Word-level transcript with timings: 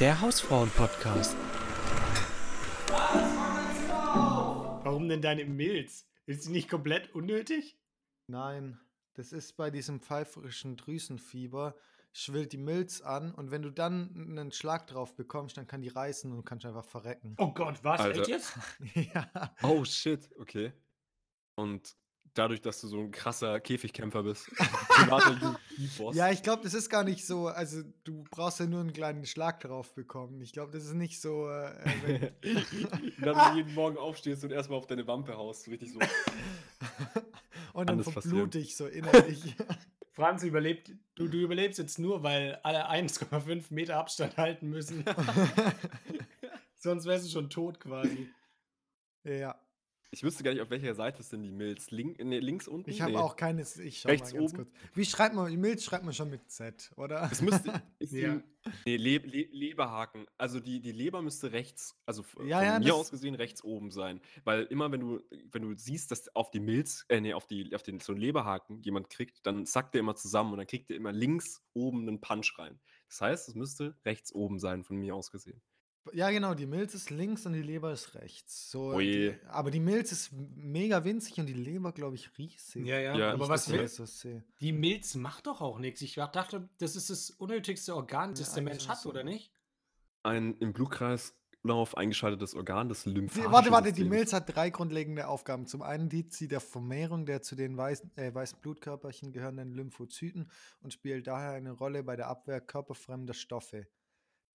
Der 0.00 0.20
Hausfrauen-Podcast. 0.20 1.36
Warum 4.84 5.08
denn 5.08 5.20
deine 5.20 5.44
Milz? 5.44 6.08
Ist 6.24 6.44
sie 6.44 6.52
nicht 6.52 6.70
komplett 6.70 7.12
unnötig? 7.16 7.76
Nein, 8.28 8.78
das 9.14 9.32
ist 9.32 9.56
bei 9.56 9.72
diesem 9.72 9.98
pfeiferischen 9.98 10.76
Drüsenfieber, 10.76 11.74
schwillt 12.12 12.52
die 12.52 12.58
Milz 12.58 13.00
an 13.00 13.34
und 13.34 13.50
wenn 13.50 13.62
du 13.62 13.70
dann 13.70 14.14
einen 14.14 14.52
Schlag 14.52 14.86
drauf 14.86 15.16
bekommst, 15.16 15.56
dann 15.56 15.66
kann 15.66 15.82
die 15.82 15.88
reißen 15.88 16.30
und 16.30 16.44
kannst 16.44 16.64
einfach 16.64 16.84
verrecken. 16.84 17.34
Oh 17.38 17.52
Gott, 17.52 17.82
was? 17.82 18.00
Alter. 18.00 18.20
Echt 18.20 18.28
jetzt? 18.28 18.56
ja. 18.94 19.28
Oh 19.64 19.84
shit, 19.84 20.30
okay. 20.38 20.72
Und 21.56 21.96
dadurch, 22.34 22.60
dass 22.60 22.80
du 22.80 22.88
so 22.88 23.00
ein 23.00 23.10
krasser 23.10 23.60
Käfigkämpfer 23.60 24.22
bist, 24.22 24.50
ja, 26.12 26.30
ich 26.30 26.42
glaube, 26.42 26.62
das 26.62 26.74
ist 26.74 26.88
gar 26.88 27.04
nicht 27.04 27.26
so, 27.26 27.48
also 27.48 27.82
du 28.04 28.24
brauchst 28.30 28.60
ja 28.60 28.66
nur 28.66 28.80
einen 28.80 28.92
kleinen 28.92 29.26
Schlag 29.26 29.60
drauf 29.60 29.94
bekommen. 29.94 30.40
Ich 30.40 30.52
glaube, 30.52 30.72
das 30.72 30.84
ist 30.84 30.94
nicht 30.94 31.20
so, 31.20 31.48
äh, 31.48 32.32
dann 33.20 33.36
wenn 33.36 33.52
du 33.52 33.56
jeden 33.56 33.74
Morgen 33.74 33.96
aufstehst 33.96 34.44
und 34.44 34.52
erstmal 34.52 34.78
auf 34.78 34.86
deine 34.86 35.06
Wampe 35.06 35.36
haust, 35.36 35.64
so 35.64 35.70
richtig 35.70 35.92
so. 35.92 35.98
und 37.72 37.88
dann 37.88 38.02
verblute 38.02 38.58
ich 38.58 38.76
so 38.76 38.86
innerlich. 38.86 39.56
Franz 40.12 40.42
überlebt, 40.42 40.90
du, 41.14 41.28
du 41.28 41.38
überlebst 41.38 41.78
jetzt 41.78 41.98
nur, 41.98 42.22
weil 42.22 42.58
alle 42.64 42.90
1,5 42.90 43.66
Meter 43.70 43.96
Abstand 43.96 44.36
halten 44.36 44.68
müssen. 44.68 45.04
Sonst 46.74 47.06
wärst 47.06 47.26
du 47.26 47.30
schon 47.30 47.50
tot 47.50 47.78
quasi. 47.78 48.28
ja, 49.22 49.54
Ich 50.10 50.22
wüsste 50.22 50.42
gar 50.42 50.52
nicht, 50.52 50.62
auf 50.62 50.70
welcher 50.70 50.94
Seite 50.94 51.22
denn 51.32 51.42
die 51.42 51.50
Milz. 51.50 51.90
Link, 51.90 52.18
nee, 52.24 52.38
links 52.38 52.66
unten? 52.66 52.88
ich 52.88 53.02
habe 53.02 53.12
nee. 53.12 53.18
auch 53.18 53.36
keines, 53.36 53.76
ich 53.76 54.00
schau 54.00 54.08
Rechts 54.08 54.32
mal 54.32 54.40
ganz 54.40 54.52
oben? 54.54 54.64
kurz. 54.64 54.70
Wie 54.94 55.04
schreibt 55.04 55.34
man, 55.34 55.54
Milz 55.60 55.84
schreibt 55.84 56.04
man 56.04 56.14
schon 56.14 56.30
mit 56.30 56.50
Z, 56.50 56.90
oder? 56.96 57.28
Es 57.30 57.42
müsste. 57.42 57.82
Ja. 58.00 58.36
die, 58.36 58.42
nee, 58.86 58.96
Le 58.96 59.18
Le 59.18 59.48
Leberhaken. 59.50 60.26
Also 60.38 60.60
die, 60.60 60.80
die 60.80 60.92
Leber 60.92 61.20
müsste 61.20 61.52
rechts, 61.52 62.00
also 62.06 62.22
Ja, 62.44 62.58
von 62.58 62.66
ja, 62.66 62.78
mir 62.78 62.94
aus 62.94 63.10
gesehen 63.10 63.34
rechts 63.34 63.62
oben 63.62 63.90
sein. 63.90 64.20
Weil 64.44 64.62
immer, 64.64 64.90
wenn 64.90 65.00
du, 65.00 65.20
wenn 65.52 65.62
du 65.62 65.74
siehst, 65.76 66.10
dass 66.10 66.34
auf 66.34 66.50
die 66.50 66.60
Milz, 66.60 67.04
äh, 67.08 67.20
nee, 67.20 67.34
auf, 67.34 67.46
die, 67.46 67.74
auf 67.74 67.82
den 67.82 68.00
so 68.00 68.12
einen 68.12 68.20
Leberhaken 68.20 68.80
jemand 68.82 69.10
kriegt, 69.10 69.46
dann 69.46 69.66
sackt 69.66 69.94
der 69.94 70.00
immer 70.00 70.14
zusammen 70.14 70.52
und 70.52 70.58
dann 70.58 70.66
kriegt 70.66 70.88
der 70.90 70.96
immer 70.96 71.12
links 71.12 71.62
oben 71.74 72.08
einen 72.08 72.20
Punch 72.20 72.58
rein. 72.58 72.80
Das 73.08 73.20
heißt, 73.20 73.48
es 73.48 73.54
müsste 73.54 73.96
rechts 74.04 74.32
oben 74.32 74.58
sein, 74.58 74.84
von 74.84 74.96
mir 74.96 75.14
aus 75.14 75.30
gesehen. 75.30 75.60
Ja, 76.12 76.30
genau, 76.30 76.54
die 76.54 76.66
Milz 76.66 76.94
ist 76.94 77.10
links 77.10 77.44
und 77.46 77.52
die 77.52 77.62
Leber 77.62 77.92
ist 77.92 78.14
rechts. 78.14 78.70
So, 78.70 78.94
Ui. 78.94 79.04
die, 79.04 79.34
aber 79.48 79.70
die 79.70 79.80
Milz 79.80 80.12
ist 80.12 80.32
mega 80.32 81.04
winzig 81.04 81.38
und 81.38 81.46
die 81.46 81.52
Leber, 81.54 81.92
glaube 81.92 82.16
ich, 82.16 82.36
riesig. 82.38 82.86
Ja, 82.86 82.98
ja. 82.98 83.16
Ja, 83.16 83.32
aber 83.32 83.48
was 83.48 83.70
will? 83.70 83.78
das 83.78 83.96
so 83.96 84.06
sehe. 84.06 84.44
Die 84.60 84.72
Milz 84.72 85.14
macht 85.14 85.46
doch 85.46 85.60
auch 85.60 85.78
nichts. 85.78 86.00
Ich 86.02 86.14
dachte, 86.14 86.68
das 86.78 86.96
ist 86.96 87.10
das 87.10 87.30
unnötigste 87.30 87.94
Organ, 87.94 88.30
das 88.30 88.48
Ja, 88.48 88.54
der 88.54 88.62
Mensch 88.62 88.88
hat, 88.88 88.98
so. 89.00 89.10
oder 89.10 89.22
nicht? 89.24 89.52
Ein 90.22 90.56
im 90.58 90.72
Blutkreislauf 90.72 91.96
eingeschaltetes 91.96 92.54
Organ, 92.54 92.88
das 92.88 93.04
lymphatische 93.06 93.52
warte, 93.52 93.70
warte, 93.70 93.92
die 93.92 94.00
System. 94.00 94.08
Milz 94.08 94.32
hat 94.32 94.54
drei 94.54 94.70
grundlegende 94.70 95.28
Aufgaben. 95.28 95.66
Zum 95.66 95.82
einen 95.82 96.08
dient 96.08 96.32
sie 96.32 96.48
der 96.48 96.60
Vermehrung 96.60 97.26
der 97.26 97.42
zu 97.42 97.54
den 97.54 97.76
weißen, 97.76 98.16
äh, 98.16 98.34
weißen 98.34 98.60
Blutkörperchen 98.60 99.32
gehörenden 99.32 99.72
Lymphozyten 99.72 100.50
und 100.80 100.92
spielt 100.92 101.26
daher 101.26 101.52
eine 101.52 101.72
Rolle 101.72 102.02
bei 102.02 102.16
der 102.16 102.28
Abwehr 102.28 102.60
körperfremder 102.60 103.34
Stoffe. 103.34 103.86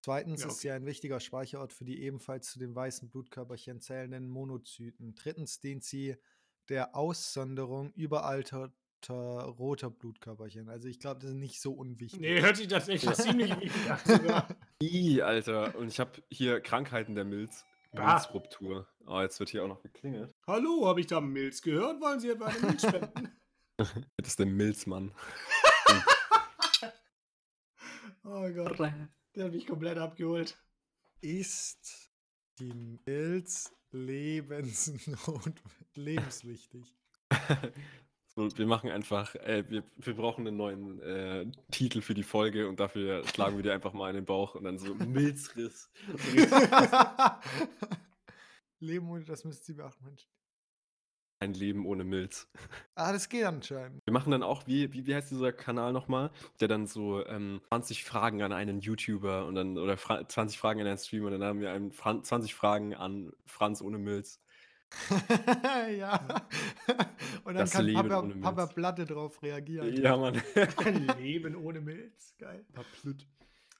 Zweitens 0.04 0.42
Ja, 0.42 0.48
ist 0.48 0.58
sie 0.60 0.70
ein 0.70 0.84
wichtiger 0.84 1.18
Speicherort 1.18 1.72
für 1.72 1.86
die 1.86 2.02
ebenfalls 2.02 2.50
zu 2.50 2.58
den 2.58 2.74
weißen 2.74 3.08
Blutkörperchen 3.08 3.80
zählenden 3.80 4.28
Monozyten. 4.28 5.14
Drittens 5.14 5.60
dient 5.60 5.82
sie 5.82 6.16
der 6.68 6.94
Aussonderung 6.94 7.90
überalterter 7.94 8.74
roter 9.08 9.88
Blutkörperchen. 9.88 10.68
Also 10.68 10.88
ich 10.88 11.00
glaube, 11.00 11.20
das 11.20 11.30
ist 11.30 11.36
nicht 11.36 11.58
so 11.58 11.72
unwichtig. 11.72 12.20
Nee, 12.20 12.42
hört 12.42 12.58
sich 12.58 12.68
das 12.68 12.86
echt 12.90 13.16
ziemlich 13.16 13.58
wichtig 13.58 13.90
an. 13.90 13.98
sogar. 14.04 14.48
Alter. 15.26 15.74
Und 15.76 15.88
ich 15.88 15.98
habe 15.98 16.22
hier 16.30 16.60
Krankheiten 16.60 17.14
der 17.14 17.24
Milz. 17.24 17.64
Ah. 17.92 18.12
Milzruptur. 18.12 18.86
Ah, 19.06 19.22
jetzt 19.22 19.40
wird 19.40 19.48
hier 19.48 19.64
auch 19.64 19.68
noch 19.68 19.82
geklingelt. 19.82 20.34
Hallo, 20.46 20.86
habe 20.86 21.00
ich 21.00 21.06
da 21.06 21.22
Milz 21.22 21.62
gehört? 21.62 22.02
Wollen 22.02 22.20
Sie 22.20 22.28
etwa 22.28 22.44
eine 22.44 22.60
Milz 22.60 22.82
spenden? 22.82 23.32
Das 24.18 24.28
ist 24.28 24.38
der 24.38 24.46
Milzmann. 24.46 25.14
oh 28.22 28.48
Gott, 28.52 28.78
der 29.34 29.46
hat 29.46 29.52
mich 29.52 29.66
komplett 29.66 29.98
abgeholt. 29.98 30.58
Ist 31.20 32.10
die 32.58 32.98
Milz 33.06 33.74
lebensnot 33.90 35.54
lebenswichtig? 35.94 36.94
So, 38.36 38.48
wir 38.58 38.66
machen 38.66 38.90
einfach, 38.90 39.32
äh, 39.36 39.62
wir, 39.68 39.84
wir 39.96 40.14
brauchen 40.14 40.44
einen 40.44 40.56
neuen 40.56 41.00
äh, 41.02 41.46
Titel 41.70 42.00
für 42.00 42.14
die 42.14 42.24
Folge 42.24 42.68
und 42.68 42.80
dafür 42.80 43.24
schlagen 43.28 43.56
wir 43.56 43.62
dir 43.62 43.72
einfach 43.72 43.92
mal 43.92 44.10
in 44.10 44.16
den 44.16 44.24
Bauch 44.24 44.56
und 44.56 44.64
dann 44.64 44.76
so 44.76 44.92
Milzriss. 44.92 45.88
Leben 48.80 49.08
ohne 49.08 49.24
das 49.24 49.44
müsst 49.44 49.68
ihr 49.68 49.76
beachten, 49.76 50.04
Mensch. 50.04 50.26
Ein 51.40 51.52
Leben 51.54 51.84
ohne 51.86 52.04
Milz. 52.04 52.48
Ah, 52.94 53.12
das 53.12 53.28
geht 53.28 53.44
anscheinend. 53.44 54.00
Wir 54.06 54.12
machen 54.12 54.30
dann 54.30 54.42
auch, 54.42 54.66
wie, 54.66 54.92
wie, 54.92 55.06
wie 55.06 55.14
heißt 55.14 55.30
dieser 55.30 55.52
Kanal 55.52 55.92
nochmal? 55.92 56.30
Der 56.60 56.68
dann 56.68 56.86
so 56.86 57.26
ähm, 57.26 57.60
20 57.68 58.04
Fragen 58.04 58.42
an 58.42 58.52
einen 58.52 58.80
YouTuber 58.80 59.44
und 59.46 59.56
dann, 59.56 59.76
oder 59.76 59.96
fra 59.96 60.26
20 60.26 60.58
Fragen 60.58 60.80
an 60.80 60.86
einen 60.86 60.98
Streamer 60.98 61.26
und 61.26 61.32
dann 61.32 61.44
haben 61.44 61.60
wir 61.60 61.72
einen 61.72 61.92
Fran 61.92 62.22
20 62.22 62.54
Fragen 62.54 62.94
an 62.94 63.32
Franz 63.46 63.82
ohne 63.82 63.98
Milz. 63.98 64.40
ja. 65.98 66.46
Und 67.44 67.54
dann 67.54 67.56
Das 67.56 67.72
kann 67.72 67.84
Leben 67.84 68.08
Papa. 68.08 68.28
Papa 68.40 68.66
Platte 68.66 69.04
drauf 69.04 69.42
reagieren. 69.42 69.94
Ja, 69.96 70.16
Mann. 70.16 70.40
Ein 70.84 71.08
Leben 71.18 71.56
ohne 71.56 71.80
Milz. 71.80 72.34
Geil. 72.38 72.64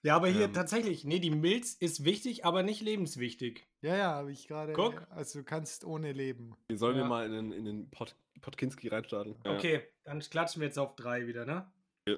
Ja, 0.04 0.16
aber 0.16 0.28
hier 0.28 0.44
Ähm. 0.44 0.52
tatsächlich, 0.52 1.04
nee, 1.04 1.18
die 1.18 1.30
Milz 1.30 1.72
ist 1.74 2.04
wichtig, 2.04 2.44
aber 2.44 2.62
nicht 2.62 2.82
lebenswichtig. 2.82 3.66
Ja, 3.80 3.96
ja, 3.96 4.12
habe 4.14 4.30
ich 4.32 4.46
gerade. 4.46 4.74
Guck. 4.74 5.06
Also 5.10 5.38
du 5.38 5.44
kannst 5.46 5.84
ohne 5.84 6.12
leben. 6.12 6.54
Sollen 6.70 6.96
wir 6.96 7.02
Ja. 7.04 7.08
mal 7.08 7.26
in 7.26 7.32
den, 7.32 7.52
in 7.52 7.64
den 7.64 7.90
Pod 7.90 8.14
Podkinski 8.42 8.88
reinstarten? 8.88 9.34
Ja. 9.46 9.54
Okay, 9.54 9.82
dann 10.04 10.20
klatschen 10.20 10.60
wir 10.60 10.66
jetzt 10.68 10.78
auf 10.78 10.94
drei 10.94 11.26
wieder, 11.26 11.46
ne? 11.46 11.72
Ja. 12.06 12.16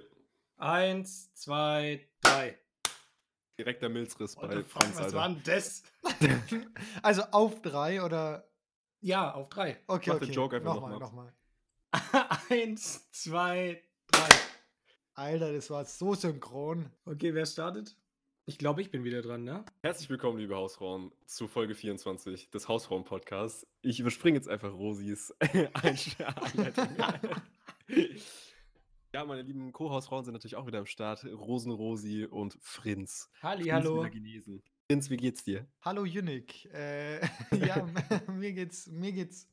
Eins, 0.57 1.33
zwei, 1.35 2.09
drei. 2.23 2.59
Direkter 3.59 3.89
Milzriss 3.89 4.37
What 4.37 4.49
bei 4.51 4.57
the 4.57 4.63
fuck, 4.63 4.83
Franz, 4.83 4.97
was 4.97 5.05
Alter. 5.05 5.17
war 5.17 5.29
denn 5.29 5.43
das? 5.45 5.83
Also 7.03 7.23
auf 7.31 7.63
drei 7.63 8.03
oder. 8.03 8.49
Ja, 9.01 9.33
auf 9.33 9.49
drei. 9.49 9.79
Okay, 9.87 10.11
Mach 10.11 10.17
okay. 10.17 10.27
den 10.27 10.35
Joke 10.35 10.57
einfach 10.57 10.75
nochmal, 10.75 10.99
nochmal. 10.99 11.33
nochmal. 11.93 12.29
Eins, 12.51 13.09
zwei, 13.13 13.81
drei. 14.09 14.29
Alter, 15.19 15.50
das 15.50 15.71
war 15.71 15.82
so 15.87 16.12
synchron. 16.12 16.91
Okay, 17.06 17.32
wer 17.32 17.47
startet? 17.47 17.97
Ich 18.44 18.59
glaube, 18.59 18.82
ich 18.82 18.91
bin 18.91 19.03
wieder 19.03 19.22
dran, 19.22 19.44
ne? 19.44 19.65
Herzlich 19.82 20.10
willkommen, 20.10 20.37
liebe 20.37 20.54
Hausfrauen, 20.54 21.10
zu 21.25 21.49
Folge 21.49 21.75
24 21.75 22.50
des 22.50 22.69
Hausfrauen-Podcasts. 22.69 23.66
Ich 23.81 23.99
überspringe 23.99 24.37
jetzt 24.37 24.47
einfach 24.47 24.75
Rosis 24.75 25.34
Einleitung. 25.41 26.87
ja, 29.15 29.25
meine 29.25 29.41
lieben 29.41 29.72
Co-Hausfrauen 29.72 30.26
sind 30.26 30.34
natürlich 30.34 30.56
auch 30.56 30.66
wieder 30.66 30.81
am 30.81 30.87
Start. 30.87 31.25
Rosen, 31.25 31.72
Rosi 31.72 32.26
und 32.26 32.59
Frinz. 32.60 33.31
Halli, 33.43 33.71
Frinz 33.71 33.72
hallo. 33.87 34.03
genesen. 34.10 34.62
Frinz, 34.91 35.09
wie 35.09 35.16
geht's 35.16 35.44
dir? 35.44 35.66
Hallo 35.81 36.03
Unique. 36.03 36.66
Äh, 36.75 37.21
ja, 37.66 37.87
mir 38.31 38.53
geht's, 38.53 38.87
mir 38.88 39.12
geht's 39.12 39.49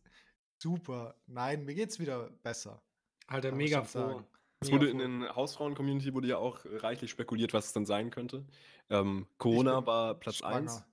super. 0.61 1.15
Nein, 1.25 1.63
mir 1.63 1.73
geht's 1.73 2.01
wieder 2.01 2.31
besser. 2.43 2.83
Alter, 3.27 3.53
mega 3.53 3.81
froh. 3.85 3.99
sagen. 3.99 4.27
Es 4.67 4.71
wurde 4.71 4.89
in 4.89 4.97
den 4.97 5.35
Hausfrauen-Community 5.35 6.13
wurde 6.13 6.27
ja 6.27 6.37
auch 6.37 6.59
reichlich 6.65 7.11
spekuliert, 7.11 7.53
was 7.53 7.67
es 7.67 7.73
dann 7.73 7.85
sein 7.85 8.09
könnte. 8.11 8.45
Ähm, 8.89 9.27
Corona 9.37 9.85
war 9.85 10.15
Platz 10.15 10.41
1. 10.41 10.71
schwanger. 10.71 10.87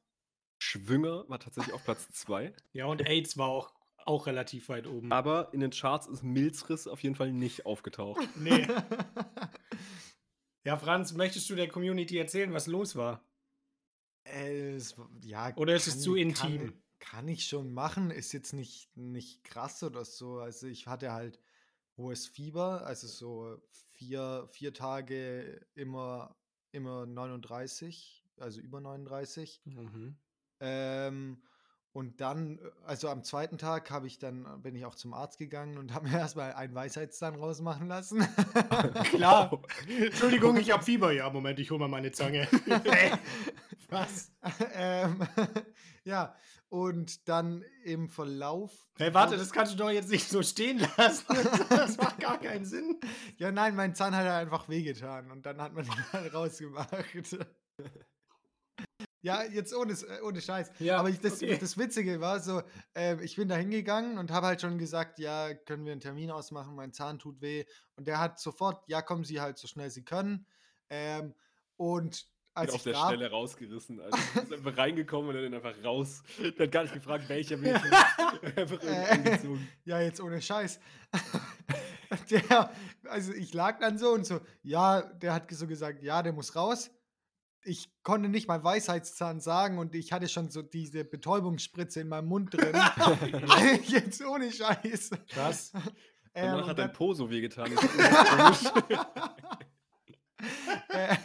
Schwünger 0.62 1.24
war 1.28 1.40
tatsächlich 1.40 1.74
auf 1.74 1.84
Platz 1.84 2.08
2. 2.12 2.52
Ja, 2.72 2.86
und 2.86 3.06
AIDS 3.06 3.38
war 3.38 3.48
auch, 3.48 3.72
auch 4.04 4.26
relativ 4.26 4.68
weit 4.68 4.86
oben. 4.86 5.10
Aber 5.10 5.52
in 5.52 5.60
den 5.60 5.70
Charts 5.70 6.06
ist 6.06 6.22
Milzriss 6.22 6.86
auf 6.86 7.02
jeden 7.02 7.14
Fall 7.14 7.32
nicht 7.32 7.66
aufgetaucht. 7.66 8.20
Nee. 8.36 8.66
Ja, 10.64 10.76
Franz, 10.76 11.14
möchtest 11.14 11.48
du 11.48 11.54
der 11.54 11.68
Community 11.68 12.18
erzählen, 12.18 12.52
was 12.52 12.66
los 12.66 12.94
war? 12.94 13.24
Äh, 14.24 14.74
es, 14.74 14.94
ja, 15.22 15.56
Oder 15.56 15.74
ist 15.74 15.86
es 15.86 16.02
zu 16.02 16.14
intim? 16.14 16.58
Kann, 16.58 16.82
kann 16.98 17.28
ich 17.28 17.46
schon 17.46 17.72
machen, 17.72 18.10
ist 18.10 18.32
jetzt 18.32 18.52
nicht, 18.52 18.94
nicht 18.96 19.42
krass 19.42 19.82
oder 19.82 20.04
so. 20.04 20.38
Also 20.38 20.66
ich 20.66 20.86
hatte 20.86 21.12
halt 21.12 21.40
hohes 22.00 22.26
Fieber, 22.26 22.86
also 22.86 23.06
so 23.06 23.60
vier, 23.92 24.48
vier 24.50 24.72
Tage 24.72 25.60
immer, 25.74 26.36
immer 26.72 27.06
39, 27.06 28.24
also 28.38 28.60
über 28.60 28.80
39. 28.80 29.62
Mhm. 29.64 30.16
Ähm, 30.60 31.42
und 31.92 32.20
dann, 32.20 32.58
äh, 32.58 32.70
also 32.86 33.08
am 33.08 33.24
zweiten 33.24 33.58
Tag 33.58 33.90
habe 33.90 34.06
ich 34.06 34.18
dann, 34.18 34.62
bin 34.62 34.76
ich 34.76 34.84
auch 34.84 34.94
zum 34.94 35.12
Arzt 35.12 35.38
gegangen 35.38 35.76
und 35.78 35.92
habe 35.94 36.08
mir 36.08 36.18
erstmal 36.18 36.52
einen 36.52 36.74
Weisheitszahn 36.74 37.34
rausmachen 37.34 37.88
lassen. 37.88 38.20
Klar. 39.10 39.62
Entschuldigung, 39.88 40.56
ich 40.56 40.70
habe 40.70 40.82
Fieber. 40.82 41.12
Ja, 41.12 41.30
Moment, 41.30 41.58
ich 41.58 41.70
hole 41.70 41.80
mal 41.80 41.88
meine 41.88 42.12
Zange. 42.12 42.48
Was? 43.90 44.32
ähm, 44.74 45.26
ja, 46.04 46.34
und 46.68 47.28
dann 47.28 47.64
im 47.84 48.08
Verlauf. 48.08 48.86
Hey, 48.96 49.12
warte, 49.12 49.36
das 49.36 49.50
kannst 49.50 49.72
du 49.72 49.76
doch 49.76 49.90
jetzt 49.90 50.10
nicht 50.10 50.28
so 50.28 50.42
stehen 50.42 50.78
lassen. 50.96 51.26
Das 51.68 51.96
macht 51.96 52.20
gar 52.20 52.38
keinen 52.38 52.64
Sinn. 52.64 53.00
Ja, 53.36 53.50
nein, 53.50 53.74
mein 53.74 53.94
Zahn 53.94 54.14
hat 54.14 54.24
halt 54.24 54.46
einfach 54.46 54.68
wehgetan 54.68 55.30
und 55.30 55.46
dann 55.46 55.60
hat 55.60 55.72
man 55.72 55.84
ihn 55.84 56.12
halt 56.12 56.32
rausgemacht. 56.32 56.90
Ja, 59.22 59.42
jetzt 59.42 59.74
ohne, 59.74 59.94
ohne 60.24 60.40
Scheiß. 60.40 60.70
Ja, 60.78 60.98
Aber 60.98 61.10
ich, 61.10 61.20
das, 61.20 61.42
okay. 61.42 61.58
das 61.58 61.76
Witzige 61.76 62.20
war 62.20 62.40
so, 62.40 62.62
äh, 62.94 63.22
ich 63.22 63.36
bin 63.36 63.48
da 63.48 63.56
hingegangen 63.56 64.16
und 64.16 64.30
habe 64.30 64.46
halt 64.46 64.62
schon 64.62 64.78
gesagt, 64.78 65.18
ja, 65.18 65.52
können 65.52 65.84
wir 65.84 65.92
einen 65.92 66.00
Termin 66.00 66.30
ausmachen, 66.30 66.74
mein 66.74 66.92
Zahn 66.92 67.18
tut 67.18 67.40
weh. 67.42 67.64
Und 67.96 68.06
der 68.06 68.18
hat 68.18 68.38
sofort, 68.38 68.82
ja, 68.88 69.02
kommen 69.02 69.24
Sie 69.24 69.40
halt 69.40 69.58
so 69.58 69.68
schnell 69.68 69.90
Sie 69.90 70.04
können. 70.04 70.46
Ähm, 70.88 71.34
und 71.76 72.26
als 72.54 72.74
auf 72.74 72.82
der 72.82 72.92
da, 72.94 73.06
Stelle 73.06 73.30
rausgerissen. 73.30 74.00
Also, 74.00 74.16
du 74.34 74.40
bist 74.40 74.52
einfach 74.66 74.76
reingekommen 74.76 75.34
und 75.34 75.42
dann 75.42 75.54
einfach 75.54 75.74
raus. 75.84 76.22
Der 76.38 76.66
hat 76.66 76.72
gar 76.72 76.82
nicht 76.82 76.94
gefragt, 76.94 77.28
welcher 77.28 77.60
will. 77.62 77.74
einfach 78.56 78.82
Äh. 78.82 79.10
irgendwie 79.12 79.30
gezogen. 79.30 79.68
Ja, 79.84 80.00
jetzt 80.00 80.20
ohne 80.20 80.40
Scheiß. 80.42 80.80
der, 82.30 82.70
also 83.04 83.32
ich 83.32 83.54
lag 83.54 83.78
dann 83.78 83.98
so 83.98 84.10
und 84.10 84.26
so, 84.26 84.40
ja, 84.62 85.02
der 85.02 85.34
hat 85.34 85.50
so 85.52 85.66
gesagt, 85.66 86.02
ja, 86.02 86.22
der 86.22 86.32
muss 86.32 86.56
raus. 86.56 86.90
Ich 87.62 87.92
konnte 88.02 88.28
nicht 88.30 88.48
mal 88.48 88.64
Weisheitszahn 88.64 89.40
sagen 89.40 89.78
und 89.78 89.94
ich 89.94 90.12
hatte 90.12 90.28
schon 90.28 90.48
so 90.50 90.62
diese 90.62 91.04
Betäubungsspritze 91.04 92.00
in 92.00 92.08
meinem 92.08 92.26
Mund 92.28 92.54
drin. 92.54 92.74
jetzt 93.86 94.24
ohne 94.24 94.50
Scheiß. 94.50 95.10
Krass. 95.28 95.72
Ähm, 96.32 96.46
Danach 96.46 96.62
und 96.62 96.68
hat 96.70 96.78
dein 96.78 96.92
Po 96.92 97.12
so 97.12 97.28
wehgetan. 97.28 97.70
Das 97.74 98.62
ist 98.62 98.72
äh, 100.88 101.16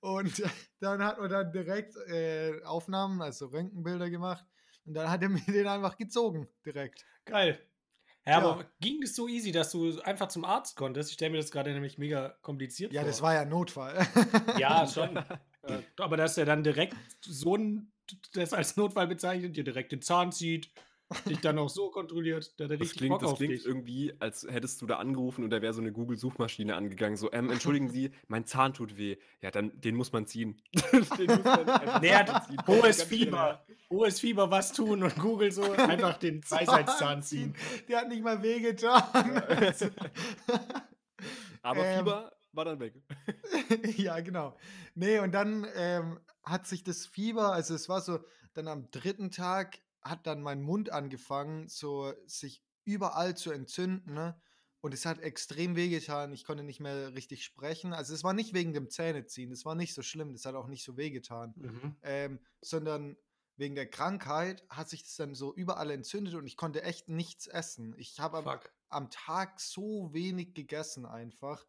und 0.00 0.42
dann 0.80 1.02
hat 1.04 1.18
man 1.18 1.30
dann 1.30 1.52
direkt 1.52 1.94
äh, 2.08 2.62
Aufnahmen, 2.64 3.20
also 3.22 3.46
Röntgenbilder 3.46 4.10
gemacht. 4.10 4.44
Und 4.86 4.94
dann 4.94 5.10
hat 5.10 5.22
er 5.22 5.28
mir 5.28 5.40
den 5.46 5.66
einfach 5.66 5.96
gezogen, 5.96 6.48
direkt. 6.64 7.04
Geil. 7.24 7.58
Ja, 8.26 8.32
Ja. 8.40 8.50
aber 8.50 8.70
ging 8.80 9.02
es 9.02 9.14
so 9.16 9.28
easy, 9.28 9.50
dass 9.52 9.70
du 9.72 10.00
einfach 10.02 10.28
zum 10.28 10.44
Arzt 10.44 10.76
konntest? 10.76 11.10
Ich 11.10 11.14
stelle 11.14 11.30
mir 11.32 11.38
das 11.38 11.50
gerade 11.50 11.72
nämlich 11.72 11.96
mega 11.98 12.30
kompliziert 12.42 12.92
Ja, 12.92 13.00
vor. 13.02 13.08
das 13.10 13.22
war 13.22 13.34
ja 13.34 13.44
Notfall. 13.44 14.06
Ja, 14.58 14.86
schon. 14.92 15.18
Aber 15.98 16.16
dass 16.16 16.36
er 16.38 16.44
dann 16.46 16.62
direkt 16.64 16.96
so 17.20 17.56
ein, 17.56 17.92
das 18.34 18.52
als 18.52 18.76
Notfall 18.76 19.06
bezeichnet, 19.06 19.56
dir 19.56 19.64
direkt 19.64 19.92
den 19.92 20.02
Zahn 20.02 20.32
zieht, 20.32 20.70
dich 21.28 21.40
dann 21.40 21.58
auch 21.58 21.68
so 21.68 21.90
kontrolliert, 21.90 22.54
da 22.58 22.64
hat 22.64 22.70
er 22.72 22.76
Das 22.78 22.84
richtig 22.84 22.98
klingt, 22.98 23.10
Bock 23.12 23.20
das 23.22 23.30
auf 23.32 23.38
klingt 23.38 23.54
dich. 23.54 23.64
irgendwie, 23.66 24.12
als 24.20 24.46
hättest 24.48 24.80
du 24.80 24.86
da 24.86 24.98
angerufen 24.98 25.42
und 25.44 25.50
da 25.50 25.60
wäre 25.60 25.72
so 25.72 25.80
eine 25.80 25.90
Google-Suchmaschine 25.92 26.76
angegangen. 26.76 27.16
So, 27.16 27.32
ähm, 27.32 27.50
entschuldigen 27.50 27.88
Sie, 27.88 28.10
mein 28.28 28.46
Zahn 28.46 28.72
tut 28.74 28.96
weh. 28.96 29.16
Ja, 29.42 29.50
dann, 29.50 29.72
den 29.80 29.96
muss 29.96 30.12
man 30.12 30.26
ziehen. 30.26 30.60
den 30.92 31.00
muss 31.00 31.44
man 31.44 32.00
Nee, 32.00 32.10
ziehen. 32.46 32.66
hohes 32.66 33.02
Fieber. 33.02 33.64
Hohes 33.90 34.20
Fieber, 34.20 34.50
was 34.52 34.72
tun 34.72 35.02
und 35.02 35.16
Google 35.16 35.50
so 35.50 35.72
einfach 35.72 36.16
den 36.18 36.42
Weisheitszahn 36.48 37.22
ziehen. 37.22 37.56
Der 37.88 38.02
hat 38.02 38.08
nicht 38.08 38.22
mal 38.22 38.40
wehgetan. 38.42 39.02
Aber 41.62 41.84
Ähm. 41.84 41.98
Fieber 41.98 42.32
war 42.52 42.64
dann 42.64 42.80
weg. 42.80 42.94
ja, 43.96 44.20
genau. 44.20 44.56
Nee, 44.94 45.18
und 45.20 45.32
dann 45.32 45.66
ähm, 45.74 46.18
hat 46.44 46.66
sich 46.66 46.82
das 46.82 47.06
Fieber, 47.06 47.52
also 47.52 47.74
es 47.74 47.88
war 47.88 48.00
so, 48.00 48.20
dann 48.54 48.66
am 48.68 48.90
dritten 48.90 49.30
Tag 49.30 49.78
hat 50.02 50.26
dann 50.26 50.42
mein 50.42 50.62
Mund 50.62 50.90
angefangen, 50.90 51.68
so 51.68 52.12
sich 52.26 52.62
überall 52.84 53.36
zu 53.36 53.50
entzünden. 53.50 54.14
Ne? 54.14 54.40
Und 54.80 54.94
es 54.94 55.04
hat 55.04 55.20
extrem 55.20 55.76
wehgetan. 55.76 56.32
Ich 56.32 56.44
konnte 56.44 56.64
nicht 56.64 56.80
mehr 56.80 57.14
richtig 57.14 57.44
sprechen. 57.44 57.92
Also 57.92 58.14
es 58.14 58.24
war 58.24 58.32
nicht 58.32 58.54
wegen 58.54 58.72
dem 58.72 58.88
Zähneziehen, 58.88 59.50
das 59.50 59.64
war 59.64 59.74
nicht 59.74 59.94
so 59.94 60.02
schlimm, 60.02 60.32
das 60.32 60.46
hat 60.46 60.54
auch 60.54 60.68
nicht 60.68 60.84
so 60.84 60.96
wehgetan. 60.96 61.52
Mhm. 61.56 61.96
Ähm, 62.02 62.40
sondern 62.62 63.16
wegen 63.56 63.74
der 63.74 63.90
Krankheit 63.90 64.64
hat 64.70 64.88
sich 64.88 65.02
das 65.02 65.16
dann 65.16 65.34
so 65.34 65.54
überall 65.54 65.90
entzündet 65.90 66.34
und 66.34 66.46
ich 66.46 66.56
konnte 66.56 66.82
echt 66.82 67.10
nichts 67.10 67.46
essen. 67.46 67.94
Ich 67.98 68.18
habe 68.18 68.38
am, 68.38 68.60
am 68.88 69.10
Tag 69.10 69.60
so 69.60 70.14
wenig 70.14 70.54
gegessen 70.54 71.04
einfach. 71.04 71.66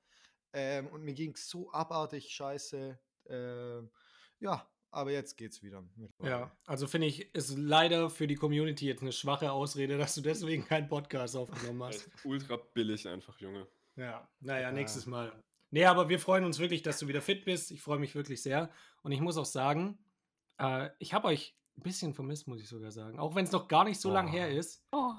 Ähm, 0.54 0.88
und 0.88 1.04
mir 1.04 1.14
ging 1.14 1.34
es 1.34 1.50
so 1.50 1.72
abartig 1.74 2.30
scheiße. 2.30 2.98
Ähm, 3.28 3.92
ja, 4.40 4.71
aber 4.92 5.12
jetzt 5.12 5.38
geht's 5.38 5.64
wieder. 5.64 5.84
Ja, 6.24 6.52
also 6.66 6.88
finde 6.88 7.08
ich, 7.08 7.34
ist 7.34 7.58
leider 7.58 8.10
für 8.10 8.28
die 8.28 8.36
Community 8.36 8.86
jetzt 8.88 9.02
eine 9.02 9.12
schwache 9.12 9.52
Ausrede, 9.52 9.98
dass 9.98 10.16
du 10.16 10.22
deswegen 10.22 10.66
keinen 10.66 10.88
Podcast 10.88 11.36
aufgenommen 11.36 11.84
hast. 11.84 12.10
ultra 12.24 12.58
billig 12.58 13.08
einfach, 13.08 13.40
Junge. 13.40 13.68
Ja, 13.96 14.28
naja, 14.40 14.62
Ja. 14.64 14.72
nächstes 14.72 15.06
Mal. 15.06 15.32
Nee, 15.70 15.86
aber 15.86 16.10
wir 16.10 16.20
freuen 16.20 16.44
uns 16.44 16.60
wirklich, 16.60 16.82
dass 16.82 17.00
du 17.00 17.08
wieder 17.08 17.22
fit 17.22 17.46
bist. 17.46 17.72
Ich 17.72 17.82
freue 17.82 18.00
mich 18.00 18.14
wirklich 18.16 18.42
sehr. 18.42 18.70
Und 19.04 19.12
ich 19.14 19.22
muss 19.22 19.38
auch 19.38 19.46
sagen, 19.46 19.98
äh, 20.58 20.90
ich 21.00 21.14
habe 21.14 21.28
euch 21.30 21.56
ein 21.78 21.84
bisschen 21.84 22.14
vermisst, 22.14 22.48
muss 22.48 22.60
ich 22.62 22.68
sogar 22.68 22.92
sagen. 22.92 23.20
Auch 23.20 23.36
wenn 23.36 23.46
es 23.46 23.52
noch 23.54 23.68
gar 23.70 23.86
nicht 23.86 24.00
so 24.02 24.12
lang 24.12 24.28
Oh. 24.28 24.32
her 24.32 24.52
ist. 24.52 24.84
Oh, 24.92 25.14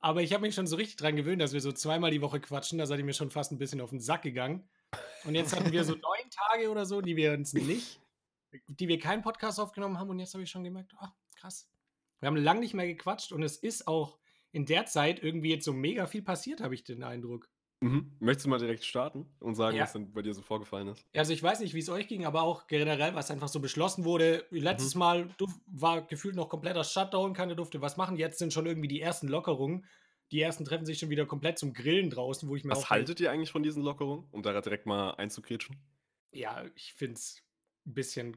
Aber 0.00 0.20
ich 0.22 0.34
habe 0.34 0.42
mich 0.42 0.54
schon 0.54 0.66
so 0.66 0.76
richtig 0.76 0.96
dran 0.96 1.16
gewöhnt, 1.16 1.40
dass 1.40 1.54
wir 1.54 1.62
so 1.62 1.72
zweimal 1.72 2.10
die 2.10 2.20
Woche 2.20 2.38
quatschen. 2.38 2.78
Da 2.78 2.84
seid 2.84 2.98
ihr 2.98 3.04
mir 3.06 3.14
schon 3.14 3.30
fast 3.30 3.50
ein 3.52 3.56
bisschen 3.58 3.80
auf 3.80 3.88
den 3.88 4.00
Sack 4.00 4.20
gegangen. 4.20 4.68
Und 5.24 5.34
jetzt 5.34 5.56
hatten 5.56 5.72
wir 5.72 5.82
so 5.84 5.92
neun 6.02 6.30
Tage 6.30 6.70
oder 6.70 6.84
so, 6.84 7.00
die 7.00 7.16
wir 7.16 7.32
uns 7.32 7.54
nicht, 7.54 7.98
die 8.68 8.88
wir 8.88 8.98
keinen 8.98 9.22
Podcast 9.22 9.58
aufgenommen 9.60 9.98
haben. 9.98 10.10
Und 10.10 10.18
jetzt 10.18 10.34
habe 10.34 10.42
ich 10.44 10.50
schon 10.50 10.64
gemerkt, 10.64 10.92
ach, 10.98 11.12
krass. 11.36 11.68
Wir 12.20 12.28
haben 12.28 12.36
lange 12.36 12.60
nicht 12.60 12.74
mehr 12.74 12.86
gequatscht 12.86 13.32
und 13.32 13.42
es 13.42 13.56
ist 13.56 13.86
auch 13.86 14.18
in 14.52 14.66
der 14.66 14.86
Zeit 14.86 15.22
irgendwie 15.22 15.50
jetzt 15.50 15.64
so 15.64 15.72
mega 15.72 16.06
viel 16.06 16.22
passiert, 16.22 16.60
habe 16.60 16.74
ich 16.74 16.84
den 16.84 17.02
Eindruck. 17.02 17.48
Mhm. 17.80 18.16
Möchtest 18.20 18.46
du 18.46 18.50
mal 18.50 18.58
direkt 18.58 18.84
starten 18.84 19.26
und 19.40 19.56
sagen, 19.56 19.76
Ja. 19.76 19.82
was 19.82 19.92
denn 19.92 20.12
bei 20.12 20.22
dir 20.22 20.32
so 20.32 20.40
vorgefallen 20.40 20.88
ist? 20.88 21.04
Also 21.14 21.32
ich 21.34 21.42
weiß 21.42 21.60
nicht, 21.60 21.74
wie 21.74 21.80
es 21.80 21.88
euch 21.90 22.06
ging, 22.08 22.24
aber 22.24 22.42
auch 22.42 22.66
generell, 22.66 23.14
was 23.14 23.30
einfach 23.30 23.48
so 23.48 23.60
beschlossen 23.60 24.04
wurde. 24.04 24.46
Letztes 24.50 24.94
Mal 24.94 25.26
duf- 25.36 25.60
war 25.66 26.02
gefühlt 26.06 26.34
noch 26.36 26.48
kompletter 26.48 26.84
Shutdown, 26.84 27.34
keiner 27.34 27.54
durfte 27.56 27.82
was 27.82 27.96
machen. 27.98 28.16
Jetzt 28.16 28.38
sind 28.38 28.52
schon 28.54 28.64
irgendwie 28.64 28.88
die 28.88 29.00
ersten 29.02 29.28
Lockerungen. 29.28 29.84
Die 30.30 30.40
ersten 30.40 30.64
treffen 30.64 30.86
sich 30.86 30.98
schon 30.98 31.10
wieder 31.10 31.26
komplett 31.26 31.58
zum 31.58 31.74
Grillen 31.74 32.08
draußen, 32.08 32.48
wo 32.48 32.56
ich 32.56 32.64
mir 32.64 32.70
Was 32.70 32.88
haltet 32.88 33.20
ihr 33.20 33.30
eigentlich 33.30 33.50
von 33.50 33.62
diesen 33.62 33.82
Lockerungen, 33.82 34.26
um 34.30 34.42
da 34.42 34.58
direkt 34.62 34.86
mal 34.86 35.10
einzugrätschen? 35.10 35.76
Ja, 36.32 36.64
ich 36.74 36.94
finde 36.94 37.14
es 37.14 37.42
ein 37.86 37.94
bisschen 37.94 38.36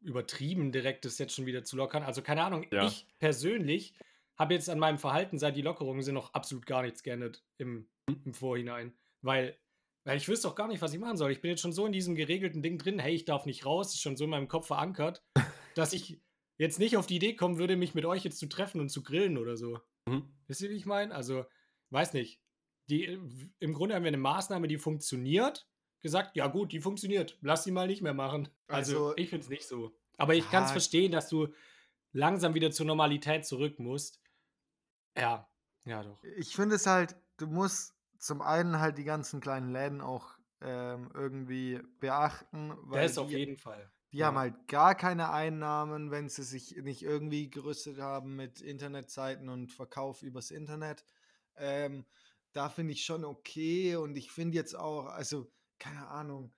übertrieben, 0.00 0.70
direkt 0.72 1.04
das 1.04 1.18
jetzt 1.18 1.34
schon 1.34 1.46
wieder 1.46 1.64
zu 1.64 1.76
lockern. 1.76 2.02
Also 2.02 2.22
keine 2.22 2.42
Ahnung, 2.44 2.66
Ja. 2.70 2.86
ich 2.86 3.06
persönlich 3.18 3.94
habe 4.36 4.54
jetzt 4.54 4.68
an 4.68 4.78
meinem 4.78 4.98
Verhalten, 4.98 5.38
seit 5.38 5.56
die 5.56 5.62
Lockerungen 5.62 6.02
sind, 6.02 6.14
noch 6.14 6.34
absolut 6.34 6.66
gar 6.66 6.82
nichts 6.82 7.02
geändert 7.02 7.44
im, 7.58 7.88
im 8.24 8.34
Vorhinein. 8.34 8.92
Weil, 9.22 9.56
weil 10.04 10.16
ich 10.18 10.28
wüsste 10.28 10.48
auch 10.48 10.54
gar 10.56 10.68
nicht, 10.68 10.82
was 10.82 10.92
ich 10.92 10.98
machen 11.00 11.16
soll. 11.16 11.30
Ich 11.30 11.40
bin 11.40 11.50
jetzt 11.50 11.60
schon 11.60 11.72
so 11.72 11.86
in 11.86 11.92
diesem 11.92 12.14
geregelten 12.14 12.62
Ding 12.62 12.76
drin, 12.78 12.98
hey, 12.98 13.14
ich 13.14 13.24
darf 13.24 13.46
nicht 13.46 13.64
raus, 13.64 13.94
ist 13.94 14.00
schon 14.02 14.16
so 14.16 14.24
in 14.24 14.30
meinem 14.30 14.48
Kopf 14.48 14.66
verankert, 14.66 15.22
dass 15.74 15.92
ich 15.92 16.20
jetzt 16.58 16.78
nicht 16.78 16.96
auf 16.96 17.06
die 17.06 17.16
Idee 17.16 17.34
kommen 17.34 17.58
würde, 17.58 17.76
mich 17.76 17.94
mit 17.94 18.04
euch 18.04 18.24
jetzt 18.24 18.38
zu 18.38 18.46
treffen 18.46 18.80
und 18.80 18.90
zu 18.90 19.02
grillen 19.02 19.38
oder 19.38 19.56
so. 19.56 19.80
Mhm. 20.06 20.28
Wisst 20.46 20.60
ihr, 20.60 20.70
wie 20.70 20.76
ich 20.76 20.86
meine? 20.86 21.14
Also, 21.14 21.46
weiß 21.90 22.12
nicht. 22.12 22.40
Die, 22.90 23.04
Im 23.60 23.72
Grunde 23.72 23.94
haben 23.94 24.02
wir 24.02 24.08
eine 24.08 24.18
Maßnahme, 24.18 24.68
die 24.68 24.76
funktioniert. 24.76 25.66
Gesagt, 26.04 26.36
ja 26.36 26.48
gut, 26.48 26.70
die 26.72 26.80
funktioniert. 26.80 27.38
Lass 27.40 27.64
sie 27.64 27.70
mal 27.70 27.86
nicht 27.86 28.02
mehr 28.02 28.12
machen. 28.12 28.50
Also, 28.66 29.06
Also- 29.06 29.16
ich 29.16 29.30
finde 29.30 29.44
es 29.44 29.48
nicht 29.48 29.66
so. 29.66 29.96
Aber 30.18 30.34
ich 30.34 30.48
kann 30.50 30.64
es 30.64 30.70
verstehen, 30.70 31.10
dass 31.12 31.30
du 31.30 31.48
langsam 32.12 32.52
wieder 32.52 32.70
zur 32.70 32.84
Normalität 32.84 33.46
zurück 33.46 33.78
musst. 33.78 34.20
Ja, 35.16 35.48
ja 35.86 36.02
doch. 36.02 36.22
Ich 36.36 36.54
finde 36.54 36.76
es 36.76 36.86
halt, 36.86 37.16
du 37.38 37.46
musst 37.46 37.94
zum 38.18 38.42
einen 38.42 38.80
halt 38.80 38.98
die 38.98 39.04
ganzen 39.04 39.40
kleinen 39.40 39.72
Läden 39.72 40.02
auch 40.02 40.36
ähm, 40.60 41.10
irgendwie 41.14 41.80
beachten, 42.00 42.74
weil 42.82 43.02
Das 43.02 43.16
auf 43.16 43.28
die, 43.28 43.38
jeden 43.38 43.56
Fall. 43.56 43.90
die 44.12 44.18
ja. 44.18 44.26
haben 44.26 44.36
halt 44.36 44.68
gar 44.68 44.94
keine 44.94 45.30
Einnahmen, 45.30 46.10
wenn 46.10 46.28
sie 46.28 46.42
sich 46.42 46.76
nicht 46.76 47.02
irgendwie 47.02 47.48
gerüstet 47.48 47.98
haben 47.98 48.36
mit 48.36 48.60
Internetseiten 48.60 49.48
und 49.48 49.72
Verkauf 49.72 50.22
übers 50.22 50.50
Internet. 50.50 51.02
Ähm, 51.56 52.04
da 52.52 52.68
finde 52.68 52.92
ich 52.92 53.06
schon 53.06 53.24
okay 53.24 53.96
und 53.96 54.16
ich 54.16 54.30
finde 54.30 54.56
jetzt 54.56 54.76
auch, 54.76 55.06
also 55.06 55.50
keine 55.84 56.08
Ahnung, 56.08 56.52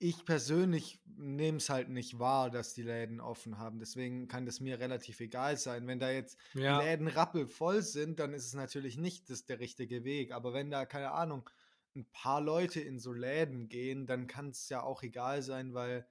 ich 0.00 0.24
persönlich 0.24 1.00
nehme 1.06 1.58
es 1.58 1.70
halt 1.70 1.88
nicht 1.88 2.18
wahr, 2.20 2.50
dass 2.50 2.72
die 2.72 2.82
Läden 2.82 3.20
offen 3.20 3.58
haben. 3.58 3.80
Deswegen 3.80 4.28
kann 4.28 4.46
das 4.46 4.60
mir 4.60 4.78
relativ 4.78 5.18
egal 5.20 5.56
sein. 5.56 5.86
Wenn 5.88 5.98
da 5.98 6.10
jetzt 6.10 6.38
Ja, 6.54 6.78
Läden 6.78 7.08
rappelvoll 7.08 7.82
sind, 7.82 8.20
dann 8.20 8.32
ist 8.32 8.46
es 8.46 8.54
natürlich 8.54 8.96
nicht 8.96 9.28
das 9.28 9.44
der 9.44 9.58
richtige 9.58 10.04
Weg. 10.04 10.32
Aber 10.32 10.52
wenn 10.52 10.70
da, 10.70 10.86
keine 10.86 11.12
Ahnung, 11.12 11.50
ein 11.96 12.08
paar 12.12 12.40
Leute 12.40 12.80
in 12.80 12.98
so 13.00 13.12
Läden 13.12 13.68
gehen, 13.68 14.06
dann 14.06 14.28
kann 14.28 14.50
es 14.50 14.68
ja 14.68 14.82
auch 14.82 15.02
egal 15.02 15.42
sein, 15.42 15.74
weil 15.74 16.06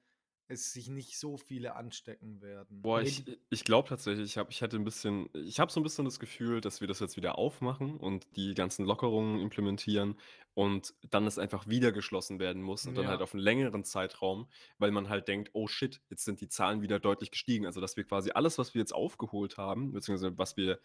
es 0.48 0.74
sich 0.74 0.90
nicht 0.90 1.18
so 1.18 1.38
viele 1.38 1.76
anstecken 1.76 2.42
werden. 2.42 2.82
Boah, 2.84 3.02
ich, 3.02 3.24
ich 3.50 3.64
glaube 3.64 3.90
tatsächlich, 3.90 4.26
ich, 4.26 4.38
hab, 4.38 4.50
ich 4.52 4.62
hätte 4.62 4.78
ein 4.78 4.84
bisschen, 4.84 5.30
ich 5.34 5.60
habe 5.60 5.72
so 5.72 5.80
ein 5.80 5.84
bisschen 5.84 6.06
das 6.06 6.20
Gefühl, 6.20 6.62
dass 6.62 6.80
wir 6.80 6.88
das 6.88 7.00
jetzt 7.00 7.18
wieder 7.18 7.38
aufmachen 7.38 7.98
und 7.98 8.28
die 8.36 8.54
ganzen 8.54 8.86
Lockerungen 8.86 9.42
implementieren 9.42 10.16
und 10.54 10.94
dann 11.10 11.26
es 11.28 11.40
einfach 11.40 11.68
wieder 11.68 11.92
geschlossen 11.92 12.40
werden 12.40 12.62
muss 12.62 12.86
und 12.88 12.96
dann 12.96 13.06
Ja. 13.06 13.12
halt 13.12 13.22
auf 13.22 13.34
einen 13.34 13.44
längeren 13.44 13.84
Zeitraum, 13.84 14.48
weil 14.78 14.92
man 14.92 15.10
halt 15.10 15.28
denkt, 15.28 15.50
oh 15.54 15.68
shit, 15.68 16.02
jetzt 16.10 16.24
sind 16.24 16.40
die 16.40 16.50
Zahlen 16.50 16.82
wieder 16.82 17.00
deutlich 17.00 17.32
gestiegen. 17.32 17.66
Also, 17.66 17.82
dass 17.82 17.98
wir 17.98 18.04
quasi 18.06 18.32
alles, 18.32 18.58
was 18.58 18.74
wir 18.74 18.80
jetzt 18.80 18.94
aufgeholt 18.94 19.58
haben, 19.58 19.92
beziehungsweise 19.92 20.38
was 20.38 20.56
wir 20.56 20.80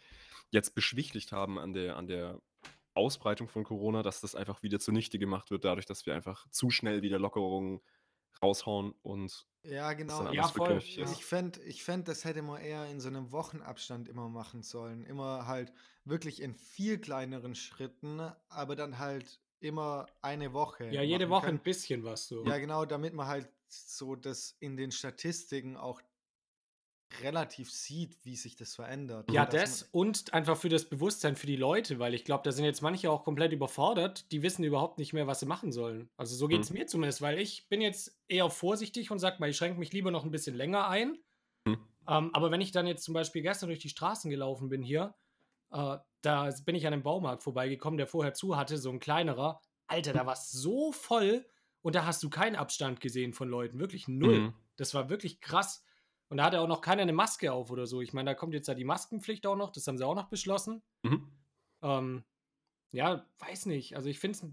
jetzt 0.51 0.75
beschwichtigt 0.75 1.31
haben 1.31 1.59
an 1.59 1.73
der, 1.73 1.95
an 1.97 2.07
der 2.07 2.41
Ausbreitung 2.95 3.47
von 3.49 3.63
Corona, 3.63 4.03
dass 4.03 4.21
das 4.21 4.35
einfach 4.35 4.61
wieder 4.63 4.79
zunichte 4.79 5.17
gemacht 5.19 5.51
wird, 5.51 5.63
dadurch, 5.65 5.85
dass 5.85 6.05
wir 6.05 6.15
einfach 6.15 6.47
zu 6.49 6.69
schnell 6.69 7.01
wieder 7.01 7.19
Lockerungen 7.19 7.81
raushauen 8.41 8.93
und 9.01 9.45
Ja, 9.63 9.93
genau. 9.93 10.31
Ja, 10.31 10.47
voll, 10.47 10.73
rückläufig 10.73 10.95
ja. 10.97 11.11
Ich 11.11 11.25
fände, 11.25 11.61
ich 11.63 11.83
fänd, 11.83 12.07
das 12.07 12.25
hätte 12.25 12.41
man 12.41 12.61
eher 12.61 12.85
in 12.87 12.99
so 12.99 13.07
einem 13.07 13.31
Wochenabstand 13.31 14.07
immer 14.09 14.29
machen 14.29 14.63
sollen. 14.63 15.03
Immer 15.05 15.47
halt 15.47 15.73
wirklich 16.05 16.41
in 16.41 16.53
viel 16.55 16.99
kleineren 16.99 17.55
Schritten, 17.55 18.19
aber 18.49 18.75
dann 18.75 18.99
halt 18.99 19.39
immer 19.59 20.07
eine 20.21 20.53
Woche. 20.53 20.89
Ja, 20.89 21.01
jede 21.01 21.29
Woche 21.29 21.45
können. 21.45 21.59
ein 21.59 21.63
bisschen 21.63 22.03
was 22.03 22.27
so. 22.27 22.45
Ja, 22.45 22.57
genau, 22.57 22.85
damit 22.85 23.13
man 23.13 23.27
halt 23.27 23.49
so 23.69 24.15
das 24.15 24.55
in 24.59 24.77
den 24.77 24.91
Statistiken 24.91 25.77
auch 25.77 26.01
relativ 27.21 27.71
sieht, 27.71 28.17
wie 28.23 28.35
sich 28.35 28.55
das 28.55 28.75
verändert. 28.75 29.29
Ja, 29.29 29.45
Dass 29.45 29.45
das 29.45 29.83
und 29.83 30.33
einfach 30.33 30.57
für 30.57 30.67
das 30.67 30.89
Bewusstsein 30.89 31.37
für 31.37 31.47
die 31.47 31.55
Leute, 31.55 31.97
weil 31.97 32.13
ich 32.13 32.25
glaube, 32.25 32.43
da 32.43 32.51
sind 32.51 32.65
jetzt 32.65 32.81
manche 32.81 33.09
auch 33.09 33.23
komplett 33.23 33.53
überfordert, 33.53 34.31
die 34.33 34.41
wissen 34.41 34.65
überhaupt 34.65 34.97
nicht 34.97 35.13
mehr, 35.13 35.27
was 35.27 35.39
sie 35.39 35.45
machen 35.45 35.71
sollen. 35.71 36.09
Also 36.17 36.35
so 36.35 36.47
geht 36.49 36.63
es 36.63 36.69
Hm. 36.69 36.73
mir 36.73 36.87
zumindest, 36.87 37.21
weil 37.21 37.39
ich 37.39 37.69
bin 37.69 37.79
jetzt 37.79 38.19
eher 38.27 38.49
vorsichtig 38.49 39.11
und 39.11 39.19
sag 39.19 39.39
mal, 39.39 39.49
ich 39.49 39.55
schränke 39.55 39.79
mich 39.79 39.93
lieber 39.93 40.11
noch 40.11 40.25
ein 40.25 40.31
bisschen 40.31 40.55
länger 40.55 40.89
ein. 40.89 41.19
Hm. 41.67 41.73
Ähm, 42.07 42.31
aber 42.33 42.51
wenn 42.51 42.61
ich 42.61 42.71
dann 42.71 42.87
jetzt 42.87 43.03
zum 43.03 43.13
Beispiel 43.13 43.41
gestern 43.41 43.69
durch 43.69 43.79
die 43.79 43.89
Straßen 43.89 44.29
gelaufen 44.31 44.69
bin 44.69 44.83
hier, 44.83 45.15
äh, 45.71 45.97
da 46.21 46.49
bin 46.65 46.75
ich 46.75 46.87
an 46.87 46.93
einem 46.93 47.03
Baumarkt 47.03 47.43
vorbeigekommen, 47.43 47.97
der 47.97 48.07
vorher 48.07 48.33
zu 48.33 48.57
hatte, 48.57 48.77
so 48.77 48.91
ein 48.91 48.99
kleinerer. 48.99 49.61
Alter, 49.87 50.13
da 50.13 50.25
war 50.25 50.33
es 50.33 50.51
so 50.51 50.91
voll 50.91 51.45
und 51.81 51.95
da 51.95 52.05
hast 52.05 52.23
du 52.23 52.29
keinen 52.29 52.55
Abstand 52.55 53.01
gesehen 53.01 53.33
von 53.33 53.49
Leuten, 53.49 53.79
wirklich 53.79 54.07
null. 54.07 54.47
Mhm. 54.47 54.53
Das 54.77 54.93
war 54.93 55.09
wirklich 55.09 55.41
krass. 55.41 55.83
Und 56.33 56.37
da 56.37 56.45
hatte 56.45 56.61
auch 56.61 56.67
noch 56.67 56.81
keiner 56.81 57.03
eine 57.03 57.13
Maske 57.13 57.53
auf 57.53 57.69
oder 57.69 57.85
so. 57.85 58.01
Ich 58.01 58.11
meine, 58.11 58.31
da 58.31 58.33
kommt 58.33 58.55
jetzt 58.55 58.67
ja 58.67 58.73
die 58.73 58.85
Maskenpflicht 58.85 59.45
auch 59.45 59.55
noch, 59.55 59.69
das 59.69 59.85
haben 59.85 59.99
sie 59.99 60.07
auch 60.07 60.15
noch 60.15 60.29
beschlossen. 60.29 60.81
Mhm. 61.03 61.31
Ähm, 61.83 62.23
ja, 62.91 63.27
weiß 63.37 63.67
nicht. 63.67 63.95
Also 63.95 64.09
ich 64.09 64.17
finde 64.17 64.39
es, 64.39 64.45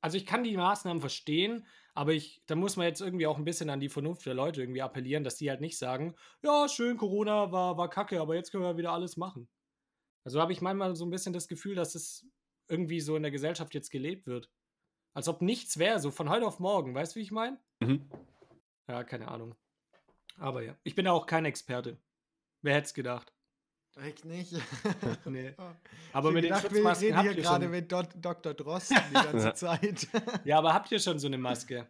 also 0.00 0.16
ich 0.16 0.24
kann 0.24 0.44
die 0.44 0.56
Maßnahmen 0.56 1.02
verstehen, 1.02 1.66
aber 1.92 2.14
ich, 2.14 2.42
da 2.46 2.54
muss 2.54 2.78
man 2.78 2.86
jetzt 2.86 3.02
irgendwie 3.02 3.26
auch 3.26 3.36
ein 3.36 3.44
bisschen 3.44 3.68
an 3.68 3.80
die 3.80 3.90
Vernunft 3.90 4.24
der 4.24 4.32
Leute 4.32 4.62
irgendwie 4.62 4.80
appellieren, 4.80 5.24
dass 5.24 5.36
die 5.36 5.50
halt 5.50 5.60
nicht 5.60 5.76
sagen, 5.76 6.14
ja, 6.42 6.70
schön, 6.70 6.96
Corona 6.96 7.52
war, 7.52 7.76
war 7.76 7.90
kacke, 7.90 8.18
aber 8.18 8.34
jetzt 8.34 8.50
können 8.50 8.64
wir 8.64 8.78
wieder 8.78 8.92
alles 8.92 9.18
machen. 9.18 9.46
Also 10.24 10.40
habe 10.40 10.54
ich 10.54 10.62
manchmal 10.62 10.96
so 10.96 11.04
ein 11.04 11.10
bisschen 11.10 11.34
das 11.34 11.48
Gefühl, 11.48 11.74
dass 11.74 11.94
es 11.94 12.26
irgendwie 12.66 13.00
so 13.00 13.14
in 13.14 13.22
der 13.22 13.30
Gesellschaft 13.30 13.74
jetzt 13.74 13.90
gelebt 13.90 14.26
wird. 14.26 14.50
Als 15.12 15.28
ob 15.28 15.42
nichts 15.42 15.76
wäre, 15.76 16.00
so 16.00 16.10
von 16.10 16.30
heute 16.30 16.46
auf 16.46 16.60
morgen. 16.60 16.94
Weißt 16.94 17.14
du, 17.14 17.18
wie 17.18 17.24
ich 17.24 17.30
meine? 17.30 17.60
Mhm. 17.80 18.08
Ja, 18.88 19.04
keine 19.04 19.28
Ahnung. 19.28 19.54
Aber 20.38 20.62
ja, 20.62 20.76
ich 20.84 20.94
bin 20.94 21.06
ja 21.06 21.12
auch 21.12 21.26
kein 21.26 21.44
Experte. 21.44 21.98
Wer 22.62 22.74
hätte 22.74 22.86
es 22.86 22.94
gedacht? 22.94 23.32
Echt 23.96 24.24
nicht. 24.24 24.52
Nee. 25.24 25.54
Oh. 25.56 25.62
Aber 26.12 26.28
Ich 26.28 26.34
mit 26.34 26.44
den 26.44 26.48
gedacht, 26.50 26.64
wir 26.64 26.70
Schutzmasken 26.70 27.04
reden 27.06 27.16
habt 27.16 27.28
hier 27.28 27.36
ihr 27.36 27.42
gerade 27.42 27.64
schon. 27.64 27.70
mit 27.72 27.90
Dot 27.92 28.08
Dr. 28.16 28.54
Drosten 28.54 28.98
die 29.10 29.14
ganze 29.14 29.46
Ja. 29.46 29.54
Zeit. 29.54 30.08
Ja, 30.44 30.58
aber 30.58 30.74
habt 30.74 30.92
ihr 30.92 30.98
schon 30.98 31.18
so 31.18 31.26
eine 31.26 31.38
Maske? 31.38 31.88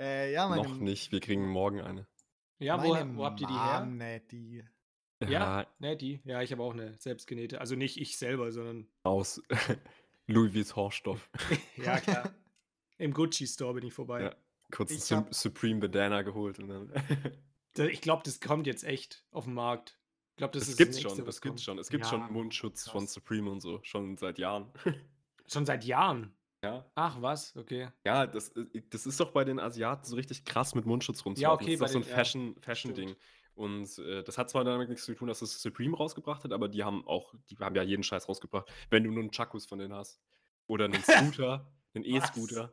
äh, 0.00 0.32
ja, 0.32 0.48
meine, 0.48 0.62
Noch 0.62 0.76
nicht, 0.76 1.12
wir 1.12 1.20
kriegen 1.20 1.46
morgen 1.46 1.80
eine. 1.82 2.06
Ja, 2.58 2.82
wo, 2.82 2.92
meine 2.94 3.16
wo 3.16 3.24
habt 3.24 3.40
ihr 3.40 3.46
die 3.46 3.52
her? 3.52 3.84
näht 3.84 4.32
die. 4.32 4.64
Ja, 5.28 5.66
ne, 5.78 5.96
die. 5.96 6.20
Ja, 6.24 6.40
ich 6.42 6.50
habe 6.52 6.62
auch 6.62 6.72
eine 6.72 6.98
selbstgenähte. 6.98 7.60
Also 7.60 7.76
nicht 7.76 8.00
ich 8.00 8.16
selber, 8.16 8.50
sondern. 8.50 8.88
aus 9.04 9.40
Louis 10.26 10.54
Vuitton-Stoff. 10.54 11.28
Ja, 11.76 12.00
klar. 12.00 12.32
Im 12.98 13.12
Gucci 13.12 13.46
Store 13.46 13.74
bin 13.74 13.84
ich 13.86 13.92
vorbei. 13.92 14.22
Ja. 14.22 14.34
Kurz 14.72 14.90
Ich 14.90 15.02
Supreme 15.30 15.80
Bandana 15.80 16.22
geholt 16.22 16.58
und 16.58 16.68
dann. 16.68 16.92
Ich 17.78 18.00
glaube, 18.00 18.22
das 18.24 18.40
kommt 18.40 18.66
jetzt 18.66 18.84
echt 18.84 19.24
auf 19.30 19.44
den 19.44 19.54
Markt. 19.54 19.98
Ich 20.32 20.36
glaube, 20.38 20.52
das 20.52 20.62
Das 20.62 20.68
ist 20.70 20.76
gibt's 20.78 20.96
Nächste, 20.96 21.16
schon, 21.16 21.24
das 21.26 21.40
gibt's 21.40 21.48
kommt. 21.56 21.60
schon. 21.60 21.78
Es 21.78 21.88
gibt 21.88 22.04
Ja, 22.04 22.10
schon 22.10 22.32
Mundschutz 22.32 22.88
von 22.88 23.02
krass. 23.02 23.12
Supreme 23.14 23.50
und 23.50 23.60
so, 23.60 23.80
schon 23.82 24.16
seit 24.16 24.38
Jahren. 24.38 24.70
Schon 25.48 25.66
seit 25.66 25.84
Jahren. 25.84 26.34
ja. 26.64 26.86
Ach, 26.94 27.20
was? 27.20 27.54
Okay. 27.56 27.88
Ja, 28.06 28.26
das, 28.26 28.50
äh, 28.56 28.82
das 28.88 29.04
ist 29.06 29.18
doch 29.20 29.32
bei 29.32 29.44
den 29.44 29.58
Asiaten 29.58 30.04
so 30.06 30.16
richtig 30.16 30.44
krass 30.46 30.74
mit 30.74 30.86
Mundschutz 30.86 31.24
rumzulaufen. 31.26 31.42
Ja, 31.66 31.72
okay, 31.72 31.76
das 31.76 31.90
ist 31.90 31.94
doch 31.96 32.00
so 32.02 32.06
ein 32.06 32.08
ja, 32.10 32.14
Fashion- 32.16 32.56
Fashion-Ding. 32.62 33.16
Und 33.54 33.98
äh, 33.98 34.22
das 34.22 34.38
hat 34.38 34.48
zwar 34.48 34.64
damit 34.64 34.88
nichts 34.88 35.04
zu 35.04 35.14
tun, 35.14 35.28
dass 35.28 35.42
es 35.42 35.60
Supreme 35.60 35.94
rausgebracht 35.96 36.44
hat, 36.44 36.52
aber 36.52 36.68
die 36.68 36.84
haben 36.84 37.06
auch, 37.06 37.34
die 37.50 37.56
haben 37.58 37.74
ja 37.74 37.82
jeden 37.82 38.02
Scheiß 38.02 38.28
rausgebracht. 38.28 38.70
Wenn 38.88 39.04
du 39.04 39.10
nun 39.10 39.30
Chakus 39.30 39.66
von 39.66 39.78
denen 39.78 39.92
hast. 39.92 40.20
Oder 40.68 40.86
einen 40.86 41.02
Scooter, 41.36 41.70
einen 41.92 42.04
E-Scooter. 42.04 42.72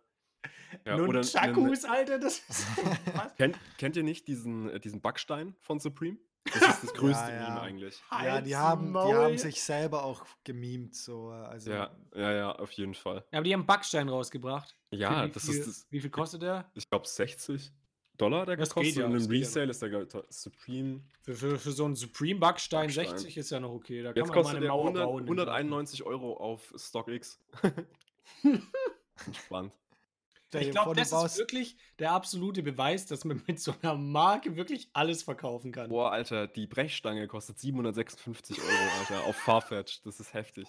Ja, 0.85 0.97
Nun 0.97 1.09
oder 1.09 1.21
Chakus, 1.23 1.83
Alter, 1.85 2.19
das 2.19 2.39
ist. 2.47 2.65
Kennt, 3.37 3.57
kennt 3.77 3.95
ihr 3.97 4.03
nicht 4.03 4.27
diesen, 4.27 4.69
äh, 4.69 4.79
diesen 4.79 5.01
Backstein 5.01 5.55
von 5.59 5.79
Supreme? 5.79 6.17
Das 6.45 6.55
ist 6.55 6.83
das 6.83 6.93
größte 6.93 7.31
ja. 7.31 7.49
Meme 7.49 7.61
eigentlich. 7.61 8.01
Ja, 8.11 8.39
die 8.41 8.55
haben, 8.55 8.93
die 8.93 8.99
haben 9.13 9.37
sich 9.37 9.61
selber 9.61 10.03
auch 10.03 10.25
gemimt, 10.43 10.95
so. 10.95 11.29
Also, 11.29 11.71
Ja, 11.71 11.91
ja, 12.15 12.31
ja, 12.31 12.51
auf 12.53 12.71
jeden 12.71 12.93
Fall. 12.93 13.25
Ja, 13.31 13.39
aber 13.39 13.43
die 13.43 13.53
haben 13.53 13.65
Backstein 13.65 14.07
rausgebracht. 14.09 14.75
Ja, 14.91 15.27
das 15.27 15.45
viel, 15.45 15.55
ist 15.55 15.67
das, 15.67 15.87
Wie 15.89 15.99
viel 15.99 16.09
kostet 16.09 16.41
der? 16.43 16.69
ich 16.75 16.89
glaube 16.89 17.07
60 17.07 17.71
Dollar 18.17 18.45
der 18.45 18.57
Das 18.57 18.69
geht 18.75 18.83
gekostet 18.83 18.97
ja, 18.97 19.05
und 19.05 19.15
im 19.15 19.21
ja 19.31 19.39
Resale 19.39 19.69
ist 19.71 19.81
der 19.81 19.89
glaub 19.89 20.25
Supreme. 20.29 21.01
Für, 21.21 21.33
für, 21.35 21.57
für 21.57 21.71
so 21.71 21.85
einen 21.85 21.95
Supreme 21.95 22.39
Backstein, 22.39 22.87
Backstein. 22.87 23.07
60 23.17 23.37
ist 23.37 23.49
ja 23.49 23.59
noch 23.59 23.71
okay. 23.71 24.03
Da 24.03 24.09
kann 24.13 24.17
Jetzt 24.17 24.27
man 24.27 24.35
mal 24.35 24.41
kostet 24.41 24.55
eine 24.57 24.65
der 24.65 24.69
Mauer 24.71 24.81
100, 24.87 25.03
bauen. 25.05 25.19
in 25.21 25.25
so- 25.27 25.31
191 25.33 26.03
Euro 26.03 26.33
auf 26.37 26.73
StockX. 26.77 27.39
Entspannt. 29.25 29.73
Ich 30.57 30.71
glaube, 30.71 30.95
das 30.95 31.11
ist 31.11 31.37
wirklich 31.37 31.77
der 31.99 32.11
absolute 32.11 32.63
Beweis, 32.63 33.05
dass 33.05 33.23
man 33.25 33.43
mit 33.47 33.59
so 33.59 33.73
einer 33.81 33.95
Marke 33.95 34.55
wirklich 34.55 34.89
alles 34.93 35.23
verkaufen 35.23 35.71
kann. 35.71 35.89
Boah, 35.89 36.11
Alter, 36.11 36.47
die 36.47 36.65
Brechstange 36.65 37.27
kostet 37.27 37.59
756 37.59 38.57
Euro, 38.59 38.99
Alter, 38.99 39.23
auf 39.25 39.35
Farfetch. 39.35 40.01
Das 40.03 40.19
ist 40.19 40.33
heftig. 40.33 40.67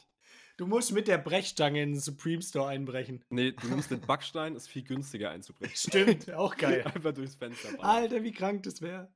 Du 0.57 0.67
musst 0.67 0.93
mit 0.93 1.09
der 1.09 1.19
Brechstange 1.19 1.83
in 1.83 1.93
den 1.93 2.01
Supreme 2.01 2.43
Store 2.43 2.69
einbrechen. 2.69 3.25
Nee, 3.31 3.53
du 3.53 3.69
nimmst 3.69 3.91
den 3.91 4.03
Backstein, 4.03 4.55
ist 4.55 4.69
viel 4.69 4.85
günstiger 4.85 5.31
einzubrechen. 5.31 5.75
Stimmt, 5.77 6.31
auch 6.33 6.57
geil. 6.57 6.83
Einfach 6.95 7.15
durchs 7.15 7.37
Fenster 7.37 7.73
ballern. 7.73 8.03
Alter, 8.03 8.23
wie 8.23 8.33
krank 8.33 8.65
das 8.65 8.83
wäre. 8.83 9.11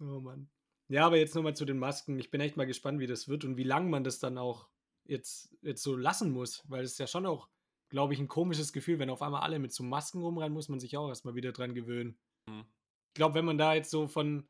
Oh 0.00 0.20
Mann. 0.20 0.50
Ja, 0.88 1.06
aber 1.06 1.18
jetzt 1.18 1.34
nochmal 1.34 1.54
zu 1.54 1.64
den 1.64 1.78
Masken. 1.78 2.18
Ich 2.18 2.30
bin 2.30 2.40
echt 2.40 2.56
mal 2.56 2.66
gespannt, 2.66 2.98
wie 2.98 3.06
das 3.06 3.28
wird 3.28 3.44
und 3.44 3.56
wie 3.56 3.62
lange 3.62 3.88
man 3.88 4.02
das 4.02 4.18
dann 4.18 4.36
auch 4.36 4.68
jetzt, 5.04 5.54
jetzt 5.62 5.82
so 5.82 5.96
lassen 5.96 6.32
muss. 6.32 6.64
Weil 6.68 6.84
es 6.84 6.98
ja 6.98 7.06
schon 7.06 7.26
auch, 7.26 7.48
glaube 7.92 8.14
ich, 8.14 8.20
ein 8.20 8.28
komisches 8.28 8.72
Gefühl, 8.72 8.98
wenn 8.98 9.10
auf 9.10 9.20
einmal 9.20 9.42
alle 9.42 9.58
mit 9.58 9.72
so 9.74 9.84
Masken 9.84 10.22
rumrennen, 10.22 10.54
muss 10.54 10.70
man 10.70 10.80
sich 10.80 10.96
auch 10.96 11.08
erstmal 11.08 11.34
wieder 11.34 11.52
dran 11.52 11.74
gewöhnen. 11.74 12.18
Hm. 12.48 12.64
Ich 13.10 13.14
glaube, 13.14 13.34
wenn 13.34 13.44
man 13.44 13.58
da 13.58 13.74
jetzt 13.74 13.90
so 13.90 14.08
von, 14.08 14.48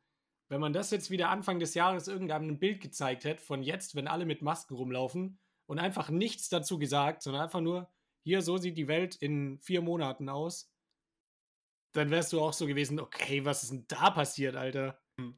wenn 0.49 0.61
man 0.61 0.71
das 0.71 0.91
jetzt 0.91 1.11
wieder 1.11 1.29
Anfang 1.29 1.59
des 1.59 1.73
Jahres 1.73 2.07
irgendeinem 2.07 2.51
ein 2.51 2.59
Bild 2.59 2.79
gezeigt 2.79 3.25
hätte, 3.25 3.43
von 3.43 3.61
jetzt, 3.61 3.95
wenn 3.95 4.07
alle 4.07 4.25
mit 4.25 4.41
Masken 4.41 4.75
rumlaufen 4.75 5.39
und 5.67 5.77
einfach 5.77 6.09
nichts 6.09 6.47
dazu 6.47 6.79
gesagt, 6.79 7.21
sondern 7.21 7.43
einfach 7.43 7.59
nur, 7.59 7.91
hier, 8.25 8.41
so 8.41 8.55
sieht 8.55 8.77
die 8.77 8.87
Welt 8.87 9.17
in 9.17 9.59
vier 9.59 9.81
Monaten 9.81 10.29
aus, 10.29 10.73
dann 11.91 12.09
wärst 12.09 12.31
du 12.31 12.39
auch 12.39 12.53
so 12.53 12.65
gewesen, 12.65 12.97
okay, 12.97 13.43
was 13.43 13.63
ist 13.63 13.73
denn 13.73 13.85
da 13.89 14.09
passiert, 14.09 14.55
Alter? 14.55 15.01
So, 15.19 15.33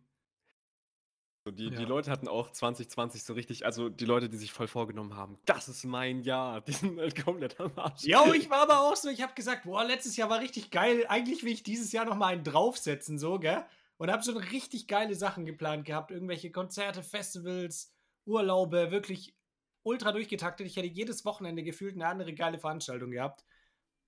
die, 1.51 1.69
die 1.69 1.83
Ja. 1.83 1.87
Leute 1.87 2.09
hatten 2.11 2.27
auch 2.27 2.51
2020 2.51 3.23
so 3.23 3.33
richtig, 3.33 3.65
also 3.65 3.89
die 3.89 4.05
Leute, 4.05 4.29
die 4.29 4.37
sich 4.37 4.51
voll 4.51 4.67
vorgenommen 4.67 5.15
haben, 5.15 5.37
das 5.45 5.67
ist 5.69 5.83
mein 5.85 6.21
Jahr, 6.21 6.61
die 6.65 6.71
sind 6.71 6.99
halt 6.99 7.23
komplett 7.23 7.59
am 7.59 7.71
Arsch. 7.77 8.03
Jo, 8.03 8.33
ich 8.33 8.49
war 8.49 8.61
aber 8.63 8.81
auch 8.81 8.95
so, 8.95 9.09
ich 9.09 9.21
habe 9.21 9.33
gesagt, 9.33 9.63
boah, 9.63 9.83
letztes 9.83 10.15
Jahr 10.17 10.29
war 10.29 10.39
richtig 10.39 10.71
geil. 10.71 11.05
Eigentlich 11.07 11.43
will 11.43 11.51
ich 11.53 11.63
dieses 11.63 11.91
Jahr 11.91 12.05
noch 12.05 12.15
mal 12.15 12.27
einen 12.33 12.43
draufsetzen, 12.43 13.19
so, 13.19 13.39
gell? 13.39 13.63
Und 13.97 14.11
habe 14.11 14.23
schon 14.23 14.37
richtig 14.37 14.87
geile 14.87 15.15
Sachen 15.15 15.45
geplant 15.45 15.85
gehabt. 15.85 16.11
Irgendwelche 16.11 16.51
Konzerte, 16.51 17.01
Festivals, 17.01 17.93
Urlaube, 18.25 18.91
wirklich 18.91 19.35
ultra 19.83 20.11
durchgetaktet. 20.11 20.67
Ich 20.67 20.75
hätte 20.75 20.87
jedes 20.87 21.23
Wochenende 21.23 21.63
gefühlt 21.63 21.93
eine 21.95 22.07
andere 22.07 22.33
geile 22.33 22.59
Veranstaltung 22.59 23.11
gehabt. 23.11 23.45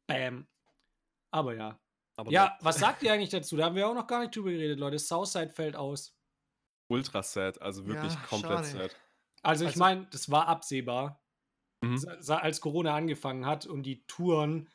Bam. 0.07 0.47
Aber 1.31 1.55
ja. 1.55 1.79
Aber 2.17 2.31
Ja, 2.31 2.57
was 2.61 2.79
sagt 2.79 3.03
ihr 3.03 3.13
eigentlich 3.13 3.29
dazu? 3.29 3.55
Da 3.55 3.65
haben 3.65 3.75
wir 3.75 3.87
auch 3.87 3.93
noch 3.93 4.07
gar 4.07 4.21
nicht 4.21 4.35
drüber 4.35 4.49
geredet, 4.49 4.79
Leute. 4.79 4.97
Southside 4.99 5.51
fällt 5.51 5.75
aus. 5.75 6.16
Ultra 6.87 7.23
sad, 7.23 7.61
also 7.61 7.85
wirklich 7.87 8.13
Ja, 8.13 8.19
komplett 8.29 8.51
schade. 8.65 8.67
sad. 8.67 8.95
Also 9.43 9.63
ich 9.65 9.69
Also- 9.71 9.79
meine, 9.79 10.07
das 10.11 10.29
war 10.31 10.47
absehbar. 10.47 11.21
Mhm. 11.81 12.03
Als 12.27 12.59
Corona 12.61 12.95
angefangen 12.95 13.45
hat 13.45 13.65
und 13.65 13.83
die 13.83 14.03
Touren 14.07 14.69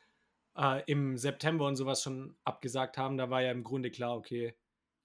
äh, 0.54 0.82
im 0.86 1.16
September 1.16 1.66
und 1.66 1.76
sowas 1.76 2.02
schon 2.02 2.36
abgesagt 2.44 2.98
haben, 2.98 3.16
da 3.16 3.30
war 3.30 3.40
ja 3.42 3.50
im 3.50 3.64
Grunde 3.64 3.90
klar, 3.90 4.14
okay, 4.16 4.54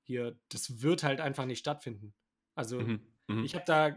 hier, 0.03 0.37
das 0.49 0.81
wird 0.81 1.03
halt 1.03 1.21
einfach 1.21 1.45
nicht 1.45 1.59
stattfinden. 1.59 2.13
Also 2.53 2.81
Mhm. 2.81 2.99
Mhm. 3.27 3.43
ich 3.45 3.55
habe 3.55 3.63
da 3.65 3.95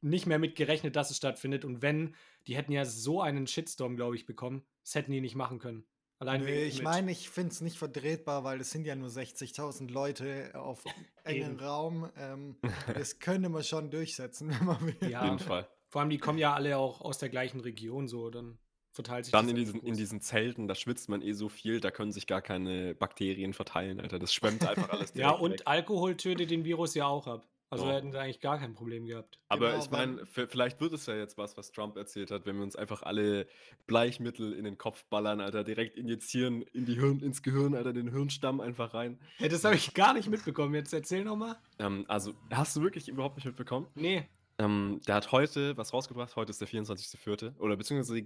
nicht 0.00 0.26
mehr 0.26 0.38
mit 0.38 0.54
gerechnet, 0.54 0.94
dass 0.94 1.10
es 1.10 1.16
stattfindet. 1.16 1.64
Und 1.64 1.82
wenn, 1.82 2.14
die 2.46 2.56
hätten 2.56 2.70
ja 2.72 2.84
so 2.84 3.20
einen 3.20 3.46
Shitstorm, 3.48 3.96
glaube 3.96 4.14
ich, 4.14 4.26
bekommen. 4.26 4.64
Das 4.84 4.94
hätten 4.94 5.10
die 5.10 5.20
nicht 5.20 5.34
machen 5.34 5.58
können. 5.58 5.84
Allein 6.18 6.40
Nö, 6.42 6.50
ich 6.50 6.82
meine, 6.82 7.10
ich 7.12 7.28
finde 7.28 7.52
es 7.52 7.60
nicht 7.60 7.78
vertretbar, 7.78 8.42
weil 8.42 8.60
es 8.60 8.70
sind 8.70 8.86
ja 8.86 8.96
nur 8.96 9.10
60.000 9.10 9.90
Leute 9.90 10.50
auf 10.54 10.82
engem. 11.24 11.58
Raum. 11.58 12.10
Ähm, 12.16 12.56
das 12.94 13.18
könnte 13.18 13.50
man 13.50 13.62
schon 13.64 13.90
durchsetzen, 13.90 14.48
wenn 14.58 14.66
man 14.66 14.80
will. 14.80 15.10
Ja. 15.10 15.20
Auf 15.20 15.24
jeden 15.26 15.38
Fall. 15.38 15.68
Vor 15.88 16.00
allem, 16.00 16.10
die 16.10 16.18
kommen 16.18 16.38
ja 16.38 16.54
alle 16.54 16.78
auch 16.78 17.00
aus 17.00 17.18
der 17.18 17.28
gleichen 17.28 17.60
Region, 17.60 18.08
so, 18.08 18.30
dann 18.30 18.58
verteilt 18.92 19.26
sich 19.26 19.32
Dann 19.32 19.44
das 19.44 19.50
in 19.50 19.56
diesen, 19.56 19.80
in 19.82 19.94
diesen 19.94 20.20
Zelten, 20.20 20.66
da 20.66 20.74
schwitzt 20.74 21.08
man 21.08 21.22
eh 21.22 21.32
so 21.32 21.48
viel, 21.48 21.80
da 21.80 21.90
können 21.90 22.12
sich 22.12 22.26
gar 22.26 22.42
keine 22.42 22.94
Bakterien 22.94 23.52
verteilen, 23.52 24.00
Alter. 24.00 24.18
Das 24.18 24.32
schwemmt 24.32 24.66
einfach 24.66 24.88
alles 24.90 25.12
Ja, 25.14 25.30
und 25.30 25.52
weg. 25.52 25.62
Alkohol 25.66 26.16
tötet 26.16 26.50
den 26.50 26.64
Virus 26.64 26.94
ja 26.94 27.06
auch 27.06 27.26
ab. 27.26 27.46
Also 27.68 27.84
Ja. 27.86 27.94
hätten 27.94 28.12
sie 28.12 28.18
eigentlich 28.20 28.40
gar 28.40 28.58
kein 28.58 28.74
Problem 28.74 29.06
gehabt. 29.06 29.40
Aber 29.48 29.70
Genau, 29.72 29.82
ich 29.84 29.90
meine, 29.90 30.24
vielleicht 30.26 30.80
wird 30.80 30.92
es 30.92 31.06
ja 31.06 31.16
jetzt 31.16 31.36
was, 31.36 31.56
was 31.56 31.72
Trump 31.72 31.96
erzählt 31.96 32.30
hat, 32.30 32.46
wenn 32.46 32.56
wir 32.56 32.62
uns 32.62 32.76
einfach 32.76 33.02
alle 33.02 33.48
Bleichmittel 33.88 34.52
in 34.52 34.64
den 34.64 34.78
Kopf 34.78 35.04
ballern, 35.06 35.40
Alter, 35.40 35.64
direkt 35.64 35.96
injizieren 35.96 36.62
in 36.62 36.86
die 36.86 36.94
Hirn, 36.94 37.20
ins 37.20 37.42
Gehirn, 37.42 37.74
Alter, 37.74 37.92
den 37.92 38.08
Hirnstamm 38.10 38.60
einfach 38.60 38.94
rein. 38.94 39.18
Ja, 39.38 39.48
das 39.48 39.64
habe 39.64 39.74
ich 39.74 39.94
gar 39.94 40.14
nicht 40.14 40.28
mitbekommen. 40.28 40.74
Jetzt 40.74 40.92
erzähl 40.92 41.24
noch 41.24 41.36
mal. 41.36 41.56
Ähm, 41.80 42.04
also, 42.06 42.34
hast 42.52 42.76
du 42.76 42.82
wirklich 42.82 43.08
überhaupt 43.08 43.36
nicht 43.36 43.46
mitbekommen? 43.46 43.88
Nee. 43.94 44.28
Ähm, 44.58 45.00
der 45.06 45.16
hat 45.16 45.32
heute 45.32 45.76
was 45.76 45.92
rausgebracht, 45.92 46.34
heute 46.36 46.50
ist 46.50 46.60
der 46.60 46.68
24.04. 46.68 47.58
oder 47.58 47.76
beziehungsweise 47.76 48.22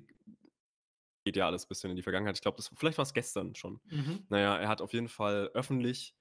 geht 1.24 1.36
ja 1.36 1.46
alles 1.46 1.64
ein 1.64 1.68
bisschen 1.68 1.90
in 1.90 1.96
die 1.96 2.02
Vergangenheit. 2.02 2.36
Ich 2.36 2.42
glaube, 2.42 2.62
vielleicht 2.74 2.98
war 2.98 3.02
es 3.04 3.12
gestern 3.14 3.54
schon. 3.54 3.80
Mhm. 3.90 4.24
Naja, 4.28 4.56
er 4.58 4.68
hat 4.68 4.80
auf 4.80 4.92
jeden 4.92 5.08
Fall 5.08 5.50
öffentlich 5.54 6.14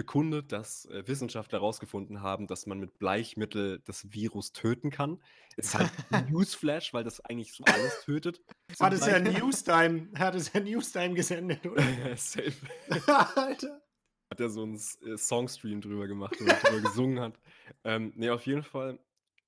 bekundet, 0.00 0.50
dass 0.50 0.86
äh, 0.86 1.06
Wissenschaftler 1.06 1.58
herausgefunden 1.58 2.22
haben, 2.22 2.46
dass 2.46 2.64
man 2.64 2.80
mit 2.80 2.98
Bleichmittel 2.98 3.82
das 3.84 4.10
Virus 4.14 4.52
töten 4.52 4.90
kann. 4.90 5.22
Ist 5.58 5.74
halt 5.74 5.90
ein 6.10 6.24
Newsflash, 6.32 6.94
weil 6.94 7.04
das 7.04 7.20
eigentlich 7.20 7.52
so 7.52 7.64
alles 7.64 8.00
tötet. 8.06 8.40
Hat 8.80 8.94
es 8.94 9.04
ja 9.04 9.18
Newstime, 9.18 10.08
hat 10.18 10.34
es 10.34 10.54
ja 10.54 10.60
Newstime 10.60 11.12
gesendet, 11.12 11.66
oder? 11.66 11.82
Safe. 12.16 12.54
Alter. 13.36 13.82
Hat 14.30 14.40
er 14.40 14.48
so 14.48 14.62
einen 14.62 14.80
äh, 15.04 15.18
Songstream 15.18 15.82
drüber 15.82 16.06
gemacht, 16.06 16.34
wo 16.40 16.46
er 16.46 16.54
drüber 16.54 16.88
gesungen 16.88 17.20
hat. 17.20 17.38
Ähm, 17.84 18.14
nee, 18.16 18.30
auf 18.30 18.46
jeden 18.46 18.62
Fall 18.62 18.98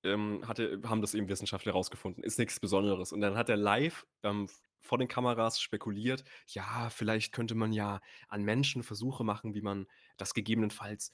ähm, 0.04 0.46
hatte, 0.46 0.82
haben 0.84 1.00
das 1.00 1.14
eben 1.14 1.30
Wissenschaftler 1.30 1.72
herausgefunden. 1.72 2.22
Ist 2.24 2.38
nichts 2.38 2.60
Besonderes. 2.60 3.10
Und 3.10 3.22
dann 3.22 3.38
hat 3.38 3.48
er 3.48 3.56
live 3.56 4.06
ähm, 4.22 4.50
vor 4.82 4.98
den 4.98 5.08
Kameras 5.08 5.60
spekuliert, 5.60 6.24
ja, 6.48 6.90
vielleicht 6.90 7.32
könnte 7.32 7.54
man 7.54 7.72
ja 7.72 8.00
an 8.28 8.42
Menschen 8.42 8.82
Versuche 8.82 9.24
machen, 9.24 9.54
wie 9.54 9.62
man 9.62 9.86
das 10.16 10.34
gegebenenfalls 10.34 11.12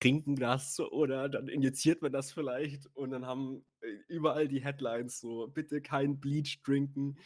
trinken 0.00 0.36
das 0.36 0.78
oder 0.78 1.28
dann 1.28 1.48
injiziert 1.48 2.02
man 2.02 2.12
das 2.12 2.32
vielleicht 2.32 2.86
und 2.94 3.10
dann 3.10 3.26
haben 3.26 3.64
äh, 3.80 3.88
überall 4.06 4.48
die 4.48 4.62
Headlines 4.62 5.18
so, 5.18 5.48
bitte 5.48 5.80
kein 5.82 6.20
Bleach 6.20 6.60
trinken, 6.62 7.16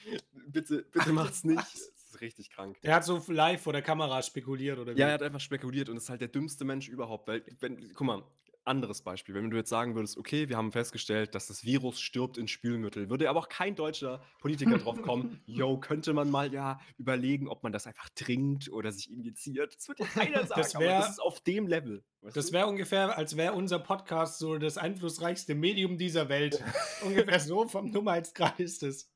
bitte, 0.48 0.84
bitte 0.90 1.12
macht's 1.12 1.44
nicht. 1.44 1.58
Was? 1.58 1.92
Das 1.94 2.04
ist 2.06 2.20
richtig 2.20 2.50
krank. 2.50 2.80
Der 2.82 2.94
hat 2.94 3.04
so 3.04 3.22
live 3.28 3.62
vor 3.62 3.72
der 3.72 3.82
Kamera 3.82 4.22
spekuliert, 4.22 4.78
oder 4.78 4.94
wie? 4.94 5.00
Ja, 5.00 5.08
er 5.08 5.14
hat 5.14 5.22
einfach 5.22 5.40
spekuliert 5.40 5.88
und 5.88 5.96
ist 5.96 6.08
halt 6.08 6.20
der 6.20 6.28
dümmste 6.28 6.64
Mensch 6.64 6.88
überhaupt. 6.88 7.28
Weil, 7.28 7.42
wenn, 7.60 7.92
guck 7.94 8.06
mal, 8.06 8.22
anderes 8.64 9.02
Beispiel. 9.02 9.34
Wenn 9.34 9.50
du 9.50 9.56
jetzt 9.56 9.68
sagen 9.70 9.94
würdest, 9.94 10.16
okay, 10.18 10.48
wir 10.48 10.56
haben 10.56 10.72
festgestellt, 10.72 11.34
dass 11.34 11.46
das 11.46 11.64
Virus 11.64 12.00
stirbt 12.00 12.38
in 12.38 12.48
Spülmittel, 12.48 13.10
würde 13.10 13.28
aber 13.28 13.40
auch 13.40 13.48
kein 13.48 13.74
deutscher 13.74 14.22
Politiker 14.40 14.78
drauf 14.78 15.00
kommen, 15.02 15.40
yo, 15.46 15.78
könnte 15.78 16.12
man 16.12 16.30
mal 16.30 16.52
ja 16.52 16.80
überlegen, 16.98 17.48
ob 17.48 17.62
man 17.62 17.72
das 17.72 17.86
einfach 17.86 18.08
trinkt 18.14 18.70
oder 18.70 18.92
sich 18.92 19.10
injiziert. 19.10 19.76
Das 19.76 19.88
wird 19.88 20.00
ja 20.00 20.06
keiner 20.06 20.46
sagen, 20.46 20.60
Das 20.60 20.74
wär- 20.78 20.98
das 21.00 21.10
ist 21.10 21.18
auf 21.22 21.40
dem 21.40 21.66
Level. 21.66 22.04
weißt 22.22 22.36
Das 22.36 22.52
wäre 22.52 22.66
ungefähr, 22.66 23.16
als 23.16 23.36
wäre 23.36 23.52
unser 23.52 23.78
Podcast 23.78 24.38
so 24.38 24.56
das 24.58 24.78
einflussreichste 24.78 25.54
Medium 25.54 25.98
dieser 25.98 26.28
Welt. 26.28 26.62
ungefähr 27.04 27.40
so 27.40 27.68
vom 27.68 27.90
Nummerheitsgrad 27.90 28.58
ist 28.60 28.82
es. 28.82 29.11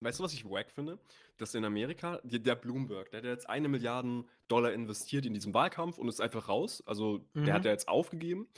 Weißt 0.00 0.18
du, 0.20 0.24
was 0.24 0.32
ich 0.32 0.44
wack 0.44 0.70
finde? 0.70 0.98
Dass 1.38 1.54
in 1.54 1.64
Amerika, 1.64 2.20
die, 2.22 2.40
der 2.42 2.54
Bloomberg, 2.54 3.10
der 3.10 3.18
hat 3.18 3.24
jetzt 3.26 3.48
eine 3.48 3.68
Milliarde 3.68 4.24
Dollar 4.46 4.72
investiert 4.72 5.26
in 5.26 5.34
diesen 5.34 5.52
Wahlkampf 5.54 5.98
und 5.98 6.08
ist 6.08 6.20
einfach 6.20 6.48
raus. 6.48 6.82
Also 6.86 7.26
Mhm. 7.34 7.44
der 7.44 7.54
hat 7.54 7.64
ja 7.64 7.72
jetzt 7.72 7.88
aufgegeben. 7.88 8.48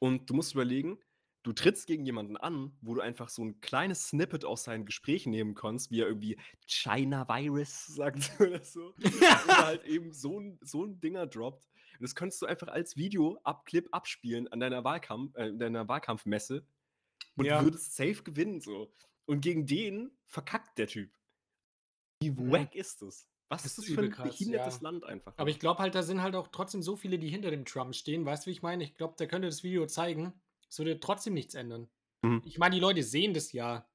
Und 0.00 0.28
du 0.28 0.34
musst 0.34 0.54
überlegen, 0.54 0.98
du 1.44 1.52
trittst 1.52 1.86
gegen 1.86 2.04
jemanden 2.04 2.36
an, 2.36 2.76
wo 2.82 2.94
du 2.94 3.00
einfach 3.00 3.28
so 3.28 3.42
ein 3.44 3.60
kleines 3.60 4.08
Snippet 4.08 4.44
aus 4.44 4.64
seinen 4.64 4.84
Gesprächen 4.86 5.30
nehmen 5.30 5.54
kannst, 5.54 5.90
wie 5.90 6.00
er 6.00 6.08
irgendwie 6.08 6.36
China 6.66 7.28
Virus 7.28 7.86
sagt 7.94 8.30
oder 8.40 8.62
so. 8.64 8.92
oder 8.96 9.66
halt 9.66 9.84
eben 9.84 10.12
so 10.12 10.40
ein, 10.40 10.58
so 10.62 10.84
ein 10.84 11.00
Dinger 11.00 11.26
droppt. 11.26 11.64
Und 11.98 12.02
das 12.02 12.14
könntest 12.14 12.42
du 12.42 12.46
einfach 12.46 12.68
als 12.68 12.96
Video-Abclip 12.96 13.88
abspielen 13.92 14.46
an 14.48 14.60
deiner, 14.60 14.84
Wahlkampf, 14.84 15.34
äh, 15.36 15.52
deiner 15.56 15.88
Wahlkampfmesse 15.88 16.64
und 17.36 17.44
Ja. 17.44 17.58
du 17.60 17.66
würdest 17.66 17.94
safe 17.96 18.22
gewinnen 18.22 18.60
so. 18.60 18.92
Und 19.28 19.42
gegen 19.42 19.66
den 19.66 20.10
verkackt 20.26 20.78
der 20.78 20.86
Typ. 20.86 21.10
Wie 22.22 22.30
Mhm. 22.30 22.50
wack 22.50 22.74
ist 22.74 23.02
das? 23.02 23.28
Was 23.50 23.62
Das 23.62 23.72
ist 23.72 23.78
das 23.88 23.94
für 23.94 24.00
ein 24.02 24.10
krass, 24.10 24.28
behindertes 24.28 24.76
ja. 24.76 24.80
Land 24.82 25.04
einfach? 25.04 25.32
Aber 25.36 25.48
ich 25.50 25.58
glaube 25.58 25.80
halt, 25.80 25.94
da 25.94 26.02
sind 26.02 26.22
halt 26.22 26.34
auch 26.34 26.48
trotzdem 26.48 26.82
so 26.82 26.96
viele, 26.96 27.18
die 27.18 27.28
hinter 27.28 27.50
dem 27.50 27.64
Trump 27.64 27.94
stehen. 27.94 28.24
Weißt 28.26 28.44
du, 28.44 28.48
wie 28.48 28.52
ich 28.52 28.62
meine? 28.62 28.84
Ich 28.84 28.94
glaube, 28.94 29.16
der 29.18 29.28
könnte 29.28 29.48
das 29.48 29.62
Video 29.62 29.86
zeigen. 29.86 30.32
Es 30.68 30.78
würde 30.78 31.00
trotzdem 31.00 31.32
nichts 31.34 31.54
ändern. 31.54 31.88
Mhm. 32.22 32.42
Ich 32.44 32.58
meine, 32.58 32.74
die 32.74 32.80
Leute 32.80 33.02
sehen 33.02 33.32
das 33.34 33.52
ja. 33.52 33.88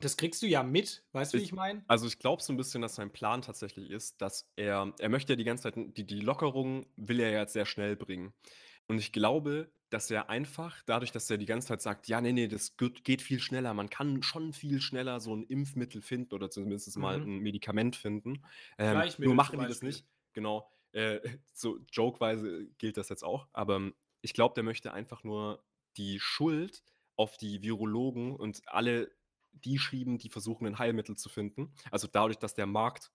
Das 0.00 0.16
kriegst 0.16 0.40
du 0.42 0.46
ja 0.46 0.62
mit. 0.62 1.04
Weißt 1.12 1.32
du, 1.34 1.38
wie 1.38 1.42
Ich- 1.42 1.48
ich 1.48 1.52
meine? 1.52 1.84
Also 1.88 2.06
ich 2.06 2.18
glaube 2.18 2.42
so 2.42 2.52
ein 2.52 2.56
bisschen, 2.56 2.80
dass 2.80 2.94
sein 2.94 3.12
Plan 3.12 3.42
tatsächlich 3.42 3.90
ist, 3.90 4.20
dass 4.22 4.50
er, 4.56 4.94
er 4.98 5.08
möchte 5.08 5.32
ja 5.32 5.36
die 5.36 5.44
ganze 5.44 5.64
Zeit, 5.64 5.74
die, 5.76 6.06
die 6.06 6.20
Lockerung 6.20 6.86
will 6.96 7.20
er 7.20 7.30
ja 7.30 7.40
jetzt 7.40 7.52
sehr 7.54 7.66
schnell 7.66 7.96
bringen. 7.96 8.32
Und 8.88 8.98
ich 8.98 9.12
glaube, 9.12 9.70
dass 9.90 10.10
er 10.10 10.30
einfach, 10.30 10.82
dadurch, 10.86 11.12
dass 11.12 11.28
er 11.30 11.36
die 11.38 11.46
ganze 11.46 11.68
Zeit 11.68 11.82
sagt, 11.82 12.08
ja, 12.08 12.20
nee, 12.20 12.32
nee, 12.32 12.48
das 12.48 12.76
geht, 12.76 13.22
viel 13.22 13.40
schneller, 13.40 13.74
man 13.74 13.90
kann 13.90 14.22
schon 14.22 14.52
viel 14.52 14.80
schneller 14.80 15.20
so 15.20 15.34
ein 15.34 15.44
Impfmittel 15.44 16.00
finden 16.00 16.34
oder 16.34 16.50
zumindest 16.50 16.96
mal 16.96 17.18
Mhm. 17.18 17.24
ein 17.24 17.38
Medikament 17.40 17.96
finden. 17.96 18.44
Ähm, 18.78 19.02
nur 19.18 19.34
machen 19.34 19.60
die 19.60 19.66
das 19.66 19.82
nicht. 19.82 20.06
Genau. 20.32 20.70
Äh, 20.92 21.20
so 21.52 21.78
jokeweise 21.92 22.66
gilt 22.78 22.96
das 22.96 23.08
jetzt 23.08 23.24
auch. 23.24 23.48
Aber 23.52 23.76
ähm, 23.76 23.94
ich 24.22 24.32
glaube, 24.32 24.54
der 24.54 24.64
möchte 24.64 24.92
einfach 24.92 25.24
nur 25.24 25.64
die 25.96 26.20
Schuld 26.20 26.82
auf 27.16 27.36
die 27.36 27.62
Virologen 27.62 28.34
und 28.36 28.62
alle 28.66 29.10
die 29.52 29.78
schieben, 29.78 30.18
die 30.18 30.28
versuchen, 30.28 30.66
ein 30.66 30.78
Heilmittel 30.78 31.16
zu 31.16 31.28
finden. 31.28 31.74
Also 31.90 32.06
dadurch, 32.06 32.38
dass 32.38 32.54
der 32.54 32.66
Markt 32.66 33.10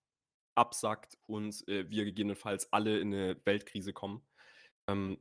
absackt 0.55 1.17
und 1.25 1.67
äh, 1.67 1.89
wir 1.89 2.05
gegebenenfalls 2.05 2.71
alle 2.73 2.99
in 2.99 3.13
eine 3.13 3.39
Weltkrise 3.45 3.93
kommen. 3.93 4.21
Ähm, 4.87 5.17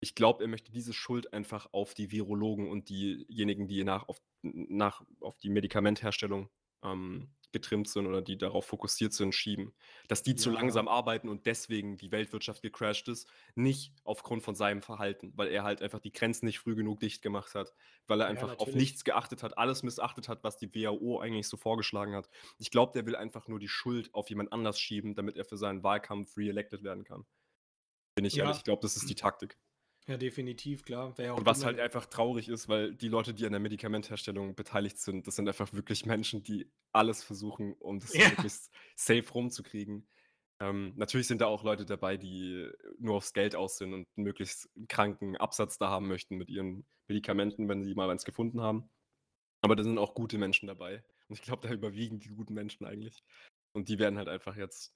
ich 0.00 0.14
glaube, 0.14 0.44
er 0.44 0.48
möchte 0.48 0.72
diese 0.72 0.92
Schuld 0.92 1.32
einfach 1.32 1.68
auf 1.72 1.94
die 1.94 2.10
Virologen 2.10 2.68
und 2.70 2.88
diejenigen, 2.88 3.68
die 3.68 3.84
nach 3.84 4.08
auf, 4.08 4.20
nach, 4.42 5.02
auf 5.20 5.38
die 5.38 5.50
Medikamentherstellung 5.50 6.48
ähm, 6.82 7.34
getrimmt 7.52 7.88
sind 7.88 8.06
oder 8.06 8.22
die 8.22 8.38
darauf 8.38 8.64
fokussiert 8.66 9.12
sind, 9.12 9.34
schieben. 9.34 9.74
Dass 10.08 10.22
die 10.22 10.36
zu 10.36 10.50
Ja. 10.50 10.50
langsam 10.50 10.88
arbeiten 10.88 11.28
und 11.28 11.46
deswegen 11.46 11.96
die 11.98 12.12
Weltwirtschaft 12.12 12.62
gecrashed 12.62 13.08
ist, 13.08 13.28
nicht 13.56 13.92
aufgrund 14.04 14.42
von 14.42 14.54
seinem 14.54 14.82
Verhalten, 14.82 15.32
weil 15.36 15.48
er 15.48 15.64
halt 15.64 15.82
einfach 15.82 15.98
die 15.98 16.12
Grenzen 16.12 16.46
nicht 16.46 16.60
früh 16.60 16.74
genug 16.76 17.00
dicht 17.00 17.22
gemacht 17.22 17.54
hat, 17.54 17.74
weil 18.06 18.20
er 18.20 18.26
Ja, 18.26 18.26
einfach 18.28 18.56
auf 18.56 18.74
natürlich. 18.74 18.74
nichts 18.74 19.04
geachtet 19.04 19.42
hat, 19.42 19.58
alles 19.58 19.82
missachtet 19.82 20.28
hat, 20.28 20.44
was 20.44 20.58
die 20.58 20.72
WHO 20.74 21.20
eigentlich 21.20 21.48
so 21.48 21.56
vorgeschlagen 21.56 22.14
hat. 22.14 22.30
Ich 22.58 22.70
glaube, 22.70 22.92
der 22.94 23.04
will 23.06 23.16
einfach 23.16 23.48
nur 23.48 23.58
die 23.58 23.68
Schuld 23.68 24.14
auf 24.14 24.30
jemand 24.30 24.52
anders 24.52 24.78
schieben, 24.80 25.14
damit 25.14 25.36
er 25.36 25.44
für 25.44 25.56
seinen 25.56 25.82
Wahlkampf 25.82 26.36
re-elected 26.36 26.82
werden 26.84 27.04
kann. 27.04 27.26
Bin 28.16 28.24
ich 28.26 28.38
Ja. 28.38 28.40
ehrlich, 28.40 28.58
ich 28.58 28.64
glaube, 28.64 28.82
das 28.82 28.96
ist 28.96 29.10
die 29.10 29.16
Taktik. 29.16 29.58
Ja, 30.10 30.16
definitiv, 30.16 30.82
klar. 30.82 31.14
Ja 31.18 31.34
Und 31.34 31.46
was 31.46 31.64
halt 31.64 31.78
einfach 31.78 32.04
traurig 32.06 32.48
ist, 32.48 32.68
weil 32.68 32.92
die 32.96 33.06
Leute, 33.06 33.32
die 33.32 33.46
an 33.46 33.52
der 33.52 33.60
Medikamentherstellung 33.60 34.56
beteiligt 34.56 34.98
sind, 34.98 35.28
das 35.28 35.36
sind 35.36 35.46
einfach 35.46 35.72
wirklich 35.72 36.04
Menschen, 36.04 36.42
die 36.42 36.68
alles 36.92 37.22
versuchen, 37.22 37.74
um 37.74 38.00
das 38.00 38.12
Ja. 38.14 38.28
möglichst 38.28 38.74
safe 38.96 39.32
rumzukriegen. 39.32 40.08
Ähm, 40.60 40.94
natürlich 40.96 41.28
sind 41.28 41.40
da 41.40 41.46
auch 41.46 41.62
Leute 41.62 41.86
dabei, 41.86 42.16
die 42.16 42.68
nur 42.98 43.14
aufs 43.14 43.32
Geld 43.32 43.54
aus 43.54 43.78
sind 43.78 43.94
und 43.94 44.08
einen 44.16 44.24
möglichst 44.24 44.68
kranken 44.88 45.36
Absatz 45.36 45.78
da 45.78 45.90
haben 45.90 46.08
möchten 46.08 46.36
mit 46.36 46.50
ihren 46.50 46.84
Medikamenten, 47.06 47.68
wenn 47.68 47.84
sie 47.84 47.94
mal 47.94 48.10
eins 48.10 48.24
gefunden 48.24 48.60
haben. 48.60 48.90
Aber 49.62 49.76
da 49.76 49.84
sind 49.84 49.96
auch 49.96 50.14
gute 50.14 50.38
Menschen 50.38 50.66
dabei. 50.66 51.04
Und 51.28 51.38
ich 51.38 51.42
glaube, 51.42 51.66
da 51.66 51.72
überwiegen 51.72 52.18
die 52.18 52.30
guten 52.30 52.54
Menschen 52.54 52.84
eigentlich. 52.84 53.22
Und 53.72 53.88
die 53.88 54.00
werden 54.00 54.18
halt 54.18 54.28
einfach 54.28 54.56
jetzt 54.56 54.92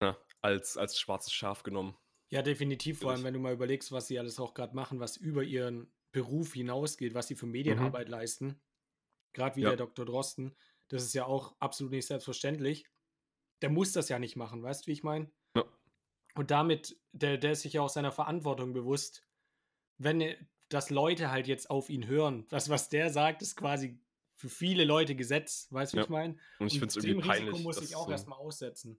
na, 0.00 0.16
als, 0.40 0.78
als 0.78 0.98
schwarzes 0.98 1.34
Schaf 1.34 1.62
genommen. 1.62 1.98
Ja, 2.32 2.40
definitiv. 2.42 3.00
Vor 3.00 3.10
allem, 3.12 3.24
wenn 3.24 3.34
du 3.34 3.40
mal 3.40 3.52
überlegst, 3.52 3.92
was 3.92 4.06
sie 4.08 4.18
alles 4.18 4.40
auch 4.40 4.54
gerade 4.54 4.74
machen, 4.74 5.00
was 5.00 5.16
über 5.18 5.42
ihren 5.44 5.92
Beruf 6.12 6.54
hinausgeht, 6.54 7.14
was 7.14 7.28
sie 7.28 7.34
für 7.36 7.46
Mhm. 7.46 7.52
Medienarbeit 7.52 8.08
leisten. 8.08 8.60
Gerade 9.34 9.56
wie 9.56 9.62
Ja. 9.62 9.68
der 9.70 9.76
Dr. 9.78 10.04
Drosten. 10.06 10.56
Das 10.88 11.02
ist 11.04 11.14
ja 11.14 11.26
auch 11.26 11.54
absolut 11.60 11.92
nicht 11.92 12.06
selbstverständlich. 12.06 12.86
Der 13.60 13.70
muss 13.70 13.92
das 13.92 14.08
ja 14.08 14.18
nicht 14.18 14.36
machen, 14.36 14.62
weißt 14.62 14.82
du, 14.82 14.86
wie 14.88 14.92
ich 14.92 15.02
meine? 15.02 15.30
Ja. 15.54 15.64
Und 16.34 16.50
damit, 16.50 16.98
der, 17.12 17.36
der 17.38 17.52
ist 17.52 17.62
sich 17.62 17.74
ja 17.74 17.82
auch 17.82 17.88
seiner 17.90 18.12
Verantwortung 18.12 18.72
bewusst, 18.72 19.26
wenn 19.98 20.20
er- 20.20 20.36
dass 20.70 20.88
Leute 20.90 21.30
halt 21.30 21.46
jetzt 21.48 21.68
auf 21.70 21.90
ihn 21.90 22.06
hören. 22.06 22.46
Das, 22.48 22.70
was 22.70 22.88
der 22.88 23.10
sagt, 23.10 23.42
ist 23.42 23.56
quasi 23.56 23.98
für 24.34 24.48
viele 24.48 24.84
Leute 24.84 25.14
Gesetz, 25.14 25.68
weißt 25.70 25.92
du, 25.92 25.96
wie 25.96 26.00
Ja. 26.00 26.04
ich 26.04 26.08
meine? 26.10 26.38
Und 26.58 26.66
ich 26.68 26.78
finde 26.78 26.86
es 26.88 26.96
irgendwie 27.04 27.28
Risiko 27.28 27.44
peinlich. 27.46 27.62
muss 27.62 27.76
dass 27.76 27.84
ich 27.90 27.94
auch 27.96 28.06
so- 28.06 28.10
erstmal 28.12 28.38
aussetzen. 28.38 28.98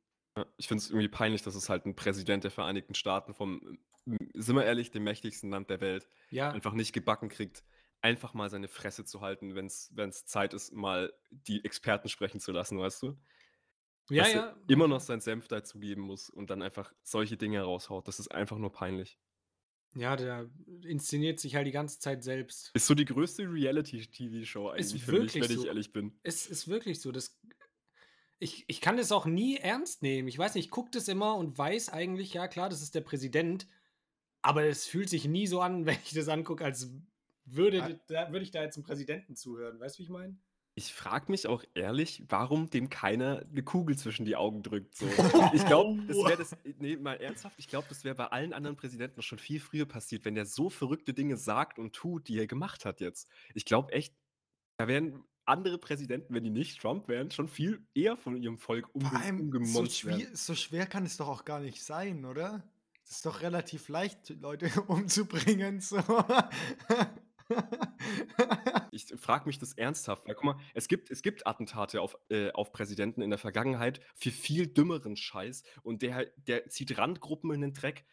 Ich 0.58 0.68
finde 0.68 0.82
es 0.82 0.90
irgendwie 0.90 1.10
peinlich, 1.10 1.44
dass 1.44 1.56
es 1.56 1.70
halt 1.70 1.86
ein 1.86 1.96
Präsident 1.96 2.44
der 2.44 2.52
Vereinigten 2.52 2.96
Staaten 2.96 3.34
vom, 3.34 3.78
m- 4.06 4.18
sind 4.34 4.56
wir 4.56 4.66
ehrlich, 4.66 4.92
dem 4.92 5.04
mächtigsten 5.04 5.50
Land 5.52 5.70
der 5.70 5.80
Welt, 5.82 6.08
Ja, 6.30 6.52
einfach 6.52 6.74
nicht 6.74 6.92
gebacken 6.94 7.30
kriegt, 7.30 7.64
einfach 8.02 8.34
mal 8.34 8.50
seine 8.50 8.68
Fresse 8.68 9.06
zu 9.06 9.22
halten, 9.22 9.56
wenn 9.56 9.68
es 9.68 10.26
Zeit 10.26 10.54
ist, 10.54 10.74
mal 10.74 11.14
die 11.30 11.64
Experten 11.64 12.10
sprechen 12.10 12.40
zu 12.40 12.52
lassen, 12.52 12.80
weißt 12.80 13.04
du? 13.04 13.18
ja, 14.10 14.24
Dass 14.24 14.34
ja. 14.34 14.58
immer 14.68 14.88
noch 14.88 15.00
seinen 15.02 15.22
Senf 15.22 15.48
dazu 15.48 15.80
geben 15.80 16.02
muss 16.02 16.30
und 16.30 16.50
dann 16.50 16.62
einfach 16.62 16.94
solche 17.04 17.38
Dinge 17.38 17.62
raushaut. 17.62 18.08
Das 18.08 18.20
ist 18.20 18.30
einfach 18.32 18.58
nur 18.58 18.72
peinlich. 18.72 19.20
Ja, 19.96 20.16
der 20.16 20.50
inszeniert 20.82 21.40
sich 21.40 21.56
halt 21.56 21.68
die 21.68 21.72
ganze 21.72 22.00
Zeit 22.00 22.24
selbst. 22.24 22.72
Ist 22.74 22.88
so 22.88 22.96
die 22.96 23.06
größte 23.06 23.44
Reality-TV-Show 23.44 24.70
Ist 24.76 24.92
eigentlich 24.92 25.04
für 25.04 25.20
mich, 25.20 25.36
wenn 25.36 25.44
ich 25.44 25.58
so. 25.58 25.66
ehrlich 25.68 25.94
bin. 25.94 26.20
Es 26.24 26.48
ist 26.48 26.68
wirklich 26.68 27.00
so. 27.00 27.12
Das, 27.12 27.40
ich, 28.44 28.66
ich 28.68 28.82
kann 28.82 28.98
das 28.98 29.12
auch 29.12 29.26
nie 29.26 29.58
ernst 29.58 30.02
nehmen. 30.02 30.28
Ich 30.28 30.38
weiß 30.38 30.56
nicht, 30.56 30.66
ich 30.66 30.72
gucke 30.72 30.92
das 30.92 31.08
immer 31.08 31.36
und 31.36 31.58
weiß 31.58 31.90
eigentlich, 31.90 32.34
ja 32.34 32.48
klar, 32.48 32.70
das 32.70 32.82
ist 32.82 32.94
der 32.94 33.02
Präsident. 33.02 33.68
Aber 34.42 34.66
es 34.66 34.86
fühlt 34.86 35.10
sich 35.10 35.26
nie 35.26 35.48
so 35.48 35.62
an, 35.62 35.86
wenn 35.86 35.98
ich 36.04 36.14
das 36.14 36.28
angucke, 36.28 36.64
als 36.64 36.92
würde, 37.46 38.00
da, 38.08 38.32
würde 38.32 38.44
ich 38.44 38.52
da 38.52 38.62
jetzt 38.62 38.76
einem 38.76 38.84
Präsidenten 38.84 39.36
zuhören. 39.36 39.80
Weißt 39.80 39.96
du, 39.96 40.00
wie 40.00 40.04
ich 40.04 40.10
meine? 40.10 40.38
Ich 40.76 40.92
frage 40.92 41.32
mich 41.32 41.46
auch 41.46 41.64
ehrlich, 41.76 42.24
warum 42.30 42.70
dem 42.70 42.90
keiner 42.90 43.46
eine 43.50 43.62
Kugel 43.62 43.96
zwischen 43.96 44.26
die 44.26 44.36
Augen 44.36 44.64
drückt. 44.64 44.96
So. 44.96 45.06
Ich 45.54 45.66
glaube, 45.66 46.02
das 46.08 46.18
wäre 46.18 46.38
das, 46.38 46.58
nee, 46.80 46.98
mal 46.98 47.16
ernsthaft, 47.16 47.56
ich 47.60 47.68
glaube, 47.68 47.88
das 47.90 48.04
wäre 48.04 48.16
bei 48.16 48.26
allen 48.26 48.54
anderen 48.54 48.76
Präsidenten 48.76 49.22
schon 49.22 49.38
viel 49.38 49.60
früher 49.60 49.86
passiert, 49.86 50.26
wenn 50.26 50.34
der 50.34 50.46
so 50.46 50.70
verrückte 50.70 51.14
Dinge 51.14 51.38
sagt 51.38 51.78
und 51.78 51.94
tut, 51.94 52.28
die 52.28 52.40
er 52.40 52.48
gemacht 52.48 52.86
hat 52.86 53.02
jetzt. 53.02 53.30
Ich 53.54 53.66
glaube 53.66 53.94
echt, 53.94 54.16
da 54.78 54.88
wären 54.88 55.24
andere 55.46 55.78
Präsidenten, 55.78 56.34
wenn 56.34 56.44
die 56.44 56.50
nicht 56.50 56.82
Trump 56.82 57.08
wären, 57.08 57.32
schon 57.32 57.48
viel 57.48 57.86
eher 57.94 58.18
von 58.18 58.36
ihrem 58.36 58.58
Volk 58.58 58.88
Vor 58.92 59.02
umge 59.02 59.20
allem, 59.20 59.66
so 59.66 59.86
schwer, 59.86 60.28
so 60.34 60.56
schwer 60.56 60.86
kann 60.86 61.06
es 61.06 61.18
doch 61.18 61.28
auch 61.28 61.46
gar 61.46 61.60
nicht 61.60 61.84
sein, 61.84 62.26
oder? 62.26 62.64
Es 63.04 63.12
ist 63.12 63.26
doch 63.26 63.42
relativ 63.42 63.90
leicht, 63.90 64.30
Leute 64.42 64.70
umzubringen. 64.88 65.82
So. 65.82 65.98
Ich 68.92 69.08
frage 69.18 69.48
mich 69.48 69.60
das 69.60 69.74
ernsthaft, 69.74 70.28
weil 70.28 70.36
guck 70.36 70.46
mal, 70.46 70.60
es 70.74 70.88
gibt, 70.88 71.12
es 71.12 71.22
gibt 71.22 71.46
Attentate 71.46 72.02
auf, 72.02 72.18
äh, 72.30 72.52
auf 72.52 72.72
Präsidenten 72.72 73.22
in 73.22 73.30
der 73.30 73.40
Vergangenheit 73.40 74.00
für 74.16 74.32
viel 74.32 74.68
dümmeren 74.68 75.16
Scheiß 75.16 75.64
und 75.82 76.02
der, 76.04 76.28
der 76.38 76.70
zieht 76.70 76.98
Randgruppen 76.98 77.52
in 77.52 77.62
den 77.62 77.74
Dreck, 77.74 78.06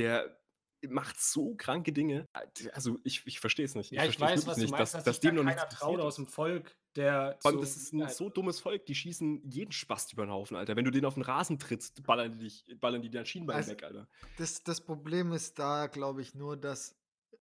der 0.00 0.41
macht 0.88 1.20
so 1.20 1.54
kranke 1.54 1.92
Dinge. 1.92 2.28
Also 2.72 2.98
ich, 3.04 3.26
ich 3.26 3.40
verstehe 3.40 3.64
es 3.64 3.74
nicht. 3.74 3.90
Ja, 3.92 4.04
ich 4.04 4.18
weiß, 4.20 4.46
wirklich 4.46 4.46
was 4.46 4.54
du 4.56 4.60
nicht, 4.62 4.70
meinst, 4.72 4.94
dass, 4.94 5.04
dass, 5.04 5.04
dass 5.04 5.20
da 5.20 5.28
dem 5.30 5.36
noch 5.36 5.44
keiner 5.44 5.68
traut 5.68 6.00
aus 6.00 6.16
dem 6.16 6.26
Volk, 6.26 6.76
der 6.96 7.38
Vor 7.40 7.50
allem, 7.50 7.58
so 7.58 7.64
das 7.64 7.76
ist 7.76 7.92
ein 7.92 7.96
Minderheiten- 7.98 8.16
so 8.16 8.28
dummes 8.30 8.60
Volk, 8.60 8.84
die 8.86 8.94
schießen 8.94 9.48
jeden 9.50 9.72
Spast 9.72 10.12
über 10.12 10.26
den 10.26 10.30
Haufen, 10.32 10.56
Alter. 10.56 10.76
Wenn 10.76 10.84
du 10.84 10.90
den 10.90 11.04
auf 11.04 11.14
den 11.14 11.22
Rasen 11.22 11.58
trittst, 11.58 12.02
ballern 12.02 12.32
die, 12.32 12.38
dich, 12.38 12.64
ballern 12.80 13.00
die 13.02 13.10
dein 13.10 13.26
Schienbein 13.26 13.56
Also- 13.56 13.70
weg, 13.72 13.82
Alter. 13.84 14.08
Das, 14.36 14.62
das 14.62 14.80
Problem 14.80 15.32
ist 15.32 15.58
da, 15.58 15.86
glaube 15.86 16.20
ich, 16.22 16.34
nur, 16.34 16.56
dass 16.56 16.96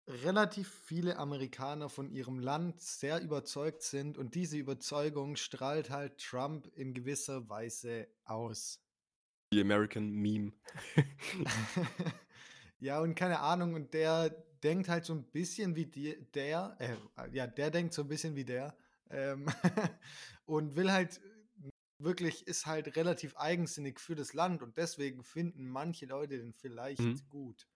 relativ 0.08 0.68
viele 0.86 1.18
Amerikaner 1.18 1.88
von 1.90 2.10
ihrem 2.10 2.40
Land 2.40 2.82
sehr 2.82 3.22
überzeugt 3.22 3.84
sind 3.84 4.18
und 4.18 4.36
diese 4.36 4.58
Überzeugung 4.58 5.36
strahlt 5.36 5.90
halt 5.90 6.18
Trump 6.18 6.68
in 6.76 6.94
gewisser 6.94 7.48
Weise 7.50 8.08
aus. 8.26 8.80
Die 9.54 9.62
American 9.62 10.10
Meme. 10.12 10.54
ja, 12.82 13.00
und 13.00 13.16
keine 13.16 13.40
Ahnung, 13.40 13.76
und 13.76 13.94
der 13.94 14.30
denkt 14.64 14.90
halt 14.90 15.06
so 15.06 15.14
ein 15.14 15.26
bisschen 15.32 15.76
wie 15.76 15.86
die, 15.86 16.18
der, 16.34 16.78
äh, 16.80 17.30
ja, 17.36 17.48
der 17.48 17.72
denkt 17.72 17.94
so 17.94 18.04
ein 18.04 18.10
bisschen 18.10 18.36
wie 18.36 18.46
der 18.46 18.76
ähm, 19.10 19.48
und 20.46 20.76
will 20.76 20.92
halt 20.92 21.22
wirklich, 22.00 22.48
ist 22.48 22.66
halt 22.66 22.96
relativ 22.98 23.38
eigensinnig 23.38 24.00
für 24.00 24.16
das 24.16 24.34
Land 24.34 24.64
und 24.64 24.78
deswegen 24.78 25.24
finden 25.24 25.70
manche 25.70 26.06
Leute 26.08 26.38
den 26.38 26.54
vielleicht 26.54 27.00
Mhm. 27.00 27.30
gut. 27.30 27.68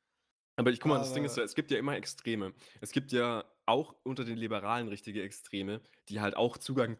Aber 0.58 0.72
ich 0.72 0.80
guck 0.80 0.90
mal, 0.90 1.00
das 1.00 1.14
Ding 1.14 1.26
ist 1.26 1.38
ja, 1.38 1.44
es 1.44 1.56
gibt 1.56 1.72
ja 1.72 1.78
immer 1.78 1.96
Extreme. 1.96 2.54
Es 2.82 2.92
gibt 2.92 3.12
ja 3.12 3.46
auch 3.66 3.96
unter 4.04 4.24
den 4.24 4.38
Liberalen 4.38 4.88
richtige 4.88 5.22
Extreme, 5.22 5.82
die 6.10 6.22
halt 6.22 6.36
auch 6.38 6.58
Zugang 6.58 6.98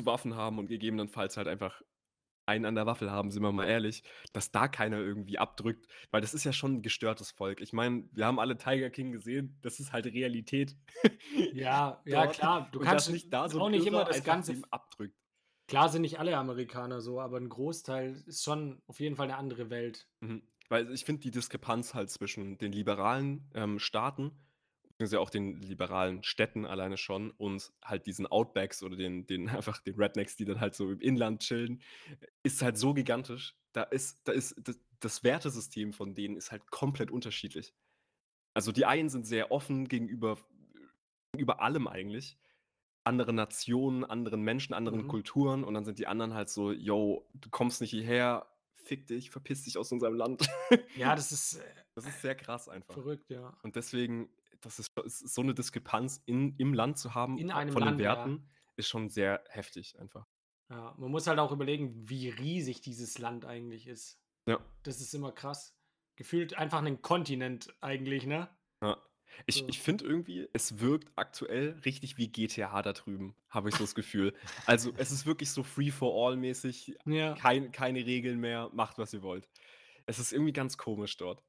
zu 0.00 0.06
Waffen 0.06 0.36
haben 0.36 0.58
und 0.58 0.66
gegebenenfalls 0.68 1.36
halt 1.36 1.48
einfach 1.48 1.82
einen 2.46 2.64
an 2.64 2.74
der 2.74 2.86
Waffel 2.86 3.10
haben, 3.10 3.30
sind 3.30 3.42
wir 3.42 3.52
mal 3.52 3.66
ehrlich, 3.66 4.02
dass 4.32 4.50
da 4.50 4.68
keiner 4.68 4.98
irgendwie 4.98 5.38
abdrückt, 5.38 5.86
weil 6.10 6.20
das 6.20 6.34
ist 6.34 6.44
ja 6.44 6.52
schon 6.52 6.76
ein 6.76 6.82
gestörtes 6.82 7.30
Volk. 7.30 7.60
Ich 7.60 7.72
meine, 7.72 8.08
wir 8.12 8.26
haben 8.26 8.38
alle 8.38 8.56
Tiger 8.56 8.90
King 8.90 9.12
gesehen, 9.12 9.58
das 9.62 9.80
ist 9.80 9.92
halt 9.92 10.06
Realität. 10.06 10.76
Ja, 11.52 12.02
ja, 12.04 12.26
klar. 12.26 12.68
Du 12.72 12.80
Und 12.80 12.84
kannst 12.84 13.10
nicht 13.10 13.32
da 13.32 13.48
so 13.48 13.60
auch 13.60 13.68
nicht 13.68 13.86
immer 13.86 14.04
das 14.04 14.22
Ganze. 14.24 14.60
abdrückt. 14.70 15.16
Klar 15.68 15.88
sind 15.88 16.02
nicht 16.02 16.18
alle 16.18 16.36
Amerikaner 16.36 17.00
so, 17.00 17.20
aber 17.20 17.38
ein 17.38 17.48
Großteil 17.48 18.22
ist 18.26 18.44
schon 18.44 18.82
auf 18.86 19.00
jeden 19.00 19.16
Fall 19.16 19.28
eine 19.28 19.36
andere 19.36 19.70
Welt. 19.70 20.06
Mhm. 20.20 20.42
Weil 20.68 20.90
ich 20.92 21.04
finde 21.04 21.22
die 21.22 21.30
Diskrepanz 21.30 21.94
halt 21.94 22.10
zwischen 22.10 22.58
den 22.58 22.72
liberalen 22.72 23.50
ähm, 23.54 23.78
Staaten, 23.78 24.32
beziehungsweise 25.02 25.20
auch 25.20 25.30
den 25.30 25.60
liberalen 25.60 26.22
Städten 26.22 26.64
alleine 26.64 26.96
schon 26.96 27.30
und 27.32 27.72
halt 27.84 28.06
diesen 28.06 28.26
Outbacks 28.26 28.82
oder 28.82 28.96
den, 28.96 29.26
den 29.26 29.48
einfach 29.48 29.80
den 29.80 29.96
Rednecks, 29.96 30.36
die 30.36 30.44
dann 30.44 30.60
halt 30.60 30.74
so 30.74 30.90
im 30.90 31.00
Inland 31.00 31.42
chillen, 31.42 31.82
ist 32.42 32.62
halt 32.62 32.78
so 32.78 32.94
gigantisch. 32.94 33.56
Da 33.72 33.82
ist, 33.84 34.20
da 34.28 34.32
ist 34.32 34.54
das, 34.62 34.78
das 35.00 35.24
Wertesystem 35.24 35.92
von 35.92 36.14
denen 36.14 36.36
ist 36.36 36.52
halt 36.52 36.70
komplett 36.70 37.10
unterschiedlich. 37.10 37.74
Also 38.54 38.70
die 38.70 38.84
einen 38.84 39.08
sind 39.08 39.26
sehr 39.26 39.50
offen 39.50 39.88
gegenüber, 39.88 40.38
gegenüber 41.32 41.60
allem 41.60 41.88
eigentlich. 41.88 42.38
Andere 43.04 43.32
Nationen, 43.32 44.04
anderen 44.04 44.42
Menschen, 44.42 44.74
anderen 44.74 45.02
Mhm. 45.02 45.08
Kulturen 45.08 45.64
und 45.64 45.74
dann 45.74 45.84
sind 45.84 45.98
die 45.98 46.06
anderen 46.06 46.34
halt 46.34 46.48
so, 46.48 46.70
yo, 46.70 47.28
du 47.34 47.50
kommst 47.50 47.80
nicht 47.80 47.90
hierher, 47.90 48.46
fick 48.74 49.06
dich, 49.08 49.30
verpiss 49.30 49.64
dich 49.64 49.78
aus 49.78 49.90
unserem 49.90 50.14
Land. 50.14 50.48
Ja, 50.94 51.14
das 51.16 51.32
ist 51.32 51.54
äh, 51.56 51.64
Das 51.94 52.06
ist 52.06 52.20
sehr 52.20 52.36
krass 52.36 52.68
einfach. 52.68 52.94
verrückt, 52.94 53.30
ja. 53.30 53.56
Und 53.62 53.74
deswegen, 53.74 54.28
das 54.62 54.78
ist, 54.78 54.92
so 55.34 55.42
eine 55.42 55.54
Diskrepanz 55.54 56.22
in, 56.26 56.56
im 56.56 56.72
Land 56.74 56.98
zu 56.98 57.14
haben 57.14 57.38
In 57.38 57.50
einem 57.50 57.72
von 57.72 57.82
Land, 57.82 57.98
den 58.00 58.04
ja. 58.04 58.16
Werten, 58.16 58.48
ist 58.76 58.88
schon 58.88 59.10
sehr 59.10 59.42
heftig 59.48 59.98
einfach. 59.98 60.26
ja. 60.70 60.94
Man 60.98 61.10
muss 61.10 61.26
halt 61.26 61.38
auch 61.38 61.52
überlegen, 61.52 61.92
wie 62.08 62.28
riesig 62.30 62.80
dieses 62.80 63.18
Land 63.18 63.44
eigentlich 63.44 63.86
ist. 63.86 64.18
Ja. 64.46 64.58
Das 64.82 65.00
ist 65.00 65.14
immer 65.14 65.32
krass. 65.32 65.76
Gefühlt 66.16 66.56
einfach 66.58 66.82
ein 66.82 67.00
Kontinent 67.02 67.74
eigentlich, 67.80 68.26
ne? 68.26 68.48
ja. 68.82 68.96
Ich, 69.46 69.56
So. 69.60 69.68
ich 69.68 69.80
finde 69.80 70.04
irgendwie, 70.04 70.46
es 70.52 70.78
wirkt 70.80 71.10
aktuell 71.16 71.70
richtig 71.86 72.18
wie 72.18 72.28
GTA 72.28 72.82
da 72.82 72.92
drüben, 72.92 73.34
habe 73.48 73.70
ich 73.70 73.76
so 73.76 73.84
das 73.84 73.94
Gefühl. 73.94 74.34
Also 74.66 74.92
es 74.98 75.10
ist 75.10 75.24
wirklich 75.24 75.50
so 75.50 75.62
Free-for-all-mäßig, 75.62 76.98
Ja. 77.06 77.34
kein, 77.34 77.72
keine 77.72 78.04
Regeln 78.04 78.40
mehr, 78.40 78.68
macht 78.74 78.98
was 78.98 79.14
ihr 79.14 79.22
wollt. 79.22 79.48
Es 80.04 80.18
ist 80.18 80.32
irgendwie 80.32 80.52
ganz 80.52 80.76
komisch 80.76 81.16
dort. 81.16 81.42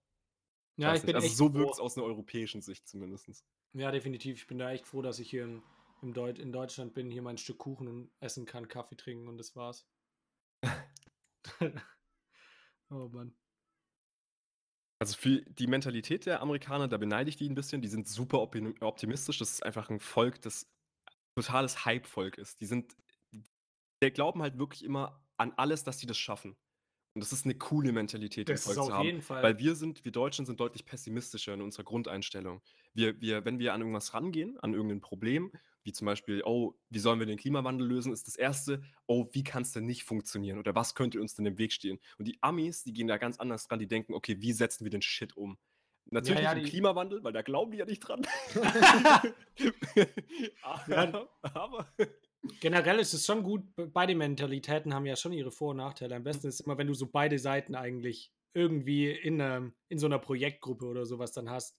Ja, 0.76 0.96
ich 0.96 1.04
bin 1.04 1.16
also 1.16 1.28
echt 1.28 1.38
so 1.38 1.54
wirkt 1.54 1.74
es 1.74 1.80
aus 1.80 1.98
einer 1.98 2.06
europäischen 2.06 2.62
Sicht 2.62 2.88
zumindest. 2.88 3.44
Ja, 3.74 3.92
definitiv. 3.92 4.38
Ich 4.38 4.48
bin 4.48 4.58
da 4.58 4.72
echt 4.72 4.88
froh, 4.88 5.02
dass 5.02 5.20
ich 5.20 5.30
hier 5.30 5.44
in, 5.44 5.62
im 6.02 6.14
Deut 6.14 6.40
in 6.40 6.52
Deutschland 6.52 6.94
bin, 6.94 7.12
hier 7.12 7.22
mein 7.22 7.38
Stück 7.38 7.60
Kuchen 7.60 7.88
und 7.88 8.12
essen 8.20 8.46
kann, 8.46 8.68
Kaffee 8.68 8.96
trinken 8.96 9.28
und 9.28 9.38
das 9.38 9.56
war's. 9.56 9.86
oh 12.90 13.10
Mann. 13.10 13.36
Also 15.00 15.18
für 15.18 15.42
die 15.42 15.68
Mentalität 15.68 16.26
der 16.26 16.42
Amerikaner, 16.42 16.88
da 16.88 16.98
beneide 16.98 17.30
ich 17.30 17.36
die 17.36 17.50
ein 17.50 17.56
bisschen. 17.56 17.82
Die 17.82 17.90
sind 17.90 18.08
super 18.08 18.42
optimistisch. 18.42 19.38
Das 19.38 19.52
ist 19.52 19.64
einfach 19.64 19.90
ein 19.90 20.00
Volk, 20.00 20.42
das 20.42 20.72
totales 21.36 21.84
Hype-Volk 21.84 22.38
ist. 22.38 22.62
Die 22.62 22.66
sind, 22.66 22.96
die 23.32 24.12
glauben 24.12 24.42
halt 24.42 24.58
wirklich 24.58 24.84
immer 24.84 25.22
an 25.36 25.52
alles, 25.58 25.84
dass 25.84 26.00
sie 26.00 26.08
das 26.08 26.18
schaffen. 26.18 26.56
Und 27.16 27.22
das 27.24 27.32
ist 27.32 27.46
eine 27.46 27.54
coole 27.54 27.92
Mentalität, 27.92 28.50
im 28.50 28.56
Das 28.56 28.64
Volk 28.64 28.78
ist 28.78 28.82
auf 28.84 28.92
haben. 28.92 29.06
jeden 29.06 29.22
Fall. 29.22 29.44
Weil 29.44 29.60
wir 29.60 29.76
sind, 29.76 30.04
wir 30.04 30.12
Deutschen 30.12 30.46
sind 30.48 30.60
deutlich 30.60 30.86
pessimistischer 30.86 31.54
in 31.54 31.62
unserer 31.62 31.84
Grundeinstellung. 31.84 32.62
Wir, 32.96 33.20
wir, 33.22 33.46
wenn 33.46 33.60
wir 33.60 33.74
an 33.74 33.82
irgendwas 33.82 34.16
rangehen, 34.16 34.58
an 34.60 34.74
irgendein 34.74 35.02
Problem, 35.02 35.52
wie 35.84 35.92
zum 35.92 36.06
Beispiel, 36.06 36.42
oh, 36.44 36.74
wie 36.90 36.98
sollen 37.00 37.20
wir 37.20 37.28
den 37.28 37.38
Klimawandel 37.38 37.88
lösen, 37.88 38.14
ist 38.14 38.26
das 38.28 38.36
erste, 38.36 38.82
oh, 39.06 39.28
wie 39.32 39.44
kann 39.44 39.62
es 39.62 39.74
denn 39.74 39.86
nicht 39.86 40.06
funktionieren? 40.06 40.58
Oder 40.58 40.74
was 40.74 40.96
könnte 40.96 41.22
uns 41.22 41.36
denn 41.36 41.46
im 41.46 41.58
Weg 41.60 41.72
stehen? 41.74 42.00
Und 42.18 42.28
die 42.28 42.38
Amis, 42.42 42.84
die 42.84 42.94
gehen 42.94 43.08
da 43.08 43.18
ganz 43.18 43.38
anders 43.40 43.68
dran, 43.68 43.78
die 43.80 43.88
denken, 43.88 44.14
okay, 44.16 44.38
wie 44.42 44.54
setzen 44.54 44.84
wir 44.84 44.90
den 44.92 45.02
Shit 45.04 45.38
um? 45.38 45.58
Natürlich 46.06 46.42
ja, 46.44 46.54
im 46.54 46.64
die- 46.64 46.70
Klimawandel, 46.70 47.24
weil 47.24 47.34
da 47.34 47.44
glauben 47.44 47.72
die 47.72 47.78
ja 47.78 47.86
nicht 47.86 48.00
dran. 48.00 48.26
aber, 50.64 51.30
aber 51.42 51.88
Generell 52.60 53.00
ist 53.00 53.14
es 53.14 53.26
schon 53.26 53.44
gut, 53.44 53.74
be- 53.76 53.88
beide 53.88 54.16
Mentalitäten 54.16 54.94
haben 54.94 55.06
ja 55.06 55.16
schon 55.16 55.32
ihre 55.34 55.52
Vor- 55.52 55.72
und 55.72 55.78
Nachteile. 55.78 56.16
Am 56.16 56.24
besten 56.24 56.48
ist 56.48 56.60
immer, 56.62 56.78
wenn 56.78 56.88
du 56.88 56.94
so 56.94 57.08
beide 57.08 57.40
Seiten 57.40 57.76
eigentlich 57.76 58.32
irgendwie 58.54 59.10
in, 59.10 59.42
einem, 59.42 59.74
in 59.90 59.98
so 59.98 60.06
einer 60.08 60.20
Projektgruppe 60.20 60.86
oder 60.86 61.06
sowas 61.06 61.32
dann 61.32 61.50
hast. 61.50 61.78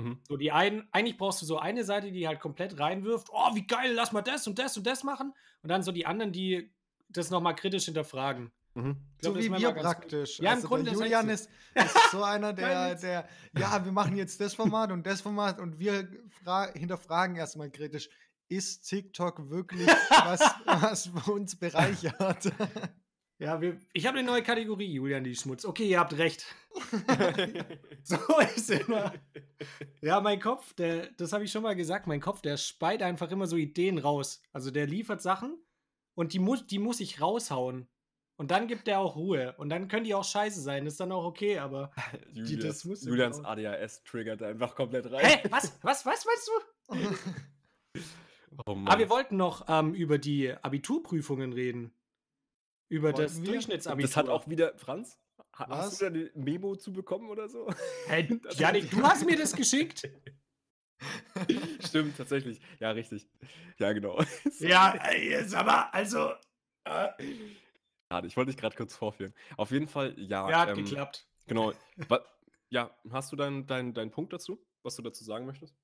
Mhm. 0.00 0.20
So 0.26 0.36
die 0.36 0.50
einen, 0.52 0.88
eigentlich 0.92 1.16
brauchst 1.18 1.42
du 1.42 1.46
so 1.46 1.58
eine 1.58 1.84
Seite, 1.84 2.10
die 2.10 2.26
halt 2.26 2.40
komplett 2.40 2.78
reinwirft, 2.78 3.28
oh, 3.30 3.54
wie 3.54 3.66
geil, 3.66 3.92
lass 3.94 4.12
mal 4.12 4.22
das 4.22 4.46
und 4.46 4.58
das 4.58 4.76
und 4.76 4.86
das 4.86 5.04
machen. 5.04 5.32
Und 5.62 5.68
dann 5.70 5.82
so 5.82 5.92
die 5.92 6.06
anderen, 6.06 6.32
die 6.32 6.72
das 7.10 7.30
nochmal 7.30 7.54
kritisch 7.54 7.84
hinterfragen. 7.84 8.50
Mhm. 8.74 8.96
Glaub, 9.18 9.34
so 9.34 9.34
das 9.34 9.42
wie 9.50 9.54
ist 9.54 9.60
wir 9.60 9.72
praktisch. 9.72 10.38
Ja, 10.40 10.50
im 10.52 10.56
also 10.56 10.68
Grunde 10.68 10.90
Julian 10.92 11.28
ist, 11.28 11.50
ist 11.74 12.10
so 12.12 12.22
einer, 12.22 12.52
der, 12.54 12.94
der, 12.94 13.28
ja, 13.56 13.84
wir 13.84 13.92
machen 13.92 14.16
jetzt 14.16 14.40
das 14.40 14.54
Format 14.54 14.92
und 14.92 15.06
das 15.06 15.20
Format 15.20 15.58
und 15.60 15.78
wir 15.78 16.08
fra- 16.42 16.72
hinterfragen 16.72 17.36
erstmal 17.36 17.70
kritisch, 17.70 18.08
ist 18.48 18.82
TikTok 18.82 19.50
wirklich 19.50 19.86
was, 19.86 20.40
was 20.66 21.06
uns 21.28 21.56
bereichert? 21.56 22.52
Ja, 23.40 23.60
wir, 23.60 23.78
ich 23.92 24.04
habe 24.04 24.18
eine 24.18 24.26
neue 24.26 24.42
Kategorie, 24.42 24.92
Julian, 24.92 25.22
die 25.22 25.36
Schmutz. 25.36 25.64
Okay, 25.64 25.88
ihr 25.88 26.00
habt 26.00 26.18
recht. 26.18 26.44
So 28.02 28.16
ist 28.56 28.70
immer. 28.70 29.14
Ja, 30.00 30.20
mein 30.20 30.40
Kopf, 30.40 30.72
der, 30.74 31.12
das 31.12 31.32
habe 31.32 31.44
ich 31.44 31.52
schon 31.52 31.62
mal 31.62 31.76
gesagt, 31.76 32.08
mein 32.08 32.20
Kopf, 32.20 32.40
der 32.40 32.56
speit 32.56 33.00
einfach 33.00 33.30
immer 33.30 33.46
so 33.46 33.54
Ideen 33.54 33.98
raus. 33.98 34.42
Also 34.52 34.72
der 34.72 34.88
liefert 34.88 35.22
Sachen 35.22 35.56
und 36.14 36.32
die 36.32 36.40
muss, 36.40 36.66
die 36.66 36.80
muss 36.80 36.98
ich 36.98 37.20
raushauen. 37.20 37.88
Und 38.38 38.50
dann 38.50 38.66
gibt 38.66 38.88
er 38.88 38.98
auch 38.98 39.14
Ruhe. 39.14 39.54
Und 39.58 39.68
dann 39.68 39.86
können 39.86 40.04
die 40.04 40.14
auch 40.14 40.24
scheiße 40.24 40.60
sein, 40.60 40.86
ist 40.86 40.98
dann 40.98 41.12
auch 41.12 41.24
okay, 41.24 41.58
aber. 41.58 41.92
Julias, 42.32 42.64
das 42.64 42.84
muss 42.84 43.04
Julians 43.04 43.44
ADHS 43.44 44.02
triggert 44.04 44.42
einfach 44.42 44.74
komplett 44.74 45.10
rein. 45.12 45.24
Hä? 45.24 45.48
Was? 45.50 45.78
Was? 45.82 46.06
Was 46.06 46.24
meinst 46.24 46.48
du? 46.48 48.00
Oh 48.66 48.74
Mann. 48.74 48.88
Aber 48.88 48.98
wir 48.98 49.10
wollten 49.10 49.36
noch 49.36 49.66
ähm, 49.68 49.94
über 49.94 50.18
die 50.18 50.50
Abiturprüfungen 50.52 51.52
reden. 51.52 51.92
Über 52.88 53.12
das 53.12 53.34
Wollten 53.34 53.46
wir? 53.46 53.52
Durchschnittsabitur. 53.52 54.08
das 54.08 54.16
hat 54.16 54.28
auch 54.28 54.48
wieder, 54.48 54.76
Franz, 54.78 55.18
Was? 55.58 55.68
hast 55.68 56.00
du 56.00 56.06
da 56.06 56.10
eine 56.10 56.30
Memo 56.34 56.74
zu 56.76 56.92
bekommen 56.92 57.28
oder 57.28 57.48
so? 57.48 57.70
Hey, 58.06 58.26
Das- 58.42 58.58
Janik, 58.58 58.90
du 58.90 59.02
hast 59.02 59.24
mir 59.26 59.36
das 59.36 59.54
geschickt? 59.54 60.08
Stimmt, 61.84 62.16
tatsächlich. 62.16 62.60
Ja, 62.80 62.90
richtig. 62.90 63.28
Ja, 63.78 63.92
genau. 63.92 64.20
Ja, 64.58 65.12
jetzt 65.12 65.54
aber, 65.54 65.94
also. 65.94 66.32
Äh, 66.84 67.08
Schade, 68.10 68.26
ich 68.26 68.36
wollte 68.36 68.50
dich 68.50 68.60
gerade 68.60 68.74
kurz 68.74 68.96
vorführen. 68.96 69.32
Auf 69.56 69.70
jeden 69.70 69.86
Fall, 69.86 70.14
ja. 70.18 70.50
ja, 70.50 70.60
hat 70.60 70.70
ähm, 70.70 70.84
geklappt. 70.84 71.28
Genau. 71.46 71.72
Ja, 72.70 72.90
hast 73.10 73.30
du 73.32 73.36
deinen 73.36 73.66
dein, 73.66 73.94
dein 73.94 74.10
Punkt 74.10 74.32
dazu, 74.32 74.58
was 74.82 74.96
du 74.96 75.02
dazu 75.02 75.24
sagen 75.24 75.46
möchtest? 75.46 75.76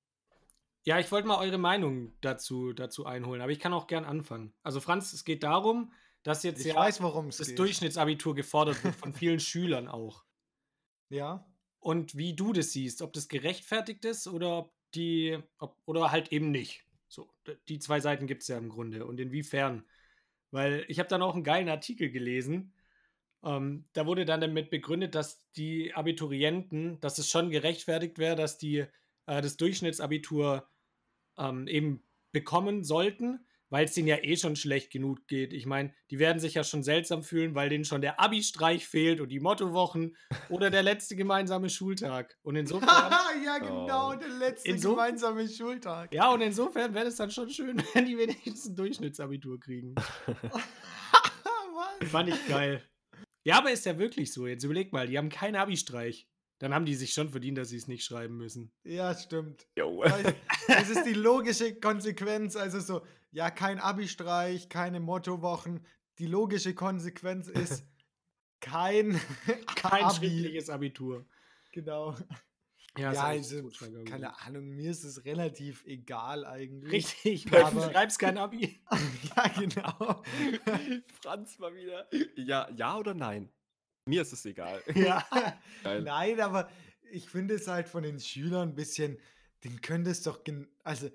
Ja, 0.84 0.98
ich 0.98 1.10
wollte 1.10 1.26
mal 1.26 1.38
eure 1.38 1.58
Meinung 1.58 2.12
dazu, 2.20 2.72
dazu 2.72 3.06
einholen, 3.06 3.40
aber 3.40 3.52
ich 3.52 3.58
kann 3.58 3.72
auch 3.72 3.86
gern 3.86 4.04
anfangen. 4.04 4.52
Also, 4.62 4.80
Franz, 4.80 5.12
es 5.12 5.24
geht 5.24 5.42
darum, 5.42 5.92
dass 6.22 6.42
jetzt 6.42 6.60
Ich 6.60 6.66
ja 6.66 6.76
weiß, 6.76 6.98
das 6.98 7.48
geht. 7.48 7.58
Durchschnittsabitur 7.58 8.34
gefordert 8.34 8.82
wird 8.84 8.94
von 8.94 9.14
vielen 9.14 9.40
Schülern 9.40 9.88
auch. 9.88 10.24
Ja. 11.08 11.46
Und 11.80 12.16
wie 12.16 12.34
du 12.34 12.52
das 12.52 12.72
siehst, 12.72 13.02
ob 13.02 13.12
das 13.12 13.28
gerechtfertigt 13.28 14.04
ist 14.04 14.26
oder 14.26 14.58
ob 14.58 14.74
die, 14.94 15.38
ob, 15.58 15.76
oder 15.86 16.10
halt 16.10 16.32
eben 16.32 16.50
nicht. 16.50 16.84
So, 17.08 17.30
die 17.68 17.78
zwei 17.78 18.00
Seiten 18.00 18.26
gibt 18.26 18.42
es 18.42 18.48
ja 18.48 18.58
im 18.58 18.68
Grunde. 18.68 19.06
Und 19.06 19.20
inwiefern? 19.20 19.84
Weil 20.50 20.84
ich 20.88 20.98
habe 20.98 21.08
dann 21.08 21.22
auch 21.22 21.34
einen 21.34 21.44
geilen 21.44 21.68
Artikel 21.68 22.10
gelesen. 22.10 22.74
Ähm, 23.42 23.86
da 23.92 24.06
wurde 24.06 24.24
dann 24.24 24.40
damit 24.40 24.70
begründet, 24.70 25.14
dass 25.14 25.50
die 25.52 25.94
Abiturienten, 25.94 27.00
dass 27.00 27.18
es 27.18 27.28
schon 27.28 27.50
gerechtfertigt 27.50 28.18
wäre, 28.18 28.36
dass 28.36 28.58
die 28.58 28.86
äh, 29.26 29.42
das 29.42 29.56
Durchschnittsabitur 29.56 30.66
ähm, 31.38 31.66
eben 31.68 32.02
bekommen 32.32 32.82
sollten, 32.84 33.46
weil 33.70 33.86
es 33.86 33.94
denen 33.94 34.08
ja 34.08 34.18
eh 34.22 34.36
schon 34.36 34.56
schlecht 34.56 34.92
genug 34.92 35.26
geht. 35.26 35.52
Ich 35.52 35.66
meine, 35.66 35.92
die 36.10 36.18
werden 36.18 36.38
sich 36.38 36.54
ja 36.54 36.62
schon 36.64 36.82
seltsam 36.84 37.22
fühlen, 37.24 37.54
weil 37.54 37.68
denen 37.68 37.84
schon 37.84 38.02
der 38.02 38.20
Abi-Streich 38.20 38.86
fehlt 38.86 39.20
und 39.20 39.30
die 39.30 39.40
Mottowochen 39.40 40.16
oder 40.48 40.70
der 40.70 40.82
letzte 40.82 41.16
gemeinsame 41.16 41.70
Schultag. 41.70 42.36
Und 42.42 42.56
insofern, 42.56 42.88
ja, 43.44 43.58
genau, 43.58 44.12
Oh. 44.12 44.14
der 44.14 44.28
letzte 44.28 44.68
Inso- 44.70 44.90
gemeinsame 44.90 45.48
Schultag. 45.48 46.12
ja, 46.14 46.30
und 46.32 46.40
insofern 46.40 46.94
wäre 46.94 47.06
es 47.06 47.16
dann 47.16 47.30
schon 47.30 47.48
schön, 47.50 47.82
wenn 47.94 48.06
die 48.06 48.16
wenigstens 48.18 48.66
ein 48.66 48.76
Durchschnittsabitur 48.76 49.58
kriegen. 49.58 49.94
Was? 49.96 52.10
Fand 52.10 52.28
ich 52.28 52.46
geil. 52.48 52.82
Ja, 53.44 53.58
aber 53.58 53.70
ist 53.72 53.86
ja 53.86 53.98
wirklich 53.98 54.32
so. 54.32 54.46
Jetzt 54.46 54.64
überleg 54.64 54.92
mal, 54.92 55.06
die 55.06 55.18
haben 55.18 55.28
keinen 55.28 55.56
Abi-Streich. 55.56 56.28
Dann 56.60 56.72
haben 56.72 56.86
die 56.86 56.94
sich 56.94 57.12
schon 57.12 57.30
verdient, 57.30 57.58
dass 57.58 57.68
sie 57.70 57.76
es 57.76 57.88
nicht 57.88 58.04
schreiben 58.04 58.36
müssen. 58.36 58.72
Ja, 58.84 59.14
stimmt. 59.16 59.66
Das 60.66 60.88
ist 60.88 61.04
die 61.04 61.12
logische 61.14 61.74
Konsequenz. 61.78 62.56
Also 62.56 62.80
so, 62.80 63.04
ja, 63.32 63.50
kein 63.50 63.78
Abi-Streich, 63.78 64.68
keine 64.68 64.98
Mottowochen. 65.00 65.84
Die 66.18 66.26
logische 66.26 66.74
Konsequenz 66.74 67.48
ist 67.48 67.84
kein, 68.60 69.20
Kein 69.76 70.04
Abi. 70.04 70.14
schriftliches 70.16 70.70
Abitur. 70.70 71.26
Genau. 71.72 72.14
Ja, 72.96 73.12
Ja, 73.12 73.32
ist 73.32 73.52
also, 73.52 74.04
keine 74.04 74.38
Ahnung, 74.40 74.68
mir 74.68 74.90
ist 74.92 75.02
es 75.02 75.24
relativ 75.24 75.84
egal 75.84 76.46
eigentlich. 76.46 76.92
Richtig, 76.92 77.50
weil 77.52 77.62
Aber- 77.64 77.86
du 77.86 77.92
schreibst 77.92 78.18
kein 78.20 78.38
Abi. 78.38 78.80
ja, 79.36 79.48
genau. 79.48 80.22
Franz 81.20 81.58
mal 81.58 81.74
wieder. 81.74 82.08
Ja, 82.36 82.70
ja 82.76 82.96
oder 82.96 83.12
nein? 83.12 83.50
Mir 84.06 84.22
ist 84.22 84.32
es 84.32 84.44
egal. 84.44 84.82
Ja. 84.94 85.26
Nein, 85.82 86.40
aber 86.40 86.68
ich 87.10 87.28
finde 87.28 87.54
es 87.54 87.68
halt 87.68 87.88
von 87.88 88.02
den 88.02 88.20
Schülern 88.20 88.70
ein 88.70 88.74
bisschen, 88.74 89.18
den 89.64 89.80
können 89.80 90.04
das 90.04 90.22
doch, 90.22 90.40
also 90.82 91.08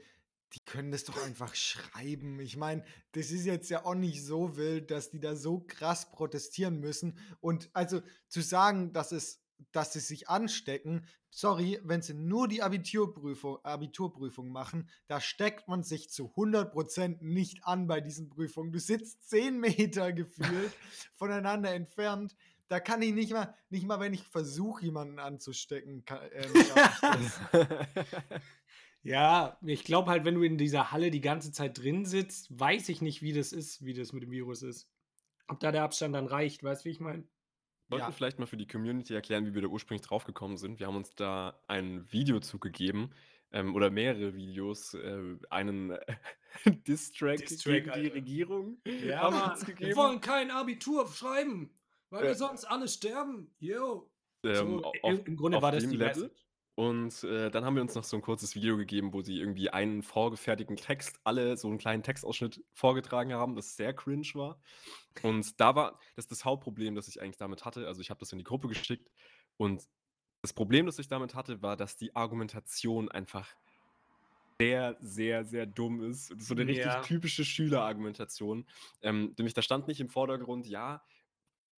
die 0.54 0.60
können 0.62 0.92
das 0.92 1.04
doch 1.04 1.24
einfach 1.24 1.54
schreiben. 1.54 2.40
Ich 2.40 2.58
meine, 2.58 2.84
das 3.12 3.30
ist 3.30 3.46
jetzt 3.46 3.70
ja 3.70 3.86
auch 3.86 3.94
nicht 3.94 4.26
so 4.26 4.58
wild, 4.58 4.90
dass 4.90 5.12
die 5.12 5.20
da 5.20 5.36
so 5.36 5.60
krass 5.60 6.12
protestieren 6.12 6.80
müssen. 6.80 7.18
Und 7.40 7.70
also 7.74 8.02
zu 8.28 8.42
sagen, 8.42 8.92
dass 8.92 9.12
es, 9.12 9.44
dass 9.72 9.94
sie 9.94 10.00
sich 10.00 10.28
anstecken, 10.28 11.06
sorry, 11.30 11.80
wenn 11.84 12.02
sie 12.02 12.16
nur 12.16 12.48
die 12.48 12.64
Abiturprüfung, 12.64 13.64
Abiturprüfung 13.64 14.50
machen, 14.50 14.90
da 15.06 15.22
steckt 15.22 15.68
man 15.68 15.84
sich 15.84 16.10
zu 16.10 16.34
100% 16.36 17.18
nicht 17.22 17.64
an 17.66 17.86
bei 17.86 18.02
diesen 18.02 18.30
Prüfungen. 18.30 18.72
Du 18.72 18.80
sitzt 18.80 19.30
10 19.30 19.60
Meter 19.60 20.12
gefühlt 20.12 20.74
voneinander 21.16 21.72
entfernt. 21.72 22.36
Da 22.70 22.80
kann 22.80 23.02
ich 23.02 23.14
nicht 23.14 23.32
mal, 23.34 23.54
nicht 23.70 23.86
mal, 23.88 24.00
wenn 24.00 24.14
ich 24.14 24.24
versuche, 24.24 24.86
jemanden 24.86 25.20
anzustecken, 25.20 26.06
kann, 26.06 26.22
das. 27.02 27.40
Ja, 29.02 29.58
ich 29.64 29.84
glaube 29.84 30.12
halt, 30.12 30.26
wenn 30.26 30.36
du 30.36 30.44
in 30.44 30.58
dieser 30.58 30.92
Halle 30.92 31.10
die 31.10 31.22
ganze 31.22 31.52
Zeit 31.52 31.78
drin 31.78 32.06
sitzt, 32.06 32.58
weiß 32.60 32.90
ich 32.90 33.02
nicht, 33.02 33.22
wie 33.22 33.34
das 33.34 33.54
ist, 33.54 33.84
wie 33.86 33.94
das 33.94 34.12
mit 34.14 34.24
dem 34.24 34.32
Virus 34.32 34.62
ist. 34.62 34.90
Ob 35.48 35.60
da 35.60 35.72
der 35.72 35.84
Abstand 35.84 36.14
dann 36.16 36.28
reicht, 36.28 36.64
weißt 36.64 36.84
du, 36.84 36.90
wie 36.90 36.92
ich 36.92 37.00
meine? 37.00 37.24
Sollten 37.90 38.04
Ja. 38.04 38.10
wir 38.10 38.14
vielleicht 38.14 38.40
mal 38.40 38.46
für 38.46 38.58
die 38.58 38.68
Community 38.68 39.14
erklären, 39.16 39.46
wie 39.48 39.56
wir 39.56 39.62
da 39.64 39.68
ursprünglich 39.70 40.06
draufgekommen 40.06 40.58
sind. 40.58 40.80
Wir 40.80 40.88
haben 40.88 40.98
uns 40.98 41.16
da 41.16 41.60
ein 41.68 42.12
Video 42.12 42.40
zugegeben 42.40 43.12
ähm, 43.52 43.74
oder 43.74 43.90
mehrere 43.90 44.36
Videos, 44.36 44.94
äh, 44.94 45.38
einen 45.50 45.92
äh, 46.66 46.76
Distrack 46.88 47.46
gegen 47.46 47.86
die 47.86 47.90
Alter. 47.92 48.14
Regierung 48.14 48.82
Ja, 48.86 49.22
haben 49.22 49.36
wir 49.38 49.52
uns 49.54 49.66
wir 49.66 49.74
gegeben. 49.74 49.96
wollen 49.96 50.22
kein 50.22 50.52
Abitur 50.52 51.08
schreiben, 51.08 51.79
weil 52.10 52.24
wir 52.24 52.30
Äh. 52.32 52.36
sonst 52.36 52.66
alle 52.66 52.88
sterben. 52.88 53.54
Yo. 53.60 54.10
ähm, 54.44 54.56
so, 54.56 54.84
auf, 55.04 55.28
im, 55.28 55.36
Grunde 55.38 55.58
auf 55.58 55.64
war 55.64 55.72
das 55.72 55.84
dem 55.84 55.92
die 55.92 55.98
Level. 55.98 56.32
Und 56.76 57.26
äh, 57.26 57.52
dann 57.52 57.66
haben 57.66 57.76
wir 57.76 57.82
uns 57.82 57.94
noch 57.96 58.06
so 58.06 58.16
ein 58.16 58.22
kurzes 58.22 58.56
Video 58.56 58.78
gegeben, 58.78 59.12
wo 59.12 59.22
sie 59.22 59.38
irgendwie 59.38 59.70
einen 59.70 60.02
vorgefertigten 60.02 60.78
Text, 60.78 61.20
alle 61.26 61.58
so 61.58 61.68
einen 61.68 61.78
kleinen 61.78 62.04
Textausschnitt 62.04 62.64
vorgetragen 62.72 63.34
haben, 63.34 63.58
das 63.58 63.76
sehr 63.76 63.94
cringe 63.94 64.30
war. 64.36 64.62
Und 65.24 65.60
da 65.60 65.76
war 65.76 66.00
das 66.16 66.24
ist 66.26 66.32
das 66.32 66.46
Hauptproblem, 66.46 66.96
das 66.96 67.10
ich 67.10 67.22
eigentlich 67.22 67.36
damit 67.36 67.66
hatte. 67.66 67.86
Also 67.86 68.00
ich 68.00 68.10
habe 68.10 68.22
das 68.22 68.32
in 68.32 68.38
die 68.38 68.46
Gruppe 68.46 68.70
geschickt 68.70 69.12
und 69.58 69.84
das 70.42 70.54
Problem, 70.54 70.86
das 70.86 70.98
ich 71.00 71.10
damit 71.10 71.36
hatte, 71.36 71.62
war, 71.62 71.76
dass 71.76 71.98
die 71.98 72.16
Argumentation 72.16 73.10
einfach 73.10 73.54
sehr, 74.62 74.96
sehr, 75.02 75.44
sehr 75.44 75.66
dumm 75.66 76.02
ist. 76.02 76.28
So 76.42 76.54
eine 76.54 76.66
richtig 76.66 76.86
Ja. 76.86 77.02
typische 77.02 77.44
Schülerargumentation. 77.44 78.66
Ähm, 79.02 79.34
nämlich 79.38 79.54
da 79.54 79.62
stand 79.62 79.88
nicht 79.90 80.00
im 80.00 80.10
Vordergrund, 80.10 80.66
ja, 80.66 81.04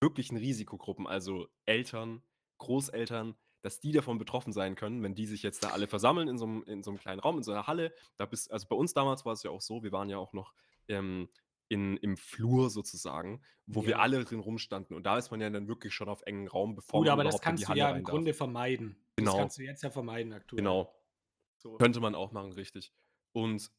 wirklichen 0.02 0.38
Risikogruppen, 0.38 1.08
also 1.08 1.48
Eltern, 1.66 2.24
Großeltern, 2.58 3.36
dass 3.62 3.80
die 3.80 3.92
davon 3.92 4.18
betroffen 4.18 4.52
sein 4.54 4.76
können, 4.76 5.04
wenn 5.04 5.14
die 5.16 5.28
sich 5.28 5.44
jetzt 5.44 5.64
da 5.64 5.70
alle 5.70 5.88
versammeln 5.88 6.28
in 6.28 6.38
so 6.38 6.46
einem, 6.46 6.64
in 6.64 6.84
so 6.84 6.90
einem 6.92 7.00
kleinen 7.00 7.20
Raum, 7.20 7.38
in 7.38 7.44
so 7.44 7.52
einer 7.52 7.68
Halle. 7.68 7.94
Da 8.18 8.26
bist, 8.26 8.52
also 8.52 8.68
bei 8.68 8.76
uns 8.76 8.94
damals 8.94 9.24
war 9.26 9.34
es 9.34 9.44
ja 9.44 9.52
auch 9.52 9.62
so, 9.62 9.84
wir 9.84 9.92
waren 9.92 10.10
ja 10.10 10.18
auch 10.18 10.34
noch 10.34 10.54
ähm, 10.88 11.30
in, 11.70 11.96
im 11.98 12.18
Flur 12.18 12.70
sozusagen, 12.72 13.44
wo 13.68 13.84
wir 13.84 13.92
Ja. 13.92 14.00
alle 14.00 14.24
drin 14.26 14.40
rumstanden. 14.40 14.96
Und 14.96 15.04
da 15.06 15.18
ist 15.18 15.30
man 15.32 15.40
ja 15.42 15.50
dann 15.50 15.68
wirklich 15.68 15.94
schon 15.94 16.10
auf 16.10 16.24
engen 16.24 16.48
Raum, 16.48 16.76
bevor 16.76 17.02
Gut, 17.02 17.08
man 17.08 17.14
aber 17.14 17.24
das 17.24 17.40
kannst 17.40 17.68
du 17.70 17.74
ja 17.74 17.92
im 17.92 18.04
darf. 18.04 18.12
Grunde 18.12 18.34
vermeiden. 18.34 18.98
Genau. 19.16 19.32
Das 19.32 19.40
kannst 19.40 19.58
du 19.60 19.64
jetzt 19.64 19.84
ja 19.84 19.92
vermeiden 19.92 20.34
aktuell. 20.34 20.58
Genau. 20.58 20.94
So. 21.58 21.78
Könnte 21.78 22.00
man 22.00 22.16
auch 22.16 22.32
machen, 22.32 22.52
richtig. 22.54 22.92
Und 23.34 23.72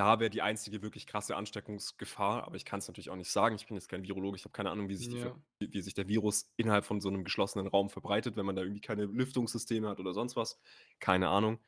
da 0.00 0.18
wäre 0.18 0.30
die 0.30 0.40
einzige 0.40 0.80
wirklich 0.80 1.06
krasse 1.06 1.36
Ansteckungsgefahr, 1.36 2.44
aber 2.44 2.56
ich 2.56 2.64
kann 2.64 2.78
es 2.78 2.88
natürlich 2.88 3.10
auch 3.10 3.16
nicht 3.16 3.30
sagen. 3.30 3.54
Ich 3.56 3.66
bin 3.66 3.76
jetzt 3.76 3.90
kein 3.90 4.02
Virologe, 4.02 4.38
ich 4.38 4.44
habe 4.44 4.52
keine 4.52 4.70
Ahnung, 4.70 4.88
wie 4.88 4.96
sich, 4.96 5.10
die, 5.10 5.18
Ja. 5.18 5.24
Ver- 5.26 5.36
wie, 5.58 5.82
sich 5.82 5.92
der 5.92 6.08
Virus 6.08 6.50
innerhalb 6.56 6.86
von 6.86 7.02
so 7.02 7.10
einem 7.10 7.22
geschlossenen 7.22 7.66
Raum 7.66 7.90
verbreitet, 7.90 8.34
wenn 8.34 8.46
man 8.46 8.56
da 8.56 8.62
irgendwie 8.62 8.80
keine 8.80 9.04
Lüftungssysteme 9.04 9.90
hat 9.90 10.00
oder 10.00 10.14
sonst 10.14 10.36
was. 10.36 10.58
Keine 11.00 11.28
Ahnung. 11.28 11.58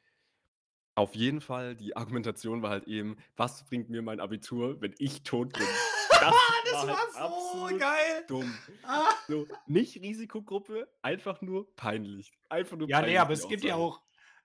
Auf 0.95 1.14
jeden 1.14 1.42
Fall, 1.42 1.77
die 1.77 1.95
Argumentation 1.95 2.62
war 2.62 2.71
halt 2.71 2.88
eben, 2.88 3.18
was 3.37 3.66
bringt 3.66 3.90
mir 3.90 4.01
mein 4.01 4.18
Abitur, 4.18 4.81
wenn 4.81 4.95
ich 4.97 5.25
tot 5.25 5.53
bin? 5.53 5.66
Das, 6.09 6.35
das 6.64 6.73
war 6.87 6.87
halt 6.88 7.12
so 7.12 7.18
absolut 7.18 7.81
geil. 7.81 8.25
dumm. 8.29 8.55
Ah. 8.85 9.11
So, 9.29 9.47
nicht 9.66 10.01
Risikogruppe, 10.01 10.88
einfach 11.03 11.42
nur 11.42 11.71
peinlich. 11.77 12.33
Einfach 12.49 12.79
nur 12.79 12.88
Ja, 12.88 12.99
nee, 13.01 13.03
peinlich, 13.03 13.21
aber 13.21 13.35
die 13.35 13.40
es 13.40 13.49
gibt 13.49 13.64
ja 13.64 13.75
auch, 13.77 14.01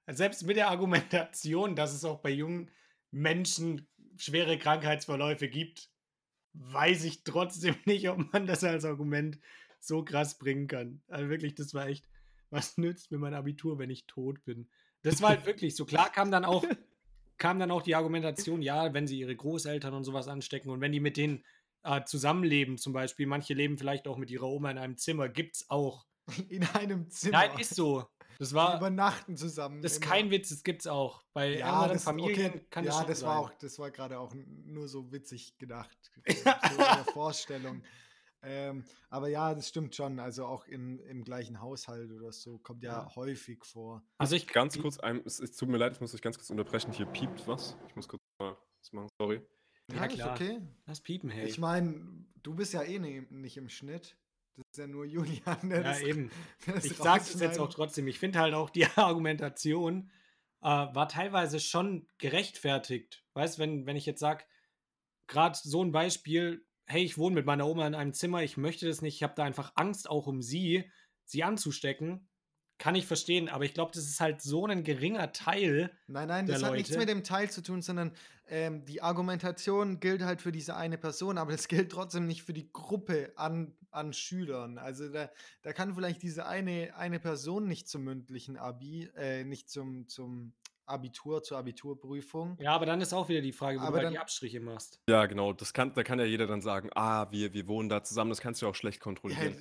selbst 0.07 0.43
mit 0.43 0.57
der 0.57 0.67
Argumentation, 0.69 1.73
dass 1.73 1.93
es 1.93 2.03
auch 2.03 2.19
bei 2.19 2.31
jungen 2.31 2.69
Menschen 3.17 3.87
schwere 4.17 4.57
Krankheitsverläufe 4.57 5.47
gibt, 5.47 5.89
weiß 6.53 7.03
ich 7.03 7.23
trotzdem 7.23 7.75
nicht, 7.85 8.09
ob 8.09 8.31
man 8.33 8.47
das 8.47 8.63
als 8.63 8.85
Argument 8.85 9.39
so 9.79 10.03
krass 10.03 10.37
bringen 10.37 10.67
kann. 10.67 11.01
Also 11.07 11.29
wirklich, 11.29 11.55
das 11.55 11.73
war 11.73 11.87
echt, 11.87 12.05
was 12.49 12.77
nützt 12.77 13.11
mir 13.11 13.17
mein 13.17 13.33
Abitur, 13.33 13.79
wenn 13.79 13.89
ich 13.89 14.05
tot 14.05 14.43
bin? 14.43 14.67
Das 15.01 15.21
war 15.21 15.29
halt 15.29 15.45
wirklich 15.45 15.75
so. 15.75 15.85
Klar 15.85 16.11
kam 16.11 16.31
dann 16.31 16.45
auch, 16.45 16.63
kam 17.37 17.59
dann 17.59 17.71
auch 17.71 17.81
die 17.81 17.95
Argumentation, 17.95 18.61
ja, 18.61 18.93
wenn 18.93 19.07
sie 19.07 19.19
ihre 19.19 19.35
Großeltern 19.35 19.93
und 19.93 20.03
sowas 20.03 20.27
anstecken 20.27 20.69
und 20.69 20.81
wenn 20.81 20.91
die 20.91 20.99
mit 20.99 21.17
denen 21.17 21.43
äh, 21.83 22.03
zusammenleben, 22.03 22.77
zum 22.77 22.93
Beispiel, 22.93 23.27
manche 23.27 23.53
leben 23.53 23.77
vielleicht 23.77 24.07
auch 24.07 24.17
mit 24.17 24.31
ihrer 24.31 24.47
Oma 24.47 24.71
in 24.71 24.77
einem 24.77 24.97
Zimmer, 24.97 25.29
gibt's 25.29 25.69
auch. 25.69 26.05
In 26.49 26.65
einem 26.65 27.09
Zimmer. 27.09 27.47
Nein, 27.47 27.59
ist 27.59 27.73
so. 27.73 28.05
Das 28.39 28.49
Die 28.49 28.55
war, 28.55 28.77
übernachten 28.77 29.35
zusammen. 29.37 29.81
das 29.81 29.93
ist 29.93 29.97
immer. 30.03 30.11
kein 30.11 30.31
Witz, 30.31 30.49
das 30.49 30.63
gibt's 30.63 30.87
auch. 30.87 31.23
Bei 31.33 31.57
Ja, 31.57 31.73
anderen 31.73 31.93
das, 31.93 32.03
Familien 32.03 32.51
okay. 32.51 32.65
kann 32.69 32.83
ja, 32.85 32.91
das 32.91 32.99
schon 32.99 33.07
das 33.07 33.19
sein. 33.21 33.29
war 33.29 33.39
auch, 33.39 33.51
das 33.55 33.79
war 33.79 33.91
gerade 33.91 34.19
auch 34.19 34.33
nur 34.65 34.87
so 34.87 35.11
witzig 35.11 35.57
gedacht. 35.57 35.97
So 36.27 36.33
in 36.41 36.77
der 36.77 37.05
Vorstellung. 37.13 37.83
Ähm, 38.43 38.83
aber 39.09 39.29
ja, 39.29 39.53
das 39.55 39.67
stimmt 39.67 39.95
schon. 39.95 40.19
Also 40.19 40.45
auch 40.45 40.67
in, 40.67 40.99
im 40.99 41.23
gleichen 41.23 41.59
Haushalt 41.59 42.11
oder 42.11 42.31
so 42.31 42.59
kommt 42.59 42.83
ja, 42.83 43.03
Ja. 43.07 43.15
häufig 43.15 43.65
vor. 43.65 44.03
Also 44.19 44.35
ich 44.35 44.47
Ganz 44.47 44.79
kurz, 44.79 44.99
ein, 44.99 45.21
es, 45.25 45.39
es 45.39 45.55
tut 45.55 45.69
mir 45.69 45.77
leid, 45.77 45.93
ich 45.93 46.01
muss 46.01 46.13
euch 46.13 46.21
ganz 46.21 46.37
kurz 46.37 46.49
unterbrechen. 46.49 46.91
Hier 46.93 47.07
piept 47.07 47.47
was. 47.47 47.75
Ich 47.87 47.95
muss 47.95 48.07
kurz 48.07 48.21
mal 48.39 48.55
was 48.81 48.93
machen, 48.93 49.09
sorry. 49.19 49.41
Ja, 49.91 50.05
ist 50.05 50.13
klar. 50.15 50.35
okay. 50.35 50.61
Lass 50.85 51.01
piepen, 51.01 51.29
hey. 51.29 51.47
Ich 51.47 51.57
meine, 51.57 52.25
du 52.43 52.53
bist 52.53 52.73
ja 52.73 52.83
eh 52.83 52.99
ne, 52.99 53.25
nicht 53.31 53.57
im 53.57 53.69
Schnitt. 53.69 54.15
Das 54.57 54.65
ist 54.71 54.77
ja 54.77 54.87
nur 54.87 55.05
Julian, 55.05 55.69
der 55.69 55.77
ja, 55.77 55.83
das, 55.83 56.01
eben. 56.01 56.31
das 56.65 56.85
Ich 56.85 56.97
sage 56.97 57.23
es 57.23 57.39
jetzt 57.39 57.59
auch 57.59 57.69
trotzdem. 57.69 58.07
Ich 58.07 58.17
finde 58.17 58.39
halt 58.39 58.55
auch 58.55 58.71
die 58.71 58.85
Argumentation 58.95 60.09
äh, 60.61 60.65
war 60.67 61.07
teilweise 61.07 61.59
schon 61.59 62.07
gerechtfertigt. 62.17 63.23
Weißt 63.33 63.57
du, 63.57 63.61
wenn, 63.61 63.85
wenn 63.85 63.95
ich 63.95 64.07
jetzt 64.07 64.19
sage, 64.19 64.45
gerade 65.27 65.57
so 65.61 65.83
ein 65.83 65.91
Beispiel, 65.91 66.65
hey, 66.87 67.03
ich 67.03 67.19
wohne 67.19 67.35
mit 67.35 67.45
meiner 67.45 67.67
Oma 67.67 67.85
in 67.85 67.93
einem 67.93 68.13
Zimmer, 68.13 68.41
ich 68.41 68.57
möchte 68.57 68.87
das 68.87 69.01
nicht, 69.01 69.15
ich 69.15 69.23
habe 69.23 69.35
da 69.35 69.43
einfach 69.43 69.73
Angst 69.75 70.09
auch 70.09 70.25
um 70.25 70.41
sie, 70.41 70.89
sie 71.23 71.43
anzustecken. 71.43 72.27
kann 72.79 72.95
ich 72.95 73.05
verstehen, 73.05 73.49
aber 73.49 73.65
ich 73.65 73.73
glaube, 73.73 73.91
das 73.93 74.05
ist 74.05 74.19
halt 74.19 74.41
so 74.41 74.65
ein 74.65 74.83
geringer 74.83 75.31
Teil. 75.33 75.91
Nein, 76.07 76.27
nein, 76.27 76.45
das 76.47 76.63
hat 76.63 76.73
nichts 76.73 76.89
Leute. 76.89 76.99
mit 76.99 77.09
dem 77.09 77.23
Teil 77.23 77.49
zu 77.49 77.61
tun, 77.61 77.81
sondern 77.81 78.15
ähm, 78.47 78.85
die 78.85 79.01
Argumentation 79.01 79.99
gilt 79.99 80.21
halt 80.21 80.41
für 80.41 80.51
diese 80.51 80.75
eine 80.75 80.97
Person, 80.97 81.37
aber 81.37 81.51
das 81.51 81.67
gilt 81.67 81.91
trotzdem 81.91 82.27
nicht 82.27 82.43
für 82.43 82.53
die 82.53 82.71
Gruppe 82.71 83.33
an, 83.35 83.75
an 83.97 84.13
Schülern. 84.13 84.77
Also 84.77 85.09
da, 85.09 85.29
da 85.63 85.73
kann 85.73 85.93
vielleicht 85.95 86.21
diese 86.23 86.45
eine, 86.45 86.95
eine 86.95 87.19
Person 87.19 87.67
nicht 87.67 87.89
zum 87.89 88.03
mündlichen 88.03 88.55
Abi, 88.57 89.09
äh, 89.17 89.43
nicht 89.43 89.69
zum, 89.69 90.07
zum 90.07 90.53
Abitur, 90.85 91.43
zur 91.43 91.57
Abiturprüfung. 91.57 92.57
Ja, 92.61 92.73
aber 92.73 92.85
dann 92.85 93.01
ist 93.01 93.11
auch 93.13 93.27
wieder 93.27 93.41
die 93.41 93.51
Frage, 93.51 93.79
wo 93.79 93.83
Aber 93.83 93.89
du 93.91 93.95
halt 93.97 94.05
dann- 94.05 94.13
die 94.13 94.19
Abstriche 94.19 94.59
machst. 94.61 95.01
Ja, 95.09 95.25
genau. 95.25 95.51
Das 95.51 95.73
kann, 95.73 95.93
da 95.93 96.03
kann 96.03 96.19
ja 96.19 96.25
jeder 96.25 96.47
dann 96.47 96.61
sagen, 96.61 96.89
ah, 96.95 97.29
wir, 97.31 97.53
wir 97.53 97.67
wohnen 97.67 97.89
da 97.89 98.03
zusammen, 98.03 98.29
das 98.29 98.39
kannst 98.39 98.61
du 98.61 98.65
ja 98.67 98.71
auch 98.71 98.75
schlecht 98.75 98.99
Ja, 98.99 99.03
kontrollieren. 99.03 99.55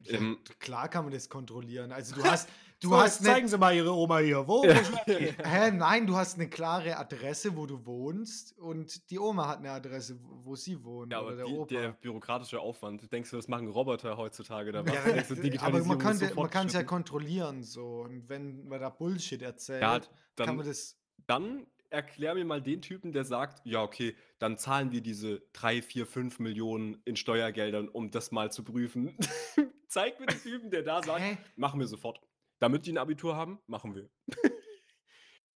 d- 0.00 0.10
Ähm, 0.10 0.38
klar 0.58 0.88
kann 0.88 1.04
man 1.04 1.12
das 1.12 1.28
kontrollieren. 1.28 1.92
Also 1.92 2.16
du 2.16 2.24
hast, 2.24 2.48
du 2.82 2.88
So, 2.88 2.96
hast 2.96 3.24
zeigen 3.24 3.48
Sie 3.48 3.56
mal 3.58 3.74
Ihre 3.74 3.92
Oma 3.92 4.18
hier. 4.18 4.46
Wo? 4.46 4.64
Ja. 4.64 4.74
Hä, 5.06 5.70
nein, 5.70 6.06
du 6.06 6.16
hast 6.16 6.34
eine 6.34 6.48
klare 6.48 6.98
Adresse, 6.98 7.56
wo 7.56 7.66
du 7.66 7.84
wohnst 7.86 8.58
und 8.58 9.10
die 9.10 9.18
Oma 9.18 9.48
hat 9.48 9.58
eine 9.58 9.70
Adresse, 9.70 10.18
wo 10.20 10.54
sie 10.56 10.82
wohnt 10.84 11.12
Ja, 11.12 11.20
oder 11.20 11.28
aber 11.28 11.36
der 11.36 11.46
die, 11.46 11.52
Opa. 11.52 11.74
der 11.74 11.88
bürokratische 11.92 12.60
Aufwand, 12.60 13.10
denkst 13.12 13.30
du, 13.30 13.36
das 13.36 13.48
machen 13.48 13.68
Roboter 13.68 14.16
heutzutage? 14.16 14.72
Da 14.72 14.80
Ja, 14.82 14.92
was? 15.04 15.28
Denkst 15.28 15.58
du, 15.58 15.60
aber 15.62 15.84
man 15.84 15.98
kann 15.98 16.18
kann 16.50 16.66
es 16.66 16.72
ja 16.74 16.82
kontrollieren 16.82 17.62
so 17.62 18.02
und 18.02 18.28
wenn 18.28 18.68
man 18.68 18.80
da 18.80 18.90
Bullshit 18.90 19.40
erzählt, 19.42 19.82
Ja, 19.82 19.98
kann 20.00 20.08
dann, 20.36 20.56
man 20.56 20.66
das 20.66 20.98
dann 21.26 21.66
erklär 21.92 22.34
mir 22.34 22.44
mal 22.44 22.62
den 22.62 22.80
Typen, 22.80 23.12
der 23.12 23.24
sagt, 23.24 23.60
ja, 23.64 23.82
okay, 23.82 24.16
dann 24.38 24.58
zahlen 24.58 24.92
wir 24.92 25.02
diese 25.02 25.42
3, 25.52 25.82
4, 25.82 26.06
5 26.06 26.38
Millionen 26.38 27.00
in 27.04 27.16
Steuergeldern, 27.16 27.88
um 27.88 28.10
das 28.10 28.32
mal 28.32 28.50
zu 28.50 28.64
prüfen. 28.64 29.16
Zeig 29.88 30.18
mir 30.18 30.26
den 30.26 30.40
Typen, 30.42 30.70
der 30.70 30.82
da 30.82 31.02
sagt, 31.02 31.20
Hä? 31.20 31.36
machen 31.56 31.78
wir 31.78 31.86
sofort. 31.86 32.20
Damit 32.62 32.86
die 32.86 32.92
ein 32.92 32.98
Abitur 32.98 33.34
haben, 33.34 33.58
machen 33.66 33.96
wir. 33.96 34.08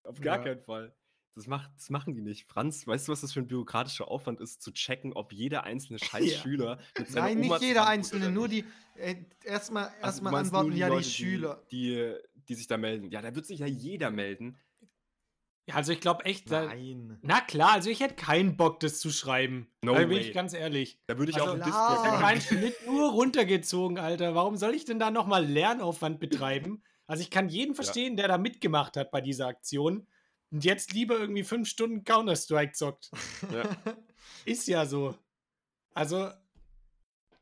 Auf 0.03 0.21
gar 0.21 0.39
Ja. 0.39 0.43
keinen 0.43 0.61
Fall. 0.61 0.93
Das, 1.37 1.47
macht, 1.47 1.71
das 1.77 1.89
machen 1.91 2.15
die 2.15 2.21
nicht. 2.23 2.49
Franz, 2.49 2.85
weißt 2.87 3.07
du, 3.07 3.13
was 3.13 3.21
das 3.21 3.33
für 3.33 3.41
ein 3.41 3.47
bürokratischer 3.47 4.09
Aufwand 4.09 4.41
ist, 4.41 4.61
zu 4.63 4.73
checken, 4.73 5.13
ob 5.13 5.33
jeder 5.33 5.65
einzelne 5.65 5.99
Scheißschüler 6.03 6.79
mit 6.99 7.09
seiner 7.09 7.27
Nein, 7.27 7.39
nicht 7.41 7.51
Oma 7.51 7.59
jeder 7.61 7.69
zusammen 7.83 7.87
wohnt 7.87 7.89
einzelne, 7.99 8.31
nur 8.31 8.49
nicht? 8.49 8.65
die 8.97 9.01
äh, 9.01 9.17
erstmal 9.45 9.89
Also, 10.01 10.23
meinst 10.23 10.53
nur 10.53 10.61
antworten 10.61 10.77
ja 10.77 10.87
die 10.89 10.95
Leute, 10.95 11.09
Schüler. 11.09 11.63
Die, 11.71 11.95
die, 11.95 12.15
die 12.49 12.55
sich 12.55 12.67
da 12.67 12.77
melden. 12.77 13.11
Ja, 13.11 13.23
da 13.23 13.35
wird 13.37 13.47
sich 13.47 13.61
ja 13.61 13.67
jeder 13.67 14.11
melden. 14.11 14.59
Ja, 15.69 15.75
also 15.75 15.93
ich 15.93 16.01
glaube 16.01 16.25
echt, 16.25 16.51
da, 16.51 16.67
Nein. 16.67 17.19
na 17.23 17.41
klar, 17.41 17.73
also 17.73 17.91
ich 17.91 17.99
hätte 18.01 18.15
keinen 18.15 18.57
Bock, 18.57 18.79
das 18.81 19.01
zu 19.01 19.11
schreiben. 19.11 19.67
No 19.83 19.95
da 19.95 19.99
bin 19.99 20.11
way. 20.11 20.19
ich 20.21 20.33
ganz 20.33 20.55
ehrlich. 20.55 21.01
Da 21.09 21.19
würde 21.19 21.31
ich 21.33 21.37
Also, 21.39 21.51
auch 21.51 21.55
im 21.55 21.61
klar. 21.61 21.71
Discord 21.91 22.07
Ich 22.07 22.13
habe 22.13 22.23
meinen. 22.23 22.41
Schnitt 22.41 22.77
nur 22.87 23.11
runtergezogen, 23.11 23.99
Alter. 23.99 24.35
Warum 24.37 24.57
soll 24.57 24.75
ich 24.75 24.85
denn 24.85 25.01
da 25.01 25.11
nochmal 25.11 25.45
Lernaufwand 25.45 26.21
betreiben? 26.21 26.83
Also 27.07 27.23
ich 27.23 27.31
kann 27.31 27.49
jeden 27.49 27.75
verstehen, 27.75 28.17
der 28.17 28.29
da 28.29 28.39
mitgemacht 28.39 28.97
hat 28.97 29.11
bei 29.11 29.21
dieser 29.21 29.47
Aktion 29.47 30.07
und 30.51 30.65
jetzt 30.65 30.93
lieber 30.93 31.19
irgendwie 31.19 31.45
fünf 31.45 31.69
Stunden 31.69 32.05
Counter-Strike 32.05 32.73
zockt. 32.73 33.11
Ja. 33.53 33.65
Ist 34.45 34.67
ja 34.69 34.87
so. 34.87 35.17
Also, 35.95 36.31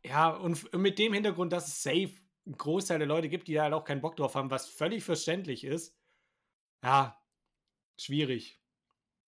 ja, 0.04 0.30
und 0.30 0.72
mit 0.74 0.98
dem 0.98 1.12
Hintergrund, 1.12 1.52
dass 1.52 1.68
es 1.68 1.82
safe 1.82 2.14
einen 2.46 2.56
Großteil 2.58 2.98
der 2.98 3.08
Leute 3.08 3.28
gibt, 3.28 3.48
die 3.48 3.54
da 3.54 3.62
halt 3.62 3.72
auch 3.72 3.84
keinen 3.84 4.00
Bock 4.00 4.16
drauf 4.16 4.34
haben, 4.34 4.50
was 4.50 4.68
völlig 4.68 5.02
verständlich 5.02 5.64
ist. 5.64 5.96
Ja, 6.82 7.18
schwierig. 7.98 8.60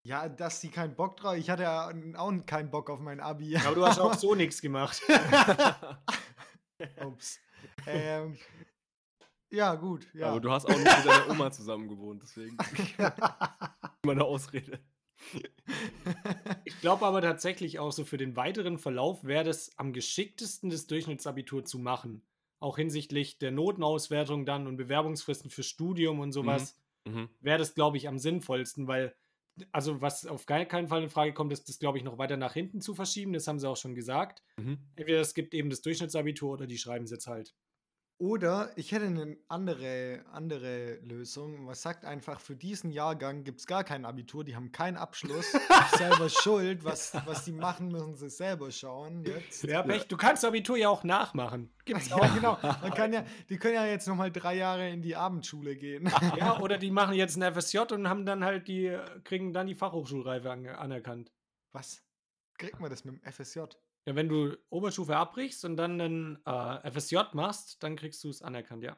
Ja, 0.05 0.27
dass 0.27 0.59
sie 0.59 0.69
keinen 0.69 0.95
Bock 0.95 1.17
drauf. 1.17 1.35
Ich 1.35 1.49
hatte 1.49 1.63
ja 1.63 1.91
auch 2.17 2.33
keinen 2.45 2.71
Bock 2.71 2.89
auf 2.89 2.99
mein 2.99 3.21
Abi. 3.21 3.55
Aber 3.57 3.75
du 3.75 3.85
hast 3.85 3.99
auch 3.99 4.13
so 4.15 4.35
nichts 4.35 4.61
gemacht. 4.61 5.01
Ups. 7.05 7.39
ähm, 7.87 8.37
ja, 9.53 9.75
gut. 9.75 10.07
Ja. 10.13 10.29
Aber 10.31 10.39
du 10.39 10.51
hast 10.51 10.65
auch 10.65 10.69
nicht 10.77 10.79
mit 10.97 11.05
deiner 11.05 11.29
Oma 11.29 11.51
zusammen 11.51 11.87
gewohnt, 11.87 12.21
deswegen 12.23 12.57
meine 14.05 14.25
Ausrede. 14.25 14.79
Ich 16.65 16.79
glaube 16.81 17.05
aber 17.05 17.21
tatsächlich 17.21 17.79
auch 17.79 17.91
so 17.91 18.03
für 18.03 18.17
den 18.17 18.35
weiteren 18.35 18.77
Verlauf 18.77 19.23
wäre 19.23 19.43
das 19.45 19.77
am 19.77 19.93
geschicktesten, 19.93 20.69
das 20.69 20.87
Durchschnittsabitur 20.87 21.63
zu 21.63 21.79
machen. 21.79 22.25
Auch 22.59 22.77
hinsichtlich 22.77 23.39
der 23.39 23.51
Notenauswertung 23.51 24.45
dann 24.45 24.67
und 24.67 24.77
Bewerbungsfristen 24.77 25.49
für 25.49 25.63
Studium 25.63 26.19
und 26.19 26.31
sowas 26.31 26.75
Mhm. 27.05 27.27
wäre 27.41 27.57
das, 27.57 27.75
glaube 27.75 27.97
ich, 27.97 28.07
am 28.07 28.17
sinnvollsten, 28.17 28.87
weil, 28.87 29.13
also 29.73 29.99
was 30.01 30.25
auf 30.25 30.45
gar 30.45 30.63
keinen 30.63 30.87
Fall 30.87 31.03
in 31.03 31.09
Frage 31.09 31.33
kommt, 31.33 31.51
ist 31.51 31.67
das, 31.67 31.77
glaube 31.77 31.97
ich, 31.97 32.03
noch 32.05 32.17
weiter 32.17 32.37
nach 32.37 32.53
hinten 32.53 32.79
zu 32.79 32.95
verschieben. 32.95 33.33
Das 33.33 33.45
haben 33.45 33.59
sie 33.59 33.67
auch 33.69 33.75
schon 33.75 33.93
gesagt. 33.93 34.41
Mhm. 34.57 34.77
Entweder 34.95 35.19
es 35.19 35.33
gibt 35.33 35.53
eben 35.53 35.69
das 35.69 35.81
Durchschnittsabitur 35.81 36.53
oder 36.53 36.65
die 36.65 36.77
schreiben 36.77 37.03
es 37.03 37.11
jetzt 37.11 37.27
halt. 37.27 37.53
Oder 38.23 38.71
ich 38.77 38.93
hätte 38.93 39.07
eine 39.07 39.35
andere, 39.49 40.23
andere 40.31 40.95
Lösung. 41.01 41.65
Man 41.65 41.75
sagt 41.75 42.05
einfach, 42.05 42.39
für 42.39 42.55
diesen 42.55 42.89
Jahrgang 42.89 43.43
gibt 43.43 43.59
es 43.59 43.67
gar 43.67 43.83
kein 43.83 44.05
Abitur, 44.05 44.45
die 44.45 44.55
haben 44.55 44.71
keinen 44.71 44.95
Abschluss. 44.95 45.51
selber 45.97 46.29
schuld. 46.29 46.85
Was, 46.85 47.13
was 47.25 47.43
die 47.43 47.51
machen, 47.51 47.89
müssen 47.89 48.15
sie 48.15 48.29
selber 48.29 48.71
schauen 48.71 49.25
jetzt. 49.25 49.65
Ja, 49.65 49.83
Pech, 49.83 50.07
du 50.07 50.15
kannst 50.15 50.45
Abitur 50.45 50.77
ja 50.77 50.87
auch 50.87 51.03
nachmachen. 51.03 51.69
Gibt's 51.83 52.13
auch. 52.13 52.23
Ja, 52.23 52.33
genau. 52.33 52.57
Man 52.81 52.93
kann 52.93 53.11
ja, 53.11 53.25
die 53.49 53.57
können 53.57 53.75
ja 53.75 53.85
jetzt 53.87 54.07
nochmal 54.07 54.31
drei 54.31 54.55
Jahre 54.55 54.89
in 54.89 55.01
die 55.01 55.17
Abendschule 55.17 55.75
gehen. 55.75 56.09
Ja, 56.37 56.61
oder 56.61 56.77
die 56.77 56.91
machen 56.91 57.15
jetzt 57.15 57.35
ein 57.35 57.53
FSJ 57.53 57.79
und 57.91 58.07
haben 58.07 58.25
dann 58.25 58.45
halt 58.45 58.69
die, 58.69 58.97
kriegen 59.25 59.51
dann 59.51 59.67
die 59.67 59.75
Fachhochschulreife 59.75 60.49
ange- 60.49 60.75
anerkannt. 60.75 61.33
Was? 61.73 62.01
Kriegt 62.57 62.79
man 62.79 62.89
das 62.89 63.03
mit 63.03 63.15
dem 63.21 63.31
FSJ? 63.33 63.59
Ja, 64.05 64.15
wenn 64.15 64.27
du 64.27 64.57
Oberstufe 64.69 65.15
abbrichst 65.15 65.63
und 65.65 65.77
dann 65.77 65.99
ein 66.01 66.45
äh, 66.45 66.91
FSJ 66.91 67.17
machst, 67.33 67.81
dann 67.83 67.95
kriegst 67.95 68.23
du 68.23 68.29
es 68.29 68.41
anerkannt, 68.41 68.83
ja. 68.83 68.97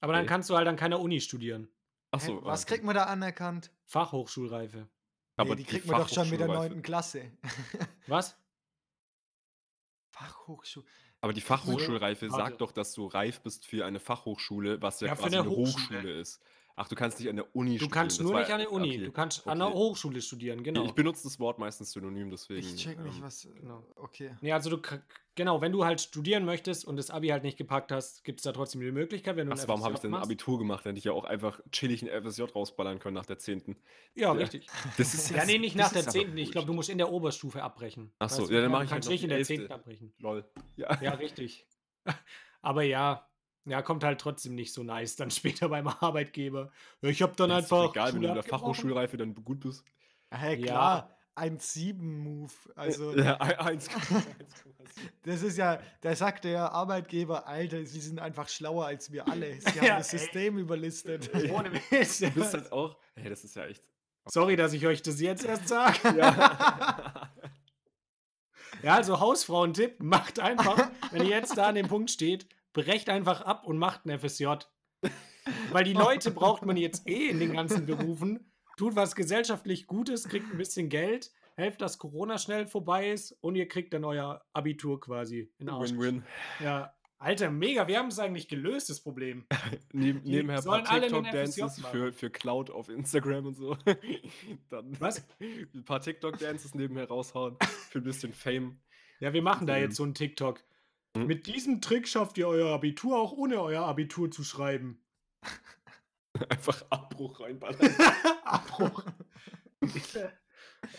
Aber 0.00 0.12
dann 0.12 0.22
Okay. 0.22 0.28
kannst 0.28 0.50
du 0.50 0.56
halt 0.56 0.68
an 0.68 0.76
keiner 0.76 1.00
Uni 1.00 1.20
studieren. 1.20 1.68
Achso. 2.10 2.40
Hä, 2.40 2.44
was 2.44 2.66
kriegt 2.66 2.84
man 2.84 2.94
da 2.94 3.04
anerkannt? 3.04 3.70
Fachhochschulreife. 3.86 4.88
nee, 5.38 5.54
die 5.56 5.64
kriegt 5.64 5.86
man 5.86 6.00
doch 6.00 6.08
schon 6.08 6.28
mit 6.28 6.40
der 6.40 6.48
9. 6.48 6.82
Klasse. 6.82 7.32
Was? 8.06 8.36
Fachhochschule. 10.10 10.86
Aber 11.20 11.32
die 11.32 11.40
Fachhochschulreife 11.40 12.30
sagt 12.30 12.60
doch, 12.60 12.72
dass 12.72 12.92
du 12.94 13.06
reif 13.06 13.40
bist 13.42 13.66
für 13.66 13.86
eine 13.86 14.00
Fachhochschule, 14.00 14.82
was 14.82 15.00
ja, 15.00 15.08
Ja, 15.08 15.14
für 15.14 15.22
quasi 15.22 15.36
eine 15.36 15.46
eine 15.46 15.50
Hochschule. 15.56 15.98
Hochschule 16.00 16.20
ist. 16.20 16.42
Ach, 16.74 16.88
du 16.88 16.94
kannst 16.94 17.18
nicht 17.20 17.28
an 17.28 17.36
der 17.36 17.54
Uni 17.54 17.72
Du 17.72 17.84
studieren. 17.84 17.90
kannst 17.92 18.18
das 18.18 18.24
nur 18.24 18.32
war- 18.34 18.40
nicht 18.40 18.50
an 18.50 18.58
der 18.60 18.72
Uni. 18.72 18.88
okay, 18.96 19.04
Du 19.04 19.12
kannst 19.12 19.46
an 19.46 19.58
der 19.58 19.68
okay. 19.68 19.76
Hochschule 19.76 20.22
studieren, 20.22 20.62
genau. 20.62 20.84
Ich 20.84 20.92
benutze 20.92 21.24
das 21.24 21.38
Wort 21.38 21.58
meistens 21.58 21.92
synonym, 21.92 22.30
deswegen. 22.30 22.60
Ich 22.66 22.76
check 22.76 22.98
nicht, 23.00 23.16
ähm, 23.18 23.22
was. 23.22 23.46
genau. 23.54 23.86
Okay. 23.96 24.34
Nee, 24.40 24.52
also 24.52 24.70
du, 24.76 24.80
genau, 25.34 25.60
wenn 25.60 25.70
du 25.72 25.84
halt 25.84 26.00
studieren 26.00 26.44
möchtest 26.46 26.84
und 26.86 26.96
das 26.96 27.10
Abi 27.10 27.28
halt 27.28 27.42
nicht 27.42 27.58
gepackt 27.58 27.92
hast, 27.92 28.24
gibt 28.24 28.40
es 28.40 28.44
da 28.44 28.52
trotzdem 28.52 28.80
die 28.80 28.90
Möglichkeit, 28.90 29.36
wenn 29.36 29.46
du 29.46 29.52
ein 29.52 29.58
Was, 29.58 29.68
warum 29.68 29.84
habe 29.84 29.94
ich 29.94 30.00
denn 30.00 30.14
ein. 30.14 30.22
Abitur 30.22 30.58
gemacht? 30.58 30.84
Hätte 30.86 30.96
ich 30.98 31.04
ja 31.04 31.12
auch 31.12 31.24
einfach 31.24 31.60
chillig 31.72 32.02
ein 32.02 32.08
FSJ 32.22 32.42
rausballern 32.54 32.98
können 32.98 33.14
nach 33.14 33.26
der 33.26 33.38
10. 33.38 33.76
Ja, 34.14 34.28
Ja. 34.28 34.32
richtig. 34.32 34.66
Das 34.96 35.12
ist 35.14 35.30
Ja, 35.30 35.44
nee, 35.44 35.58
nicht 35.58 35.76
nach 35.76 35.90
der 35.92 36.00
ist 36.00 36.08
aber 36.08 36.24
10. 36.24 36.36
Ich 36.38 36.50
glaube, 36.52 36.66
du 36.66 36.72
musst 36.72 36.88
in 36.88 36.98
der 36.98 37.12
Oberstufe 37.12 37.62
abbrechen. 37.62 38.12
Ach 38.18 38.30
so, 38.30 38.42
Weißt 38.42 38.50
du, 38.50 38.54
ja, 38.54 38.60
dann 38.62 38.70
du 38.70 38.78
mach 38.78 38.84
ich 38.84 38.90
halt 38.90 38.96
kannst 38.96 39.08
noch 39.08 39.12
nicht 39.12 39.22
in 39.24 39.28
der 39.28 39.38
11.. 39.38 39.46
10. 39.46 39.70
abbrechen. 39.70 40.14
Lol. 40.18 40.44
Ja. 40.76 41.02
Ja, 41.02 41.10
richtig. 41.12 41.66
Aber 42.62 42.82
ja, 42.82 43.28
ja, 43.64 43.82
kommt 43.82 44.04
halt 44.04 44.20
trotzdem 44.20 44.54
nicht 44.54 44.72
so 44.72 44.82
nice 44.82 45.16
dann 45.16 45.30
später 45.32 45.68
beim 45.68 45.86
Arbeitgeber. 45.88 46.70
Ja, 47.00 47.08
ich 47.08 47.22
habe 47.22 47.34
dann 47.36 47.50
Ja, 47.50 47.58
ist 47.58 47.70
doch 47.70 47.80
einfach. 47.82 47.92
egal, 47.94 48.06
wenn 48.14 48.20
du 48.22 48.26
Schule 48.26 48.28
in 48.28 48.34
der. 48.34 48.42
Fachhochschulreife 48.44 49.16
dann 49.16 49.34
gut 49.34 49.60
bist. 49.60 49.84
Hey, 50.30 50.58
Ja. 50.60 50.66
klar. 50.66 51.16
Ein 51.34 51.56
7-Move. 51.56 52.52
Also, 52.76 53.16
ja, 53.16 53.40
ein- 53.40 53.56
eins. 53.58 53.88
das 55.22 55.40
ist 55.42 55.56
ja, 55.56 55.80
da 56.02 56.14
sagt 56.14 56.44
der 56.44 56.70
Arbeitgeber, 56.72 57.46
Alter, 57.46 57.86
sie 57.86 58.00
sind 58.02 58.18
einfach 58.20 58.50
schlauer 58.50 58.84
als 58.84 59.10
wir 59.12 59.26
alle. 59.26 59.54
Sie 59.60 59.66
haben 59.80 59.86
Ja, 59.86 59.96
das 59.96 60.12
ey. 60.12 60.18
System 60.18 60.58
überlistet. 60.58 61.30
Ohne 61.50 61.70
Mist. 61.90 62.20
Du 62.20 62.30
bist 62.32 62.52
halt 62.52 62.70
auch. 62.70 62.98
Hey, 63.14 63.30
das 63.30 63.44
ist 63.44 63.56
ja 63.56 63.64
echt. 63.64 63.82
Sorry, 64.26 64.56
dass 64.56 64.74
ich 64.74 64.86
euch 64.86 65.00
das 65.00 65.20
jetzt 65.22 65.46
erst 65.46 65.68
sage. 65.68 65.96
Ja. 66.18 67.30
Ja, 68.82 68.94
also 68.96 69.20
Hausfrauentipp, 69.20 70.02
macht 70.02 70.40
einfach, 70.40 70.90
wenn 71.12 71.22
ihr 71.22 71.30
jetzt 71.30 71.56
da 71.56 71.68
an 71.68 71.76
dem 71.76 71.88
Punkt 71.88 72.10
steht, 72.10 72.46
brecht 72.72 73.08
einfach 73.08 73.42
ab 73.42 73.66
und 73.66 73.78
macht 73.78 74.06
ein 74.06 74.18
FSJ. 74.18 74.46
Weil 75.72 75.84
die 75.84 75.92
Leute 75.92 76.30
braucht 76.30 76.64
man 76.64 76.76
jetzt 76.76 77.08
eh 77.08 77.28
in 77.28 77.40
den 77.40 77.52
ganzen 77.52 77.86
Berufen. 77.86 78.52
Tut 78.76 78.96
was 78.96 79.14
gesellschaftlich 79.14 79.86
Gutes, 79.86 80.28
kriegt 80.28 80.50
ein 80.50 80.58
bisschen 80.58 80.88
Geld, 80.88 81.30
helft, 81.56 81.80
dass 81.80 81.98
Corona 81.98 82.38
schnell 82.38 82.66
vorbei 82.66 83.10
ist 83.10 83.32
und 83.40 83.54
ihr 83.54 83.68
kriegt 83.68 83.92
dann 83.92 84.04
euer 84.04 84.44
Abitur 84.52 85.00
quasi 85.00 85.52
in. 85.58 85.66
Win-win. 85.66 86.24
Ja, 86.60 86.94
Alter, 87.22 87.52
mega, 87.52 87.86
wir 87.86 87.98
haben 87.98 88.08
es 88.08 88.18
eigentlich 88.18 88.48
gelöst, 88.48 88.90
das 88.90 89.00
Problem. 89.00 89.46
Neben, 89.92 90.22
nebenher 90.24 90.56
ein 90.56 90.62
sollen 90.62 90.82
paar 90.82 91.00
TikTok-Dances 91.00 91.86
für, 91.86 92.12
für 92.12 92.30
Cloud 92.30 92.70
auf 92.70 92.88
Instagram 92.88 93.46
und 93.46 93.54
so. 93.54 93.76
Dann 94.70 95.00
Was? 95.00 95.24
Ein 95.40 95.84
paar 95.84 96.00
TikTok-Dances 96.00 96.74
nebenher 96.74 97.06
raushauen 97.06 97.56
für 97.90 97.98
ein 97.98 98.04
bisschen 98.04 98.32
Fame. 98.32 98.80
Ja, 99.20 99.32
wir 99.32 99.42
machen 99.42 99.68
da 99.68 99.76
jetzt 99.76 99.94
so 99.94 100.02
einen 100.02 100.14
TikTok. 100.14 100.64
Hm? 101.16 101.26
Mit 101.26 101.46
diesem 101.46 101.80
Trick 101.80 102.08
schafft 102.08 102.38
ihr 102.38 102.48
euer 102.48 102.72
Abitur 102.74 103.18
auch 103.18 103.32
ohne 103.32 103.60
euer 103.60 103.84
Abitur 103.84 104.30
zu 104.30 104.44
schreiben. 104.44 105.02
Einfach 106.48 106.84
Abbruch 106.90 107.40
reinballern. 107.40 107.94
Abbruch. 108.44 109.04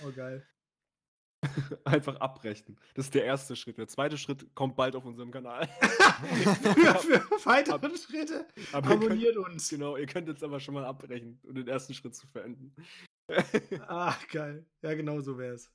oh, 0.03 0.11
geil. 0.15 0.47
Einfach 1.83 2.15
abbrechen. 2.21 2.79
Das 2.93 3.05
ist 3.05 3.15
der 3.15 3.25
erste 3.25 3.57
Schritt. 3.57 3.77
Der 3.77 3.87
zweite 3.89 4.17
Schritt 4.17 4.55
kommt 4.55 4.77
bald 4.77 4.95
auf 4.95 5.03
unserem 5.03 5.29
Kanal. 5.29 5.67
für, 5.67 7.19
für 7.19 7.45
weitere 7.45 7.97
Schritte 7.97 8.47
Aber 8.71 8.91
ihr 8.91 8.95
abonniert 8.95 9.35
könnt, 9.35 9.47
uns. 9.49 9.67
genau, 9.67 9.97
ihr 9.97 10.05
könnt 10.05 10.29
jetzt 10.29 10.41
aber 10.41 10.61
schon 10.61 10.73
mal 10.73 10.85
abbrechen 10.85 11.41
und 11.43 11.55
den 11.55 11.67
ersten 11.67 11.93
Schritt 11.93 12.15
zu 12.15 12.27
verenden. 12.27 12.73
Ah, 13.87 14.15
geil. 14.31 14.65
Ja, 14.81 14.93
genau 14.93 15.19
so 15.19 15.37
wäre 15.37 15.55
es. 15.55 15.69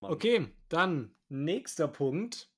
Okay, 0.00 0.48
dann 0.70 1.14
nächster 1.28 1.88
Punkt. 1.88 2.50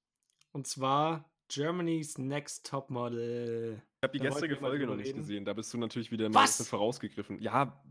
Und 0.52 0.66
zwar 0.66 1.24
Germany's 1.48 2.18
Next 2.18 2.66
Topmodel. 2.66 3.82
Ich 4.02 4.02
habe 4.08 4.12
die 4.18 4.24
Da 4.24 4.30
gestrige 4.30 4.56
Folge 4.56 4.86
noch 4.86 4.96
nicht 4.96 5.08
reden. 5.08 5.18
gesehen. 5.18 5.44
Da 5.44 5.52
bist 5.52 5.72
du 5.74 5.78
natürlich 5.78 6.10
wieder 6.10 6.28
mal 6.28 6.40
ein 6.40 6.46
bisschen 6.46 6.66
vorausgegriffen. 6.66 7.40
Ja, 7.40 7.82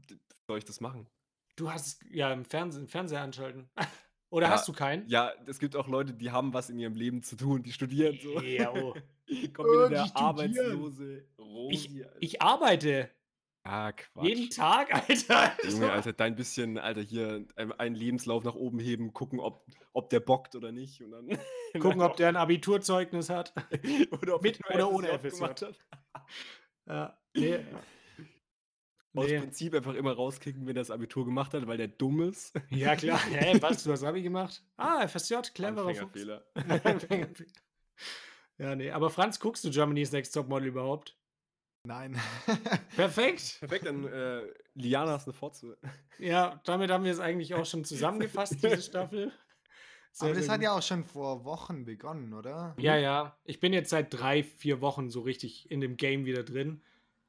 soll 0.48 0.58
ich 0.58 0.66
das 0.66 0.82
machen? 0.82 1.08
Du 1.56 1.70
hast 1.72 1.88
es 1.88 2.00
ja 2.12 2.32
im 2.32 2.46
Fernsehen, 2.46 2.88
Fernseher 2.88 3.22
anschalten. 3.22 3.70
Oder 4.32 4.48
Ja, 4.48 4.54
hast 4.54 4.68
du 4.68 4.74
keinen? 4.74 5.08
Ja, 5.08 5.34
es 5.48 5.60
gibt 5.60 5.76
auch 5.76 5.88
Leute, 5.88 6.14
die 6.14 6.32
haben 6.32 6.54
was 6.54 6.70
in 6.70 6.78
ihrem 6.80 6.94
Leben 6.94 7.24
zu 7.24 7.36
tun, 7.36 7.64
die 7.64 7.72
studieren 7.72 8.18
so. 8.22 8.40
Ja, 8.42 8.72
oh. 8.72 8.94
Kommt 9.54 9.70
wieder 9.70 9.86
Oh, 9.86 9.90
der 9.90 10.06
studieren. 10.06 10.14
arbeitslose 10.16 11.26
Rosi. 11.40 12.04
Alter. 12.04 12.18
Ich 12.20 12.42
arbeite 12.42 13.10
ah, 13.64 13.92
Quatsch. 13.92 14.26
jeden 14.26 14.50
Tag, 14.50 14.94
Alter. 15.10 15.56
Junge, 15.70 15.92
Alter, 15.92 16.14
dein 16.14 16.36
bisschen, 16.36 16.78
Alter, 16.78 17.02
hier 17.02 17.46
ein- 17.56 17.72
einen 17.74 17.96
Lebenslauf 17.96 18.44
nach 18.44 18.56
oben 18.56 18.80
heben, 18.80 19.14
gucken, 19.14 19.40
ob, 19.40 19.66
ob 19.94 20.10
der 20.10 20.20
bockt 20.20 20.56
oder 20.56 20.72
nicht. 20.72 21.02
Und 21.04 21.12
dann 21.12 21.28
Gucken, 21.80 22.02
ob 22.02 22.16
der 22.18 22.30
ein 22.30 22.36
Abiturzeugnis 22.36 23.30
hat. 23.30 23.54
oder 24.22 24.36
ob 24.36 24.44
mit 24.44 24.60
der 24.60 24.76
oder 24.76 24.92
ohne 24.92 25.20
FSJ. 25.20 25.46
Ja, 26.88 27.18
nee. 27.36 27.60
Aus 29.16 29.26
nee. 29.28 29.40
Prinzip 29.40 29.74
einfach 29.74 29.96
immer 29.96 30.14
rauskicken, 30.14 30.62
wenn 30.68 30.76
er 30.76 30.82
das 30.82 30.92
Abitur 30.92 31.26
gemacht 31.26 31.54
hat, 31.54 31.66
weil 31.68 31.78
der 31.78 31.88
dumm 31.88 32.22
ist. 32.22 32.54
Ja, 32.70 32.96
klar. 32.96 33.20
Hä, 33.20 33.58
was? 33.60 33.84
Du 33.84 33.92
hast 33.92 34.04
Abi 34.04 34.22
gemacht? 34.22 34.64
Ah, 34.78 35.08
FSJ, 35.08 35.36
cleverer 35.54 35.94
Fuchs. 35.96 36.00
Anfängerfehler. 36.56 37.50
ja, 38.60 38.76
nee. 38.76 38.92
Aber 38.92 39.10
Franz, 39.10 39.40
guckst 39.40 39.64
du 39.64 39.72
Germany's 39.72 40.12
Next 40.12 40.34
Topmodel 40.34 40.68
überhaupt? 40.68 41.19
Nein. 41.84 42.20
Perfekt. 42.96 43.58
Perfekt, 43.60 43.86
dann 43.86 44.06
äh, 44.06 44.42
Liana 44.74 45.16
ist 45.16 45.26
eine 45.26 45.34
Fotze. 45.34 45.78
Ja, 46.18 46.60
damit 46.66 46.92
haben 46.92 47.04
wir 47.04 47.12
es 47.12 47.20
eigentlich 47.20 47.54
auch 47.56 47.66
schon 47.66 47.86
zusammengefasst, 47.86 48.62
diese 48.62 48.82
Staffel. 48.82 49.32
Sehr, 50.12 50.30
Aber 50.30 50.38
das 50.38 50.50
hat 50.50 50.62
ja 50.62 50.76
auch 50.76 50.82
schon 50.82 51.04
vor 51.04 51.46
Wochen 51.46 51.86
begonnen, 51.86 52.34
oder? 52.34 52.76
Ja, 52.80 52.98
ja. 52.98 53.38
Ich 53.46 53.60
bin 53.60 53.74
jetzt 53.74 53.90
seit 53.90 54.14
drei, 54.14 54.44
vier 54.44 54.82
Wochen 54.82 55.10
so 55.10 55.22
richtig 55.22 55.70
in 55.72 55.82
dem 55.82 55.98
Game 55.98 56.26
wieder 56.26 56.44
drin. 56.44 56.82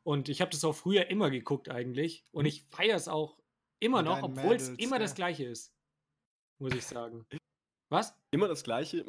Und 0.02 0.28
ich 0.28 0.40
habe 0.40 0.50
das 0.50 0.64
auch 0.64 0.74
früher 0.74 1.08
immer 1.08 1.30
geguckt 1.30 1.68
eigentlich. 1.68 2.24
Und 2.32 2.46
ich 2.46 2.62
feiere 2.64 2.96
es 2.96 3.06
auch 3.06 3.38
immer 3.78 4.02
noch, 4.02 4.22
obwohl 4.22 4.56
es 4.56 4.70
immer 4.70 4.98
das 4.98 5.12
ja. 5.12 5.16
gleiche 5.16 5.44
ist. 5.44 5.74
Muss 6.58 6.74
ich 6.74 6.84
sagen. 6.84 7.26
Was? 7.90 8.14
Immer 8.30 8.48
das 8.48 8.64
Gleiche. 8.64 9.04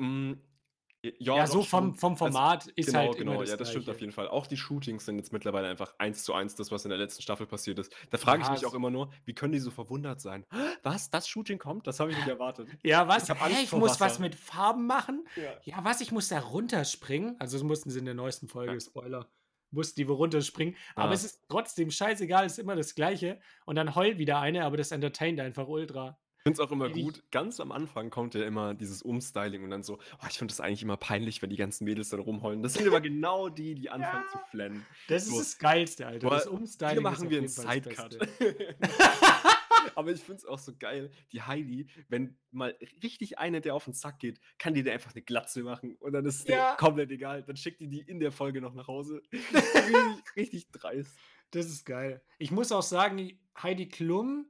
Ja, 1.04 1.38
Ja, 1.38 1.48
so 1.48 1.64
vom, 1.64 1.96
vom 1.96 2.14
Also, 2.14 2.26
Format 2.26 2.68
ist 2.76 2.86
genau, 2.88 3.00
halt 3.00 3.18
genau, 3.18 3.40
das 3.42 3.50
ja, 3.50 3.58
das 3.58 3.72
stimmt 3.72 3.90
auf 3.90 4.00
jeden 4.00 4.12
Fall. 4.12 4.28
Auch 4.28 4.46
die 4.46 4.56
Shootings 4.58 5.06
sind 5.06 5.18
jetzt 5.18 5.34
mittlerweile 5.34 5.68
einfach 5.68 5.96
eins 5.98 6.24
zu 6.24 6.34
eins 6.34 6.54
das, 6.54 6.72
was 6.72 6.86
in 6.86 6.90
der 6.90 7.00
letzten 7.00 7.24
Staffel 7.24 7.48
passiert 7.48 7.80
ist. 7.80 7.92
Da 8.12 8.20
frage 8.20 8.44
ich 8.44 8.50
mich 8.52 8.66
auch 8.68 8.76
immer 8.76 8.92
nur, 8.92 9.12
wie 9.26 9.34
können 9.34 9.52
die 9.54 9.60
so 9.60 9.72
verwundert 9.72 10.22
sein? 10.22 10.46
Was? 10.84 11.10
Das 11.10 11.28
Shooting 11.28 11.58
kommt? 11.58 11.88
Das 11.88 12.00
habe 12.00 12.12
ich 12.12 12.18
nicht 12.18 12.28
erwartet. 12.28 12.68
Ja, 12.84 13.08
was? 13.08 13.24
Ich 13.24 13.30
Angst 13.32 13.64
ich 13.64 13.72
muss 13.72 14.00
was 14.00 14.20
mit 14.20 14.36
Farben 14.36 14.86
machen? 14.86 15.26
Ja. 15.36 15.54
Ja, 15.64 15.84
was? 15.84 16.02
Ich 16.02 16.12
muss 16.12 16.28
da 16.28 16.40
runterspringen. 16.40 17.36
Also, 17.40 17.58
das 17.58 17.64
mussten 17.64 17.90
sie 17.90 17.98
in 18.00 18.06
der 18.06 18.14
neuesten 18.14 18.48
Folge, 18.48 18.74
Ja. 18.74 18.80
Spoiler. 18.80 19.28
Mussten 19.72 20.02
die 20.02 20.08
wo 20.08 20.14
runterspringen. 20.16 20.76
Aber 20.96 21.10
Ah. 21.10 21.14
es 21.14 21.24
ist 21.24 21.46
trotzdem 21.48 21.90
scheißegal, 21.92 22.46
es 22.46 22.54
ist 22.54 22.58
immer 22.60 22.76
das 22.76 22.94
Gleiche. 22.94 23.40
Und 23.66 23.76
dann 23.78 23.96
heult 23.96 24.18
wieder 24.20 24.40
eine, 24.40 24.66
aber 24.66 24.78
das 24.78 24.92
entertaint 24.92 25.40
einfach 25.40 25.68
ultra. 25.68 26.20
Ich 26.42 26.44
finde 26.44 26.60
es 26.64 26.68
auch 26.68 26.72
immer 26.72 26.90
gut. 26.90 27.22
Ganz 27.30 27.60
am 27.60 27.72
Anfang 27.72 28.10
kommt 28.10 28.34
ja 28.34 28.44
immer 28.44 28.74
dieses 28.74 29.04
Umstyling 29.04 29.64
und 29.64 29.70
dann 29.70 29.84
so, 29.84 30.00
oh, 30.22 30.26
ich 30.28 30.40
finde 30.40 30.52
das 30.52 30.60
eigentlich 30.60 30.82
immer 30.82 30.98
peinlich, 30.98 31.40
wenn 31.44 31.52
die 31.52 31.56
ganzen 31.56 31.84
Mädels 31.86 32.10
dann 32.10 32.20
rumheulen. 32.20 32.64
Das 32.64 32.74
sind 32.74 32.88
aber 32.88 33.00
genau 33.00 33.48
die, 33.50 33.76
die 33.76 33.92
anfangen 33.92 34.26
zu 34.32 34.40
flennen. 34.50 34.84
Das 35.08 35.24
ist 35.26 35.30
So. 35.34 35.38
das 35.38 35.60
Geilste, 35.60 36.08
Alter. 36.08 36.28
Boah, 36.28 36.36
das 36.38 36.48
Umstyling 36.48 36.94
Hier 36.96 37.02
machen 37.02 37.26
ist 37.30 37.30
wir 37.30 37.38
einen 37.38 37.48
Sidecut. 37.82 38.18
Aber 39.96 40.12
ich 40.12 40.22
finde 40.22 40.38
es 40.38 40.46
auch 40.46 40.60
so 40.60 40.74
geil, 40.78 41.12
die 41.32 41.42
Heidi, 41.42 41.88
wenn 42.08 42.38
mal 42.52 42.76
richtig 43.04 43.40
eine 43.40 43.62
der 43.62 43.76
auf 43.76 43.86
den 43.86 43.94
Sack 43.94 44.20
geht, 44.20 44.40
kann 44.60 44.74
die 44.74 44.84
dir 44.84 44.94
einfach 44.94 45.14
eine 45.14 45.22
Glatze 45.24 45.64
machen 45.64 45.96
und 46.00 46.14
dann 46.14 46.26
ist 46.26 46.42
es 46.42 46.48
Ja. 46.48 46.76
komplett 46.76 47.12
egal. 47.12 47.44
Dann 47.44 47.56
schickt 47.56 47.82
die 47.82 47.88
die 47.88 48.02
in 48.02 48.20
der 48.20 48.32
Folge 48.32 48.62
noch 48.62 48.74
nach 48.74 48.88
Hause. 48.88 49.22
richtig, 49.32 50.36
richtig 50.36 50.72
dreist. 50.72 51.18
Das 51.52 51.66
ist 51.68 51.86
geil. 51.86 52.22
Ich 52.38 52.52
muss 52.52 52.72
auch 52.72 52.84
sagen, 52.84 53.40
Heidi 53.62 53.90
Klum 53.90 54.46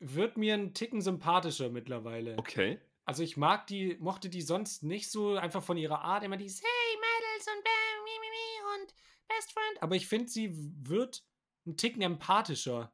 wird 0.00 0.36
mir 0.36 0.54
einen 0.54 0.74
Ticken 0.74 1.00
sympathischer 1.00 1.68
mittlerweile. 1.68 2.36
Okay. 2.38 2.80
Also 3.04 3.22
ich 3.22 3.36
mag 3.36 3.66
die, 3.66 3.96
mochte 4.00 4.28
die 4.28 4.42
sonst 4.42 4.82
nicht 4.82 5.10
so, 5.10 5.36
einfach 5.36 5.62
von 5.62 5.76
ihrer 5.76 6.02
Art 6.02 6.24
immer 6.24 6.36
dieses 6.36 6.62
Hey 6.62 6.96
Mädels 6.96 7.46
und 7.46 7.64
bam, 7.64 8.04
mi, 8.04 8.10
mi, 8.20 8.26
mi 8.30 8.82
und 8.82 8.94
Best 9.28 9.52
Friend. 9.52 9.82
Aber 9.82 9.96
ich 9.96 10.06
finde, 10.06 10.28
sie 10.28 10.50
wird 10.88 11.24
einen 11.66 11.76
Ticken 11.76 12.02
empathischer. 12.02 12.92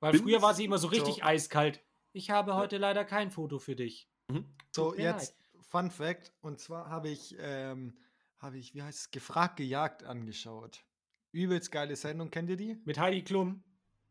Weil 0.00 0.12
Findest 0.12 0.30
früher 0.30 0.42
war 0.42 0.54
sie 0.54 0.64
immer 0.64 0.78
so 0.78 0.88
richtig 0.88 1.16
So. 1.16 1.22
eiskalt. 1.22 1.82
Ich 2.12 2.30
habe 2.30 2.54
heute 2.54 2.78
leider 2.78 3.04
kein 3.04 3.30
Foto 3.30 3.58
für 3.58 3.74
dich. 3.76 4.08
Mhm. 4.28 4.44
So, 4.70 4.94
jetzt 4.94 5.36
Fun 5.60 5.90
Fact. 5.90 6.32
Und 6.40 6.60
zwar 6.60 6.88
habe 6.88 7.08
ich, 7.08 7.36
ähm, 7.38 7.98
habe 8.38 8.58
ich, 8.58 8.74
wie 8.74 8.82
heißt 8.82 8.98
es, 8.98 9.10
gefragt, 9.10 9.56
gejagt 9.56 10.04
angeschaut. 10.04 10.84
Übelst 11.32 11.72
geile 11.72 11.96
Sendung, 11.96 12.30
kennt 12.30 12.48
ihr 12.48 12.56
die? 12.56 12.80
Mit 12.84 12.98
Heidi 12.98 13.22
Klum. 13.22 13.62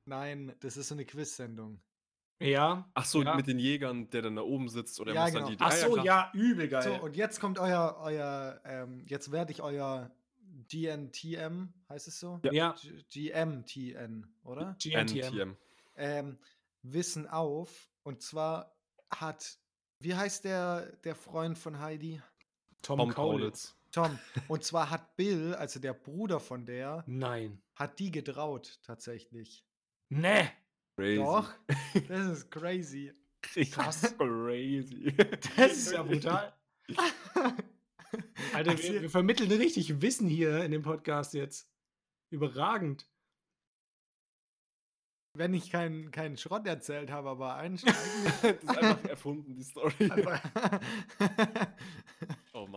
Nein, 0.08 0.56
das 0.62 0.78
ist 0.78 0.88
so 0.88 0.96
eine 0.96 1.06
Quiz-Sendung. 1.06 1.80
Ja. 2.40 2.88
Ach 2.94 3.06
so, 3.06 3.22
Ja. 3.24 3.36
mit 3.36 3.48
den 3.48 3.60
Jägern, 3.60 4.10
der 4.12 4.22
dann 4.22 4.36
da 4.36 4.42
oben 4.44 4.70
sitzt 4.70 5.00
oder 5.00 5.12
er 5.12 5.16
Ja, 5.16 5.22
muss 5.24 5.32
genau. 5.34 5.46
dann 5.48 5.58
die. 5.58 5.64
Ach 5.64 5.72
so, 5.72 5.98
ja, 6.04 6.32
übel 6.34 6.68
geil. 6.68 6.84
So, 6.84 6.94
und 7.04 7.16
jetzt 7.16 7.40
kommt 7.40 7.60
euer, 7.60 7.98
euer, 8.00 8.62
ähm, 8.64 9.06
jetzt 9.08 9.32
werde 9.32 9.52
ich 9.52 9.62
euer 9.62 10.12
GNTM, 10.70 11.70
heißt 11.90 12.08
es 12.08 12.20
so? 12.20 12.40
Ja. 12.52 12.76
GMTN, 13.10 14.28
oder? 14.44 14.76
GNTM. 14.82 15.00
NTM. 15.32 15.58
ähm, 15.96 16.38
Wissen 16.84 17.28
auf. 17.28 17.90
Und 18.04 18.22
zwar 18.22 18.76
hat, 19.10 19.58
wie 20.00 20.16
heißt 20.16 20.46
der, 20.46 20.92
der 21.04 21.16
Freund 21.16 21.58
von 21.58 21.80
Heidi? 21.80 22.22
Tom, 22.82 23.00
Tom. 23.00 23.14
Kaulitz. 23.14 23.76
Tom. 23.92 24.18
Und 24.48 24.64
zwar 24.64 24.90
hat 24.92 25.16
Bill, 25.16 25.56
also 25.56 25.80
der 25.80 25.94
Bruder 25.94 26.40
von 26.40 26.66
der, 26.66 27.04
Nein. 27.08 27.62
hat 27.76 27.98
die 28.00 28.12
getraut, 28.12 28.80
tatsächlich. 28.84 29.66
Ne. 30.10 30.52
Crazy. 30.98 31.18
Doch, 31.18 31.54
das 32.08 32.26
ist 32.28 32.52
crazy. 32.52 33.14
Krass. 33.72 34.16
Crazy. 34.18 35.14
Das 35.56 35.72
ist 35.74 35.92
ja 35.92 36.04
brutal. 36.04 36.54
Alter, 38.54 38.72
Also- 38.72 38.84
wir, 38.84 39.02
wir 39.04 39.10
vermitteln 39.10 39.52
richtig 39.52 40.02
Wissen 40.02 40.28
hier 40.28 40.64
in 40.64 40.72
dem 40.72 40.82
Podcast 40.82 41.34
jetzt. 41.34 41.70
Überragend. 42.32 43.08
Wenn 45.38 45.54
ich 45.54 45.70
keinen 45.70 46.10
keinen 46.10 46.36
Schrott 46.38 46.66
erzählt 46.66 47.12
habe, 47.12 47.30
aber 47.30 47.56
eigentlich. 47.58 47.84
das 47.94 48.44
ist 48.44 48.70
einfach 48.70 49.04
erfunden, 49.06 49.56
die 49.56 49.64
Story. 49.64 50.10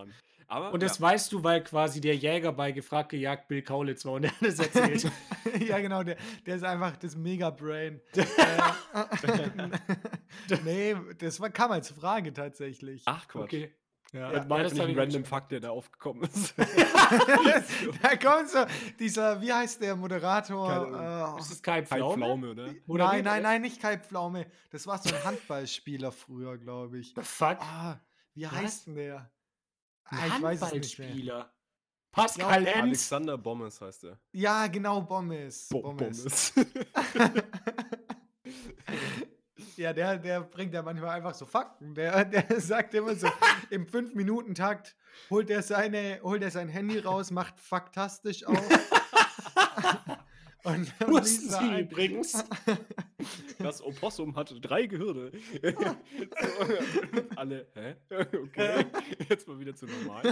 Mann. 0.07 0.15
Aber 0.49 0.73
Und 0.73 0.83
das 0.83 0.99
ja, 0.99 1.03
weißt 1.03 1.31
du, 1.33 1.45
weil 1.45 1.63
quasi 1.63 2.01
der 2.01 2.17
Jäger 2.17 2.53
bei 2.53 2.73
Gefragt 2.73 3.11
gejagt 3.11 3.47
Bill 3.47 3.63
Kaulitz 3.63 4.05
war 4.05 4.15
und 4.15 4.25
er 4.25 4.33
hat 4.33 4.43
das 4.43 4.59
erzählt. 4.59 5.07
ja, 5.61 5.79
genau, 5.79 6.03
der, 6.03 6.17
der 6.45 6.57
ist 6.57 6.65
einfach 6.65 6.97
das 6.97 7.15
Mega-Brain. 7.15 8.01
äh, 8.17 8.25
nee, 10.65 10.97
das 11.19 11.39
war, 11.41 11.51
kam 11.51 11.71
als 11.71 11.91
Frage 11.91 12.33
tatsächlich. 12.33 13.03
ach 13.07 13.29
Quatsch. 13.29 13.45
okay. 13.45 13.75
Ja, 14.13 14.33
Das 14.33 14.51
war 14.51 14.59
ja, 14.59 14.65
nicht 14.65 14.81
hab 14.81 14.89
ein 14.89 14.99
random 14.99 15.25
Fakt, 15.25 15.53
der 15.53 15.61
da 15.61 15.71
aufgekommen 15.71 16.25
ist. 16.25 16.53
da 18.03 18.17
kommt 18.17 18.49
so 18.49 18.59
dieser, 18.99 19.41
wie 19.41 19.53
heißt 19.53 19.81
der 19.81 19.95
Moderator? 19.95 20.69
Keine 20.69 21.37
Äh, 21.37 21.41
Ist 21.41 21.51
das 21.53 21.63
Kai 21.63 21.83
Kein 21.83 21.87
Pflaume? 21.87 22.15
Pflaume, 22.17 22.51
oder? 22.51 22.75
Oder 22.89 23.05
nein, 23.07 23.23
nein, 23.25 23.43
nein, 23.45 23.63
nicht 23.63 23.81
Kai 23.81 23.99
Pflaume. 23.99 24.47
Das 24.73 24.85
war 24.89 24.99
so 24.99 25.15
ein 25.15 25.25
Handballspieler 25.25 26.11
früher, 26.11 26.59
glaube 26.59 26.99
ich. 26.99 27.15
The 27.15 27.23
fuck? 27.23 27.59
Ah, 27.61 28.01
wie 28.35 28.47
Was? 28.47 28.53
heißt 28.53 28.87
denn 28.89 28.97
der? 28.97 29.31
Handballspieler. 30.11 31.53
Pascal 32.13 32.63
Lenz. 32.65 32.77
Alexander 32.77 33.39
Bommes 33.39 33.81
heißt 33.81 34.05
er. 34.05 34.19
Ja, 34.33 34.67
genau, 34.67 35.01
Bommes. 35.03 35.69
Bo 35.69 35.83
Bommes. 35.83 36.53
Bommes. 36.53 36.67
Ja, 39.81 39.95
der, 39.95 40.19
der 40.19 40.43
bringt 40.43 40.75
ja 40.75 40.83
manchmal 40.83 41.17
einfach 41.17 41.35
so 41.35 41.47
Fakten. 41.47 41.95
Der, 41.95 42.27
der 42.27 42.45
sagt 42.61 42.93
immer 42.93 43.15
so, 43.15 43.29
im 43.71 43.87
5-Minuten-Takt 43.87 44.95
holt 45.31 45.49
er 45.49 45.63
seine, 45.63 46.21
holt 46.23 46.43
er 46.43 46.51
sein 46.51 46.69
Handy 46.69 46.99
raus, 46.99 47.31
macht 47.31 47.59
faktastisch 47.59 48.45
auf. 48.45 48.59
und 50.65 50.93
und 51.01 51.09
Wussten 51.09 51.49
Sie 51.49 51.81
übrigens. 51.81 52.45
Das 53.63 53.83
Opossum 53.83 54.37
hatte 54.37 54.59
drei 54.61 54.87
Gehirne. 54.87 55.31
so, 55.63 55.69
alle, 57.37 57.67
hä? 57.75 57.97
Okay, 58.11 58.87
jetzt 59.29 59.47
mal 59.47 59.59
wieder 59.59 59.75
zu 59.75 59.87
normal. 59.87 60.23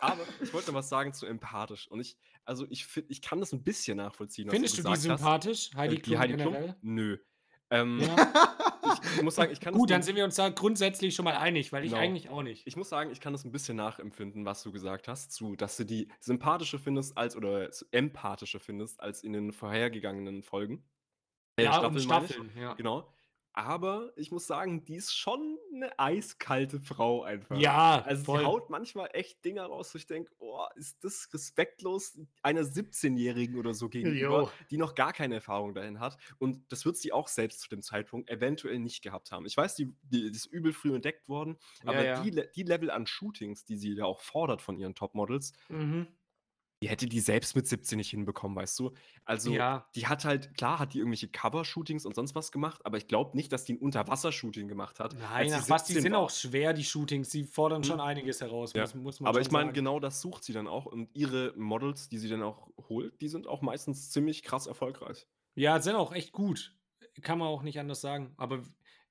Aber 0.00 0.22
ich 0.40 0.52
wollte 0.52 0.68
noch 0.68 0.74
was 0.74 0.88
sagen 0.88 1.12
zu 1.12 1.26
empathisch. 1.26 1.88
Und 1.88 2.00
ich, 2.00 2.16
also 2.44 2.66
ich 2.70 2.86
finde, 2.86 3.10
ich 3.12 3.22
kann 3.22 3.40
das 3.40 3.52
ein 3.52 3.62
bisschen 3.62 3.96
nachvollziehen. 3.96 4.46
was 4.48 4.54
Findest 4.54 4.78
du 4.78 4.82
die 4.82 4.90
gesagt 4.90 5.10
hast. 5.12 5.20
sympathisch? 5.20 5.70
Heidi 5.76 5.96
Äh, 5.96 6.00
Klum 6.00 6.18
Heidi 6.18 6.36
generell? 6.36 6.76
Nö. 6.82 7.18
Ähm, 7.72 8.00
Ja. 8.00 8.16
ich 9.16 9.22
muss 9.22 9.34
sagen, 9.34 9.52
ich 9.52 9.60
kann 9.60 9.72
das 9.72 9.80
Gut, 9.80 9.90
dann 9.90 10.02
sind 10.02 10.16
wir 10.16 10.24
uns 10.24 10.34
da 10.36 10.48
grundsätzlich 10.50 11.14
schon 11.14 11.24
mal 11.24 11.34
einig, 11.36 11.72
weil 11.72 11.84
ich 11.84 11.90
Genau. 11.90 12.02
eigentlich 12.02 12.28
auch 12.28 12.42
nicht. 12.42 12.66
Ich 12.66 12.76
muss 12.76 12.88
sagen, 12.88 13.10
ich 13.10 13.20
kann 13.20 13.32
das 13.32 13.44
ein 13.44 13.52
bisschen 13.52 13.76
nachempfinden, 13.76 14.44
was 14.44 14.62
du 14.62 14.72
gesagt 14.72 15.08
hast, 15.08 15.32
zu, 15.32 15.56
dass 15.56 15.76
du 15.76 15.84
die 15.84 16.08
sympathischer 16.20 16.78
findest 16.78 17.16
als 17.16 17.34
oder 17.36 17.70
empathischer 17.90 18.60
findest 18.60 19.00
als 19.00 19.24
in 19.24 19.32
den 19.32 19.52
vorhergegangenen 19.52 20.42
Folgen. 20.42 20.84
Ja, 21.58 21.78
um 21.86 21.98
Staffeln 21.98 21.98
ich. 21.98 22.04
Staffeln, 22.04 22.52
ja. 22.56 22.74
Genau. 22.74 23.12
Aber 23.54 24.12
ich 24.16 24.30
muss 24.32 24.46
sagen, 24.46 24.84
die 24.86 24.94
ist 24.96 25.14
schon 25.14 25.58
eine 25.74 25.98
eiskalte 25.98 26.80
Frau 26.80 27.22
einfach. 27.22 27.58
Ja, 27.58 28.00
Also 28.02 28.24
voll. 28.24 28.40
sie 28.40 28.46
haut 28.46 28.70
manchmal 28.70 29.10
echt 29.12 29.44
Dinger 29.44 29.66
raus, 29.66 29.92
wo 29.92 29.98
ich 29.98 30.06
denke, 30.06 30.30
oh, 30.38 30.64
ist 30.76 31.04
das 31.04 31.28
respektlos 31.34 32.18
einer 32.42 32.62
17-Jährigen 32.62 33.58
oder 33.58 33.74
so 33.74 33.88
gegenüber, 33.90 34.42
Jo. 34.44 34.50
die 34.70 34.78
noch 34.78 34.94
gar 34.94 35.12
keine 35.12 35.34
Erfahrung 35.34 35.74
dahin 35.74 36.00
hat. 36.00 36.16
Und 36.38 36.60
das 36.72 36.86
wird 36.86 36.96
sie 36.96 37.12
auch 37.12 37.28
selbst 37.28 37.60
zu 37.60 37.68
dem 37.68 37.82
Zeitpunkt 37.82 38.30
eventuell 38.30 38.78
nicht 38.78 39.02
gehabt 39.02 39.32
haben. 39.32 39.44
Ich 39.44 39.56
weiß, 39.56 39.74
die, 39.74 39.92
die 40.02 40.22
ist 40.28 40.46
übel 40.46 40.72
früh 40.72 40.94
entdeckt 40.94 41.28
worden, 41.28 41.58
Ja, 41.84 41.90
aber 41.90 42.04
ja. 42.04 42.22
Die, 42.22 42.30
Le- 42.30 42.50
die 42.56 42.62
Level 42.62 42.90
an 42.90 43.06
Shootings, 43.06 43.64
die 43.66 43.76
sie 43.76 43.92
ja 43.92 44.04
auch 44.06 44.20
fordert 44.20 44.62
von 44.62 44.78
ihren 44.78 44.94
Topmodels, 44.94 45.52
Mhm. 45.68 46.06
Die 46.82 46.88
hätte 46.88 47.06
die 47.06 47.20
selbst 47.20 47.56
mit 47.56 47.66
17 47.66 47.96
nicht 47.96 48.10
hinbekommen, 48.10 48.56
weißt 48.56 48.78
du? 48.80 48.92
Also, 49.24 49.52
Ja. 49.52 49.86
die 49.94 50.06
hat 50.08 50.24
halt, 50.24 50.54
klar, 50.54 50.78
hat 50.78 50.94
die 50.94 50.98
irgendwelche 50.98 51.28
Cover-Shootings 51.28 52.04
und 52.04 52.14
sonst 52.14 52.34
was 52.34 52.52
gemacht, 52.52 52.84
aber 52.84 52.98
ich 52.98 53.06
glaube 53.08 53.36
nicht, 53.36 53.52
dass 53.52 53.64
die 53.64 53.74
ein 53.74 53.78
Unterwasser-Shooting 53.78 54.68
gemacht 54.68 55.00
hat. 55.00 55.14
Nein, 55.14 55.30
als 55.30 55.52
sie 55.52 55.58
ach 55.60 55.70
was, 55.70 55.84
die 55.84 55.92
17 55.92 56.02
sind 56.02 56.12
war. 56.12 56.20
auch 56.20 56.30
schwer, 56.30 56.72
die 56.72 56.84
Shootings. 56.84 57.28
Die 57.30 57.44
fordern 57.44 57.82
Hm. 57.82 57.88
schon 57.88 58.00
einiges 58.00 58.40
heraus, 58.40 58.74
Ja, 58.74 58.82
muss, 58.82 58.94
muss 58.94 59.20
man 59.20 59.28
Aber 59.28 59.40
ich 59.40 59.50
meine, 59.50 59.72
genau 59.72 60.00
das 60.00 60.20
sucht 60.20 60.44
sie 60.44 60.52
dann 60.52 60.66
auch. 60.66 60.86
Und 60.86 61.10
ihre 61.14 61.52
Models, 61.56 62.08
die 62.08 62.18
sie 62.18 62.28
dann 62.28 62.42
auch 62.42 62.68
holt, 62.88 63.20
die 63.20 63.28
sind 63.28 63.46
auch 63.46 63.62
meistens 63.62 64.10
ziemlich 64.10 64.42
krass 64.42 64.66
erfolgreich. 64.66 65.26
Ja, 65.54 65.80
sind 65.80 65.96
auch 65.96 66.12
echt 66.12 66.32
gut. 66.32 66.76
Kann 67.20 67.38
man 67.38 67.48
auch 67.48 67.62
nicht 67.62 67.78
anders 67.78 68.00
sagen. 68.00 68.32
Aber 68.38 68.62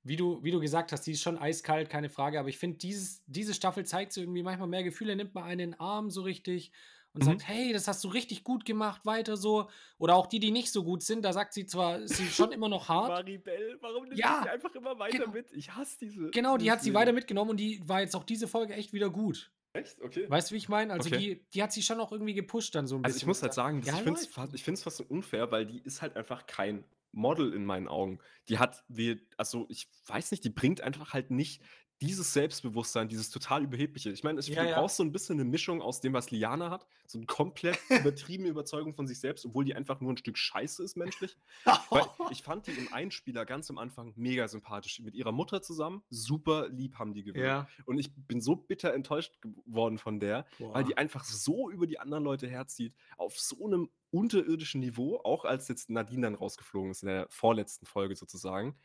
wie 0.04 0.16
du, 0.16 0.44
wie 0.44 0.52
du 0.52 0.60
gesagt 0.60 0.92
hast, 0.92 1.06
die 1.06 1.12
ist 1.12 1.22
schon 1.22 1.38
eiskalt, 1.38 1.90
keine 1.90 2.10
Frage. 2.10 2.40
Aber 2.40 2.50
ich 2.50 2.58
finde, 2.58 2.78
diese 2.80 3.54
Staffel 3.54 3.86
zeigt 3.86 4.12
so 4.14 4.22
irgendwie 4.22 4.42
manchmal 4.44 4.68
mehr 4.68 4.84
Gefühle, 4.84 5.16
nimmt 5.16 5.36
mal 5.36 5.44
einen 5.44 5.60
in 5.60 5.72
den 5.72 5.80
Arm 5.80 6.10
so 6.10 6.24
richtig 6.24 6.72
und 7.14 7.22
Mhm. 7.22 7.26
sagt, 7.26 7.48
hey, 7.48 7.74
das 7.74 7.88
hast 7.88 8.04
du 8.04 8.08
richtig 8.08 8.44
gut 8.44 8.66
gemacht, 8.66 9.06
weiter 9.06 9.36
so. 9.38 9.70
Oder 9.98 10.16
auch 10.16 10.28
die, 10.28 10.40
die 10.40 10.52
nicht 10.52 10.72
so 10.72 10.84
gut 10.84 11.04
sind, 11.04 11.24
da 11.24 11.34
sagt 11.34 11.54
sie 11.54 11.66
zwar, 11.66 12.08
sie 12.08 12.24
ist 12.24 12.36
schon 12.36 12.52
immer 12.52 12.70
noch 12.70 12.88
hart. 12.90 13.10
Maribel, 13.10 13.78
warum 13.82 14.06
nimmt 14.06 14.18
Ja, 14.18 14.42
sie 14.44 14.50
einfach 14.50 14.74
immer 14.76 14.98
weiter 15.00 15.18
genau. 15.20 15.32
mit? 15.32 15.52
Ich 15.52 15.74
hasse 15.76 15.98
diese. 16.00 16.30
Genau, 16.32 16.58
die 16.58 16.72
hat 16.72 16.82
sie 16.82 16.94
weiter 16.94 17.12
mitgenommen 17.14 17.52
und 17.52 17.58
die 17.58 17.82
war 17.88 18.02
jetzt 18.02 18.16
auch 18.16 18.24
diese 18.24 18.48
Folge 18.48 18.74
echt 18.74 18.94
wieder 18.94 19.10
gut. 19.10 19.52
Echt? 19.74 20.02
Okay. 20.02 20.30
Weißt 20.30 20.52
du, 20.52 20.54
wie 20.54 20.58
ich 20.58 20.70
meine? 20.70 20.92
Also 20.94 21.08
Okay. 21.08 21.18
die, 21.18 21.46
die 21.54 21.64
hat 21.64 21.72
sie 21.72 21.82
schon 21.82 22.00
auch 22.00 22.12
irgendwie 22.12 22.34
gepusht 22.34 22.76
dann 22.76 22.88
so 22.88 22.96
ein 22.96 23.04
Also 23.06 23.14
bisschen. 23.14 23.26
ich 23.26 23.28
muss 23.28 23.42
halt 23.42 23.54
sagen, 23.54 23.82
Ja, 23.84 23.96
ich 23.96 24.02
finde 24.02 24.20
es 24.20 24.28
fast, 24.28 24.54
ich 24.54 24.64
find's 24.64 24.84
fast 24.84 25.00
unfair, 25.02 25.52
weil 25.52 25.66
die 25.66 25.80
ist 25.80 26.02
halt 26.02 26.18
einfach 26.18 26.46
kein 26.46 26.84
Model 27.14 27.54
in 27.54 27.66
meinen 27.66 27.88
Augen. 27.90 28.20
Die 28.48 28.58
hat, 28.58 28.84
wie, 28.88 29.26
also 29.38 29.66
ich 29.70 29.90
weiß 30.08 30.32
nicht, 30.32 30.44
die 30.44 30.50
bringt 30.50 30.82
einfach 30.82 31.14
halt 31.14 31.30
nicht 31.32 31.62
dieses 32.02 32.34
Selbstbewusstsein, 32.34 33.08
dieses 33.08 33.30
total 33.30 33.64
überhebliche. 33.64 34.10
Ich 34.10 34.24
meine, 34.24 34.42
Ja, 34.42 34.64
du 34.64 34.70
ja. 34.70 34.80
brauchst 34.80 34.98
so 34.98 35.04
ein 35.04 35.12
bisschen 35.12 35.40
eine 35.40 35.48
Mischung 35.48 35.82
aus 35.82 36.02
dem, 36.02 36.14
was 36.14 36.32
Liana 36.32 36.72
hat, 36.72 36.88
so 37.06 37.20
eine 37.20 37.28
komplett 37.28 37.78
übertriebene 37.90 38.50
Überzeugung 38.50 38.94
von 38.94 39.08
sich 39.08 39.20
selbst, 39.20 39.46
obwohl 39.46 39.66
die 39.66 39.76
einfach 39.76 40.02
nur 40.02 40.12
ein 40.12 40.18
Stück 40.18 40.38
Scheiße 40.38 40.84
ist 40.84 40.98
menschlich. 40.98 41.38
Weil 41.90 42.06
ich 42.32 42.42
fand 42.42 42.68
die 42.68 42.72
im 42.72 42.92
Einspieler 42.92 43.46
ganz 43.46 43.70
am 43.70 43.78
Anfang 43.78 44.14
mega 44.16 44.48
sympathisch. 44.48 45.00
Mit 45.00 45.16
ihrer 45.16 45.32
Mutter 45.32 45.62
zusammen, 45.62 46.02
super 46.10 46.70
lieb 46.70 46.98
haben 46.98 47.14
die 47.14 47.24
gewirkt. 47.24 47.46
ja. 47.48 47.68
Und 47.86 48.00
ich 48.00 48.12
bin 48.16 48.42
so 48.42 48.56
bitter 48.56 48.94
enttäuscht 48.94 49.40
geworden 49.42 49.98
von 49.98 50.20
der, 50.20 50.46
weil 50.60 50.84
die 50.84 50.98
einfach 50.98 51.24
so 51.24 51.70
über 51.70 51.86
die 51.86 52.00
anderen 52.00 52.24
Leute 52.24 52.48
herzieht, 52.48 52.94
auf 53.18 53.40
so 53.40 53.66
einem 53.66 53.90
unterirdischen 54.12 54.82
Niveau, 54.82 55.18
auch 55.24 55.46
als 55.46 55.68
jetzt 55.68 55.90
Nadine 55.90 56.24
dann 56.24 56.36
rausgeflogen 56.36 56.92
ist, 56.92 57.04
in 57.04 57.08
der 57.08 57.28
vorletzten 57.30 57.86
Folge 57.86 58.16
sozusagen. 58.16 58.76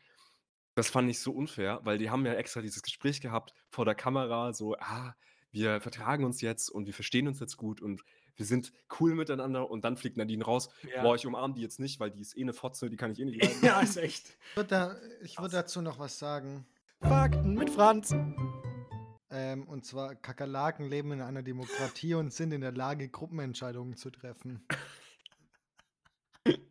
Das 0.77 0.91
fand 0.91 1.09
ich 1.09 1.19
so 1.19 1.31
unfair, 1.31 1.79
weil 1.85 1.97
die 1.97 2.11
haben 2.11 2.23
ja 2.23 2.35
extra 2.35 2.61
dieses 2.61 2.83
Gespräch 2.83 3.19
gehabt 3.19 3.51
vor 3.67 3.83
der 3.83 3.95
Kamera, 3.95 4.53
so, 4.53 4.75
ah, 4.75 5.15
wir 5.49 5.81
vertragen 5.81 6.23
uns 6.23 6.39
jetzt 6.41 6.69
und 6.69 6.85
wir 6.85 6.93
verstehen 6.93 7.27
uns 7.27 7.39
jetzt 7.39 7.57
gut 7.57 7.81
und 7.81 8.03
wir 8.35 8.45
sind 8.45 8.71
cool 8.99 9.15
miteinander 9.15 9.71
und 9.71 9.83
dann 9.83 9.97
fliegt 9.97 10.17
Nadine 10.17 10.45
raus. 10.45 10.69
Ja. 10.83 11.01
Boah, 11.01 11.15
ich 11.15 11.25
umarme 11.25 11.55
die 11.55 11.61
jetzt 11.61 11.79
nicht, 11.79 11.99
weil 11.99 12.11
die 12.11 12.21
ist 12.21 12.37
eh 12.37 12.43
eine 12.43 12.53
Fotze, 12.53 12.91
die 12.91 12.95
kann 12.95 13.09
ich 13.09 13.19
eh 13.19 13.25
nicht 13.25 13.41
leiden. 13.43 13.57
ja, 13.63 13.81
ist 13.81 13.97
echt. 13.97 14.37
Ich 14.51 14.55
würde 14.55 14.69
da, 14.69 14.95
ich 15.23 15.39
würd 15.39 15.51
dazu 15.51 15.81
noch 15.81 15.97
was 15.97 16.19
sagen. 16.19 16.67
Fakten 17.01 17.55
mit 17.55 17.71
Franz. 17.71 18.15
Ähm, 19.31 19.67
und 19.67 19.83
zwar, 19.83 20.13
Kakerlaken 20.13 20.87
leben 20.87 21.11
in 21.11 21.21
einer 21.21 21.41
Demokratie 21.41 22.13
und 22.13 22.31
sind 22.31 22.51
in 22.51 22.61
der 22.61 22.71
Lage, 22.71 23.09
Gruppenentscheidungen 23.09 23.95
zu 23.95 24.11
treffen. 24.11 24.63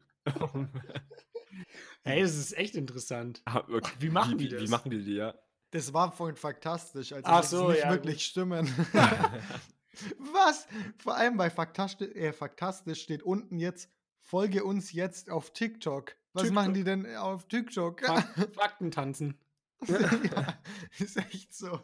Ey, 2.07 2.22
das 2.22 2.36
ist 2.36 2.57
echt 2.57 2.74
interessant. 2.76 3.42
Ah, 3.44 3.64
okay. 3.68 3.92
Wie 3.98 4.11
machen 4.11 4.38
wie, 4.38 4.44
die 4.48 4.52
wie, 4.52 4.57
Wie 4.57 4.61
das? 4.62 4.70
machen 4.70 4.90
die 4.90 5.02
die, 5.02 5.14
ja? 5.14 5.34
Das 5.72 5.92
war 5.92 6.12
vorhin 6.12 6.36
faktastisch, 6.36 7.12
also 7.12 7.24
Ach 7.26 7.40
das 7.40 7.50
so, 7.50 7.68
nicht 7.70 7.80
ja, 7.80 7.90
wirklich 7.90 8.14
gut. 8.16 8.22
stimmen. 8.22 8.66
Was? 10.32 10.66
Vor 10.98 11.16
allem 11.16 11.36
bei 11.36 11.50
Faktastisch, 11.50 12.14
äh, 12.14 12.32
Faktastisch 12.32 13.02
steht 13.02 13.22
unten 13.22 13.59
jetzt, 13.59 13.90
folge 14.20 14.64
uns 14.64 14.92
jetzt 14.92 15.30
auf 15.30 15.52
TikTok. 15.52 16.14
Was 16.32 16.44
TikTok. 16.44 16.54
machen 16.54 16.74
die 16.74 16.84
denn 16.84 17.16
auf 17.16 17.48
TikTok? 17.48 18.00
Fak 18.04 18.48
Fakten 18.54 18.90
tanzen. 18.90 19.38
ja, 19.86 20.59
ist 20.98 21.16
echt 21.16 21.54
so. 21.54 21.80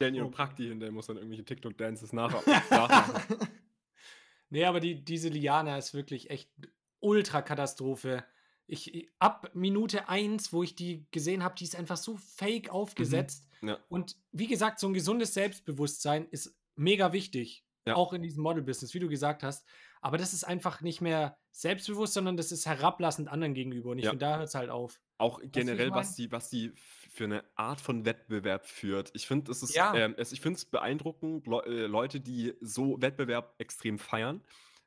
Ihren 0.00 0.22
Oh. 0.22 0.30
Prakti 0.30 0.66
hin, 0.66 0.80
der 0.80 0.90
muss 0.92 1.06
dann 1.06 1.16
irgendwelche 1.18 1.44
TikTok-Dances 1.44 2.14
nach 2.14 2.44
nachmachen. 2.46 3.36
Nee, 4.48 4.64
aber 4.64 4.80
die, 4.80 5.04
diese 5.04 5.28
Liana 5.28 5.76
ist 5.76 5.92
wirklich 5.92 6.30
echt 6.30 6.50
Ultrakatastrophe. 7.00 8.16
Ich, 8.16 8.39
ich- 8.70 9.08
ab 9.18 9.50
Minute 9.54 10.08
1, 10.08 10.52
wo 10.52 10.62
ich 10.62 10.74
die 10.74 11.06
gesehen 11.10 11.42
habe, 11.42 11.54
die 11.56 11.64
ist 11.64 11.76
einfach 11.76 11.96
so 11.96 12.16
fake 12.16 12.70
aufgesetzt. 12.70 13.46
Ja. 13.62 13.78
Und 13.88 14.16
wie 14.32 14.46
gesagt, 14.46 14.78
so 14.80 14.86
ein 14.88 14.94
gesundes 14.94 15.34
Selbstbewusstsein 15.34 16.26
ist 16.30 16.56
mega 16.76 17.12
wichtig. 17.12 17.64
Ja. 17.86 17.96
Auch 17.96 18.12
in 18.12 18.22
diesem 18.22 18.42
Model-Business, 18.42 18.92
wie 18.94 18.98
du 19.00 19.08
gesagt 19.08 19.42
hast. 19.42 19.66
Aber 20.02 20.16
das 20.18 20.32
ist 20.32 20.44
einfach 20.44 20.80
nicht 20.80 21.00
mehr 21.00 21.36
selbstbewusst, 21.50 22.14
sondern 22.14 22.36
das 22.36 22.52
ist 22.52 22.64
herablassend 22.66 23.28
anderen 23.28 23.52
gegenüber. 23.54 23.90
Und 23.90 23.98
ich 23.98 24.04
Ja. 24.04 24.10
finde, 24.10 24.24
da 24.26 24.36
hört 24.38 24.48
es 24.48 24.54
halt 24.54 24.70
auf. 24.70 25.00
Auch 25.18 25.40
wie 25.40 25.46
ich 25.46 25.52
generell, 25.52 25.90
was 25.90 26.14
die, 26.14 26.30
was 26.32 26.48
die 26.48 26.72
für 26.76 27.24
eine 27.24 27.44
Art 27.56 27.80
von 27.80 28.04
Wettbewerb 28.06 28.66
führt. 28.66 29.10
Ich 29.14 29.26
finde 29.26 29.50
es 29.50 29.62
ist, 29.62 29.74
Ja. 29.74 29.94
ähm, 29.94 30.14
es, 30.16 30.32
ich 30.32 30.40
finde 30.40 30.56
es 30.58 30.64
beeindruckend, 30.64 31.46
Leu 31.46 31.60
äh, 31.60 31.86
Leute, 31.86 32.20
die 32.20 32.54
so 32.60 33.00
Wettbewerb 33.02 33.54
extrem 33.58 33.98
feiern 33.98 34.42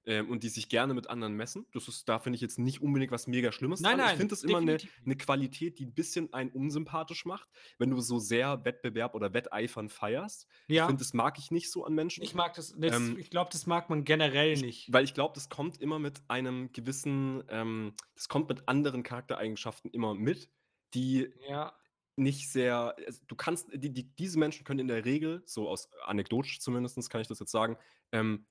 ähm, 0.05 0.29
und 0.29 0.43
die 0.43 0.49
sich 0.49 0.69
gerne 0.69 0.93
mit 0.93 1.09
anderen 1.09 1.35
messen. 1.35 1.65
Das 1.73 1.87
ist, 1.87 2.09
da 2.09 2.19
finde 2.19 2.35
ich 2.35 2.41
jetzt 2.41 2.59
nicht 2.59 2.81
unbedingt 2.81 3.11
was 3.11 3.27
mega 3.27 3.51
Schlimmes. 3.51 3.79
Nein, 3.79 3.97
nein, 3.97 4.11
Ich 4.11 4.17
finde 4.17 4.31
das 4.31 4.43
immer 4.43 4.57
eine, 4.57 4.77
eine 5.05 5.15
Qualität, 5.15 5.79
die 5.79 5.85
ein 5.85 5.93
bisschen 5.93 6.33
einen 6.33 6.51
unsympathisch 6.51 7.25
macht, 7.25 7.49
wenn 7.77 7.89
du 7.89 7.99
so 8.01 8.19
sehr 8.19 8.65
Wettbewerb 8.65 9.15
oder 9.15 9.33
Wetteifern 9.33 9.89
feierst. 9.89 10.47
Ich 10.67 10.75
Ja, 10.75 10.87
finde, 10.87 10.99
das 10.99 11.13
mag 11.13 11.37
ich 11.39 11.51
nicht 11.51 11.71
so 11.71 11.85
an 11.85 11.93
Menschen. 11.93 12.23
ich 12.23 12.35
mag 12.35 12.53
das. 12.53 12.75
das 12.77 12.95
Ähm, 12.95 13.17
ich 13.17 13.29
glaube, 13.29 13.49
das 13.51 13.65
mag 13.65 13.89
man 13.89 14.03
generell 14.03 14.57
nicht. 14.57 14.91
Weil 14.91 15.03
ich 15.03 15.13
glaube, 15.13 15.33
das 15.35 15.49
kommt 15.49 15.81
immer 15.81 15.99
mit 15.99 16.21
einem 16.27 16.71
gewissen, 16.73 17.43
ähm, 17.49 17.93
das 18.15 18.27
kommt 18.27 18.49
mit 18.49 18.67
anderen 18.67 19.03
Charaktereigenschaften 19.03 19.91
immer 19.91 20.13
mit, 20.13 20.49
die 20.93 21.29
Ja, 21.47 21.73
nicht 22.15 22.51
sehr, 22.51 22.95
also 23.07 23.21
du 23.27 23.35
kannst, 23.35 23.69
die, 23.73 23.91
die, 23.91 24.15
diese 24.15 24.37
Menschen 24.37 24.63
können 24.65 24.79
in 24.79 24.87
der 24.87 25.05
Regel, 25.05 25.41
so 25.45 25.67
aus 25.67 25.89
anekdotisch 26.03 26.59
zumindest 26.59 27.09
kann 27.09 27.21
ich 27.21 27.27
das 27.27 27.39
jetzt 27.39 27.51
sagen, 27.51 27.77
ähm, 28.11 28.45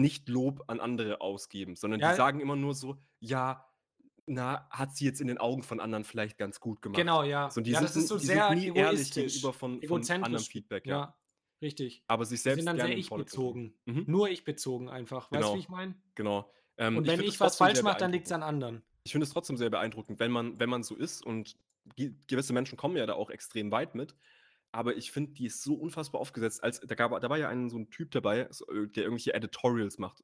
nicht 0.00 0.28
Lob 0.28 0.64
an 0.68 0.80
andere 0.80 1.20
ausgeben, 1.20 1.76
sondern 1.76 2.00
Ja. 2.00 2.10
die 2.10 2.16
sagen 2.16 2.40
immer 2.40 2.56
nur 2.56 2.74
so, 2.74 2.96
ja, 3.20 3.66
na, 4.26 4.68
hat 4.70 4.94
sie 4.96 5.04
jetzt 5.04 5.20
in 5.20 5.26
den 5.26 5.38
Augen 5.38 5.62
von 5.62 5.80
anderen 5.80 6.04
vielleicht 6.04 6.38
ganz 6.38 6.60
gut 6.60 6.82
gemacht. 6.82 6.96
genau, 6.98 7.22
ja. 7.24 7.50
So, 7.50 7.60
die 7.60 7.70
ja, 7.72 7.78
sind, 7.78 7.88
das 7.88 7.96
ist 7.96 8.08
so 8.08 8.18
die 8.18 8.26
sehr 8.26 8.54
nie 8.54 8.72
ehrlich 8.74 9.10
gegenüber 9.12 9.52
von, 9.52 9.82
von 9.82 10.02
anderem 10.10 10.38
Feedback, 10.44 10.86
ja. 10.86 10.96
Ja, 10.98 11.16
richtig. 11.62 12.04
Aber 12.06 12.24
sich 12.24 12.38
Die 12.38 12.42
selbst 12.44 12.58
sind 12.58 12.66
dann 12.66 12.76
gerne 12.76 12.90
sehr 12.90 12.98
ich-bezogen. 12.98 13.74
Mhm. 13.86 14.04
Nur 14.06 14.28
ich-bezogen 14.30 14.88
einfach. 14.88 15.30
Weißt 15.32 15.42
du, 15.42 15.46
Genau. 15.46 15.54
wie 15.54 15.58
ich 15.58 15.68
meine? 15.68 15.94
Genau. 16.14 16.50
Ähm, 16.76 16.96
Und 16.98 17.06
wenn 17.06 17.20
ich, 17.20 17.28
es 17.30 17.40
was 17.40 17.56
falsch 17.56 17.82
mache, 17.82 17.98
dann 17.98 18.12
liegt 18.12 18.26
es 18.26 18.32
an 18.32 18.42
anderen. 18.42 18.82
Ich 19.02 19.12
finde 19.12 19.24
es 19.24 19.32
trotzdem 19.32 19.56
sehr 19.56 19.70
beeindruckend, 19.70 20.20
wenn 20.20 20.30
man, 20.30 20.58
wenn 20.60 20.70
man 20.70 20.82
so 20.82 20.94
ist 20.94 21.24
und 21.26 21.56
ge- 21.96 22.14
gewisse 22.26 22.52
Menschen 22.52 22.76
kommen 22.76 22.96
ja 22.96 23.06
da 23.06 23.14
auch 23.14 23.30
extrem 23.30 23.70
weit 23.72 23.94
mit. 23.94 24.14
Aber 24.72 24.96
ich 24.96 25.10
finde, 25.10 25.32
die 25.32 25.46
ist 25.46 25.62
so 25.62 25.74
unfassbar 25.74 26.20
aufgesetzt. 26.20 26.62
Als, 26.62 26.80
da, 26.80 26.94
gab, 26.94 27.18
da 27.20 27.28
war 27.30 27.38
ja 27.38 27.48
ein, 27.48 27.68
so 27.70 27.78
ein 27.78 27.90
Typ 27.90 28.10
dabei, 28.12 28.40
äh, 28.40 28.48
der 28.88 29.04
irgendwelche 29.04 29.34
Editorials 29.34 29.98
macht. 29.98 30.22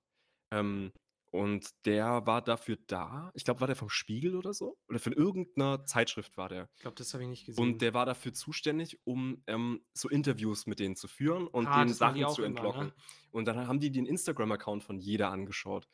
Ähm, 0.52 0.92
und 1.32 1.68
der 1.84 2.24
war 2.26 2.40
dafür 2.40 2.78
da. 2.86 3.30
Ich 3.34 3.44
glaube, 3.44 3.60
war 3.60 3.66
der 3.66 3.76
vom 3.76 3.90
Spiegel 3.90 4.36
oder 4.36 4.54
so? 4.54 4.78
Oder 4.88 5.00
von 5.00 5.12
irgendeiner 5.12 5.84
Zeitschrift 5.84 6.36
war 6.36 6.48
der. 6.48 6.68
Ich 6.76 6.82
glaube, 6.82 6.94
das 6.94 7.12
habe 7.12 7.24
ich 7.24 7.28
nicht 7.28 7.44
gesehen. 7.44 7.62
Und 7.62 7.82
der 7.82 7.92
war 7.92 8.06
dafür 8.06 8.32
zuständig, 8.32 9.00
um 9.04 9.42
ähm, 9.48 9.84
so 9.92 10.08
Interviews 10.08 10.66
mit 10.66 10.78
denen 10.78 10.96
zu 10.96 11.08
führen 11.08 11.46
und 11.48 11.66
Ah, 11.66 11.80
denen 11.84 11.92
Sachen 11.92 12.26
zu 12.28 12.42
immer, 12.42 12.46
entlocken. 12.46 12.86
ne? 12.86 12.94
Und 13.32 13.46
dann 13.46 13.66
haben 13.66 13.80
die 13.80 13.90
den 13.90 14.06
Instagram-Account 14.06 14.84
von 14.84 14.98
jeder 14.98 15.30
angeschaut. 15.30 15.88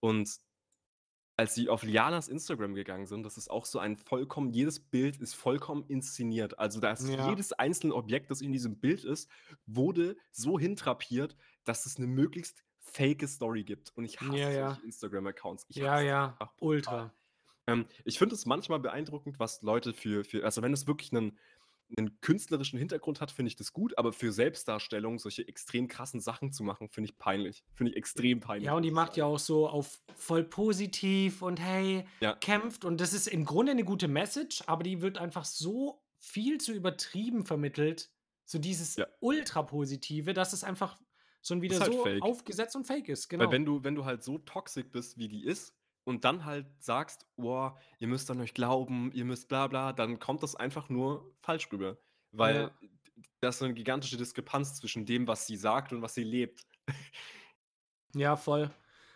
Und 0.00 0.30
als 1.38 1.54
sie 1.54 1.68
auf 1.70 1.84
Lianas 1.84 2.28
Instagram 2.28 2.74
gegangen 2.74 3.06
sind, 3.06 3.24
das 3.24 3.38
ist 3.38 3.50
auch 3.50 3.66
so 3.66 3.78
ein 3.80 3.96
vollkommen, 3.96 4.50
jedes 4.52 4.80
Bild 4.80 5.18
ist 5.18 5.34
vollkommen 5.34 5.84
inszeniert. 5.88 6.58
Also 6.58 6.80
da 6.80 6.92
ist 6.92 7.08
Ja. 7.08 7.16
jedes 7.16 7.52
einzelne 7.54 7.94
Objekt, 7.94 8.30
das 8.30 8.42
in 8.42 8.52
diesem 8.52 8.80
Bild 8.80 9.04
ist, 9.04 9.30
wurde 9.66 10.16
so 10.32 10.58
hintrapiert, 10.58 11.36
dass 11.64 11.86
es 11.86 11.96
eine 11.98 12.08
möglichst 12.08 12.64
fake 12.80 13.28
Story 13.28 13.64
gibt. 13.64 13.96
Und 13.96 14.04
ich 14.04 14.20
hasse 14.20 14.40
Ja, 14.40 14.50
ja. 14.50 14.82
Instagram-Accounts. 14.82 15.66
Ich 15.68 15.76
ja, 15.76 15.84
hasse 15.84 16.00
ja, 16.00 16.40
einfach 16.40 16.54
ultra. 16.60 17.14
Ähm, 17.66 17.86
ich 18.04 18.18
finde 18.18 18.34
es 18.34 18.46
manchmal 18.46 18.80
beeindruckend, 18.80 19.38
was 19.38 19.62
Leute 19.62 19.92
für 19.94 20.24
für 20.24 20.44
also, 20.44 20.62
wenn 20.62 20.72
es 20.72 20.86
wirklich 20.86 21.12
'nen 21.12 21.38
'nen 21.96 22.20
künstlerischen 22.20 22.78
Hintergrund 22.78 23.20
hat, 23.20 23.30
finde 23.30 23.48
ich 23.48 23.56
das 23.56 23.72
gut, 23.72 23.96
aber 23.98 24.12
für 24.12 24.32
Selbstdarstellung 24.32 25.18
solche 25.18 25.46
extrem 25.48 25.88
krassen 25.88 26.20
Sachen 26.20 26.52
zu 26.52 26.62
machen, 26.64 26.88
finde 26.90 27.10
ich 27.10 27.18
peinlich. 27.18 27.64
Finde 27.74 27.92
ich 27.92 27.96
extrem 27.98 28.40
peinlich, 28.40 28.60
Ja, 28.60 28.74
und 28.74 28.82
die 28.82 28.90
macht 28.90 29.16
ja 29.16 29.24
auch 29.24 29.38
so 29.38 29.68
auf 29.68 30.00
voll 30.16 30.42
positiv 30.44 31.42
und 31.42 31.60
hey, 31.60 32.06
Ja. 32.22 32.38
kämpft 32.40 32.84
und 32.84 33.00
das 33.00 33.12
ist 33.12 33.28
im 33.28 33.44
Grunde 33.44 33.72
'ne 33.74 33.84
gute 33.84 34.08
Message, 34.08 34.62
aber 34.66 34.82
die 34.82 35.00
wird 35.00 35.16
einfach 35.18 35.44
so 35.44 36.02
viel 36.18 36.58
zu 36.58 36.72
übertrieben 36.72 37.46
vermittelt, 37.46 38.10
so 38.44 38.58
dieses 38.58 38.98
Ja. 38.98 39.08
Ultrapositive, 39.20 40.34
dass 40.34 40.52
es 40.52 40.64
einfach 40.64 40.98
schon 41.44 41.62
wieder 41.62 41.80
halt 41.80 41.94
so 41.94 41.94
fake. 41.94 42.18
aufgesetzt 42.18 42.74
und 42.74 42.84
fake 42.86 43.08
ist, 43.08 43.28
Weil 43.38 43.50
genau. 43.50 43.52
wenn 43.52 43.64
du 43.64 43.84
wenn 43.84 43.94
du 43.94 44.04
halt 44.04 44.22
so 44.24 44.38
toxic 44.38 44.90
bist, 44.90 45.16
wie 45.18 45.28
die 45.28 45.44
ist 45.44 45.70
und 46.08 46.24
dann 46.24 46.44
halt 46.46 46.68
sagst: 46.82 47.26
„Boah, 47.36 47.78
ihr 48.00 48.08
müsst 48.08 48.30
an 48.30 48.40
euch 48.40 48.54
glauben, 48.54 49.12
ihr 49.12 49.24
müsst 49.26 49.48
bla 49.48 49.68
bla“, 49.68 49.92
dann 49.94 50.18
kommt 50.20 50.42
das 50.42 50.56
einfach 50.56 50.88
nur 50.90 51.36
falsch 51.42 51.70
rüber, 51.72 51.98
weil 52.32 52.68
Ja. 52.68 52.78
d 52.80 53.22
da 53.40 53.48
ist 53.50 53.58
so 53.60 53.66
'ne 53.66 53.74
gigantische 53.74 54.16
Diskrepanz 54.18 54.76
zwischen 54.76 55.06
dem, 55.06 55.28
was 55.28 55.46
sie 55.46 55.56
sagt 55.56 55.92
und 55.92 56.02
was 56.02 56.14
sie 56.14 56.24
lebt. 56.24 56.64
Ja, 58.14 58.36
voll. 58.36 58.70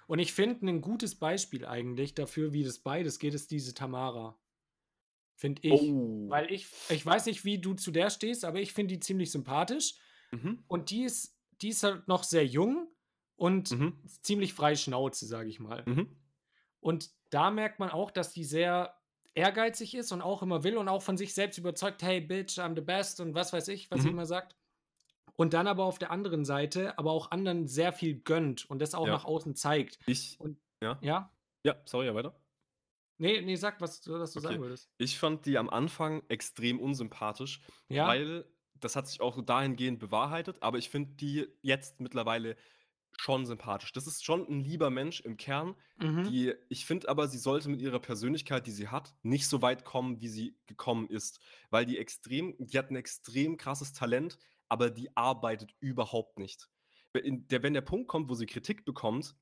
Und 0.07 0.19
ich 0.19 0.33
finde 0.33 0.65
'nen 0.67 0.81
gutes 0.83 1.15
Beispiel 1.15 1.65
eigentlich 1.65 2.15
dafür, 2.15 2.53
wie 2.53 2.65
das 2.65 2.79
beides 2.81 3.19
geht, 3.19 3.35
ist 3.35 3.51
diese 3.51 3.73
Tamara. 3.75 4.39
Finde 5.37 5.63
ich. 5.69 5.71
Oh. 5.71 6.29
Weil 6.29 6.53
ich 6.53 6.69
ich 6.89 7.05
weiß 7.05 7.27
nicht, 7.27 7.45
wie 7.45 7.61
du 7.61 7.75
zu 7.75 7.91
der 7.91 8.11
stehst, 8.11 8.45
aber 8.45 8.61
ich 8.61 8.73
finde 8.73 8.95
die 8.95 9.01
ziemlich 9.01 9.31
sympathisch 9.33 9.95
Mhm. 10.33 10.63
und 10.69 10.91
die 10.91 11.05
ist 11.05 11.39
die 11.63 11.69
ist 11.71 11.83
halt 11.85 12.09
noch 12.09 12.25
sehr 12.25 12.47
jung 12.47 12.89
und 13.37 13.71
Mhm. 13.71 14.03
ziemlich 14.23 14.55
frei 14.55 14.77
Schnauze, 14.77 15.27
sage 15.27 15.49
ich 15.51 15.61
mal. 15.61 15.87
Mhm. 15.87 16.22
Und 16.83 17.11
da 17.31 17.51
merkt 17.51 17.79
man 17.81 17.91
auch, 17.91 18.11
dass 18.11 18.33
die 18.35 18.45
sehr 18.45 18.97
ehrgeizig 19.35 19.95
ist 19.95 20.13
und 20.13 20.21
auch 20.23 20.43
immer 20.43 20.65
will 20.65 20.77
und 20.77 20.89
auch 20.89 21.03
von 21.03 21.17
sich 21.17 21.35
selbst 21.35 21.59
überzeugt: 21.59 22.03
„Hey 22.03 22.21
Bitch, 22.21 22.59
I'm 22.59 22.75
the 22.77 22.83
best“ 22.83 23.21
und 23.21 23.35
was 23.35 23.53
weiß 23.53 23.69
ich, 23.69 23.91
was 23.91 24.03
sie 24.03 24.09
Mhm. 24.09 24.13
immer 24.13 24.27
sagt. 24.27 24.57
Und 25.37 25.55
dann 25.55 25.67
aber 25.69 25.85
auf 25.87 25.99
der 25.99 26.11
anderen 26.13 26.45
Seite 26.45 26.99
aber 26.99 27.13
auch 27.13 27.31
anderen 27.33 27.67
sehr 27.69 27.93
viel 27.93 28.21
gönnt 28.23 28.67
und 28.71 28.81
das 28.81 28.95
auch 28.95 29.09
Ja. 29.09 29.13
nach 29.13 29.25
außen 29.25 29.57
zeigt. 29.57 29.99
Ich 30.07 30.39
Und 30.39 30.61
ja? 30.83 31.03
ja? 31.03 31.33
Ja, 31.65 31.83
sorry, 31.87 32.07
ja, 32.07 32.15
weiter. 32.15 32.41
Ne, 33.21 33.41
ne, 33.43 33.57
sag, 33.57 33.81
was 33.81 34.01
du 34.01 34.13
was 34.19 34.33
du 34.33 34.39
Okay. 34.39 34.41
sagen 34.41 34.61
wolltest. 34.61 34.91
Ich 34.99 35.19
fand 35.19 35.47
die 35.47 35.59
am 35.59 35.69
Anfang 35.69 36.23
extrem 36.29 36.81
unsympathisch, 36.81 37.61
Ja? 37.91 38.25
weil 38.29 38.47
das 38.75 38.97
hat 38.97 39.07
sich 39.09 39.21
auch 39.21 39.43
dahingehend 39.45 39.99
bewahrheitet, 39.99 40.63
aber 40.63 40.79
ich 40.79 40.89
finde 40.91 41.13
die 41.17 41.49
jetzt 41.63 42.01
mittlerweile 42.01 42.57
schon 43.23 43.47
sympathisch. 43.47 43.93
Das 43.93 44.07
ist 44.07 44.25
schon 44.25 44.47
'n 44.49 44.61
lieber 44.61 44.91
Mensch 44.91 45.21
im 45.21 45.37
Kern, 45.37 45.77
Mhm. 46.01 46.33
die 46.33 46.55
ich 46.69 46.87
finde 46.87 47.09
aber, 47.09 47.29
sie 47.29 47.39
sollte 47.39 47.69
mit 47.69 47.81
ihrer 47.81 48.01
Persönlichkeit, 48.01 48.67
die 48.67 48.71
sie 48.73 48.89
hat, 48.89 49.15
nicht 49.23 49.49
so 49.49 49.63
weit 49.63 49.85
kommen, 49.85 50.21
wie 50.21 50.29
sie 50.29 50.59
gekommen 50.67 51.09
ist, 51.09 51.41
weil 51.71 51.87
die 51.87 51.99
extrem 51.99 52.55
die 52.59 52.79
hat 52.79 52.91
'n 52.91 52.97
extrem 52.97 53.57
krasses 53.57 53.93
Talent, 53.93 54.39
aber 54.69 54.91
die 54.91 55.17
arbeitet 55.17 55.75
überhaupt 55.81 56.39
nicht. 56.39 56.69
We 57.13 57.21
in 57.21 57.47
der 57.49 57.63
wenn 57.63 57.75
der 57.75 57.83
Punkt 57.83 58.09
kommt, 58.09 58.29
wo 58.31 58.35
sie 58.35 58.47
Kritik 58.47 58.85
bekommt, 58.85 59.37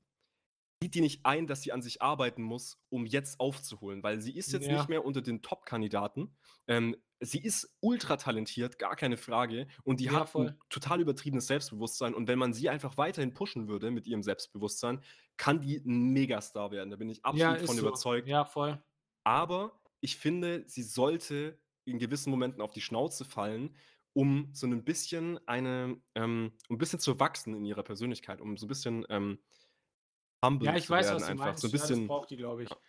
sieht 0.81 0.95
die 0.95 1.01
nicht 1.01 1.25
ein, 1.25 1.47
dass 1.47 1.61
sie 1.61 1.71
an 1.71 1.81
sich 1.83 2.01
arbeiten 2.01 2.41
muss, 2.43 2.79
um 2.89 3.05
jetzt 3.05 3.39
aufzuholen, 3.39 4.01
weil 4.03 4.19
sie 4.21 4.35
ist 4.35 4.51
jetzt 4.53 4.69
Ja. 4.69 4.71
nicht 4.71 4.89
mehr 4.89 5.05
unter 5.05 5.21
den 5.21 5.41
Top-Kandidaten. 5.43 6.35
Ähm, 6.67 6.95
sie 7.19 7.43
ist 7.43 7.75
ultratalentiert, 7.81 8.79
gar 8.79 8.95
keine 8.95 9.17
Frage, 9.17 9.67
und 9.83 9.99
die 9.99 10.09
Ja, 10.09 10.11
hat 10.11 10.25
voll. 10.25 10.61
total 10.69 11.01
übertriebenes 11.01 11.47
Selbstbewusstsein 11.47 12.15
und 12.15 12.27
wenn 12.27 12.39
man 12.39 12.53
sie 12.53 12.69
einfach 12.69 12.97
weiterhin 12.97 13.33
pushen 13.33 13.67
würde 13.67 13.91
mit 13.91 14.07
ihrem 14.07 14.23
Selbstbewusstsein, 14.23 15.03
kann 15.37 15.61
die 15.61 15.77
'n 15.77 16.13
Megastar 16.13 16.71
werden. 16.71 16.89
Da 16.89 16.95
bin 16.97 17.09
ich 17.09 17.25
Ja, 17.29 17.55
absolut 17.55 17.55
ist 17.55 17.75
von 17.75 17.77
so. 17.77 18.01
überzeugt. 18.01 18.27
Ja, 18.27 18.43
voll. 18.45 18.83
Aber 19.25 19.81
ich 20.01 20.17
finde, 20.17 20.63
sie 20.67 20.83
sollte 20.83 21.59
in 21.85 21.99
gewissen 21.99 22.31
Momenten 22.31 22.61
auf 22.61 22.71
die 22.71 22.81
Schnauze 22.81 23.25
fallen, 23.25 23.75
um 24.13 24.49
so 24.53 24.67
'nen 24.67 24.83
bisschen 24.83 25.39
eine 25.47 26.01
ähm, 26.15 26.53
um 26.69 26.75
'n 26.75 26.77
bisschen 26.79 26.99
zu 26.99 27.19
wachsen 27.19 27.55
in 27.55 27.65
ihrer 27.65 27.83
Persönlichkeit, 27.83 28.41
um 28.41 28.57
so 28.57 28.65
'n 28.65 28.69
bisschen, 28.69 29.05
ähm, 29.09 29.39
humble 30.43 30.67
Ja, 30.67 30.75
ich 30.77 30.89
zu 30.89 30.89
weiß, 30.89 31.11
werden 31.11 31.11
was 31.11 31.27
du 31.27 31.33
einfach. 31.33 31.57
So 31.57 31.67
'n 31.67 31.71
meinst. 31.71 31.73
Ja, 31.73 31.87
das 31.87 32.01
bisschen 32.01 32.03
braucht 32.03 32.29
die, 32.29 32.37
glaube 32.37 32.63
ich. 32.63 32.79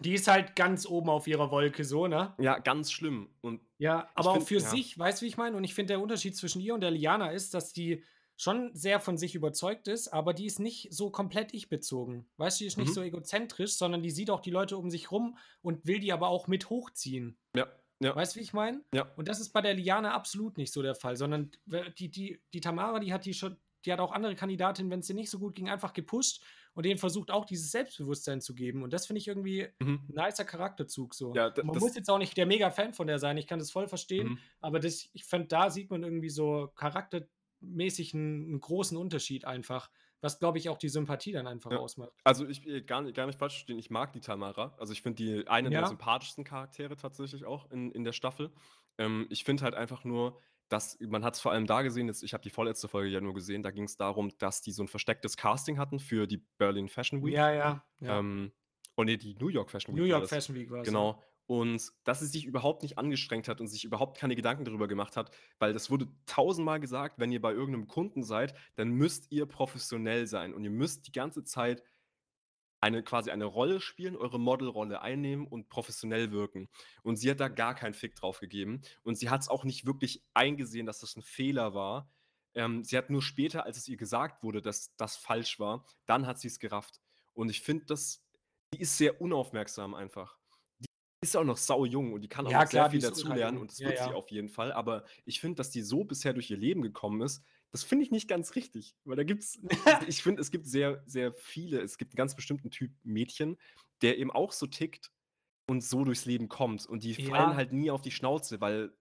Die 0.00 0.14
ist 0.14 0.26
halt 0.26 0.56
ganz 0.56 0.86
oben 0.86 1.08
auf 1.08 1.28
ihrer 1.28 1.52
Wolke 1.52 1.84
so, 1.84 2.08
ne? 2.08 2.36
Ja, 2.40 2.58
ganz 2.58 2.92
schlimm 2.92 3.34
und 3.40 3.62
Ja, 3.80 4.10
aber 4.14 4.32
auch 4.32 4.42
finde 4.42 4.48
für 4.48 4.60
ja. 4.60 4.78
sich, 4.78 4.98
weißt 4.98 5.20
du, 5.20 5.24
wie 5.24 5.28
ich 5.28 5.36
meine? 5.36 5.56
Und 5.56 5.62
ich 5.64 5.74
finde, 5.74 5.92
der 5.94 6.00
Unterschied 6.00 6.36
zwischen 6.36 6.60
ihr 6.60 6.74
und 6.74 6.80
der 6.80 6.90
Liana 6.90 7.30
ist, 7.30 7.54
dass 7.54 7.72
die 7.72 8.02
schon 8.36 8.74
sehr 8.74 8.98
von 9.00 9.16
sich 9.16 9.34
überzeugt 9.34 9.88
ist, 9.88 10.08
aber 10.08 10.34
die 10.34 10.46
ist 10.46 10.58
nicht 10.60 10.88
so 10.92 11.10
komplett 11.10 11.54
ich-bezogen. 11.54 12.28
Weißt 12.36 12.58
du, 12.60 12.64
die 12.64 12.68
ist 12.68 12.76
nicht 12.78 12.92
Mhm. 12.92 12.94
so 12.94 13.02
egozentrisch, 13.02 13.74
sondern 13.76 14.02
die 14.02 14.10
sieht 14.10 14.30
auch 14.30 14.40
die 14.40 14.50
Leute 14.50 14.76
um 14.76 14.90
sich 14.90 15.10
rum 15.12 15.38
und 15.62 15.86
will 15.86 16.00
die 16.00 16.12
aber 16.12 16.28
auch 16.28 16.46
mit 16.48 16.70
hochziehen. 16.70 17.38
Ja, 17.54 17.66
ja. 18.00 18.14
Weißt 18.14 18.34
du, 18.36 18.40
wie 18.40 18.44
ich 18.44 18.52
meine? 18.54 18.84
Ja. 18.92 19.16
Und 19.16 19.28
das 19.28 19.40
ist 19.40 19.50
bei 19.52 19.62
der 19.62 19.74
Liana 19.74 20.14
absolut 20.14 20.58
nicht 20.58 20.72
so 20.72 20.82
der 20.82 20.94
Fall, 20.96 21.16
sondern 21.16 21.52
die 21.98 22.10
die 22.10 22.42
die 22.54 22.60
Tamara, 22.60 23.00
die 23.00 23.12
hat 23.12 23.24
die 23.26 23.34
schon 23.34 23.58
die 23.84 23.92
hat 23.92 24.00
auch 24.00 24.12
andere 24.12 24.34
Kandidatinnen, 24.36 24.90
wenn's 24.90 25.08
ihr 25.08 25.14
nicht 25.14 25.30
so 25.30 25.38
gut 25.38 25.54
ging, 25.54 25.68
einfach 25.68 25.92
gepusht 25.92 26.42
und 26.74 26.84
denen 26.86 26.98
versucht 26.98 27.30
auch 27.30 27.44
dieses 27.44 27.70
Selbstbewusstsein 27.70 28.40
zu 28.40 28.54
geben. 28.54 28.82
Und 28.82 28.92
das 28.92 29.06
finde 29.06 29.18
ich 29.20 29.28
irgendwie 29.28 29.62
Mhm. 29.80 30.08
'n 30.08 30.14
nicer 30.14 30.44
Charakterzug 30.44 31.14
so. 31.14 31.42
Ja, 31.42 31.52
Man 31.60 31.78
muss 31.78 31.94
jetzt 31.94 32.08
auch 32.10 32.18
nicht 32.18 32.36
der 32.36 32.46
Mega-Fan 32.46 32.92
von 32.94 33.06
der 33.08 33.18
sein, 33.18 33.36
ich 33.38 33.46
kann 33.46 33.58
das 33.58 33.70
voll 33.72 33.88
verstehen, 33.88 34.30
Mhm. 34.30 34.48
aber 34.60 34.80
das 34.80 35.08
ich 35.12 35.24
finde, 35.24 35.48
da 35.48 35.70
sieht 35.70 35.90
man 35.90 36.02
irgendwie 36.04 36.30
so 36.30 36.68
charaktermäßig 36.76 38.14
'n 38.14 38.54
'n 38.54 38.60
großen 38.60 38.96
Unterschied 38.96 39.44
einfach, 39.44 39.90
was, 40.20 40.38
glaube 40.40 40.58
ich, 40.58 40.68
auch 40.70 40.78
die 40.78 40.88
Sympathie 40.88 41.32
dann 41.32 41.46
einfach 41.46 41.72
Ja. 41.72 41.78
ausmacht. 41.78 42.22
Also, 42.24 42.46
ich 42.46 42.64
will 42.64 42.82
gar 42.82 43.02
nicht 43.02 43.14
gar 43.14 43.26
nicht 43.26 43.38
falsch 43.38 43.54
verstehen, 43.54 43.78
ich 43.78 43.90
mag 43.90 44.12
die 44.12 44.20
Tamara. 44.20 44.74
Also, 44.78 44.92
ich 44.92 45.02
finde 45.02 45.16
die 45.22 45.48
eine 45.48 45.70
der 45.70 45.84
Ja. 45.84 45.86
sympathischsten 45.86 46.44
Charaktere 46.44 46.96
tatsächlich 46.96 47.44
auch 47.44 47.70
in 47.70 47.90
in 47.90 48.04
der 48.04 48.12
Staffel. 48.12 48.52
Ähm, 48.98 49.26
ich 49.30 49.44
finde 49.44 49.64
halt 49.64 49.74
einfach 49.74 50.04
nur, 50.04 50.40
dass 50.68 50.98
man 51.00 51.24
hat's 51.24 51.40
vor 51.40 51.52
allem 51.52 51.66
da 51.66 51.82
gesehen, 51.82 52.08
jetzt 52.08 52.22
ich 52.22 52.34
habe 52.34 52.42
die 52.42 52.50
vorletzte 52.50 52.88
Folge 52.88 53.10
ja 53.10 53.20
nur 53.20 53.34
gesehen, 53.34 53.62
da 53.62 53.70
ging's 53.70 53.96
darum, 53.96 54.30
dass 54.38 54.60
die 54.62 54.72
so 54.72 54.82
'n 54.82 54.88
verstecktes 54.88 55.36
Casting 55.36 55.78
hatten 55.78 55.98
für 56.00 56.26
die 56.26 56.38
Berlin 56.58 56.88
Fashion 56.88 57.24
Week. 57.24 57.34
Ja, 57.34 57.50
ja, 57.52 57.84
ja. 58.00 58.18
Ähm, 58.18 58.52
oh 58.96 59.04
ne, 59.04 59.16
die 59.18 59.34
New 59.36 59.48
York 59.48 59.70
Fashion 59.70 59.94
New 59.94 60.04
Week 60.04 60.10
war 60.10 60.20
York 60.20 60.22
das. 60.22 60.30
Fashion 60.30 60.54
Week 60.56 60.70
war's, 60.70 60.92
ja. 60.92 60.92
Genau. 60.92 61.22
Und 61.46 61.92
dass 62.04 62.20
sie 62.20 62.26
sich 62.26 62.44
überhaupt 62.44 62.82
nicht 62.82 62.98
angestrengt 62.98 63.48
hat 63.48 63.60
und 63.62 63.68
sich 63.68 63.84
überhaupt 63.84 64.18
keine 64.18 64.36
Gedanken 64.36 64.64
darüber 64.66 64.86
gemacht 64.86 65.16
hat, 65.16 65.30
weil 65.58 65.72
das 65.72 65.90
wurde 65.90 66.08
tausendmal 66.26 66.78
gesagt, 66.78 67.18
wenn 67.18 67.32
ihr 67.32 67.40
bei 67.40 67.52
irgend 67.52 67.70
'nem 67.78 67.86
Kunden 67.88 68.22
seid, 68.22 68.54
dann 68.76 68.90
müsst 68.90 69.32
ihr 69.32 69.46
professionell 69.46 70.26
sein 70.26 70.52
und 70.52 70.64
ihr 70.64 70.70
müsst 70.70 71.06
die 71.06 71.12
ganze 71.12 71.44
Zeit 71.44 71.82
eine 72.80 73.02
quasi 73.02 73.30
eine 73.30 73.44
Rolle 73.44 73.80
spielen, 73.80 74.16
eure 74.16 74.38
Modelrolle 74.40 75.02
einnehmen 75.02 75.46
und 75.46 75.68
professionell 75.68 76.30
wirken. 76.32 76.68
Und 77.02 77.16
sie 77.16 77.30
hat 77.30 77.40
da 77.40 77.48
gar 77.48 77.74
keinen 77.74 77.94
Fick 77.94 78.14
drauf 78.14 78.40
gegeben 78.40 78.82
und 79.02 79.16
sie 79.16 79.30
hat's 79.30 79.48
auch 79.48 79.64
nicht 79.64 79.86
wirklich 79.86 80.24
eingesehen, 80.34 80.86
dass 80.86 81.00
das 81.00 81.16
'n 81.16 81.22
Fehler 81.22 81.74
war. 81.74 82.10
Ähm, 82.54 82.84
sie 82.84 82.96
hat 82.96 83.10
nur 83.10 83.22
später, 83.22 83.64
als 83.66 83.76
es 83.78 83.88
ihr 83.88 83.96
gesagt 83.96 84.42
wurde, 84.42 84.62
dass 84.62 84.94
das 84.96 85.16
falsch 85.16 85.58
war, 85.60 85.86
dann 86.06 86.26
hat 86.26 86.38
sie's 86.40 86.58
gerafft. 86.60 87.00
Und 87.34 87.50
ich 87.50 87.60
finde 87.62 87.86
das 87.86 88.24
die 88.74 88.80
ist 88.82 88.98
sehr 88.98 89.20
unaufmerksam 89.22 89.94
einfach. 89.94 90.38
Die 90.78 91.26
ist 91.28 91.36
auch 91.36 91.44
noch 91.44 91.56
saujung 91.56 92.12
und 92.14 92.22
die 92.22 92.28
kann 92.28 92.46
auch 92.46 92.52
Ja, 92.52 92.56
noch 92.56 92.66
sehr 92.66 92.84
klar, 92.84 92.86
viel 92.86 93.00
ist 93.00 93.10
ultra 93.10 93.36
dazulernen 93.36 93.36
jung. 93.36 93.60
und 93.60 93.70
das 93.70 93.84
Ja, 93.84 93.86
wird 93.86 93.98
sie 93.98 94.12
ja. 94.12 94.14
auf 94.14 94.30
jeden 94.30 94.48
Fall, 94.48 94.72
aber 94.72 95.04
ich 95.24 95.40
finde, 95.40 95.56
dass 95.56 95.70
die 95.70 95.82
so 95.82 96.04
bisher 96.04 96.32
durch 96.34 96.50
ihr 96.50 96.56
Leben 96.56 96.82
gekommen 96.82 97.22
ist, 97.22 97.44
das 97.72 97.84
finde 97.84 98.04
ich 98.04 98.10
nicht 98.10 98.28
ganz 98.28 98.54
richtig, 98.56 98.96
weil 99.04 99.16
da 99.16 99.24
gibt's 99.24 99.58
ich 100.08 100.22
finde, 100.22 100.40
es 100.42 100.50
gibt 100.50 100.66
sehr, 100.66 101.02
sehr 101.06 101.32
viele 101.34 101.80
es 101.82 101.98
gibt 101.98 102.14
'n 102.14 102.16
ganz 102.16 102.34
bestimmten 102.36 102.70
Typ 102.70 102.92
Mädchen, 103.04 103.58
der 104.02 104.18
eben 104.18 104.30
auch 104.30 104.52
so 104.52 104.66
tickt 104.66 105.12
und 105.68 105.82
so 105.84 106.04
durchs 106.04 106.26
Leben 106.26 106.48
kommt 106.48 106.86
und 106.86 107.04
die 107.04 107.14
fallen 107.14 107.54
Ja. 107.54 107.56
halt 107.56 107.72
nie 107.72 107.90
auf 107.92 108.02
die 108.02 108.12
Schnauze, 108.12 108.60
weil 108.60 108.92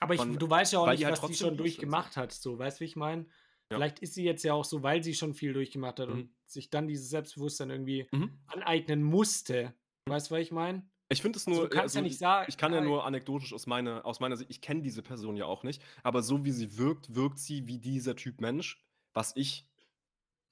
Aber 0.00 0.14
ich 0.14 0.26
man 0.26 0.38
du 0.38 0.48
weißt 0.50 0.72
ja 0.74 0.78
auch 0.80 0.88
nicht, 0.88 1.04
die 1.04 1.06
halt 1.06 1.16
was 1.16 1.24
die 1.24 1.34
trotzdem 1.34 1.36
schon 1.36 1.56
sind 1.56 1.56
durchgemacht 1.56 2.16
hat, 2.16 2.32
so, 2.32 2.58
weißt 2.58 2.78
du, 2.80 2.80
wie 2.82 2.84
ich 2.86 2.96
meine? 2.96 3.26
Ja. 3.70 3.80
Vielleicht 3.80 3.98
ist 4.00 4.14
sie 4.14 4.24
jetzt 4.24 4.42
ja 4.44 4.52
auch 4.54 4.64
so, 4.64 4.82
weil 4.82 5.02
sie 5.02 5.14
schon 5.14 5.34
viel 5.34 5.52
durchgemacht 5.52 5.98
hat 6.00 6.08
Mhm. 6.08 6.26
und 6.28 6.34
sich 6.44 6.70
dann 6.70 6.86
dieses 6.88 7.08
Selbstbewusstsein 7.10 7.70
irgendwie 7.70 8.08
Mhm. 8.12 8.46
aneignen 8.46 9.02
musste. 9.02 9.74
Weißt 10.06 10.30
du, 10.30 10.34
was 10.34 10.42
ich 10.42 10.52
meine? 10.52 10.88
Ich 11.08 11.22
finde 11.22 11.38
es 11.38 11.46
Also, 11.48 11.60
nur 11.60 11.68
du 11.68 11.68
kannst 11.68 11.94
ja 11.94 12.00
also, 12.00 12.02
nicht 12.02 12.18
ich 12.18 12.18
sagen 12.18 12.48
ich 12.48 12.56
kann 12.58 12.72
ja 12.72 12.80
nur 12.80 13.04
anekdotisch 13.04 13.52
aus 13.52 13.66
meiner 13.66 14.04
aus 14.06 14.20
meiner 14.20 14.36
Sicht 14.36 14.50
ich 14.50 14.60
kenne 14.60 14.82
diese 14.82 15.02
Person 15.02 15.36
ja 15.36 15.46
auch 15.46 15.62
nicht, 15.62 15.82
aber 16.02 16.22
so 16.22 16.44
wie 16.44 16.50
sie 16.52 16.78
wirkt, 16.78 17.14
wirkt 17.14 17.38
sie 17.38 17.66
wie 17.66 17.78
dieser 17.78 18.16
Typ 18.16 18.40
Mensch, 18.40 18.84
was 19.14 19.32
ich 19.36 19.68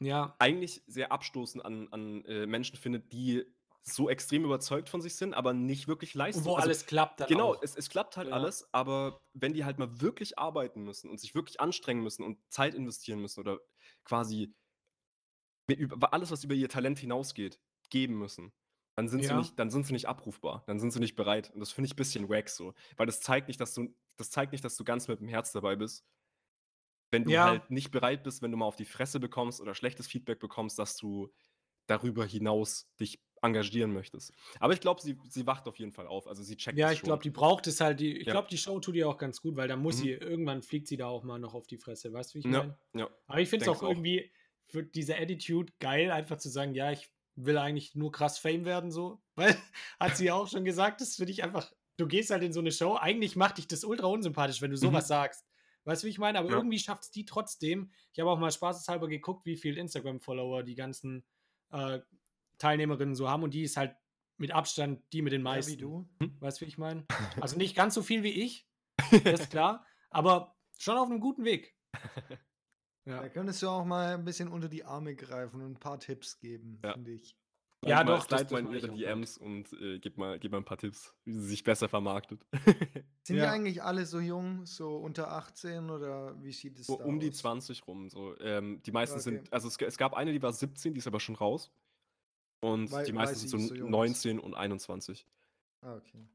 Ja. 0.00 0.38
eigentlich 0.38 0.82
sehr 0.86 1.12
abstoßend 1.12 1.64
an 1.64 1.88
an, 1.92 2.24
äh, 2.26 2.46
Menschen 2.46 2.76
finde, 2.76 3.00
die 3.00 3.44
so 3.82 4.08
extrem 4.08 4.44
überzeugt 4.44 4.88
von 4.88 5.00
sich 5.02 5.14
sind, 5.16 5.34
aber 5.34 5.52
nicht 5.54 5.88
wirklich 5.88 6.14
Und 6.32 6.44
Leistung 6.44 6.46
wo 6.46 6.56
also, 6.56 6.70
alles 6.70 6.86
klappt 6.86 7.20
dann 7.20 7.28
genau, 7.28 7.54
auch. 7.54 7.62
es 7.62 7.76
es 7.76 7.88
klappt 7.90 8.16
halt 8.16 8.30
Ja. 8.30 8.32
alles, 8.32 8.68
aber 8.72 9.22
wenn 9.34 9.54
die 9.54 9.64
halt 9.64 9.78
mal 9.78 10.00
wirklich 10.00 10.38
arbeiten 10.38 10.82
müssen 10.84 11.10
und 11.10 11.20
sich 11.20 11.34
wirklich 11.34 11.60
anstrengen 11.60 12.02
müssen 12.02 12.24
und 12.24 12.38
Zeit 12.50 12.74
investieren 12.74 13.20
müssen 13.20 13.40
oder 13.40 13.60
quasi 14.04 14.54
alles, 16.10 16.30
was 16.30 16.44
über 16.44 16.54
ihr 16.54 16.68
Talent 16.68 16.98
hinausgeht, 16.98 17.60
geben 17.90 18.18
müssen, 18.18 18.52
dann 18.96 19.08
sind 19.08 19.24
sie 19.24 19.34
Ja. 19.34 19.34
nicht 19.34 19.58
dann 19.58 19.70
sind 19.70 19.86
sie 19.86 19.92
nicht 19.92 20.08
abrufbar, 20.08 20.64
dann 20.66 20.78
sind 20.80 20.92
sie 20.92 21.00
nicht 21.00 21.16
bereit 21.16 21.50
und 21.52 21.60
das 21.60 21.72
finde 21.72 21.86
ich 21.88 21.96
bisschen 21.96 22.28
wack 22.28 22.48
so, 22.48 22.74
weil 22.96 23.06
das 23.06 23.20
zeigt 23.20 23.48
nicht, 23.48 23.60
dass 23.60 23.74
du 23.74 23.94
das 24.16 24.30
zeigt 24.30 24.52
nicht, 24.52 24.64
dass 24.64 24.76
du 24.76 24.84
ganz 24.84 25.08
mit'm 25.08 25.28
Herz 25.28 25.52
dabei 25.52 25.76
bist. 25.76 26.04
Wenn 27.12 27.24
du 27.24 27.42
Ja. 27.42 27.42
halt 27.42 27.70
nicht 27.70 27.90
bereit 27.90 28.24
bist, 28.24 28.42
wenn 28.42 28.50
du 28.50 28.56
mal 28.56 28.66
auf 28.66 28.76
die 28.76 28.84
Fresse 28.84 29.20
bekommst 29.20 29.60
oder 29.60 29.74
schlechtes 29.74 30.08
Feedback 30.08 30.40
bekommst, 30.40 30.78
dass 30.78 30.96
du 30.96 31.32
darüber 31.86 32.24
hinaus 32.26 32.92
dich 33.00 33.24
engagieren 33.42 33.92
möchtest. 33.92 34.32
Aber 34.60 34.72
ich 34.74 34.80
glaube, 34.80 35.02
sie, 35.02 35.18
sie 35.28 35.46
wacht 35.46 35.68
auf 35.68 35.78
jeden 35.78 35.92
Fall 35.92 36.06
auf. 36.08 36.26
Also 36.26 36.42
sie 36.42 36.56
checkt 36.56 36.80
Ja, 36.80 36.90
ich 36.92 37.02
glaube, 37.02 37.22
die 37.22 37.30
braucht 37.30 37.66
es 37.66 37.80
halt. 37.80 38.00
Die, 38.00 38.16
ich 38.18 38.28
Ja. 38.28 38.30
glaube, 38.30 38.48
die 38.50 38.58
Show 38.58 38.80
tut 38.80 38.96
ihr 38.96 39.08
auch 39.08 39.18
ganz 39.18 39.40
gut, 39.40 39.56
weil 39.56 39.68
dann 39.68 39.80
muss 39.80 39.98
Mhm. 39.98 39.98
sie, 39.98 40.10
irgendwann 40.10 40.62
fliegt 40.62 40.88
sie 40.88 40.96
da 40.96 41.06
auch 41.06 41.22
mal 41.22 41.38
noch 41.38 41.54
auf 41.54 41.66
die 41.66 41.78
Fresse. 41.78 42.12
Weißt 42.12 42.32
du, 42.32 42.34
wie 42.36 42.40
ich 42.40 42.48
Ja, 42.48 42.50
meine? 42.50 42.78
ja. 42.94 43.08
Aber 43.26 43.40
ich 43.40 43.48
finde 43.48 43.62
es 43.62 43.68
auch 43.68 43.82
auch. 43.82 43.82
irgendwie 43.82 44.32
für 44.66 44.82
diese 44.82 45.16
Attitude 45.16 45.72
geil, 45.78 46.10
einfach 46.10 46.38
zu 46.38 46.48
sagen, 46.48 46.74
ja, 46.74 46.90
ich 46.90 47.08
will 47.36 47.58
eigentlich 47.58 47.94
nur 47.94 48.12
krass 48.12 48.38
Fame 48.38 48.64
werden, 48.64 48.90
so. 48.90 49.22
Weil, 49.34 49.56
hat 50.00 50.16
sie 50.16 50.26
ja 50.26 50.34
auch 50.34 50.48
schon 50.48 50.64
gesagt, 50.64 51.00
das 51.00 51.16
finde 51.16 51.32
ich 51.32 51.42
einfach, 51.42 51.72
du 51.96 52.06
gehst 52.06 52.30
halt 52.30 52.42
in 52.42 52.52
so 52.52 52.60
eine 52.60 52.72
Show, 52.72 52.96
eigentlich 52.96 53.36
macht 53.36 53.58
dich 53.58 53.66
das 53.68 53.84
ultra 53.84 54.06
unsympathisch, 54.06 54.60
wenn 54.62 54.70
du 54.70 54.76
sowas 54.76 55.08
sagst. 55.08 55.44
Weißt 55.84 56.02
du, 56.02 56.06
wie 56.06 56.10
ich 56.10 56.18
meine? 56.18 56.38
Aber 56.38 56.48
Mhm. 56.48 56.52
Ja. 56.52 56.58
irgendwie 56.58 56.78
schafft 56.78 57.02
es 57.04 57.10
die 57.10 57.24
trotzdem. 57.26 57.90
Ich 58.12 58.20
habe 58.20 58.30
auch 58.30 58.38
mal 58.38 58.50
spaßeshalber 58.50 59.06
geguckt, 59.08 59.44
wie 59.44 59.56
viel 59.56 59.76
Instagram-Follower 59.76 60.62
die 60.62 60.74
ganzen 60.76 61.24
äh, 61.70 62.00
Teilnehmerinnen 62.58 63.14
so 63.14 63.28
haben 63.28 63.42
und 63.42 63.52
die 63.52 63.62
ist 63.64 63.76
halt 63.76 63.94
mit 64.36 64.50
Abstand 64.52 65.02
die 65.12 65.22
mit 65.22 65.32
den 65.32 65.42
Ja, 65.42 65.44
meisten. 65.44 65.72
wie 65.72 65.76
du. 65.76 66.08
Weißt 66.40 66.60
du, 66.60 66.64
wie 66.64 66.68
ich 66.68 66.78
meine? 66.78 67.04
Also 67.42 67.56
nicht 67.58 67.74
ganz 67.76 67.94
so 67.94 68.02
viel 68.02 68.22
wie 68.22 68.42
ich, 68.44 68.66
das 69.24 69.40
ist 69.40 69.50
klar, 69.50 69.84
aber 70.10 70.56
schon 70.78 70.96
auf 70.96 71.10
einem 71.10 71.20
guten 71.20 71.44
Weg. 71.44 71.74
Ja. 73.06 73.20
Da 73.20 73.28
könntest 73.28 73.60
du 73.62 73.68
auch 73.68 73.84
mal 73.84 74.14
ein 74.14 74.24
bisschen 74.24 74.48
unter 74.48 74.68
die 74.68 74.84
Arme 74.84 75.14
greifen 75.14 75.60
und 75.60 75.72
ein 75.72 75.80
paar 75.80 75.98
Tipps 76.00 76.38
geben, 76.38 76.78
Ja. 76.82 76.94
finde 76.94 77.12
ich. 77.12 77.36
Ja, 77.84 77.96
mal- 77.96 78.04
doch, 78.04 78.24
das- 78.26 78.50
mal 78.50 78.60
in 78.60 78.72
ihre 78.72 78.88
DMs 78.88 79.36
und 79.36 79.70
äh, 79.74 79.98
gib, 79.98 80.16
mal, 80.16 80.38
gib 80.38 80.52
mal 80.52 80.58
ein 80.58 80.64
paar 80.64 80.78
Tipps, 80.78 81.14
wie 81.24 81.34
sie 81.34 81.40
sich 81.48 81.64
besser 81.64 81.86
vermarktet. 81.86 82.40
Sind 83.24 83.36
Ja. 83.36 83.44
die 83.44 83.50
eigentlich 83.50 83.82
alle 83.82 84.06
so 84.06 84.20
jung, 84.20 84.64
so 84.64 84.96
unter 84.96 85.30
18 85.32 85.90
oder 85.90 86.42
wie 86.42 86.52
sieht 86.52 86.78
es 86.78 86.86
So 86.86 86.96
da 86.96 87.04
um 87.04 87.20
die 87.20 87.28
aus? 87.28 87.36
20 87.36 87.86
rum. 87.86 88.08
So. 88.08 88.38
Ähm, 88.40 88.80
die 88.86 88.90
meisten 88.92 89.16
Okay. 89.16 89.22
sind, 89.24 89.52
also 89.52 89.68
es, 89.68 89.76
es 89.78 89.98
gab 89.98 90.14
eine, 90.14 90.32
die 90.32 90.40
war 90.42 90.52
17, 90.54 90.94
die 90.94 90.98
ist 90.98 91.06
aber 91.06 91.20
schon 91.20 91.34
raus. 91.34 91.70
Und 92.60 92.90
Weil- 92.90 93.04
die 93.04 93.12
meisten 93.12 93.36
sind 93.36 93.50
so, 93.50 93.58
so 93.58 93.74
jung 93.74 93.88
ist. 93.88 93.92
19 93.92 94.38
und 94.38 94.54
21. 94.54 95.26
Ah, 95.82 95.96
okay. 95.96 96.26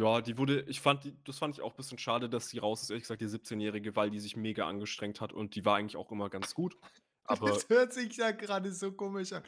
Ja, 0.00 0.20
die 0.20 0.36
wurde, 0.36 0.62
ich 0.68 0.80
fand, 0.80 1.04
die, 1.04 1.16
das 1.24 1.38
fand 1.38 1.54
ich 1.54 1.62
auch 1.62 1.72
ein 1.72 1.76
bisschen 1.76 1.98
schade, 1.98 2.28
dass 2.28 2.48
sie 2.50 2.58
raus 2.58 2.82
ist, 2.82 2.90
ehrlich 2.90 3.04
gesagt, 3.04 3.22
die 3.22 3.26
17-Jährige, 3.26 3.96
weil 3.96 4.10
die 4.10 4.20
sich 4.20 4.36
mega 4.36 4.68
angestrengt 4.68 5.20
hat 5.20 5.32
und 5.32 5.54
die 5.54 5.64
war 5.64 5.76
eigentlich 5.76 5.96
auch 5.96 6.12
immer 6.12 6.28
ganz 6.28 6.54
gut. 6.54 6.76
Aber 7.24 7.48
das 7.48 7.68
hört 7.68 7.92
sich 7.92 8.16
ja 8.16 8.30
gerade 8.30 8.72
so 8.72 8.92
komisch 8.92 9.32
an. 9.32 9.42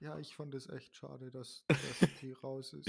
Ja, 0.00 0.18
ich 0.18 0.34
fand 0.34 0.54
es 0.54 0.68
echt 0.68 0.94
schade, 0.96 1.30
dass, 1.30 1.64
dass 1.66 1.78
die 2.20 2.32
raus 2.42 2.74
ist. 2.74 2.86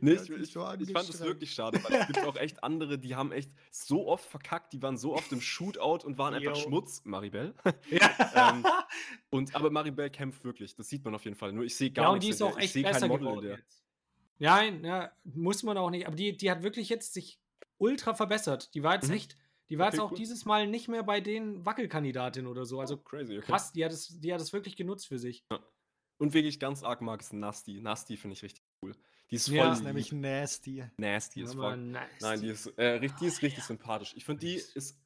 Nee, 0.00 0.14
ich, 0.14 0.30
ich, 0.30 0.52
so 0.52 0.68
ich 0.78 0.90
fand 0.90 1.08
es 1.08 1.20
wirklich 1.20 1.54
schade, 1.54 1.82
weil 1.84 2.00
es 2.00 2.06
gibt 2.08 2.18
auch 2.24 2.36
echt 2.36 2.64
andere, 2.64 2.98
die 2.98 3.14
haben 3.14 3.30
echt 3.30 3.52
so 3.70 4.08
oft 4.08 4.24
verkackt, 4.24 4.72
die 4.72 4.82
waren 4.82 4.96
so 4.96 5.14
oft 5.14 5.30
im 5.30 5.40
Shootout 5.40 6.04
und 6.04 6.18
waren 6.18 6.34
einfach 6.34 6.56
Jo. 6.56 6.62
Schmutz, 6.62 7.02
Maribel. 7.04 7.54
Ja. 7.90 8.52
Ähm, 8.54 8.66
Und 9.30 9.54
aber 9.54 9.70
Maribel 9.70 10.10
kämpft 10.10 10.42
wirklich, 10.44 10.74
das 10.74 10.88
sieht 10.88 11.04
man 11.04 11.14
auf 11.14 11.24
jeden 11.24 11.36
Fall. 11.36 11.52
Nur 11.52 11.64
ich 11.64 11.76
sehe 11.76 11.90
gar 11.90 12.06
ja, 12.06 12.10
und 12.10 12.18
nichts 12.18 12.26
die 12.26 12.30
ist 12.32 12.40
in 12.40 12.46
auch 12.54 12.58
echt 12.58 12.72
sehe 12.72 12.82
besser 12.82 13.00
kein 13.00 13.08
Model 13.08 13.26
in 13.26 13.28
geworden 13.28 13.46
der. 13.46 13.56
jetzt. 13.58 13.81
Nein, 14.42 14.84
ja, 14.84 15.12
muss 15.24 15.62
man 15.62 15.76
auch 15.78 15.90
nicht. 15.90 16.06
Aber 16.06 16.16
die, 16.16 16.36
die 16.36 16.50
hat 16.50 16.62
wirklich 16.62 16.88
jetzt 16.88 17.14
sich 17.14 17.40
ultra 17.78 18.14
verbessert. 18.14 18.74
Die 18.74 18.82
war 18.82 18.94
jetzt 18.94 19.08
Mhm. 19.08 19.14
echt, 19.14 19.36
die 19.70 19.78
war 19.78 19.86
Okay, 19.88 19.96
jetzt 19.96 20.00
auch 20.02 20.10
cool. 20.12 20.16
dieses 20.16 20.44
Mal 20.44 20.66
nicht 20.66 20.88
mehr 20.88 21.02
bei 21.02 21.20
den 21.20 21.64
Wackelkandidatinnen 21.64 22.50
oder 22.50 22.64
so. 22.64 22.80
Also 22.80 22.94
Oh, 22.96 22.98
crazy, 22.98 23.38
okay. 23.38 23.46
krass, 23.46 23.72
die 23.72 23.84
hat 23.84 23.92
es, 23.92 24.20
die 24.20 24.32
hat 24.32 24.40
es 24.40 24.52
wirklich 24.52 24.76
genutzt 24.76 25.06
für 25.08 25.18
sich. 25.18 25.44
Und 26.18 26.34
wen 26.34 26.44
ich 26.44 26.60
ganz 26.60 26.82
arg 26.82 27.00
mag, 27.00 27.20
ist 27.20 27.32
Nasty. 27.32 27.80
Nasty 27.80 28.16
finde 28.16 28.34
ich 28.34 28.42
richtig 28.42 28.62
cool. 28.82 28.94
Die 29.30 29.36
ist 29.36 29.48
voll 29.48 29.56
Ja. 29.56 29.72
Ist 29.72 29.82
nämlich 29.82 30.12
nasty. 30.12 30.84
nasty 30.98 31.42
as 31.42 31.52
Aber 31.52 31.70
fuck. 31.70 31.80
nice. 31.80 32.20
Nein, 32.20 32.40
die 32.42 32.48
ist, 32.48 32.66
äh, 32.78 32.84
richtig, 32.98 33.18
die 33.20 33.26
ist 33.26 33.42
richtig 33.42 33.64
sympathisch. 33.64 34.12
Ich 34.16 34.24
finde, 34.24 34.40
die 34.46 34.54
ist 34.54 35.00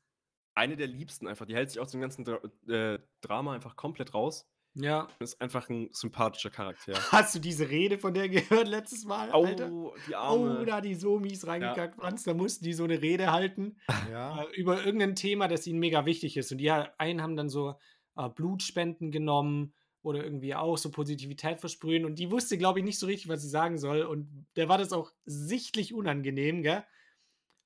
eine 0.55 0.77
der 0.77 0.89
liebsten 0.89 1.29
einfach. 1.29 1.47
Die 1.47 1.55
hält 1.55 1.71
sich 1.71 1.79
aus 1.81 1.91
dem 1.93 2.01
ganzen 2.01 2.25
Dra 2.25 2.41
äh, 2.69 2.99
Drama 3.21 3.55
einfach 3.55 3.77
komplett 3.77 4.15
raus. 4.15 4.49
Ja. 4.79 5.09
Ist 5.21 5.41
einfach 5.41 5.71
ein 5.71 5.89
sympathischer 5.93 6.51
Charakter. 6.51 6.93
Hast 7.13 7.35
du 7.35 7.39
diese 7.39 7.71
Rede 7.71 7.99
von 7.99 8.13
der 8.13 8.29
gehört 8.29 8.69
letztes 8.69 9.05
Mal, 9.07 9.31
Alter? 9.31 9.73
Oh, 9.73 9.95
die 10.07 10.13
Oh, 10.15 10.17
Arme. 10.17 10.67
da 10.67 10.77
hat 10.77 10.85
die 10.85 10.95
so 10.95 11.19
mies 11.19 11.47
reingekackt, 11.47 11.97
Franz. 11.97 12.25
Da 12.25 12.35
mussten 12.35 12.65
die 12.65 12.75
so 12.75 12.85
eine 12.85 13.01
Rede 13.01 13.33
halten 13.33 13.79
Ja. 14.11 14.43
äh, 14.43 14.55
über 14.55 14.85
irgendein 14.85 15.15
Thema, 15.17 15.49
das 15.49 15.67
ihnen 15.67 15.79
mega 15.79 16.05
wichtig 16.05 16.37
ist. 16.37 16.53
Und 16.53 16.59
die 16.59 16.71
einen 16.71 17.23
haben 17.23 17.37
dann 17.37 17.49
so 17.49 17.75
äh, 18.17 18.29
Blutspenden 18.29 19.11
genommen 19.11 19.73
oder 20.03 20.23
irgendwie 20.23 20.55
auch 20.55 20.77
so 20.77 20.91
Positivität 20.91 21.59
versprühen. 21.59 22.05
Und 22.05 22.19
die 22.19 22.31
wusste, 22.31 22.59
glaube 22.59 22.79
ich, 22.81 22.85
nicht 22.85 22.99
so 22.99 23.07
richtig, 23.07 23.29
was 23.29 23.41
sie 23.43 23.49
sagen 23.49 23.79
soll. 23.79 24.03
Und 24.03 24.47
der 24.57 24.69
war 24.69 24.77
das 24.79 24.93
auch 24.93 25.11
sichtlich 25.25 25.95
unangenehm, 25.95 26.63
gell? 26.63 26.85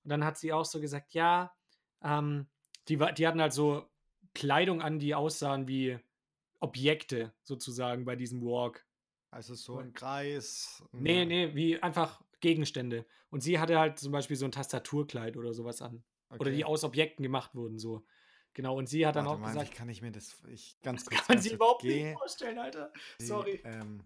Und 0.04 0.10
dann 0.10 0.24
hat 0.24 0.38
sie 0.38 0.52
auch 0.52 0.64
so 0.64 0.80
gesagt, 0.80 1.12
ja, 1.12 1.52
ähm, 2.04 2.46
die, 2.88 2.98
die 3.18 3.26
hatten 3.26 3.40
halt 3.42 3.52
so 3.52 3.84
Kleidung 4.32 4.80
an, 4.80 4.98
die 5.00 5.14
aussahen 5.14 5.66
wie 5.68 5.98
Objekte 6.60 7.32
sozusagen 7.42 8.04
bei 8.04 8.16
diesem 8.16 8.42
Walk. 8.42 8.86
Also 9.30 9.54
so 9.54 9.78
ein 9.78 9.92
Kreis. 9.92 10.82
Nee, 10.92 11.24
nee, 11.24 11.54
wie 11.54 11.82
einfach 11.82 12.22
Gegenstände. 12.40 13.06
Und 13.30 13.42
sie 13.42 13.58
hatte 13.58 13.78
halt 13.78 13.98
zum 13.98 14.12
Beispiel 14.12 14.36
so 14.36 14.44
ein 14.44 14.52
Tastaturkleid 14.52 15.36
oder 15.36 15.52
sowas 15.54 15.82
an. 15.82 16.02
Oder 16.38 16.50
die 16.50 16.64
Okay. 16.64 16.72
aus 16.72 16.84
Objekten 16.84 17.22
gemacht 17.22 17.54
wurden, 17.54 17.78
so. 17.78 18.04
Genau, 18.54 18.76
und 18.76 18.88
sie 18.88 19.06
hat 19.06 19.14
dann 19.16 19.26
Warte 19.26 19.36
auch 19.36 19.40
mal, 19.40 19.52
gesagt, 19.52 19.70
wie 19.72 19.76
kann 19.76 19.88
ich 19.88 20.02
mir 20.02 20.10
das 20.10 20.36
ich, 20.48 20.76
ganz 20.82 21.04
kurz 21.06 21.26
kann 21.26 21.38
sie 21.40 21.50
kurz, 21.50 21.56
überhaupt 21.56 21.82
geh- 21.82 22.04
nicht 22.08 22.18
vorstellen, 22.18 22.58
Alter. 22.58 22.92
geh, 23.18 23.24
Sorry. 23.24 23.60
Ähm, 23.64 24.02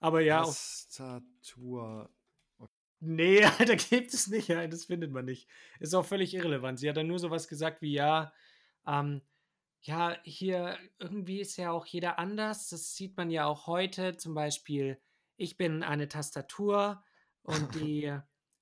Aber 0.00 0.20
ja, 0.20 0.42
Tastatur. 0.44 2.10
nee, 3.00 3.42
Alter, 3.58 3.76
gibt 3.76 4.14
es 4.14 4.28
nicht. 4.28 4.48
Ja, 4.48 4.66
das 4.66 4.84
findet 4.84 5.10
man 5.10 5.24
nicht. 5.24 5.48
Ist 5.80 5.94
auch 5.94 6.04
völlig 6.04 6.34
irrelevant. 6.34 6.78
Sie 6.78 6.88
hat 6.88 6.96
dann 6.96 7.08
nur 7.08 7.18
sowas 7.18 7.48
gesagt 7.48 7.82
wie, 7.82 7.92
ja, 7.92 8.32
ähm, 8.86 9.20
ja, 9.82 10.16
hier 10.24 10.76
irgendwie 10.98 11.40
ist 11.40 11.56
ja 11.56 11.70
auch 11.70 11.86
jeder 11.86 12.18
anders. 12.18 12.68
Das 12.68 12.94
sieht 12.94 13.16
man 13.16 13.30
ja 13.30 13.46
auch 13.46 13.66
heute. 13.66 14.16
Zum 14.16 14.34
Beispiel, 14.34 15.00
ich 15.36 15.56
bin 15.56 15.82
eine 15.82 16.08
Tastatur 16.08 17.02
und 17.42 17.74
die, 17.74 18.12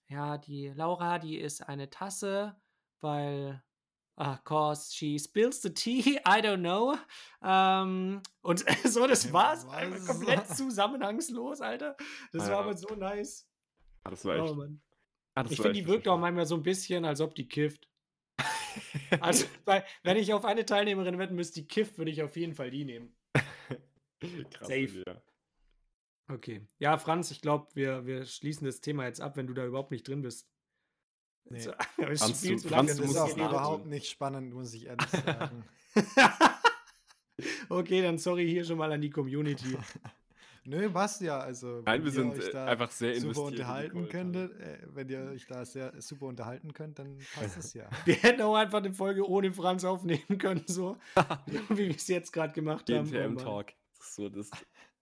ja, 0.08 0.38
die 0.38 0.68
Laura, 0.68 1.18
die 1.18 1.38
ist 1.38 1.62
eine 1.68 1.90
Tasse, 1.90 2.56
weil, 3.00 3.62
ah, 4.16 4.36
cause 4.38 4.94
she 4.94 5.18
spills 5.18 5.62
the 5.62 5.72
tea, 5.72 6.16
I 6.26 6.40
don't 6.42 6.58
know. 6.60 6.96
Ähm, 7.42 8.22
und 8.42 8.64
so, 8.84 9.06
das 9.06 9.32
war's. 9.32 9.66
was? 9.66 9.74
Einfach 9.74 10.06
komplett 10.06 10.46
zusammenhangslos, 10.56 11.60
Alter. 11.60 11.96
Das 12.32 12.46
Ja. 12.46 12.54
war 12.54 12.58
aber 12.64 12.76
so 12.76 12.94
nice. 12.94 13.48
Ah, 14.04 14.10
das 14.10 14.24
war 14.24 14.36
echt. 14.36 14.54
Oh, 14.54 14.66
ah, 15.34 15.44
Ich 15.48 15.56
finde, 15.60 15.72
die 15.72 15.86
wirkt 15.86 16.06
auch 16.08 16.18
manchmal 16.18 16.46
so 16.46 16.54
ein 16.54 16.62
bisschen, 16.62 17.04
als 17.04 17.20
ob 17.20 17.34
die 17.34 17.48
kifft. 17.48 17.88
Also, 19.20 19.47
weil, 19.64 19.85
wenn 20.03 20.16
ich 20.16 20.33
auf 20.33 20.45
eine 20.45 20.64
Teilnehmerin 20.64 21.18
wetten 21.18 21.35
müsste, 21.35 21.61
die 21.61 21.68
kifft, 21.68 21.99
würde 21.99 22.11
ich 22.11 22.22
auf 22.22 22.37
jeden 22.37 22.55
Fall 22.55 22.70
die 22.70 22.85
nehmen. 22.85 23.16
Krass. 24.51 24.68
Safe. 24.68 25.03
Ja. 25.07 25.22
Okay. 26.29 26.66
Ja, 26.79 26.99
Franz, 26.99 27.31
ich 27.31 27.41
glaube, 27.41 27.68
wir, 27.74 28.07
wir 28.07 28.24
schließen 28.27 28.66
das 28.66 28.81
Thema 28.81 29.07
jetzt 29.07 29.20
ab, 29.20 29.37
wenn 29.37 29.47
du 29.47 29.55
da 29.55 29.64
überhaupt 29.64 29.91
nicht 29.91 30.09
drin 30.09 30.22
bist. 30.22 30.49
Nee. 31.49 31.61
So, 31.61 31.72
aber 31.99 32.11
es 32.11 32.20
ist 32.20 32.27
Franz, 32.27 32.41
viel 32.41 32.57
du- 32.57 32.62
zu 32.62 32.68
Franz, 32.68 32.97
du 32.97 33.03
ist 33.03 33.09
musst 33.09 33.20
auch 33.20 33.37
überhaupt 33.37 33.87
nicht 33.87 34.09
spannend, 34.09 34.53
muss 34.53 34.74
ich 34.74 34.87
ehrlich 34.87 35.09
sagen. 35.09 35.64
okay, 37.68 38.03
dann 38.03 38.18
sorry 38.18 38.49
hier 38.49 38.64
schon 38.64 38.79
mal 38.79 38.91
an 38.91 39.01
die 39.01 39.11
Community. 39.11 39.77
Nö, 40.66 40.90
passt 40.90 41.20
ja. 41.20 41.38
Also, 41.38 41.82
Nein, 41.84 41.86
wenn 41.86 42.02
wir 42.02 42.06
ihr 42.06 42.12
sind 42.12 42.32
euch 42.32 42.48
äh, 42.48 42.52
da 42.52 42.66
einfach 42.66 42.90
sehr 42.90 43.20
super 43.20 43.42
unterhalten 43.42 44.08
könntet, 44.08 44.58
äh, 44.60 44.78
wenn 44.92 45.08
ihr 45.08 45.20
euch 45.30 45.46
da 45.46 45.64
sehr 45.64 45.92
super 46.00 46.26
unterhalten 46.26 46.72
könnt, 46.72 46.98
dann 46.98 47.18
passt 47.34 47.56
es 47.56 47.74
ja. 47.74 47.88
Wir 48.04 48.14
hätten 48.16 48.42
auch 48.42 48.56
einfach 48.56 48.78
eine 48.78 48.92
Folge 48.92 49.28
ohne 49.28 49.52
Franz 49.52 49.84
aufnehmen 49.84 50.38
können, 50.38 50.64
so 50.66 50.96
wie 51.68 51.88
wir 51.88 51.94
es 51.94 52.08
jetzt 52.08 52.32
gerade 52.32 52.52
gemacht 52.52 52.90
haben. 52.90 53.08
Oh. 53.08 53.10
GNTM-Talk. 53.10 53.72
Das 53.98 54.08
ist 54.08 54.14
so 54.16 54.28
das. 54.28 54.50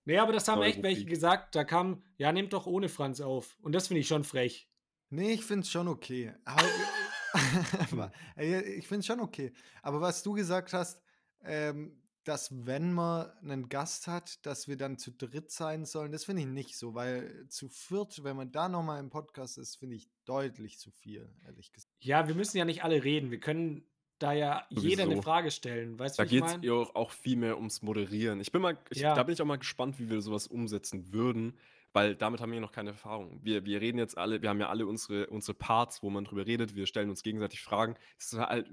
Nee, 0.04 0.18
aber 0.18 0.32
das 0.32 0.48
haben 0.48 0.62
echt 0.62 0.82
welche 0.82 1.06
gesagt. 1.06 1.54
Da 1.54 1.64
kam, 1.64 2.02
ja, 2.18 2.30
nehmt 2.30 2.52
doch 2.52 2.66
ohne 2.66 2.88
Franz 2.88 3.20
auf. 3.20 3.56
Und 3.62 3.74
das 3.74 3.88
finde 3.88 4.00
ich 4.00 4.08
schon 4.08 4.24
frech. 4.24 4.68
Nee, 5.08 5.32
ich 5.32 5.44
finde 5.44 5.62
es 5.62 5.70
schon 5.70 5.88
okay. 5.88 6.34
Aber, 6.44 8.12
ich 8.36 8.86
finde 8.86 9.00
es 9.00 9.06
schon 9.06 9.20
okay. 9.20 9.52
Aber 9.82 10.00
was 10.00 10.22
du 10.22 10.32
gesagt 10.32 10.72
hast, 10.72 11.02
ähm, 11.42 12.02
dass 12.24 12.66
wenn 12.66 12.92
man 12.92 13.30
einen 13.42 13.68
Gast 13.68 14.06
hat, 14.06 14.44
dass 14.46 14.66
wir 14.68 14.76
dann 14.76 14.98
zu 14.98 15.10
dritt 15.10 15.50
sein 15.50 15.84
sollen, 15.84 16.12
das 16.12 16.24
finde 16.24 16.42
ich 16.42 16.48
nicht 16.48 16.76
so, 16.78 16.94
weil 16.94 17.46
zu 17.48 17.68
viert, 17.68 18.24
wenn 18.24 18.36
man 18.36 18.50
da 18.52 18.68
nochmal 18.68 19.00
im 19.00 19.10
Podcast 19.10 19.58
ist, 19.58 19.76
finde 19.76 19.96
ich 19.96 20.08
deutlich 20.24 20.78
zu 20.78 20.90
viel, 20.90 21.28
ehrlich 21.44 21.72
gesagt. 21.72 21.94
Ja, 22.00 22.26
wir 22.28 22.34
müssen 22.34 22.56
ja 22.56 22.64
nicht 22.64 22.82
alle 22.84 23.04
reden. 23.04 23.30
Wir 23.30 23.40
können 23.40 23.84
da 24.18 24.32
ja 24.32 24.64
jeder 24.70 25.02
eine 25.02 25.12
Sowieso. 25.12 25.22
Frage 25.22 25.50
stellen. 25.50 25.98
Weißt 25.98 26.18
du, 26.18 26.22
Da 26.22 26.28
geht 26.28 26.44
es 26.44 26.56
ja 26.62 26.72
auch, 26.72 26.94
auch 26.94 27.10
viel 27.10 27.36
mehr 27.36 27.56
ums 27.56 27.82
Moderieren. 27.82 28.40
Ich 28.40 28.52
bin 28.52 28.62
mal, 28.62 28.78
ich, 28.90 28.98
Ja. 28.98 29.14
da 29.14 29.22
bin 29.22 29.34
ich 29.34 29.42
auch 29.42 29.46
mal 29.46 29.56
gespannt, 29.58 29.98
wie 29.98 30.08
wir 30.08 30.20
sowas 30.22 30.46
umsetzen 30.46 31.12
würden, 31.12 31.58
weil 31.92 32.14
damit 32.16 32.40
haben 32.40 32.52
wir 32.52 32.60
noch 32.60 32.72
keine 32.72 32.90
Erfahrung. 32.90 33.40
Wir, 33.42 33.64
wir 33.66 33.80
reden 33.80 33.98
jetzt 33.98 34.16
alle, 34.16 34.40
wir 34.40 34.48
haben 34.48 34.60
ja 34.60 34.68
alle 34.68 34.86
unsere, 34.86 35.26
unsere 35.28 35.54
Parts, 35.54 36.02
wo 36.02 36.10
man 36.10 36.24
drüber 36.24 36.46
redet, 36.46 36.74
wir 36.74 36.86
stellen 36.86 37.10
uns 37.10 37.22
gegenseitig 37.22 37.60
Fragen. 37.62 37.96
Es 38.18 38.32
ist 38.32 38.38
halt 38.38 38.68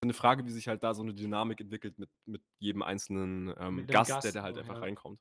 eine 0.00 0.14
Frage, 0.14 0.44
wie 0.44 0.50
sich 0.50 0.68
halt 0.68 0.82
da 0.82 0.94
so 0.94 1.02
eine 1.02 1.14
Dynamik 1.14 1.60
entwickelt 1.60 1.98
mit, 1.98 2.10
mit 2.26 2.42
jedem 2.58 2.82
einzelnen 2.82 3.54
ähm, 3.58 3.76
Mit 3.76 3.88
dem 3.88 3.92
Gast, 3.92 4.10
der 4.10 4.16
Gast 4.16 4.36
da 4.36 4.42
halt 4.42 4.56
auch, 4.56 4.60
einfach 4.60 4.74
ja. 4.76 4.80
reinkommt. 4.80 5.20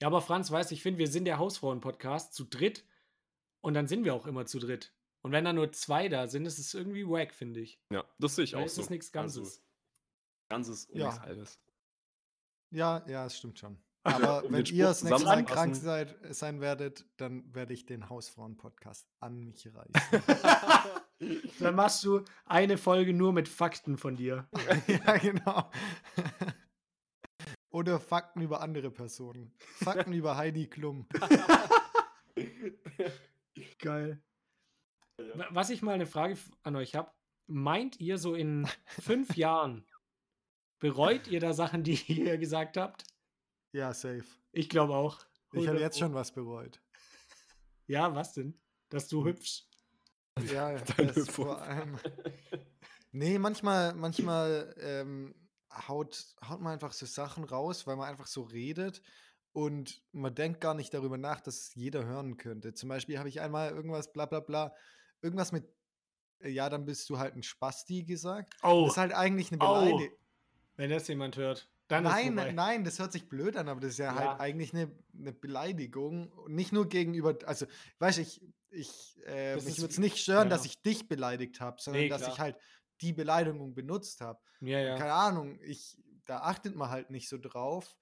Ja, 0.00 0.08
aber 0.08 0.20
Franz, 0.20 0.50
weißt 0.50 0.70
du, 0.70 0.74
ich 0.74 0.82
finde, 0.82 0.98
wir 0.98 1.08
sind 1.08 1.24
der 1.24 1.38
Hausfrauen-Podcast 1.38 2.34
zu 2.34 2.44
dritt 2.44 2.84
und 3.60 3.74
dann 3.74 3.86
sind 3.86 4.04
wir 4.04 4.14
auch 4.14 4.26
immer 4.26 4.46
zu 4.46 4.58
dritt. 4.58 4.92
Und 5.22 5.32
wenn 5.32 5.44
da 5.44 5.52
nur 5.52 5.72
zwei 5.72 6.08
da 6.08 6.26
sind, 6.28 6.44
ist 6.44 6.58
es 6.58 6.74
irgendwie 6.74 7.06
wack, 7.08 7.34
finde 7.34 7.60
ich. 7.60 7.80
Ja, 7.90 8.04
das 8.18 8.36
sehe 8.36 8.44
ich 8.44 8.52
Weil 8.52 8.62
auch 8.62 8.66
es 8.66 8.74
so. 8.74 8.82
ist 8.82 8.90
nichts 8.90 9.14
Also, 9.14 9.40
Ganzes. 9.40 9.64
Ganzes 10.50 10.86
und 10.86 10.98
Ja. 10.98 11.06
nichts 11.06 11.20
Halbes. 11.20 11.60
Ja, 12.70 13.04
ja, 13.08 13.24
es 13.24 13.38
stimmt 13.38 13.58
schon. 13.58 13.78
Aber 14.04 14.44
wenn 14.50 14.64
ihr 14.66 14.84
das 14.86 15.02
nächste 15.02 15.24
Mal 15.24 15.44
krank 15.44 15.74
seid, 15.74 16.16
sein 16.30 16.60
werdet, 16.60 17.04
dann 17.16 17.52
werde 17.54 17.72
ich 17.74 17.86
den 17.86 18.08
Hausfrauen-Podcast 18.08 19.08
an 19.20 19.38
mich 19.40 19.68
reißen. 19.74 20.22
Dann 21.60 21.74
machst 21.74 22.04
du 22.04 22.22
eine 22.44 22.76
Folge 22.76 23.14
nur 23.14 23.32
mit 23.32 23.48
Fakten 23.48 23.96
von 23.96 24.16
dir. 24.16 24.46
ja, 24.88 25.16
genau. 25.16 25.70
Oder 27.70 27.98
Fakten 27.98 28.42
über 28.42 28.60
andere 28.60 28.90
Personen. 28.90 29.52
Fakten 29.82 30.12
über 30.12 30.36
Heidi 30.36 30.66
Klum. 30.68 31.06
Geil. 33.78 34.20
Wa- 35.34 35.48
Was 35.50 35.70
ich 35.70 35.82
mal 35.82 35.92
eine 35.94 36.06
Frage 36.06 36.36
an 36.62 36.76
euch 36.76 36.94
habe, 36.94 37.10
meint 37.46 38.00
ihr 38.00 38.18
so 38.18 38.34
in 38.34 38.66
fünf 38.86 39.36
Jahren, 39.36 39.86
bereut 40.80 41.28
ihr 41.28 41.40
da 41.40 41.52
Sachen, 41.52 41.84
die 41.84 41.94
ihr 42.12 42.38
gesagt 42.38 42.76
habt? 42.76 43.04
Ja, 43.74 43.92
safe. 43.92 44.24
Ich 44.52 44.68
glaube 44.68 44.94
auch. 44.94 45.18
Ich 45.52 45.58
habe 45.58 45.78
100 45.78 45.80
jetzt 45.80 45.98
schon 45.98 46.14
was 46.14 46.32
bereut. 46.32 46.80
Ja, 47.88 48.14
was 48.14 48.32
denn? 48.32 48.56
Dass 48.88 49.08
du 49.08 49.24
hübsch. 49.24 49.64
Ja, 50.52 50.74
das 50.96 51.28
vor 51.28 51.60
allem. 51.60 51.98
Nee, 53.16 53.38
manchmal, 53.38 53.94
manchmal 53.94 54.74
ähm, 54.80 55.36
haut, 55.86 56.34
haut 56.48 56.60
man 56.60 56.72
einfach 56.72 56.92
so 56.92 57.06
Sachen 57.06 57.44
raus, 57.44 57.86
weil 57.86 57.94
man 57.94 58.08
einfach 58.08 58.26
so 58.26 58.42
redet 58.42 59.02
und 59.52 60.02
man 60.10 60.34
denkt 60.34 60.60
gar 60.60 60.74
nicht 60.74 60.92
darüber 60.92 61.16
nach, 61.16 61.40
dass 61.40 61.60
es 61.60 61.74
jeder 61.76 62.04
hören 62.04 62.38
könnte. 62.38 62.74
Zum 62.74 62.88
Beispiel 62.88 63.20
habe 63.20 63.28
ich 63.28 63.40
einmal 63.40 63.70
irgendwas, 63.70 64.12
bla 64.12 64.26
bla 64.26 64.40
bla, 64.40 64.74
irgendwas 65.22 65.52
mit, 65.52 65.64
äh, 66.40 66.48
ja, 66.48 66.68
dann 66.68 66.86
bist 66.86 67.08
du 67.08 67.16
halt 67.16 67.36
ein 67.36 67.44
Spasti 67.44 68.02
gesagt. 68.02 68.52
Oh, 68.64 68.86
Das 68.86 68.94
ist 68.94 68.98
halt 68.98 69.12
eigentlich 69.12 69.52
eine. 69.52 69.58
Beleidigung. 69.58 70.08
wenn 70.74 70.90
das 70.90 71.06
jemand 71.06 71.36
hört, 71.36 71.68
dann 71.88 72.04
Nein, 72.04 72.54
nein, 72.54 72.84
das 72.84 72.98
hört 72.98 73.12
sich 73.12 73.28
blöd 73.28 73.56
an, 73.56 73.68
aber 73.68 73.80
das 73.80 73.92
ist 73.92 73.98
ja, 73.98 74.06
Ja. 74.06 74.14
halt 74.30 74.40
eigentlich 74.40 74.72
eine, 74.74 74.90
eine 75.18 75.32
Beleidigung. 75.32 76.32
Nicht 76.48 76.72
nur 76.72 76.88
gegenüber, 76.88 77.36
also, 77.46 77.66
weißt 77.98 78.18
du, 78.18 78.22
ich, 78.22 78.40
ich, 78.70 79.20
äh, 79.26 79.56
mich 79.56 79.78
würde 79.78 79.92
es 79.92 79.98
nicht 79.98 80.16
stören, 80.18 80.48
ja. 80.48 80.56
dass 80.56 80.64
ich 80.64 80.80
dich 80.82 81.08
beleidigt 81.08 81.60
habe, 81.60 81.80
sondern 81.80 82.04
Nee, 82.04 82.08
dass 82.08 82.26
ich 82.26 82.38
halt 82.40 82.56
die 83.00 83.12
Beleidigung 83.12 83.74
benutzt 83.74 84.20
habe. 84.20 84.40
Ja, 84.60 84.78
ja. 84.80 84.96
Keine 84.96 85.12
Ahnung, 85.12 85.58
ich, 85.62 85.98
da 86.24 86.38
achtet 86.40 86.74
man 86.74 86.90
halt 86.90 87.10
nicht 87.10 87.28
so 87.28 87.38
drauf, 87.38 87.96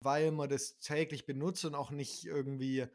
weil 0.00 0.30
man 0.30 0.48
das 0.48 0.78
täglich 0.78 1.26
benutzt 1.26 1.64
und 1.64 1.74
auch 1.74 1.90
nicht 1.90 2.24
irgendwie 2.26 2.86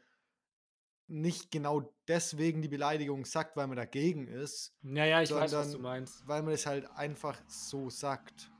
nicht 1.10 1.50
genau 1.50 1.94
deswegen 2.06 2.60
die 2.60 2.68
Beleidigung 2.68 3.24
sagt, 3.24 3.56
weil 3.56 3.66
man 3.66 3.78
dagegen 3.78 4.28
ist, 4.28 4.76
Ja, 4.82 5.06
ja, 5.06 5.22
ich 5.22 5.30
weiß, 5.30 5.52
was 5.52 5.72
du 5.72 5.78
meinst. 5.78 6.26
weil 6.28 6.42
man 6.42 6.52
es 6.52 6.66
halt 6.66 6.88
einfach 6.90 7.40
so 7.48 7.88
sagt. 7.88 8.50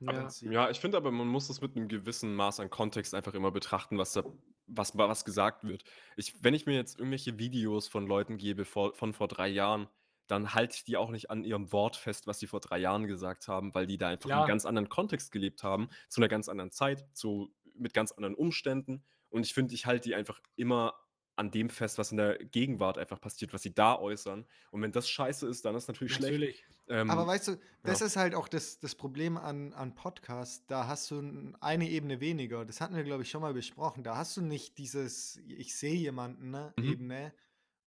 Ja. 0.00 0.28
Ja, 0.42 0.70
ich 0.70 0.80
finde 0.80 0.96
aber, 0.96 1.10
man 1.10 1.28
muss 1.28 1.48
das 1.48 1.60
mit 1.60 1.76
einem 1.76 1.88
gewissen 1.88 2.34
Maß 2.34 2.60
an 2.60 2.70
Kontext 2.70 3.14
einfach 3.14 3.34
immer 3.34 3.50
betrachten, 3.50 3.98
was 3.98 4.12
da, 4.12 4.24
was, 4.66 4.96
was 4.96 5.24
gesagt 5.24 5.64
wird. 5.64 5.84
Ich, 6.16 6.34
wenn 6.42 6.54
ich 6.54 6.66
mir 6.66 6.74
jetzt 6.74 6.98
irgendwelche 6.98 7.38
Videos 7.38 7.88
von 7.88 8.06
Leuten 8.06 8.36
gebe 8.36 8.64
vor, 8.64 8.94
von 8.94 9.12
vor 9.12 9.28
drei 9.28 9.48
Jahren, 9.48 9.88
dann 10.26 10.54
halte 10.54 10.76
ich 10.76 10.84
die 10.84 10.96
auch 10.96 11.10
nicht 11.10 11.30
an 11.30 11.44
ihrem 11.44 11.70
Wort 11.72 11.96
fest, 11.96 12.26
was 12.26 12.38
sie 12.38 12.46
vor 12.46 12.60
drei 12.60 12.78
Jahren 12.78 13.06
gesagt 13.06 13.48
haben, 13.48 13.74
weil 13.74 13.86
die 13.86 13.98
da 13.98 14.08
einfach 14.08 14.24
in 14.24 14.30
Klar. 14.30 14.40
einem 14.40 14.48
ganz 14.48 14.64
anderen 14.64 14.88
Kontext 14.88 15.32
gelebt 15.32 15.62
haben, 15.62 15.88
zu 16.08 16.20
einer 16.20 16.28
ganz 16.28 16.48
anderen 16.48 16.70
Zeit, 16.70 17.04
zu, 17.12 17.52
mit 17.74 17.92
ganz 17.92 18.12
anderen 18.12 18.34
Umständen. 18.34 19.04
Und 19.28 19.44
ich 19.44 19.52
finde, 19.52 19.74
ich 19.74 19.86
halte 19.86 20.08
die 20.08 20.14
einfach 20.14 20.40
immer 20.56 20.94
an 21.36 21.50
dem 21.50 21.68
fest, 21.70 21.98
was 21.98 22.10
in 22.12 22.16
der 22.18 22.38
Gegenwart 22.38 22.96
einfach 22.98 23.20
passiert, 23.20 23.52
was 23.52 23.62
sie 23.62 23.74
da 23.74 23.98
äußern. 23.98 24.46
Und 24.70 24.82
wenn 24.82 24.92
das 24.92 25.08
scheiße 25.08 25.46
ist, 25.48 25.64
dann 25.64 25.74
ist 25.74 25.88
natürlich, 25.88 26.14
schlecht. 26.14 26.32
Natürlich. 26.32 26.64
Ähm, 26.88 27.10
Aber 27.10 27.26
weißt 27.26 27.48
du, 27.48 27.58
das 27.82 28.00
ja. 28.00 28.06
ist 28.06 28.16
halt 28.16 28.34
auch 28.34 28.46
das, 28.48 28.78
das 28.78 28.94
Problem 28.94 29.36
an, 29.36 29.72
an 29.72 29.94
Podcasts. 29.94 30.66
Da 30.66 30.86
hast 30.86 31.10
du 31.10 31.52
eine 31.60 31.88
Ebene 31.88 32.20
weniger. 32.20 32.64
Das 32.64 32.80
hatten 32.80 32.94
wir, 32.94 33.04
glaube 33.04 33.22
ich, 33.22 33.30
schon 33.30 33.40
mal 33.42 33.54
besprochen. 33.54 34.04
Da 34.04 34.16
hast 34.16 34.36
du 34.36 34.42
nicht 34.42 34.78
dieses 34.78 35.38
Ich 35.46 35.76
sehe 35.76 35.94
jemanden 35.94 36.50
ne, 36.50 36.72
Mhm. 36.76 36.84
Ebene 36.84 37.34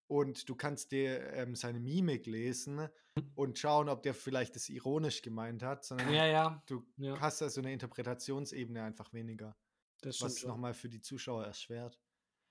und 0.08 0.48
du 0.50 0.56
kannst 0.56 0.92
dir 0.92 1.34
ähm, 1.34 1.56
seine 1.56 1.80
Mimik 1.80 2.26
lesen 2.26 2.88
und 3.36 3.60
schauen, 3.60 3.90
ob 3.90 4.04
der 4.04 4.14
vielleicht 4.14 4.56
das 4.56 4.70
ironisch 4.70 5.22
gemeint 5.22 5.64
hat, 5.64 5.84
sondern 5.86 6.14
Ja, 6.14 6.26
ja. 6.26 6.64
du 6.68 6.86
Ja. 6.98 7.20
hast 7.20 7.42
da 7.42 7.50
so 7.50 7.62
eine 7.62 7.74
Interpretationsebene 7.74 8.82
einfach 8.84 9.14
weniger, 9.14 9.56
Das 10.02 10.22
was 10.22 10.44
nochmal 10.44 10.74
für 10.74 10.90
die 10.90 11.02
Zuschauer 11.02 11.46
erschwert. 11.46 12.00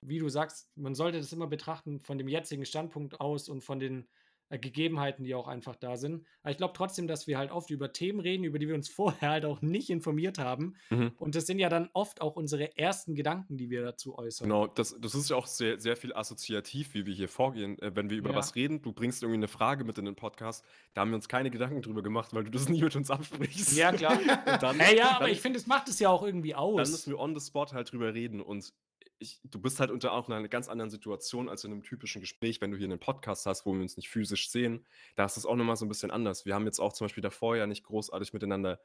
Wie 0.03 0.19
du 0.19 0.29
sagst, 0.29 0.69
man 0.77 0.95
sollte 0.95 1.19
das 1.19 1.33
immer 1.33 1.47
betrachten 1.47 2.01
von 2.01 2.19
dem 2.19 2.29
jetzigen 2.29 2.65
Standpunkt 2.65 3.21
aus 3.21 3.49
und 3.49 3.63
von 3.63 3.79
den 3.81 4.07
äh, 4.49 4.61
Gegebenheiten, 4.61 5.25
die 5.25 5.35
auch 5.35 5.49
einfach 5.49 5.75
da 5.75 5.97
sind. 5.97 6.25
Aber 6.43 6.53
ich 6.53 6.57
glaube 6.57 6.73
trotzdem, 6.77 7.09
dass 7.09 7.27
wir 7.27 7.37
halt 7.37 7.51
oft 7.51 7.69
über 7.71 7.93
Themen 7.93 8.21
reden, 8.21 8.45
über 8.45 8.61
die 8.61 8.69
wir 8.69 8.77
uns 8.77 8.89
vorher 8.91 9.31
halt 9.31 9.45
auch 9.45 9.61
nicht 9.63 9.91
informiert 9.91 10.39
haben. 10.39 10.77
Mhm. 10.91 11.11
Und 11.19 11.35
das 11.35 11.47
sind 11.47 11.59
ja 11.59 11.69
dann 11.69 11.91
oft 11.95 12.21
auch 12.21 12.37
unsere 12.37 12.77
ersten 12.79 13.17
Gedanken, 13.17 13.57
die 13.57 13.71
wir 13.71 13.83
dazu 13.83 14.17
äußern. 14.17 14.47
Genau, 14.49 14.69
das, 14.69 14.95
das 15.01 15.17
ist 15.17 15.31
ja 15.31 15.35
auch 15.37 15.47
sehr, 15.47 15.81
sehr 15.81 15.97
viel 15.97 16.13
assoziativ, 16.15 16.95
wie 16.95 17.07
wir 17.07 17.15
hier 17.15 17.29
vorgehen. 17.29 17.77
Äh, 17.81 17.97
wenn 17.97 18.09
wir 18.09 18.17
über 18.19 18.31
Ja. 18.31 18.37
was 18.37 18.55
reden, 18.55 18.83
du 18.83 18.93
bringst 18.93 19.25
irgendwie 19.25 19.39
eine 19.39 19.49
Frage 19.49 19.83
mit 19.83 19.99
in 19.99 20.05
den 20.05 20.15
Podcast, 20.15 20.65
da 20.95 21.01
haben 21.01 21.11
wir 21.11 21.17
uns 21.17 21.29
keine 21.29 21.51
Gedanken 21.51 21.83
drüber 21.83 22.03
gemacht, 22.05 22.33
weil 22.33 22.45
du 22.45 22.53
das 22.53 22.69
nie 22.69 22.83
mit 22.83 22.95
uns 22.95 23.11
absprichst. 23.11 23.77
Ja, 23.77 23.91
klar. 23.91 24.17
Dann, 24.61 24.79
Hey, 24.79 24.97
ja, 24.99 25.11
aber 25.17 25.25
dann, 25.25 25.33
ich 25.33 25.41
finde, 25.41 25.59
es 25.59 25.67
macht 25.67 25.89
es 25.89 25.99
ja 25.99 26.09
auch 26.11 26.23
irgendwie 26.23 26.51
dann 26.51 26.61
aus. 26.61 26.89
müssen 26.91 27.11
wir 27.11 27.19
on 27.19 27.37
the 27.37 27.45
spot 27.45 27.67
halt 27.73 27.91
drüber 27.91 28.15
reden. 28.15 28.41
Und 28.41 28.73
ich, 29.19 29.41
du 29.45 29.61
bist 29.61 29.81
halt 29.81 29.91
unter 29.91 30.13
auch 30.13 30.29
in 30.29 30.35
einer 30.35 30.49
ganz 30.49 30.69
anderen 30.69 30.91
Situation 30.91 31.49
als 31.49 31.65
in 31.65 31.73
einem 31.73 31.83
typischen 31.83 32.21
Gespräch, 32.21 32.61
wenn 32.61 32.71
du 32.71 32.77
hier 32.77 32.87
einen 32.87 32.99
Podcast 32.99 33.47
hast, 33.47 33.65
wo 33.67 33.73
wir 33.73 33.81
uns 33.81 33.97
nicht 33.97 34.09
physisch 34.09 34.51
sehen. 34.51 34.87
Da 35.15 35.25
ist 35.25 35.37
es 35.37 35.47
auch 35.47 35.57
nochmal 35.57 35.77
so 35.77 35.85
ein 35.87 35.89
bisschen 35.89 36.11
anders. 36.11 36.45
Wir 36.45 36.55
haben 36.55 36.67
jetzt 36.67 36.81
auch 36.81 36.93
zum 36.93 37.07
Beispiel 37.07 37.23
davor 37.23 37.57
ja 37.57 37.67
nicht 37.67 37.85
großartig 37.85 38.33
miteinander 38.33 38.81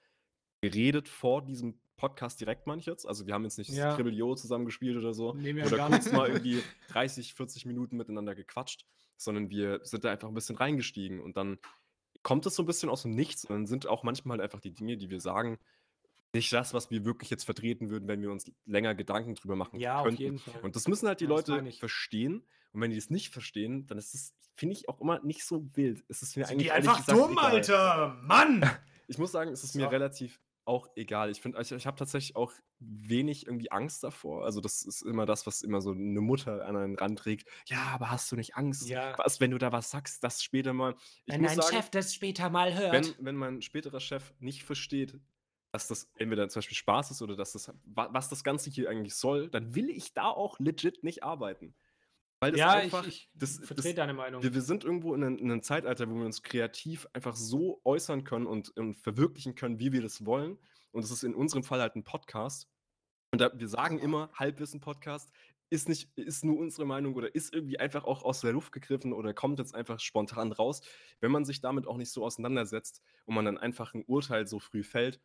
geredet 0.61 1.09
vor 1.09 1.41
diesem 1.43 1.79
Podcast 1.97 2.39
direkt, 2.39 2.67
meine 2.67 2.79
ich 2.79 2.85
jetzt. 2.85 3.05
Also 3.07 3.25
wir 3.27 3.33
haben 3.33 3.43
jetzt 3.43 3.57
nicht 3.57 3.71
Ja. 3.71 3.93
Skribbelio 3.93 4.35
zusammengespielt 4.35 4.97
oder 4.97 5.13
so. 5.13 5.33
Nee, 5.33 5.55
wir 5.55 5.63
haben 5.63 5.67
oder 5.69 5.77
gar 5.77 5.89
kurz 5.89 6.05
nicht. 6.05 6.13
mal 6.15 6.29
irgendwie 6.29 6.61
30, 6.89 7.33
40 7.33 7.65
Minuten 7.65 7.97
miteinander 7.97 8.35
gequatscht, 8.35 8.85
sondern 9.17 9.49
wir 9.49 9.81
sind 9.83 10.03
da 10.03 10.11
einfach 10.11 10.27
ein 10.27 10.33
bisschen 10.33 10.55
reingestiegen 10.55 11.19
und 11.19 11.35
dann 11.37 11.59
kommt 12.23 12.45
es 12.45 12.55
so 12.55 12.63
ein 12.63 12.67
bisschen 12.67 12.89
aus 12.89 13.01
dem 13.01 13.11
Nichts 13.11 13.45
und 13.45 13.55
dann 13.55 13.67
sind 13.67 13.87
auch 13.87 14.03
manchmal 14.03 14.39
einfach 14.41 14.59
die 14.59 14.73
Dinge, 14.73 14.97
die 14.97 15.09
wir 15.09 15.19
sagen, 15.19 15.57
nicht 16.33 16.51
das, 16.53 16.73
was 16.73 16.89
wir 16.91 17.03
wirklich 17.05 17.29
jetzt 17.29 17.43
vertreten 17.43 17.89
würden, 17.89 18.07
wenn 18.07 18.21
wir 18.21 18.31
uns 18.31 18.51
länger 18.65 18.95
Gedanken 18.95 19.35
drüber 19.35 19.55
machen 19.55 19.79
Ja, 19.79 19.99
auf 19.99 20.05
könnten. 20.05 20.21
jeden 20.21 20.39
Fall. 20.39 20.61
Und 20.61 20.75
das 20.75 20.87
müssen 20.87 21.07
halt 21.07 21.19
die 21.19 21.27
das 21.27 21.47
Leute 21.47 21.71
verstehen. 21.73 22.45
Und 22.73 22.81
wenn 22.81 22.91
die 22.91 22.97
das 22.97 23.09
nicht 23.09 23.29
verstehen, 23.29 23.85
dann 23.87 23.97
ist 23.97 24.13
es, 24.13 24.33
finde 24.55 24.75
ich, 24.75 24.87
auch 24.87 25.01
immer 25.01 25.19
nicht 25.23 25.43
so 25.43 25.67
wild. 25.75 26.05
Es 26.07 26.21
ist 26.21 26.37
mir 26.37 26.45
Sind 26.45 26.53
eigentlich 26.53 26.67
die 26.67 26.71
einfach 26.71 26.97
gesagt 27.05 27.17
dumm, 27.19 27.31
egal. 27.33 27.51
Alter! 27.51 28.17
Mann! 28.23 28.69
Ich 29.07 29.17
muss 29.17 29.33
sagen, 29.33 29.51
es 29.51 29.61
ist 29.65 29.73
So. 29.73 29.79
mir 29.79 29.91
relativ 29.91 30.39
auch 30.63 30.87
egal. 30.95 31.31
Ich 31.31 31.41
finde, 31.41 31.59
ich, 31.59 31.69
ich 31.73 31.85
habe 31.85 31.97
tatsächlich 31.97 32.37
auch 32.37 32.53
wenig 32.79 33.45
irgendwie 33.45 33.69
Angst 33.71 34.03
davor. 34.05 34.45
Also 34.45 34.61
das 34.61 34.83
ist 34.83 35.01
immer 35.01 35.25
das, 35.25 35.45
was 35.45 35.63
immer 35.63 35.81
so 35.81 35.91
eine 35.91 36.21
Mutter 36.21 36.65
an 36.65 36.77
einen 36.77 36.95
ranträgt. 36.95 37.45
Ja, 37.67 37.87
aber 37.93 38.09
hast 38.09 38.31
du 38.31 38.37
nicht 38.37 38.55
Angst? 38.55 38.87
Ja. 38.87 39.17
Was, 39.17 39.41
wenn 39.41 39.51
du 39.51 39.57
da 39.57 39.73
was 39.73 39.89
sagst, 39.89 40.23
das 40.23 40.41
später 40.41 40.71
mal. 40.71 40.95
Ich 41.25 41.33
Wenn 41.33 41.43
dein 41.43 41.57
sagen, 41.57 41.75
Chef 41.75 41.89
das 41.89 42.13
später 42.13 42.49
mal 42.49 42.73
hört. 42.73 42.93
wenn, 42.93 43.25
wenn 43.25 43.35
mein 43.35 43.61
späterer 43.61 43.99
Chef 43.99 44.33
nicht 44.39 44.63
versteht, 44.63 45.19
dass 45.71 45.87
das 45.87 46.11
entweder 46.17 46.49
zum 46.49 46.59
Beispiel 46.59 46.77
Spaß 46.77 47.11
ist 47.11 47.21
oder 47.21 47.35
dass 47.35 47.53
das, 47.53 47.73
wa- 47.85 48.09
was 48.11 48.29
das 48.29 48.43
Ganze 48.43 48.69
hier 48.69 48.89
eigentlich 48.89 49.15
soll, 49.15 49.49
dann 49.49 49.73
will 49.75 49.89
ich 49.89 50.13
da 50.13 50.27
auch 50.27 50.59
legit 50.59 51.03
nicht 51.03 51.23
arbeiten. 51.23 51.73
Weil 52.41 52.51
das 52.51 52.59
ja, 52.59 52.71
einfach, 52.71 53.05
ich, 53.05 53.07
ich 53.07 53.29
das, 53.35 53.57
vertrete 53.57 53.89
das, 53.89 53.95
deine 53.95 54.13
Meinung. 54.15 54.41
wir, 54.41 54.53
wir 54.53 54.61
sind 54.61 54.83
irgendwo 54.83 55.13
in 55.13 55.23
einem, 55.23 55.37
in 55.37 55.51
einem 55.51 55.61
Zeitalter, 55.61 56.09
wo 56.09 56.15
wir 56.15 56.25
uns 56.25 56.41
kreativ 56.41 57.07
einfach 57.13 57.35
so 57.35 57.79
äußern 57.83 58.23
können 58.23 58.47
und, 58.47 58.75
und 58.77 58.95
verwirklichen 58.95 59.53
können, 59.55 59.79
wie 59.79 59.91
wir 59.93 60.01
das 60.01 60.25
wollen. 60.25 60.57
Und 60.91 61.03
es 61.03 61.11
ist 61.11 61.23
in 61.23 61.35
unserem 61.35 61.63
Fall 61.63 61.79
halt 61.79 61.95
ein 61.95 62.03
Podcast. 62.03 62.67
Und 63.31 63.39
da, 63.39 63.51
wir 63.53 63.67
sagen 63.67 63.99
immer, 63.99 64.29
Halbwissen-Podcast 64.33 65.31
ist 65.69 65.87
nicht, 65.87 66.09
ist 66.17 66.43
nur 66.43 66.57
unsere 66.57 66.85
Meinung 66.85 67.13
oder 67.15 67.33
ist 67.33 67.53
irgendwie 67.53 67.79
einfach 67.79 68.03
auch 68.03 68.23
aus 68.23 68.41
der 68.41 68.51
Luft 68.51 68.73
gegriffen 68.73 69.13
oder 69.13 69.33
kommt 69.33 69.59
jetzt 69.59 69.73
einfach 69.73 69.99
spontan 70.01 70.51
raus. 70.51 70.81
Wenn 71.21 71.31
man 71.31 71.45
sich 71.45 71.61
damit 71.61 71.87
auch 71.87 71.95
nicht 71.95 72.11
so 72.11 72.25
auseinandersetzt 72.25 73.01
und 73.25 73.35
man 73.35 73.45
dann 73.45 73.57
einfach 73.57 73.93
ein 73.93 74.03
Urteil 74.05 74.47
so 74.47 74.59
früh 74.59 74.83
fällt, 74.83 75.21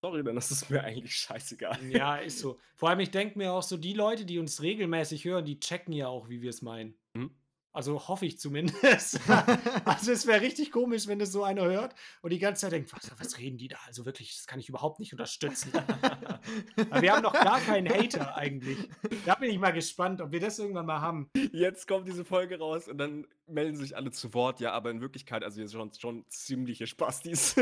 sorry, 0.00 0.24
dann 0.24 0.36
ist 0.36 0.50
es 0.50 0.68
mir 0.70 0.82
eigentlich 0.82 1.14
scheißegal. 1.16 1.78
Ja, 1.90 2.16
ist 2.16 2.38
so. 2.38 2.58
Vor 2.76 2.88
allem, 2.88 3.00
ich 3.00 3.10
denke 3.10 3.38
mir 3.38 3.52
auch 3.52 3.62
so, 3.62 3.76
die 3.76 3.94
Leute, 3.94 4.24
die 4.24 4.38
uns 4.38 4.62
regelmäßig 4.62 5.24
hören, 5.24 5.44
die 5.44 5.60
checken 5.60 5.92
ja 5.92 6.08
auch, 6.08 6.28
wie 6.28 6.42
wir 6.42 6.50
es 6.50 6.62
meinen. 6.62 6.94
Hm? 7.16 7.30
Also 7.72 8.08
hoffe 8.08 8.26
ich 8.26 8.36
zumindest. 8.40 9.20
also 9.84 10.10
es 10.10 10.26
wäre 10.26 10.40
richtig 10.40 10.72
komisch, 10.72 11.06
wenn 11.06 11.20
das 11.20 11.30
so 11.30 11.44
einer 11.44 11.62
hört 11.62 11.94
und 12.20 12.32
die 12.32 12.40
ganze 12.40 12.62
Zeit 12.62 12.72
denkt, 12.72 12.92
was, 12.92 13.12
was 13.16 13.38
reden 13.38 13.58
die 13.58 13.68
da? 13.68 13.76
Also 13.86 14.04
wirklich, 14.06 14.34
das 14.34 14.48
kann 14.48 14.58
ich 14.58 14.68
überhaupt 14.68 14.98
nicht 14.98 15.12
unterstützen. 15.12 15.70
Aber 16.90 17.00
wir 17.00 17.12
haben 17.12 17.22
noch 17.22 17.32
gar 17.32 17.60
keinen 17.60 17.88
Hater 17.88 18.36
eigentlich. 18.36 18.76
Da 19.24 19.36
bin 19.36 19.50
ich 19.50 19.58
mal 19.60 19.70
gespannt, 19.70 20.20
ob 20.20 20.32
wir 20.32 20.40
das 20.40 20.58
irgendwann 20.58 20.86
mal 20.86 21.00
haben. 21.00 21.30
Jetzt 21.52 21.86
kommt 21.86 22.08
diese 22.08 22.24
Folge 22.24 22.58
raus 22.58 22.88
und 22.88 22.98
dann 22.98 23.24
melden 23.46 23.76
sich 23.76 23.96
alle 23.96 24.10
zu 24.10 24.34
Wort. 24.34 24.58
Ja, 24.58 24.72
aber 24.72 24.90
in 24.90 25.00
Wirklichkeit, 25.00 25.44
also 25.44 25.60
ihr 25.60 25.68
seid 25.68 25.78
schon, 25.78 25.92
schon 25.94 26.24
ziemliche 26.28 26.88
Spastis. 26.88 27.54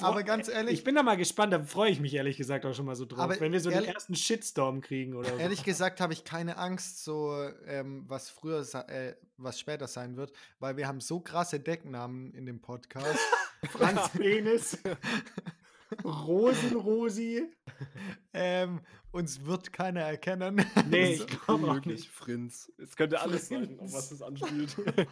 Aber 0.00 0.22
ganz 0.22 0.48
ehrlich- 0.48 0.74
ich 0.74 0.84
bin 0.84 0.94
da 0.94 1.02
mal 1.02 1.16
gespannt, 1.16 1.52
da 1.52 1.62
freue 1.62 1.90
ich 1.90 2.00
mich 2.00 2.14
ehrlich 2.14 2.36
gesagt 2.36 2.64
auch 2.66 2.74
schon 2.74 2.86
mal 2.86 2.96
so 2.96 3.04
drauf, 3.04 3.20
Aber 3.20 3.40
wenn 3.40 3.52
wir 3.52 3.60
so 3.60 3.70
ehrlich- 3.70 3.86
den 3.88 3.94
ersten 3.94 4.14
Shitstorm 4.14 4.80
kriegen 4.80 5.14
oder 5.14 5.30
so. 5.30 5.36
Ehrlich 5.36 5.64
gesagt 5.64 6.00
habe 6.00 6.12
ich 6.12 6.24
keine 6.24 6.56
Angst, 6.58 7.04
so 7.04 7.32
ähm, 7.66 8.04
was 8.08 8.30
früher, 8.30 8.60
äh, 8.88 9.14
was 9.36 9.58
später 9.60 9.86
sein 9.88 10.16
wird, 10.16 10.32
weil 10.58 10.76
wir 10.76 10.86
haben 10.88 11.00
so 11.00 11.20
krasse 11.20 11.60
Decknamen 11.60 12.32
in 12.34 12.46
dem 12.46 12.60
Podcast. 12.60 13.18
Franz 13.70 14.10
Penis, 14.10 14.78
Rosenrosi. 16.04 17.44
ähm, 18.32 18.80
uns 19.12 19.44
wird 19.44 19.72
keiner 19.72 20.00
erkennen. 20.02 20.56
Nee, 20.88 21.16
Das 21.16 21.26
ich 21.26 21.32
ist 21.32 21.44
glaube 21.44 21.70
auch 21.70 21.84
nicht. 21.84 22.08
Frinz. 22.08 22.70
Es 22.78 22.96
könnte 22.96 23.20
alles 23.20 23.48
sein, 23.48 23.62
auf 23.62 23.78
Frinz. 23.78 23.92
was 23.94 24.10
es 24.10 24.22
anspielt. 24.22 24.76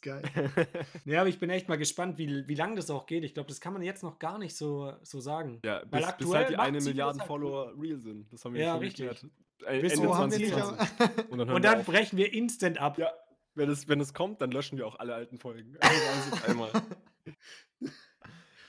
Ist 0.00 0.02
geil. 0.02 0.22
Nee, 1.04 1.16
aber 1.16 1.28
ich 1.28 1.38
bin 1.38 1.50
echt 1.50 1.68
mal 1.68 1.76
gespannt, 1.78 2.18
wie, 2.18 2.46
wie 2.48 2.54
lange 2.54 2.76
das 2.76 2.90
auch 2.90 3.06
geht. 3.06 3.24
Ich 3.24 3.34
glaube, 3.34 3.48
das 3.48 3.60
kann 3.60 3.72
man 3.72 3.82
jetzt 3.82 4.02
noch 4.02 4.18
gar 4.18 4.38
nicht 4.38 4.56
so, 4.56 4.92
so 5.02 5.20
sagen. 5.20 5.60
ja, 5.64 5.82
Weil 5.90 5.90
bis, 5.90 6.00
bis 6.00 6.08
aktuell 6.08 6.38
halt 6.44 6.50
die 6.50 6.56
eine 6.56 7.04
halt 7.04 7.22
Follower 7.24 7.72
real 7.80 7.98
sind. 7.98 8.32
Das 8.32 8.44
haben 8.44 8.54
wir 8.54 8.62
Ja, 8.62 8.72
schon 8.72 8.80
richtig. 8.80 9.08
geklärt. 9.08 9.82
Bis 9.82 9.92
Ende 9.92 10.08
wo 10.08 10.16
haben 10.16 10.32
wir 10.32 10.38
nicht 10.38 10.52
2020. 10.54 11.30
Und 11.30 11.38
dann, 11.38 11.48
Und 11.50 11.54
wir 11.56 11.60
dann 11.60 11.80
auf. 11.80 11.86
brechen 11.86 12.16
wir 12.16 12.32
instant 12.32 12.78
ab. 12.78 12.98
Ja, 12.98 13.12
wenn 13.54 13.68
es, 13.68 13.88
wenn 13.88 14.00
es 14.00 14.14
kommt, 14.14 14.40
dann 14.40 14.50
löschen 14.52 14.78
wir 14.78 14.86
auch 14.86 14.98
alle 14.98 15.14
alten 15.14 15.38
Folgen. 15.38 15.76
Also 15.82 16.46
einmal. 16.46 16.70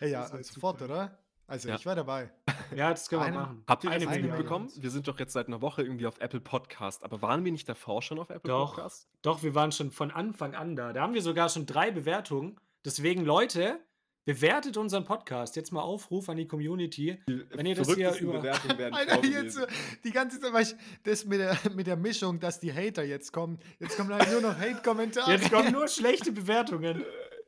Ja, 0.01 0.07
ja, 0.07 0.43
sofort, 0.43 0.81
oder? 0.81 1.17
Also 1.51 1.67
Ja. 1.69 1.75
ich 1.75 1.85
war 1.85 1.95
dabei. 1.95 2.31
Ja, 2.75 2.89
das 2.91 3.09
können 3.09 3.21
wir 3.23 3.25
Eine- 3.27 3.37
machen. 3.37 3.63
Habt 3.67 3.83
ihr 3.83 3.89
das 3.89 3.97
Eine 4.01 4.05
Milliarde. 4.09 4.27
mitbekommen? 4.37 4.71
Wir 4.77 4.89
sind 4.89 5.07
doch 5.07 5.19
jetzt 5.19 5.33
seit 5.33 5.47
einer 5.47 5.61
Woche 5.61 5.81
irgendwie 5.83 6.07
auf 6.07 6.19
Apple 6.19 6.39
Podcast. 6.39 7.03
Aber 7.03 7.21
waren 7.21 7.43
wir 7.43 7.51
nicht 7.51 7.67
davor 7.67 8.01
schon 8.01 8.19
auf 8.19 8.29
Apple 8.29 8.49
Doch. 8.49 8.75
Podcast? 8.75 9.09
Doch, 9.21 9.43
wir 9.43 9.53
waren 9.53 9.71
schon 9.73 9.91
von 9.91 10.11
Anfang 10.11 10.55
an 10.55 10.75
da. 10.77 10.93
Da 10.93 11.01
haben 11.01 11.13
wir 11.13 11.21
sogar 11.21 11.49
schon 11.49 11.65
drei 11.65 11.91
Bewertungen. 11.91 12.57
Deswegen, 12.85 13.25
Leute, 13.25 13.79
bewertet 14.23 14.77
unseren 14.77 15.03
Podcast. 15.03 15.57
Jetzt 15.57 15.71
mal 15.73 15.81
Aufruf 15.81 16.29
an 16.29 16.37
die 16.37 16.47
Community. 16.47 17.21
Die 17.27 17.43
Wenn 17.49 17.65
ihr 17.65 17.75
das 17.75 17.87
hier 17.87 17.95
verrücktesten 17.95 18.29
über- 18.29 18.37
Bewertungen 18.39 18.77
werden 18.77 18.93
Alter, 18.95 19.15
jetzt 19.15 19.55
vorgelesen. 19.57 19.63
äh, 19.63 19.67
die 20.05 20.11
ganze 20.11 20.39
Zeit, 20.39 20.53
weißt, 20.53 20.71
du, 20.71 20.77
das 21.09 21.25
mit 21.25 21.39
der, 21.41 21.57
mit 21.75 21.87
der 21.87 21.97
Mischung, 21.97 22.39
dass 22.39 22.61
die 22.61 22.71
Hater 22.73 23.03
jetzt 23.03 23.33
kommen. 23.33 23.59
Jetzt 23.79 23.97
kommen 23.97 24.13
halt 24.13 24.31
nur 24.31 24.39
noch 24.41 24.55
Hate-Kommentare. 24.57 25.31
Jetzt 25.33 25.51
kommen 25.51 25.73
nur 25.73 25.89
schlechte 25.89 26.31
Bewertungen. 26.31 27.03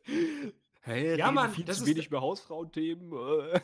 Hey, 0.85 1.17
Ja, 1.17 1.31
Mann, 1.31 1.51
viel 1.51 1.63
das 1.65 1.77
zu 1.77 1.83
ist- 1.83 1.89
wenig 1.89 2.07
über 2.07 2.21
Hausfrauenthemen. 2.21 3.09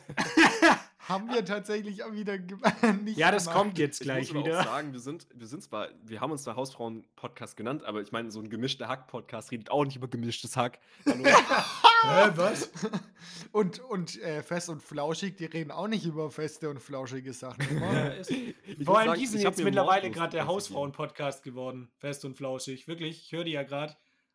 Haben 1.08 1.28
wir 1.28 1.44
tatsächlich 1.44 2.04
auch 2.04 2.12
wieder 2.12 2.38
nicht 3.02 3.18
Ja, 3.18 3.30
das 3.32 3.44
gemacht. 3.44 3.58
kommt 3.58 3.78
jetzt 3.78 4.00
Ich 4.00 4.04
gleich 4.04 4.32
muss 4.32 4.36
aber 4.42 4.46
wieder. 4.46 4.60
auch 4.60 4.64
sagen, 4.64 4.92
wir 4.92 5.00
sind, 5.00 5.26
wir 5.34 5.46
sind 5.46 5.62
zwar, 5.62 5.88
wir 6.04 6.20
haben 6.20 6.30
uns 6.30 6.44
zwar 6.44 6.56
Hausfrauen-Podcast 6.56 7.56
genannt, 7.56 7.84
aber 7.84 8.00
ich 8.00 8.12
meine, 8.12 8.30
so 8.30 8.40
ein 8.40 8.48
gemischter 8.48 8.86
Hack-Podcast 8.88 9.50
redet 9.50 9.70
auch 9.70 9.84
nicht 9.84 9.96
über 9.96 10.08
gemischtes 10.08 10.56
Hack. 10.56 10.78
Hä, 11.04 12.30
was? 12.36 12.70
Und, 13.52 13.80
und 13.80 14.20
äh, 14.22 14.42
fest 14.42 14.68
und 14.70 14.82
flauschig, 14.82 15.36
die 15.36 15.46
reden 15.46 15.70
auch 15.72 15.88
nicht 15.88 16.06
über 16.06 16.30
feste 16.30 16.70
und 16.70 16.80
flauschige 16.80 17.32
Sachen. 17.32 17.60
Ich 18.66 18.84
vor 18.84 18.94
muss 18.94 19.08
allem 19.08 19.18
die 19.18 19.26
sind 19.26 19.38
ich 19.38 19.44
jetzt 19.44 19.62
mittlerweile 19.62 20.10
gerade 20.10 20.30
der. 20.36 20.46
Hausfrauen-Podcast 20.46 21.42
geworden. 21.42 21.90
Fest 21.98 22.24
und 22.24 22.36
flauschig. 22.36 22.86
Wirklich, 22.88 23.24
ich 23.26 23.32
höre 23.32 23.44
die 23.44 23.52
ja 23.52 23.62
gerade. 23.64 23.94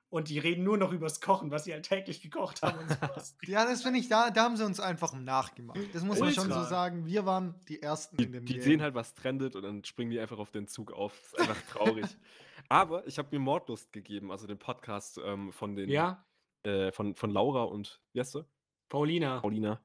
Und 0.10 0.30
die 0.30 0.39
reden 0.39 0.64
nur 0.64 0.78
noch 0.78 0.91
übers 0.93 1.20
Kochen, 1.20 1.51
was 1.51 1.66
sie 1.66 1.74
alltäglich 1.74 2.22
gekocht 2.22 2.62
haben 2.62 2.78
und 2.80 2.89
sowas. 2.89 3.36
Ja, 3.45 3.66
das 3.66 3.82
finde 3.82 3.99
ich, 3.99 4.08
da, 4.08 4.30
da 4.30 4.43
haben 4.43 4.56
sie 4.56 4.64
uns 4.66 4.80
einfach 4.80 5.14
nachgemacht. 5.14 5.80
Das 5.93 6.03
muss 6.03 6.20
man 6.20 6.32
schon 6.32 6.45
so 6.45 6.56
Ultra. 6.56 6.64
sagen. 6.66 7.06
Wir 7.06 7.26
waren 7.26 7.56
die 7.68 7.82
Ersten 7.82 8.16
Die, 8.18 8.24
in 8.26 8.32
dem 8.32 8.45
die 8.45 8.53
Game. 8.53 8.62
sehen 8.62 8.82
halt, 8.82 8.93
was 8.95 9.14
trendet 9.16 9.56
und 9.56 9.64
dann 9.64 9.84
springen 9.84 10.12
die 10.12 10.20
einfach 10.20 10.38
auf 10.38 10.51
den 10.51 10.68
Zug 10.68 10.93
auf. 10.93 11.20
Das 11.20 11.32
ist 11.34 11.49
einfach 11.49 11.62
traurig. 11.68 12.06
Aber 12.70 13.06
ich 13.08 13.18
habe 13.18 13.28
mir 13.32 13.39
Mordlust 13.39 13.91
gegeben, 13.91 14.32
also 14.32 14.47
den 14.47 14.58
Podcast 14.58 15.20
ähm, 15.24 15.51
von 15.51 15.76
den 15.76 15.89
Ja, 15.89 16.26
äh, 16.64 16.91
von, 16.91 17.16
von 17.16 17.30
Laura 17.32 17.64
und 17.64 18.01
wie 18.14 18.20
heißt 18.22 18.32
sie? 18.32 18.45
Paulina. 18.89 19.39
Paulina. 19.39 19.82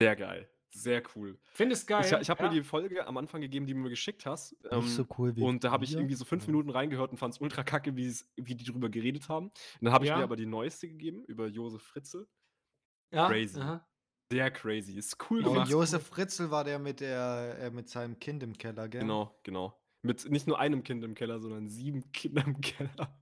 Sehr 0.00 0.14
geil. 0.14 0.48
Sehr 0.78 1.02
cool. 1.16 1.38
Findest 1.52 1.86
geil? 1.86 2.04
Ich, 2.04 2.12
ich 2.12 2.30
habe 2.30 2.42
ja. 2.42 2.48
mir 2.48 2.54
die 2.54 2.62
Folge 2.62 3.06
am 3.06 3.16
Anfang 3.16 3.40
gegeben, 3.40 3.66
die 3.66 3.72
du 3.74 3.78
mir 3.80 3.88
geschickt 3.90 4.24
hast. 4.26 4.56
ähm, 4.70 4.80
Nicht 4.80 4.94
so 4.94 5.04
cool 5.18 5.34
wie 5.34 5.42
Und 5.42 5.64
da 5.64 5.70
habe 5.72 5.84
ich 5.84 5.92
irgendwie 5.94 6.14
so 6.14 6.24
fünf 6.24 6.44
Ja. 6.44 6.50
Minuten 6.52 6.70
reingehört 6.70 7.10
und 7.10 7.16
fand 7.18 7.34
es 7.34 7.40
ultra 7.40 7.64
kacke, 7.64 7.96
wie, 7.96 8.06
es- 8.06 8.30
wie 8.36 8.54
die 8.54 8.64
drüber 8.64 8.88
geredet 8.88 9.28
haben. 9.28 9.46
Und 9.46 9.54
dann 9.80 9.92
habe 9.92 10.04
ich 10.04 10.10
Ja. 10.10 10.18
mir 10.18 10.22
aber 10.24 10.36
die 10.36 10.46
neueste 10.46 10.86
gegeben 10.88 11.24
über 11.24 11.46
Josef 11.48 11.82
Fritzl. 11.82 12.26
ja, 13.12 13.28
crazy. 13.28 13.58
aha. 13.60 13.84
Sehr 14.30 14.50
crazy. 14.50 14.92
Ist 14.98 15.16
cool 15.30 15.38
Und 15.38 15.54
gemacht. 15.54 15.70
Josef 15.70 16.06
Fritzl 16.06 16.50
war 16.50 16.62
der 16.62 16.78
mit, 16.78 17.00
der 17.00 17.56
äh, 17.60 17.70
mit 17.70 17.88
seinem 17.88 18.18
Kind 18.20 18.42
im 18.42 18.56
Keller, 18.56 18.88
gell? 18.88 19.00
Genau, 19.00 19.38
genau. 19.42 19.74
Mit 20.02 20.30
nicht 20.30 20.46
nur 20.46 20.58
einem 20.60 20.84
Kind 20.84 21.02
im 21.02 21.14
Keller, 21.14 21.40
sondern 21.40 21.68
sieben 21.68 22.12
Kindern 22.12 22.54
im 22.54 22.60
Keller. 22.60 23.18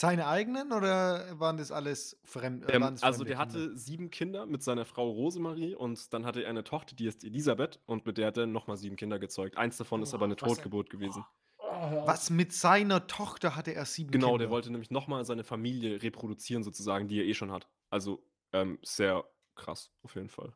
Seine 0.00 0.28
eigenen 0.28 0.72
oder 0.72 1.40
waren 1.40 1.56
das 1.56 1.72
alles 1.72 2.20
fremd? 2.24 2.64
äh, 2.68 2.74
Ähm, 2.74 2.82
das 2.82 3.02
also 3.02 3.24
der 3.24 3.36
Kinder? 3.36 3.52
hatte 3.52 3.76
sieben 3.76 4.10
Kinder 4.10 4.46
mit 4.46 4.62
seiner 4.62 4.84
Frau 4.84 5.10
Rosemarie 5.10 5.74
und 5.74 6.12
dann 6.14 6.24
hatte 6.24 6.42
er 6.44 6.50
eine 6.50 6.62
Tochter, 6.62 6.94
die 6.94 7.06
ist 7.06 7.24
Elisabeth 7.24 7.80
und 7.86 8.06
mit 8.06 8.16
der 8.16 8.28
hat 8.28 8.36
er 8.36 8.46
nochmal 8.46 8.76
sieben 8.76 8.94
Kinder 8.94 9.18
gezeugt. 9.18 9.56
Eins 9.56 9.76
davon 9.76 10.02
ist 10.02 10.14
aber 10.14 10.26
eine 10.26 10.36
Totgeburt 10.36 10.88
gewesen. 10.90 11.24
Was 11.58 12.30
mit 12.30 12.52
seiner 12.52 13.08
Tochter 13.08 13.56
hatte 13.56 13.74
er 13.74 13.84
sieben 13.86 14.12
Genau, 14.12 14.28
Kinder? 14.28 14.38
der 14.38 14.50
wollte 14.50 14.70
nämlich 14.70 14.90
nochmal 14.90 15.24
seine 15.24 15.42
Familie 15.42 16.00
reproduzieren 16.00 16.62
sozusagen, 16.62 17.08
die 17.08 17.18
er 17.18 17.24
eh 17.24 17.34
schon 17.34 17.50
hat. 17.50 17.68
Also 17.90 18.22
ähm, 18.52 18.78
sehr 18.84 19.24
krass, 19.56 19.90
auf 20.02 20.14
jeden 20.14 20.28
Fall. 20.30 20.52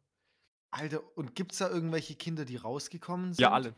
Alter, 0.71 1.03
und 1.17 1.35
gibt 1.35 1.53
es 1.53 1.59
da 1.59 1.69
irgendwelche 1.69 2.15
Kinder, 2.15 2.45
die 2.45 2.57
rausgekommen 2.57 3.35
sind? 3.35 3.43
Ja, 3.43 3.51
alle. 3.51 3.75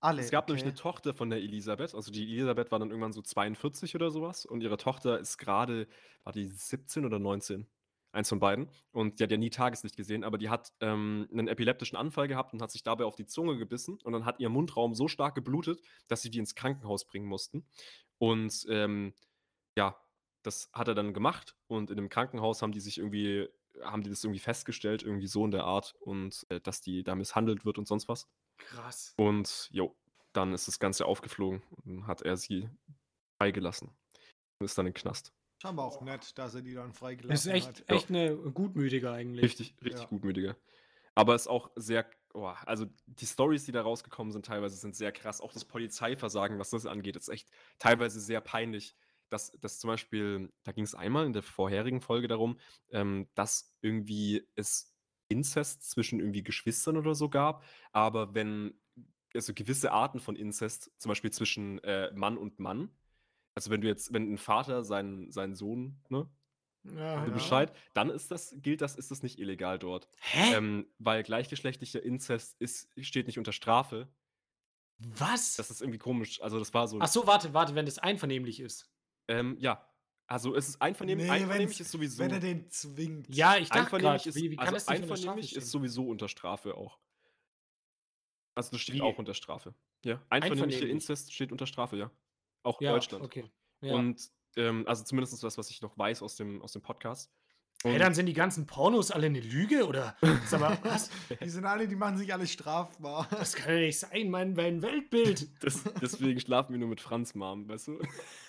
Alle. 0.00 0.22
Es 0.22 0.30
gab 0.30 0.44
okay. 0.44 0.52
nämlich 0.52 0.64
eine 0.64 0.74
Tochter 0.74 1.12
von 1.12 1.28
der 1.30 1.40
Elisabeth, 1.40 1.94
also 1.94 2.12
die 2.12 2.22
Elisabeth 2.22 2.70
war 2.70 2.78
dann 2.78 2.90
irgendwann 2.90 3.12
so 3.12 3.22
42 3.22 3.94
oder 3.96 4.10
sowas 4.10 4.46
und 4.46 4.60
ihre 4.60 4.76
Tochter 4.76 5.18
ist 5.18 5.38
gerade, 5.38 5.88
war 6.22 6.32
die 6.32 6.46
17 6.46 7.04
oder 7.04 7.18
19? 7.18 7.66
Eins 8.10 8.30
von 8.30 8.40
beiden. 8.40 8.70
Und 8.90 9.18
die 9.18 9.24
hat 9.24 9.30
ja 9.30 9.36
nie 9.36 9.50
Tageslicht 9.50 9.94
gesehen, 9.94 10.24
aber 10.24 10.38
die 10.38 10.48
hat 10.48 10.72
ähm, 10.80 11.28
einen 11.30 11.46
epileptischen 11.46 11.96
Anfall 11.96 12.26
gehabt 12.26 12.54
und 12.54 12.62
hat 12.62 12.70
sich 12.70 12.82
dabei 12.82 13.04
auf 13.04 13.16
die 13.16 13.26
Zunge 13.26 13.58
gebissen 13.58 13.98
und 14.02 14.12
dann 14.14 14.24
hat 14.24 14.40
ihr 14.40 14.48
Mundraum 14.48 14.94
so 14.94 15.08
stark 15.08 15.34
geblutet, 15.34 15.82
dass 16.06 16.22
sie 16.22 16.30
die 16.30 16.38
ins 16.38 16.54
Krankenhaus 16.54 17.04
bringen 17.04 17.26
mussten. 17.26 17.66
Und 18.16 18.66
ähm, 18.70 19.12
ja, 19.76 19.96
das 20.42 20.70
hat 20.72 20.88
er 20.88 20.94
dann 20.94 21.12
gemacht 21.12 21.54
und 21.66 21.90
in 21.90 21.96
dem 21.96 22.08
Krankenhaus 22.08 22.62
haben 22.62 22.72
die 22.72 22.80
sich 22.80 22.96
irgendwie, 22.96 23.48
haben 23.82 24.02
die 24.02 24.10
das 24.10 24.24
irgendwie 24.24 24.40
festgestellt, 24.40 25.02
irgendwie 25.02 25.26
so 25.26 25.44
in 25.44 25.50
der 25.50 25.64
Art 25.64 25.94
und 26.00 26.46
äh, 26.48 26.60
dass 26.60 26.80
die 26.80 27.02
da 27.02 27.14
misshandelt 27.14 27.66
wird 27.66 27.76
und 27.76 27.86
sonst 27.86 28.08
was. 28.08 28.26
Krass. 28.58 29.14
Und 29.16 29.68
jo, 29.72 29.96
dann 30.32 30.52
ist 30.52 30.68
das 30.68 30.78
Ganze 30.78 31.06
aufgeflogen 31.06 31.62
und 31.70 31.86
dann 31.86 32.06
hat 32.06 32.22
er 32.22 32.36
sie 32.36 32.68
freigelassen 33.40 33.88
und 34.58 34.64
ist 34.64 34.76
dann 34.76 34.84
den 34.86 34.94
Knast. 34.94 35.32
Scheinbar 35.60 35.86
auch 35.86 36.02
nett, 36.02 36.38
dass 36.38 36.54
er 36.54 36.62
die 36.62 36.74
dann 36.74 36.92
freigelassen 36.92 37.30
Das 37.30 37.46
ist 37.46 37.52
echt, 37.52 37.66
hat. 37.66 37.90
Ja. 37.90 37.96
echt 37.96 38.10
eine 38.10 38.36
gutmütige 38.36 39.10
eigentlich. 39.10 39.44
Richtig, 39.44 39.74
richtig 39.82 40.02
Ja. 40.02 40.08
gutmütiger. 40.08 40.56
Aber 41.16 41.34
ist 41.34 41.48
auch 41.48 41.70
sehr, 41.74 42.08
oh, 42.34 42.46
also 42.64 42.86
die 43.06 43.26
Stories, 43.26 43.64
die 43.64 43.72
da 43.72 43.82
rausgekommen 43.82 44.32
sind, 44.32 44.46
teilweise 44.46 44.76
sind 44.76 44.94
sehr 44.94 45.10
krass. 45.10 45.40
Auch 45.40 45.52
das 45.52 45.64
Polizeiversagen, 45.64 46.60
was 46.60 46.70
das 46.70 46.86
angeht, 46.86 47.16
ist 47.16 47.28
echt 47.28 47.50
teilweise 47.80 48.20
sehr 48.20 48.40
peinlich. 48.40 48.94
Dass, 49.30 49.50
dass 49.60 49.78
zum 49.78 49.88
Beispiel, 49.88 50.50
da 50.62 50.72
ging 50.72 50.84
es 50.84 50.94
einmal 50.94 51.26
in 51.26 51.34
der 51.34 51.42
vorherigen 51.42 52.00
Folge 52.00 52.28
darum, 52.28 52.58
ähm, 52.92 53.28
dass 53.34 53.74
irgendwie 53.82 54.46
es 54.54 54.94
Inzest 55.28 55.88
zwischen 55.90 56.20
irgendwie 56.20 56.42
Geschwistern 56.42 56.96
oder 56.96 57.14
so 57.14 57.28
gab. 57.28 57.64
Aber 57.92 58.34
wenn, 58.34 58.74
also 59.34 59.52
gewisse 59.54 59.92
Arten 59.92 60.20
von 60.20 60.36
Inzest, 60.36 60.90
zum 60.98 61.10
Beispiel 61.10 61.30
zwischen 61.30 61.78
äh, 61.84 62.10
Mann 62.14 62.38
und 62.38 62.58
Mann, 62.58 62.90
also 63.54 63.70
wenn 63.70 63.80
du 63.80 63.88
jetzt, 63.88 64.12
wenn 64.12 64.32
ein 64.32 64.38
Vater 64.38 64.84
seinen, 64.84 65.30
seinen 65.32 65.54
Sohn, 65.54 66.00
ne, 66.08 66.28
Ja, 66.84 67.26
Ja. 67.26 67.30
Bescheid, 67.32 67.72
dann 67.92 68.08
ist 68.10 68.30
das, 68.30 68.54
gilt 68.58 68.80
das, 68.80 68.94
ist 68.96 69.10
das 69.10 69.22
nicht 69.22 69.38
illegal 69.38 69.78
dort. 69.78 70.08
Hä? 70.20 70.54
Ähm, 70.54 70.86
weil 70.98 71.22
gleichgeschlechtlicher 71.22 72.02
Inzest 72.02 72.56
ist, 72.60 72.88
steht 73.00 73.26
nicht 73.26 73.38
unter 73.38 73.52
Strafe. 73.52 74.08
Was? 74.98 75.56
Das 75.56 75.70
ist 75.70 75.80
irgendwie 75.80 75.98
komisch. 75.98 76.40
Also 76.42 76.58
das 76.58 76.74
war 76.74 76.88
so. 76.88 76.98
Ach 77.00 77.08
so, 77.08 77.26
warte, 77.26 77.54
warte, 77.54 77.74
wenn 77.74 77.86
das 77.86 77.98
einvernehmlich 77.98 78.60
ist. 78.60 78.90
Ähm, 79.28 79.56
ja. 79.60 79.84
Also 80.30 80.54
es 80.54 80.68
ist 80.68 80.82
einvernehmlich, 80.82 81.26
Nee, 81.26 81.32
einvernehmlich 81.32 81.80
ist 81.80 81.90
sowieso. 81.90 82.22
Wenn 82.22 82.30
er 82.30 82.38
den 82.38 82.68
zwingt. 82.68 83.34
Ja, 83.34 83.56
ich 83.56 83.70
dachte 83.70 83.96
einvernehmlich 83.96 84.24
gerade, 84.24 84.28
ist, 84.28 84.36
wie, 84.36 84.50
wie 84.50 84.56
kann 84.56 84.66
also 84.66 84.76
das 84.76 84.88
einvernehmlich 84.88 85.56
ist 85.56 85.70
sowieso 85.70 86.06
unter 86.06 86.28
Strafe 86.28 86.76
auch. 86.76 86.98
Also 88.54 88.72
das 88.72 88.80
steht 88.82 88.96
Wie? 88.96 89.02
auch 89.02 89.16
unter 89.18 89.34
Strafe. 89.34 89.74
Ja. 90.04 90.20
Einvernehmlicher 90.28 90.64
Einvernehmlich? 90.64 90.90
Inzest 90.90 91.32
steht 91.32 91.50
unter 91.50 91.66
Strafe, 91.66 91.96
ja. 91.96 92.10
Auch 92.62 92.80
ja, 92.80 92.92
Deutschland. 92.92 93.24
okay. 93.24 93.50
Ja. 93.80 93.94
Und 93.94 94.30
ähm, 94.56 94.84
also 94.86 95.04
zumindest 95.04 95.42
das, 95.42 95.56
was 95.56 95.70
ich 95.70 95.80
noch 95.80 95.96
weiß 95.96 96.22
aus 96.22 96.36
dem, 96.36 96.60
aus 96.60 96.72
dem 96.72 96.82
Podcast. 96.82 97.32
Hey, 97.84 97.98
dann 97.98 98.14
sind 98.14 98.26
die 98.26 98.32
ganzen 98.32 98.66
Pornos 98.66 99.10
alle 99.10 99.26
eine 99.26 99.40
Lüge, 99.40 99.86
oder? 99.86 100.16
Sag 100.46 100.60
mal, 100.60 100.78
was? 100.82 101.10
Die 101.42 101.48
sind 101.48 101.64
alle, 101.64 101.86
die 101.86 101.94
machen 101.96 102.16
sich 102.18 102.32
alle 102.32 102.46
strafbar. 102.46 103.28
Das 103.30 103.54
kann 103.54 103.74
ja 103.74 103.80
nicht 103.80 103.98
sein, 103.98 104.30
mein, 104.30 104.54
mein 104.54 104.82
Weltbild. 104.82 105.48
das, 105.62 105.84
deswegen 106.00 106.40
schlafen 106.40 106.72
wir 106.72 106.78
nur 106.78 106.88
mit 106.88 107.00
Franz 107.00 107.34
Mom, 107.34 107.68
weißt 107.68 107.88
du? 107.88 108.00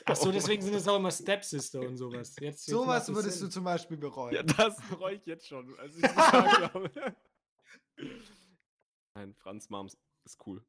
Achso, 0.05 0.32
deswegen 0.32 0.61
sind 0.61 0.73
es 0.75 0.88
auch 0.88 0.97
immer 0.97 1.11
Stepsister 1.11 1.82
und 1.82 1.97
sowas. 1.97 2.30
Jetzt, 2.39 2.41
jetzt 2.41 2.65
Sowas 2.65 3.07
würdest 3.09 3.38
du 3.38 3.45
Sinn. 3.45 3.51
zum 3.51 3.63
Beispiel 3.65 3.97
bereuen. 3.97 4.34
Ja, 4.34 4.43
das 4.43 4.77
bereue 4.89 5.15
ich 5.15 5.25
jetzt 5.25 5.47
schon, 5.47 5.77
als 5.80 5.95
ich 5.95 6.01
gesagt 6.01 6.73
habe. 6.73 6.89
Nein, 9.15 9.36
Franz 9.36 9.69
Mom 9.69 9.88
ist 9.88 10.38
cool. 10.47 10.63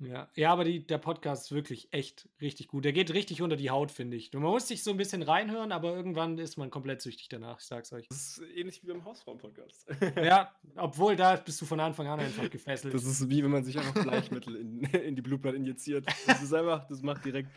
Ja, 0.00 0.28
ja 0.34 0.52
aber 0.52 0.64
die, 0.64 0.86
der 0.86 0.98
Podcast 0.98 1.46
ist 1.46 1.52
wirklich 1.52 1.88
echt 1.92 2.28
richtig 2.40 2.68
gut. 2.68 2.84
Der 2.84 2.92
geht 2.92 3.12
richtig 3.12 3.42
unter 3.42 3.56
die 3.56 3.70
Haut, 3.70 3.90
finde 3.90 4.16
ich. 4.16 4.32
Man 4.32 4.42
muss 4.42 4.68
sich 4.68 4.82
so 4.82 4.90
ein 4.90 4.96
bisschen 4.96 5.22
reinhören, 5.22 5.72
aber 5.72 5.94
irgendwann 5.94 6.38
ist 6.38 6.56
man 6.56 6.70
komplett 6.70 7.02
süchtig 7.02 7.28
danach, 7.28 7.60
ich 7.60 7.66
sag's 7.66 7.92
euch. 7.92 8.08
Das 8.08 8.18
ist 8.18 8.42
ähnlich 8.54 8.82
wie 8.82 8.88
beim 8.88 9.04
Hausfrauen-Podcast. 9.04 9.86
Ja, 10.20 10.52
obwohl 10.76 11.16
da 11.16 11.36
bist 11.36 11.60
du 11.60 11.66
von 11.66 11.80
Anfang 11.80 12.06
an 12.06 12.20
einfach 12.20 12.50
gefesselt. 12.50 12.92
Das 12.92 13.04
ist 13.04 13.28
wie 13.30 13.42
wenn 13.42 13.50
man 13.50 13.64
sich 13.64 13.78
einfach 13.78 14.02
Bleichmittel 14.02 14.56
in, 14.56 14.80
in 14.84 15.14
die 15.14 15.22
Blutbahn 15.22 15.54
injiziert. 15.54 16.06
Das 16.26 16.42
ist 16.42 16.52
einfach, 16.52 16.86
das 16.88 17.02
macht 17.02 17.24
direkt. 17.24 17.48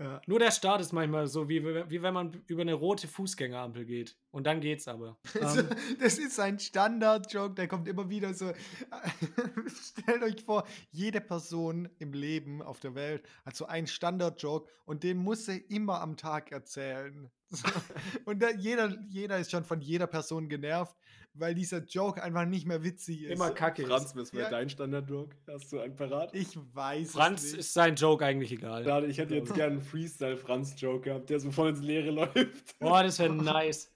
Ja. 0.00 0.22
Nur 0.26 0.38
der 0.38 0.50
Start 0.50 0.80
ist 0.80 0.94
manchmal 0.94 1.26
so, 1.26 1.46
wie, 1.50 1.62
wie 1.62 2.02
wenn 2.02 2.14
man 2.14 2.42
über 2.46 2.62
eine 2.62 2.72
rote 2.72 3.06
Fußgängerampel 3.06 3.84
geht. 3.84 4.16
Und 4.30 4.46
dann 4.46 4.60
geht's 4.60 4.88
aber. 4.88 5.18
Also, 5.40 5.60
Ähm, 5.60 5.68
das 6.00 6.18
ist 6.18 6.40
ein 6.40 6.58
Standard-Joke, 6.58 7.54
der 7.54 7.68
kommt 7.68 7.86
immer 7.86 8.08
wieder 8.08 8.32
so. 8.32 8.50
Stellt 9.68 10.22
euch 10.22 10.42
vor, 10.42 10.66
jede 10.90 11.20
Person 11.20 11.90
im 11.98 12.14
Leben 12.14 12.62
auf 12.62 12.80
der 12.80 12.94
Welt 12.94 13.28
hat 13.44 13.56
so 13.56 13.66
einen 13.66 13.86
Standard-Joke 13.86 14.70
und 14.86 15.02
den 15.02 15.18
muss 15.18 15.44
sie 15.44 15.58
immer 15.58 16.00
am 16.00 16.16
Tag 16.16 16.50
erzählen. 16.50 17.30
So. 17.50 17.68
Und 18.26 18.40
da, 18.40 18.50
jeder, 18.50 18.96
jeder 19.08 19.38
ist 19.38 19.50
schon 19.50 19.64
von 19.64 19.80
jeder 19.80 20.06
Person 20.06 20.48
genervt, 20.48 20.96
weil 21.34 21.54
dieser 21.54 21.78
Joke 21.84 22.22
einfach 22.22 22.44
nicht 22.44 22.66
mehr 22.66 22.82
witzig 22.82 23.22
ist. 23.22 23.30
immer 23.30 23.50
kacke 23.50 23.86
Franz, 23.86 24.14
was 24.16 24.32
wäre 24.32 24.44
Ja. 24.44 24.50
dein 24.50 24.68
Standard-Joke? 24.68 25.34
Hast 25.46 25.72
du 25.72 25.78
einen 25.80 25.94
parat? 25.96 26.34
Ich 26.34 26.58
weiß 26.74 27.12
Franz 27.12 27.42
es 27.44 27.50
nicht. 27.52 27.60
ist 27.60 27.72
sein 27.72 27.94
Joke 27.96 28.24
eigentlich 28.24 28.52
egal. 28.52 28.84
Schade, 28.84 29.06
ich 29.06 29.18
hätte 29.18 29.34
jetzt 29.36 29.54
gerne 29.54 29.72
einen 29.74 29.82
Freestyle-Franz-Joke 29.82 31.02
gehabt, 31.02 31.30
der 31.30 31.40
so 31.40 31.50
voll 31.50 31.70
ins 31.70 31.80
Leere 31.80 32.10
läuft. 32.34 32.78
Boah, 32.78 33.02
das 33.02 33.18
wäre 33.18 33.32
nice. 33.34 33.92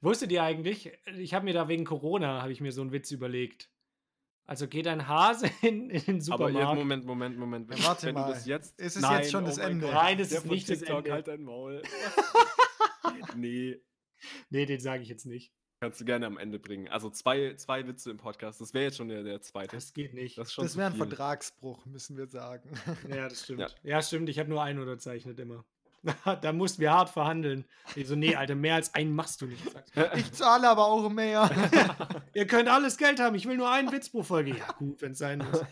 Wusstet 0.00 0.32
ihr 0.32 0.42
eigentlich, 0.42 0.90
ich 1.18 1.34
habe 1.34 1.44
mir 1.44 1.54
da 1.54 1.68
wegen 1.68 1.84
Corona, 1.84 2.42
habe 2.42 2.52
ich 2.52 2.60
mir 2.60 2.72
so 2.72 2.80
einen 2.82 2.92
Witz 2.92 3.10
überlegt. 3.10 3.70
Also 4.44 4.66
geht 4.66 4.88
ein 4.88 5.06
Hase 5.06 5.48
in, 5.62 5.90
in 5.90 6.04
den 6.04 6.14
Aber 6.16 6.22
Supermarkt. 6.48 6.58
jetzt, 6.58 6.74
Moment, 6.78 7.04
Moment, 7.06 7.38
Moment. 7.38 7.70
Ja, 7.78 7.84
warte 7.86 8.06
Wenn 8.08 8.14
mal. 8.16 8.26
du 8.26 8.32
das 8.32 8.46
jetzt. 8.46 8.78
Ist 8.80 8.96
es 8.96 9.08
jetzt 9.08 9.30
schon 9.30 9.44
das 9.44 9.58
mein 9.58 9.72
Ende? 9.72 9.86
Gott, 9.86 9.94
Nein, 9.94 10.18
es 10.18 10.32
ist 10.32 10.46
nicht 10.46 10.68
das 10.68 10.78
TikTok, 10.80 10.98
Ende. 10.98 11.12
Halt 11.12 11.28
dein 11.28 11.42
Maul. 11.42 11.82
nee, 13.36 13.80
Nee, 14.50 14.66
den 14.66 14.80
sage 14.80 15.02
ich 15.02 15.08
jetzt 15.08 15.24
nicht. 15.24 15.52
Kannst 15.80 15.98
du 16.00 16.04
gerne 16.04 16.26
am 16.26 16.36
Ende 16.36 16.58
bringen. 16.58 16.88
Also 16.88 17.08
zwei, 17.08 17.54
zwei 17.54 17.86
Witze 17.86 18.10
im 18.10 18.18
Podcast. 18.18 18.60
Das 18.60 18.74
wäre 18.74 18.84
jetzt 18.84 18.98
schon 18.98 19.08
der, 19.08 19.22
der 19.22 19.40
zweite. 19.40 19.76
Das 19.76 19.94
geht 19.94 20.12
nicht. 20.12 20.36
Das 20.36 20.54
Das 20.54 20.76
wäre 20.76 20.90
ein. 20.90 20.96
Vertragsbruch, 20.96 21.86
müssen 21.86 22.18
wir 22.18 22.26
sagen. 22.26 22.70
Ja, 23.08 23.28
das 23.28 23.40
stimmt. 23.44 23.60
Ja. 23.60 23.68
Ja, 23.82 24.02
stimmt. 24.02 24.28
Ich 24.28 24.38
habe 24.38 24.50
nur 24.50 24.62
einen 24.62 24.78
unterzeichnet 24.78 25.38
immer. 25.40 25.64
da 26.42 26.52
mussten 26.52 26.82
wir 26.82 26.92
hart 26.92 27.08
verhandeln. 27.08 27.64
Ich 27.96 28.08
so, 28.08 28.14
nee, 28.14 28.34
Alter, 28.36 28.54
mehr 28.54 28.74
als 28.74 28.94
einen 28.94 29.14
machst 29.14 29.40
du 29.40 29.46
nicht. 29.46 29.62
Ich 30.16 30.32
zahle 30.32 30.68
aber 30.68 30.86
auch 30.86 31.08
mehr. 31.10 31.50
Ihr 32.34 32.46
könnt 32.46 32.68
alles 32.68 32.96
Geld 32.96 33.20
haben, 33.20 33.34
ich 33.34 33.46
will 33.46 33.56
nur 33.56 33.70
einen 33.70 33.92
Witz 33.92 34.10
pro 34.10 34.22
Folge. 34.22 34.56
Ja, 34.56 34.72
gut, 34.78 35.02
wenn 35.02 35.12
es 35.12 35.18
sein 35.18 35.38
muss. 35.38 35.62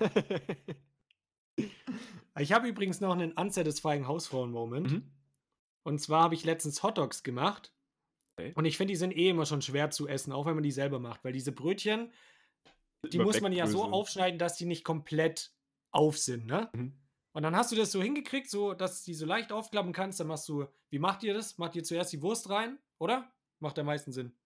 Ich 2.39 2.53
habe 2.53 2.69
übrigens 2.69 3.01
noch 3.01 3.13
einen 3.13 3.33
unsatisfying 3.33 4.07
Hausfrauen-Moment. 4.07 4.93
Mhm. 4.93 5.11
Und 5.83 5.99
zwar 5.99 6.25
habe 6.25 6.35
ich 6.35 6.45
letztens 6.45 6.83
Hotdogs 6.83 7.23
gemacht. 7.23 7.73
Okay. 8.39 8.53
Und 8.55 8.65
ich 8.67 8.77
finde, 8.77 8.93
die 8.93 8.97
sind 8.97 9.17
eh 9.17 9.31
immer 9.31 9.47
schon 9.47 9.63
schwer 9.63 9.91
zu 9.91 10.07
essen, 10.07 10.33
auch 10.33 10.47
wenn 10.47 10.55
man 10.55 10.63
die 10.63 10.71
selber 10.71 11.01
macht. 11.01 11.25
Weil 11.25 11.33
diese 11.33 11.51
Brötchen, 11.51 12.13
die 13.05 13.19
muss 13.19 13.41
man 13.41 13.53
ja 13.53 13.67
so 13.67 13.85
aufschneiden, 13.85 14.39
dass 14.39 14.57
die 14.57 14.67
nicht 14.67 14.85
komplett 14.85 15.53
auf 15.91 16.19
sind, 16.19 16.47
ne? 16.47 16.71
Mhm. 16.73 16.93
Und 17.33 17.43
dann 17.43 17.57
hast 17.57 17.71
du 17.71 17.77
das 17.77 17.93
so 17.93 18.03
hingekriegt, 18.03 18.49
so 18.51 18.75
dass 18.75 19.05
du 19.05 19.11
die 19.11 19.15
so 19.15 19.27
leicht 19.27 19.53
aufklappen 19.53 19.93
kannst. 19.93 20.19
Dann 20.19 20.27
machst 20.27 20.49
du, 20.49 20.67
wie 20.91 20.99
macht 20.99 21.23
ihr 21.23 21.35
das? 21.35 21.59
Macht 21.59 21.77
ihr 21.77 21.85
zuerst 21.85 22.13
die 22.13 22.23
Wurst 22.23 22.49
rein, 22.49 22.79
oder? 22.99 23.33
Macht 23.61 23.79
am 23.79 23.87
meisten 23.87 24.13
Sinn. 24.13 24.37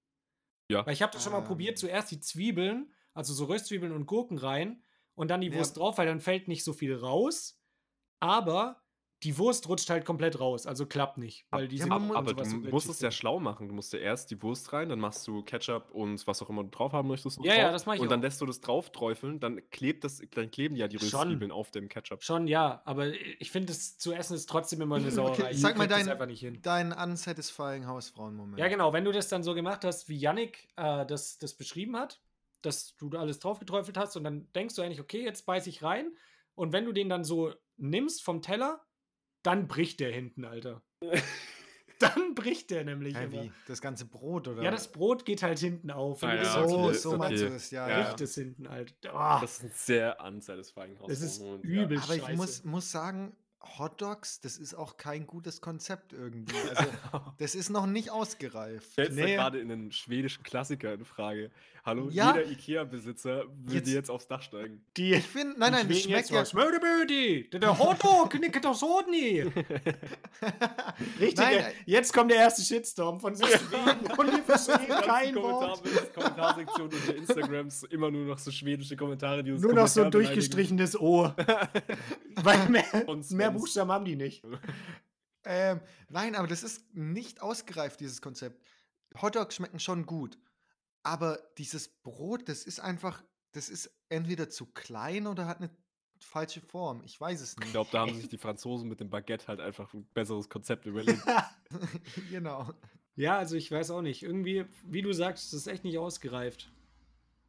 Ja. 0.69 0.85
Weil 0.87 0.93
ich 0.93 1.03
habe 1.03 1.13
das 1.13 1.23
schon 1.23 1.33
mal 1.33 1.41
Ähm. 1.41 1.47
probiert, 1.47 1.79
zuerst 1.79 2.11
die 2.11 2.21
Zwiebeln, 2.21 2.93
also 3.15 3.35
so 3.35 3.45
Röstzwiebeln 3.47 3.93
und 3.93 4.07
Gurken 4.07 4.39
rein 4.39 4.83
und 5.15 5.29
dann 5.31 5.41
die 5.41 5.49
Ja. 5.49 5.55
Wurst 5.57 5.77
drauf, 5.77 5.99
weil 5.99 6.07
dann 6.07 6.21
fällt 6.21 6.49
nicht 6.49 6.65
so 6.65 6.73
viel 6.73 6.95
raus. 6.95 7.61
Aber 8.21 8.82
die 9.23 9.39
Wurst 9.39 9.69
rutscht 9.69 9.89
halt 9.91 10.05
komplett 10.05 10.41
raus, 10.41 10.67
also 10.67 10.87
klappt 10.87 11.17
nicht. 11.19 11.47
Weil 11.51 11.69
mu- 11.69 12.11
und 12.11 12.17
Aber 12.17 12.31
sowas 12.31 12.51
du 12.51 12.57
musst 12.71 12.89
es 12.89 13.01
ja 13.01 13.11
schlau 13.11 13.39
machen. 13.41 13.69
Du 13.69 13.75
musst 13.75 13.93
ja 13.93 13.99
erst 14.01 14.31
die 14.31 14.43
Wurst 14.43 14.73
rein, 14.73 14.89
dann 14.89 14.99
machst 14.99 15.27
du 15.29 15.43
Ketchup 15.43 15.91
und 15.93 16.27
was 16.27 16.43
auch 16.43 16.51
immer 16.51 16.65
du 16.65 16.71
drauf 16.71 16.93
haben 16.93 17.09
möchtest. 17.09 17.39
Ja, 17.45 17.55
ja, 17.55 17.63
drauf. 17.65 17.73
das 17.73 17.87
mach 17.87 17.95
ich 17.95 18.01
Und 18.01 18.11
dann 18.11 18.21
auch. 18.21 18.25
lässt 18.25 18.41
du 18.41 18.47
das 18.47 18.61
drauf 18.61 18.91
träufeln, 18.91 19.39
dann 19.41 19.61
klebt 19.71 20.05
das, 20.05 20.21
dann 20.35 20.51
kleben 20.51 20.75
ja 20.77 20.89
die. 20.89 20.97
Röstzwiebeln 20.97 21.51
auf 21.53 21.71
dem 21.71 21.89
Ketchup. 21.89 22.23
Schon, 22.23 22.47
ja, 22.49 22.83
aber 22.85 23.09
ich 23.41 23.51
finde, 23.51 23.69
das 23.69 23.99
zu 23.99 24.13
essen 24.13 24.35
ist 24.35 24.49
trotzdem 24.49 24.81
immer 24.81 24.97
eine 24.97 25.11
Sauerei. 25.11 25.51
Ich 25.53 25.61
sag 25.61 25.77
mal 25.77 25.85
krieg 25.87 25.91
das 25.97 26.05
dein- 26.05 26.09
einfach 26.13 26.27
nicht 26.27 26.41
hin. 26.41 26.59
Dein 26.63 26.93
unsatisfying 26.93 27.87
Hausfrauen-Moment. 27.87 28.59
Ja, 28.59 28.69
genau. 28.69 28.93
Wenn 28.93 29.05
du 29.05 29.13
das 29.13 29.29
dann 29.29 29.43
so 29.43 29.55
gemacht 29.55 29.85
hast, 29.85 30.09
wie 30.09 30.17
Yannick 30.17 30.69
äh, 30.77 31.07
das, 31.07 31.39
das 31.39 31.55
beschrieben 31.55 31.97
hat, 31.97 32.21
dass 32.63 32.97
du 32.97 33.09
da 33.11 33.21
alles 33.21 33.39
drauf 33.41 33.59
geträufelt 33.59 33.97
hast 33.97 34.17
und 34.17 34.25
dann 34.25 34.49
denkst 34.55 34.75
du 34.77 34.83
eigentlich, 34.83 35.01
okay, 35.01 35.23
jetzt 35.25 35.47
beiß 35.47 35.67
ich 35.67 35.83
rein. 35.83 36.13
Und 36.55 36.73
wenn 36.73 36.85
du 36.85 36.93
den 36.93 37.09
dann 37.09 37.25
so 37.25 37.53
nimmst 37.77 38.23
vom 38.23 38.43
Teller, 38.43 38.81
dann 39.43 39.69
bricht 39.69 40.01
der 40.01 40.13
hinten, 40.13 40.45
Alter. 40.45 40.83
dann 41.99 42.35
bricht 42.35 42.71
der 42.71 42.85
nämlich 42.85 43.15
immer. 43.15 43.45
wie? 43.45 43.53
Das 43.67 43.81
ganze 43.81 44.07
Brot, 44.07 44.49
oder? 44.49 44.63
Ja, 44.63 44.71
das 44.71 44.91
Brot 44.91 45.25
geht 45.25 45.43
halt 45.43 45.59
hinten 45.59 45.91
auf. 45.91 46.23
Ah 46.23 46.35
ja, 46.35 46.45
so, 46.69 46.79
okay, 46.79 46.95
so 46.95 47.09
okay. 47.11 47.19
meinst 47.19 47.43
du 47.43 47.51
das, 47.51 47.71
ja. 47.71 47.89
Ja, 47.89 47.99
ja. 47.99 48.05
bricht 48.05 48.21
es 48.23 48.35
hinten, 48.35 48.67
Alter. 48.67 49.15
Ah, 49.15 49.41
Das 49.41 49.59
ist 49.59 49.65
ein 49.65 49.71
sehr 49.75 50.21
unsatisfying 50.25 50.99
Haus. 50.99 51.09
Das 51.09 51.21
ist 51.21 51.41
Moment, 51.41 51.65
übel. 51.65 51.99
Aber 51.99 52.15
ich 52.15 52.29
muss, 52.37 52.65
muss 52.65 52.91
sagen, 52.91 53.37
Hotdogs, 53.79 54.41
das 54.41 54.59
ist 54.59 54.75
auch 54.75 54.97
kein 54.97 55.27
gutes 55.27 55.61
Konzept 55.61 56.13
irgendwie. 56.13 56.57
Also, 56.75 56.91
das 57.39 57.55
ist 57.55 57.71
noch 57.71 57.87
nicht 57.87 58.11
ausgereift. 58.11 58.91
Stellst 58.93 59.13
Nee. 59.17 59.35
gerade 59.37 59.61
in 59.61 59.71
einen 59.71 59.93
schwedischen 59.93 60.43
Klassiker 60.43 60.93
in 60.95 61.05
Frage. 61.05 61.51
Hallo, 61.85 62.09
Ja. 62.11 62.37
jeder 62.37 62.49
Ikea-Besitzer 62.49 63.45
will 63.65 63.75
Jetzt- 63.75 63.89
jetzt 63.89 64.09
aufs 64.11 64.29
Dach 64.29 64.41
steigen. 64.41 64.85
die, 64.97 65.15
Ich 65.15 65.27
finde, 65.27 65.59
nein, 65.59 65.73
nein, 65.73 65.89
Deswegen 65.89 66.11
schmeckt 66.13 66.31
ja. 66.31 66.39
jetzt 66.39 66.55
was. 66.55 66.65
Mödebödi, 66.65 67.51
der- 67.51 67.59
der 67.59 67.77
Hotdog, 67.77 68.39
nicht 68.39 68.65
das 68.65 68.79
so 68.79 69.01
nie. 69.11 69.41
Richtig, 71.19 71.39
Nein, 71.39 71.59
äh, 71.59 71.73
jetzt 71.87 72.13
kommt 72.13 72.31
der 72.31 72.39
erste 72.39 72.63
Shitstorm 72.63 73.19
von 73.19 73.35
Schweden 73.35 73.51
und 74.19 74.27
wir 74.33 74.43
verstehen 74.45 74.87
kein 74.87 75.35
Kommentar 75.35 75.71
Wort. 75.71 76.15
Kommentarsektion 76.15 76.83
unter 76.89 77.15
Instagrams 77.17 77.83
immer 77.85 78.11
nur 78.13 78.27
noch 78.27 78.39
so 78.39 78.53
schwedische 78.53 78.95
Kommentare, 78.97 79.43
die 79.43 79.51
uns 79.51 79.63
Nur 79.63 79.73
noch 79.73 79.89
so 79.89 80.05
ein 80.05 80.11
durchgestrichenes 80.13 80.99
O. 81.01 81.25
Weil 82.43 82.69
mehr, 82.69 82.85
mehr. 83.31 83.51
Buchstaben 83.51 83.91
haben 83.91 84.05
die 84.05 84.15
nicht. 84.17 84.45
Ähm, 85.45 85.81
nein, 86.09 86.37
aber 86.37 86.47
das 86.47 86.63
ist 86.63 86.95
nicht 86.95 87.43
ausgereift, 87.43 87.99
dieses 87.99 88.23
Konzept. 88.23 88.63
Hotdogs 89.21 89.57
schmecken 89.57 89.81
schon 89.81 90.07
gut. 90.07 90.39
Aber 91.03 91.39
dieses 91.59 91.89
Brot, 91.89 92.49
das 92.49 92.65
ist 92.65 92.81
einfach, 92.81 93.23
das 93.53 93.69
ist 93.69 93.91
entweder 94.09 94.49
zu 94.49 94.67
klein 94.67 95.27
oder 95.27 95.47
hat 95.47 95.59
eine 95.59 95.71
falsche 96.21 96.61
Form. 96.61 97.03
Ich 97.05 97.21
weiß 97.21 97.41
es 97.41 97.53
Ich 97.55 97.59
nicht. 97.59 97.73
glaube, 97.73 97.91
da 97.93 98.01
haben 98.01 98.15
sich 98.15 98.29
die 98.29 98.39
Franzosen 98.39 98.89
mit 98.89 99.01
dem 99.01 99.11
Baguette 99.11 99.49
halt 99.49 99.61
einfach 99.61 99.93
ein 99.95 100.07
besseres 100.15 100.49
Konzept 100.49 100.87
überlegt. 100.87 101.23
genau. 102.31 102.71
Ja, 103.17 103.37
also 103.39 103.57
ich 103.57 103.71
weiß 103.71 103.91
auch 103.91 104.03
nicht. 104.03 104.23
Irgendwie, 104.23 104.65
wie 104.85 105.03
du 105.03 105.13
sagst, 105.13 105.53
das 105.53 105.61
ist 105.61 105.67
echt 105.67 105.85
nicht 105.85 105.99
ausgereift. 105.99 106.71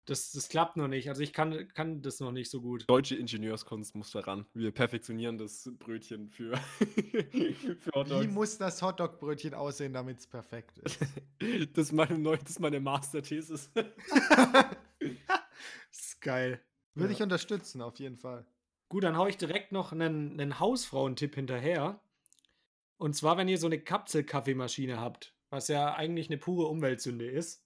Das, 0.06 0.34
das 0.34 0.50
klappt 0.50 0.76
noch 0.76 0.90
nicht. 0.90 1.08
Also 1.08 1.22
ich 1.22 1.32
kann, 1.32 1.66
kann 1.74 2.02
das 2.02 2.20
noch 2.20 2.34
nicht 2.34 2.52
so 2.52 2.60
gut. 2.62 2.84
Deutsche 2.90 3.16
Ingenieurskunst 3.16 3.96
muss 3.96 4.12
daran. 4.12 4.46
Wir 4.54 4.72
perfektionieren 4.72 5.38
das 5.38 5.70
Brötchen 5.80 6.30
für, 6.30 6.58
für 6.58 7.32
Wie 7.32 7.92
Hotdogs. 7.96 8.28
muss 8.28 8.58
das 8.58 8.82
Hotdog-Brötchen 8.82 9.54
aussehen, 9.54 9.94
damit 9.94 10.20
es 10.20 10.28
perfekt 10.28 10.78
ist? 10.80 11.00
Das 11.74 11.88
ist 11.88 11.94
meine, 11.94 12.18
neu, 12.20 12.38
das 12.38 12.52
ist 12.52 12.60
meine 12.60 12.80
Masterthesis. 12.80 13.70
Das 13.74 13.84
ist 15.92 16.22
geil. 16.22 16.62
Würde 16.96 17.14
Ja. 17.14 17.18
ich 17.18 17.24
unterstützen, 17.24 17.82
auf 17.82 17.98
jeden 18.00 18.18
Fall. 18.18 18.46
Gut, 18.90 19.04
dann 19.04 19.18
hau 19.18 19.28
ich 19.28 19.38
direkt 19.38 19.72
noch 19.72 19.92
einen, 19.92 20.40
einen 20.40 20.60
Hausfrauentipp 20.60 21.36
hinterher. 21.36 22.00
Und 22.98 23.16
zwar, 23.16 23.38
wenn 23.38 23.48
ihr 23.48 23.58
so 23.58 23.68
eine 23.68 23.80
Kapselkaffeemaschine 23.80 25.00
habt, 25.00 25.34
was 25.50 25.68
ja 25.68 25.96
eigentlich 25.96 26.30
eine 26.30 26.38
pure 26.38 26.68
Umweltsünde 26.68 27.26
ist, 27.30 27.64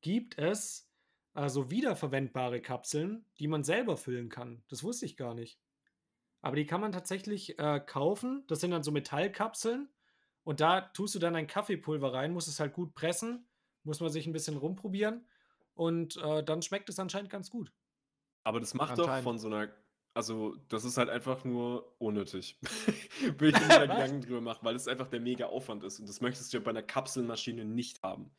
gibt 0.00 0.38
es 0.38 0.88
also 1.34 1.70
wiederverwendbare 1.70 2.60
Kapseln, 2.60 3.24
die 3.38 3.48
man 3.48 3.64
selber 3.64 3.96
füllen 3.96 4.28
kann. 4.28 4.62
Das 4.68 4.82
wusste 4.82 5.06
ich 5.06 5.16
gar 5.16 5.34
nicht. 5.34 5.58
Aber 6.42 6.56
die 6.56 6.66
kann 6.66 6.80
man 6.80 6.92
tatsächlich 6.92 7.58
äh, 7.58 7.80
kaufen. 7.80 8.44
Das 8.48 8.60
sind 8.60 8.72
dann 8.72 8.82
so 8.82 8.90
Metallkapseln. 8.90 9.88
Und 10.44 10.60
da 10.60 10.80
tust 10.80 11.14
du 11.14 11.18
dann 11.18 11.36
ein 11.36 11.46
Kaffeepulver 11.46 12.12
rein, 12.12 12.32
musst 12.32 12.48
es 12.48 12.58
halt 12.58 12.72
gut 12.72 12.94
pressen, 12.94 13.48
muss 13.84 14.00
man 14.00 14.10
sich 14.10 14.26
ein 14.26 14.32
bisschen 14.32 14.56
rumprobieren. 14.56 15.24
Und 15.74 16.16
äh, 16.16 16.42
dann 16.42 16.62
schmeckt 16.62 16.88
es 16.88 16.98
anscheinend 16.98 17.30
ganz 17.30 17.48
gut. 17.48 17.72
Aber 18.42 18.60
das 18.60 18.74
macht 18.74 18.98
doch 18.98 19.22
von 19.22 19.38
so 19.38 19.46
einer. 19.46 19.72
Also, 20.14 20.56
das 20.68 20.84
ist 20.84 20.98
halt 20.98 21.08
einfach 21.08 21.44
nur 21.44 21.94
unnötig. 21.98 22.58
Würde 23.38 23.56
ich 23.56 23.60
mir 23.60 23.68
da? 23.68 23.80
Gedanken 23.86 24.20
drüber 24.20 24.42
machen, 24.42 24.58
weil 24.62 24.76
es 24.76 24.86
einfach 24.86 25.08
der 25.08 25.20
mega 25.20 25.46
Aufwand 25.46 25.84
ist. 25.84 26.00
Und 26.00 26.08
das 26.08 26.20
möchtest 26.20 26.52
du 26.52 26.58
ja 26.58 26.62
bei 26.62 26.70
einer 26.70 26.82
Kapselmaschine 26.82 27.64
nicht 27.64 28.02
haben. 28.02 28.30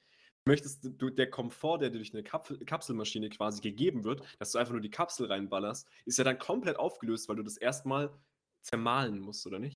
Du 0.45 0.51
möchtest, 0.51 0.83
du, 1.01 1.09
der 1.09 1.29
Komfort, 1.29 1.79
der 1.79 1.89
dir 1.89 1.99
durch 1.99 2.13
eine 2.13 2.21
Kapsel, 2.23 2.57
Kapselmaschine 2.65 3.29
quasi 3.29 3.61
gegeben 3.61 4.03
wird, 4.03 4.23
dass 4.39 4.51
du 4.51 4.57
einfach 4.57 4.73
nur 4.73 4.81
die 4.81 4.89
Kapsel 4.89 5.27
reinballerst, 5.27 5.87
ist 6.05 6.17
ja 6.17 6.25
dann 6.25 6.37
komplett 6.37 6.75
aufgelöst, 6.77 7.29
weil 7.29 7.37
du 7.37 7.43
das 7.43 7.55
erstmal 7.55 8.19
zermahlen 8.61 9.19
musst, 9.19 9.47
oder 9.47 9.59
nicht? 9.59 9.73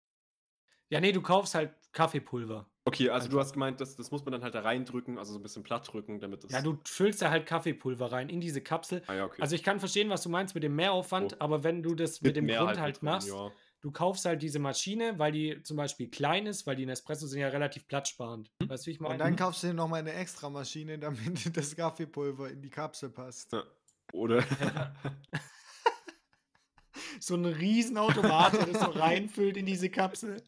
Ja, 0.89 0.99
nee, 1.01 1.11
du 1.11 1.21
kaufst 1.21 1.55
halt 1.55 1.73
Kaffeepulver. 1.91 2.69
Okay, 2.85 3.09
also 3.09 3.27
du 3.27 3.35
Einfach. 3.35 3.39
hast 3.39 3.53
gemeint, 3.53 3.81
das, 3.81 3.95
das 3.95 4.11
muss 4.11 4.23
man 4.23 4.31
dann 4.31 4.43
halt 4.43 4.55
da 4.55 4.61
reindrücken, 4.61 5.17
also 5.17 5.33
so 5.33 5.39
ein 5.39 5.43
bisschen 5.43 5.63
platt 5.63 5.91
drücken, 5.91 6.19
damit 6.19 6.43
das. 6.43 6.51
Ja, 6.51 6.61
du 6.61 6.79
füllst 6.85 7.21
da 7.21 7.29
halt 7.29 7.45
Kaffeepulver 7.45 8.11
rein 8.11 8.29
in 8.29 8.39
diese 8.39 8.61
Kapsel. 8.61 9.03
Ah, 9.07 9.13
ja, 9.15 9.25
okay. 9.25 9.41
Also 9.41 9.55
ich 9.55 9.63
kann 9.63 9.79
verstehen, 9.79 10.09
was 10.09 10.21
du 10.23 10.29
meinst 10.29 10.55
mit 10.55 10.63
dem 10.63 10.75
Mehraufwand, 10.75 11.31
So. 11.31 11.41
aber 11.41 11.63
wenn 11.63 11.83
du 11.83 11.93
das 11.93 12.21
mit 12.21 12.35
dem 12.37 12.45
mehr 12.45 12.59
Grund 12.59 12.77
halt 12.79 12.95
mit 12.95 13.03
drin, 13.03 13.05
machst, 13.05 13.27
ja. 13.27 13.51
Du 13.81 13.91
kaufst 13.91 14.25
halt 14.25 14.41
diese 14.41 14.59
Maschine, 14.59 15.17
weil 15.19 15.31
die 15.31 15.61
zum 15.63 15.77
Beispiel 15.77 16.09
klein 16.09 16.45
ist, 16.47 16.65
weil 16.67 16.75
die 16.75 16.85
Nespresso 16.85 17.27
sind 17.27 17.39
ja 17.39 17.47
relativ 17.49 17.87
platzsparend. 17.87 18.51
Weißt 18.65 18.85
du, 18.85 18.87
wie 18.87 18.91
ich 18.93 18.99
Und 18.99 19.07
meine? 19.07 19.19
dann 19.19 19.35
kaufst 19.35 19.63
du 19.63 19.67
dir 19.67 19.73
nochmal 19.73 19.99
eine 20.01 20.13
extra 20.13 20.49
Maschine, 20.49 20.97
damit 20.99 21.19
das 21.57 21.75
Kaffeepulver 21.75 22.49
in 22.49 22.61
die 22.61 22.69
Kapsel 22.69 23.09
passt. 23.09 23.53
Ja. 23.53 23.63
Oder. 24.13 24.43
so 27.19 27.35
ein 27.35 27.45
Riesenautomat, 27.45 28.53
der 28.53 28.65
das 28.67 28.79
so 28.81 28.91
reinfüllt 28.91 29.57
in 29.57 29.65
diese 29.65 29.89
Kapsel. 29.89 30.41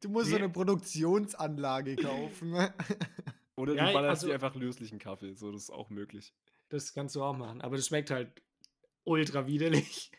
Du 0.00 0.08
musst 0.08 0.30
so 0.30 0.36
Nee. 0.36 0.42
eine 0.42 0.52
Produktionsanlage 0.52 1.96
kaufen. 1.96 2.54
Oder 3.56 3.74
Ja, 3.74 3.86
du 3.88 3.92
ballerst 3.92 4.22
also- 4.22 4.28
dir 4.28 4.34
einfach 4.34 4.54
löslichen 4.54 4.98
Kaffee. 4.98 5.34
So, 5.34 5.52
das 5.52 5.64
ist 5.64 5.70
auch 5.70 5.90
möglich. 5.90 6.32
Das 6.70 6.94
kannst 6.94 7.14
du 7.14 7.22
auch 7.22 7.36
machen. 7.36 7.60
Aber 7.60 7.76
das 7.76 7.86
schmeckt 7.86 8.10
halt 8.10 8.42
ultra 9.04 9.46
widerlich. 9.46 10.10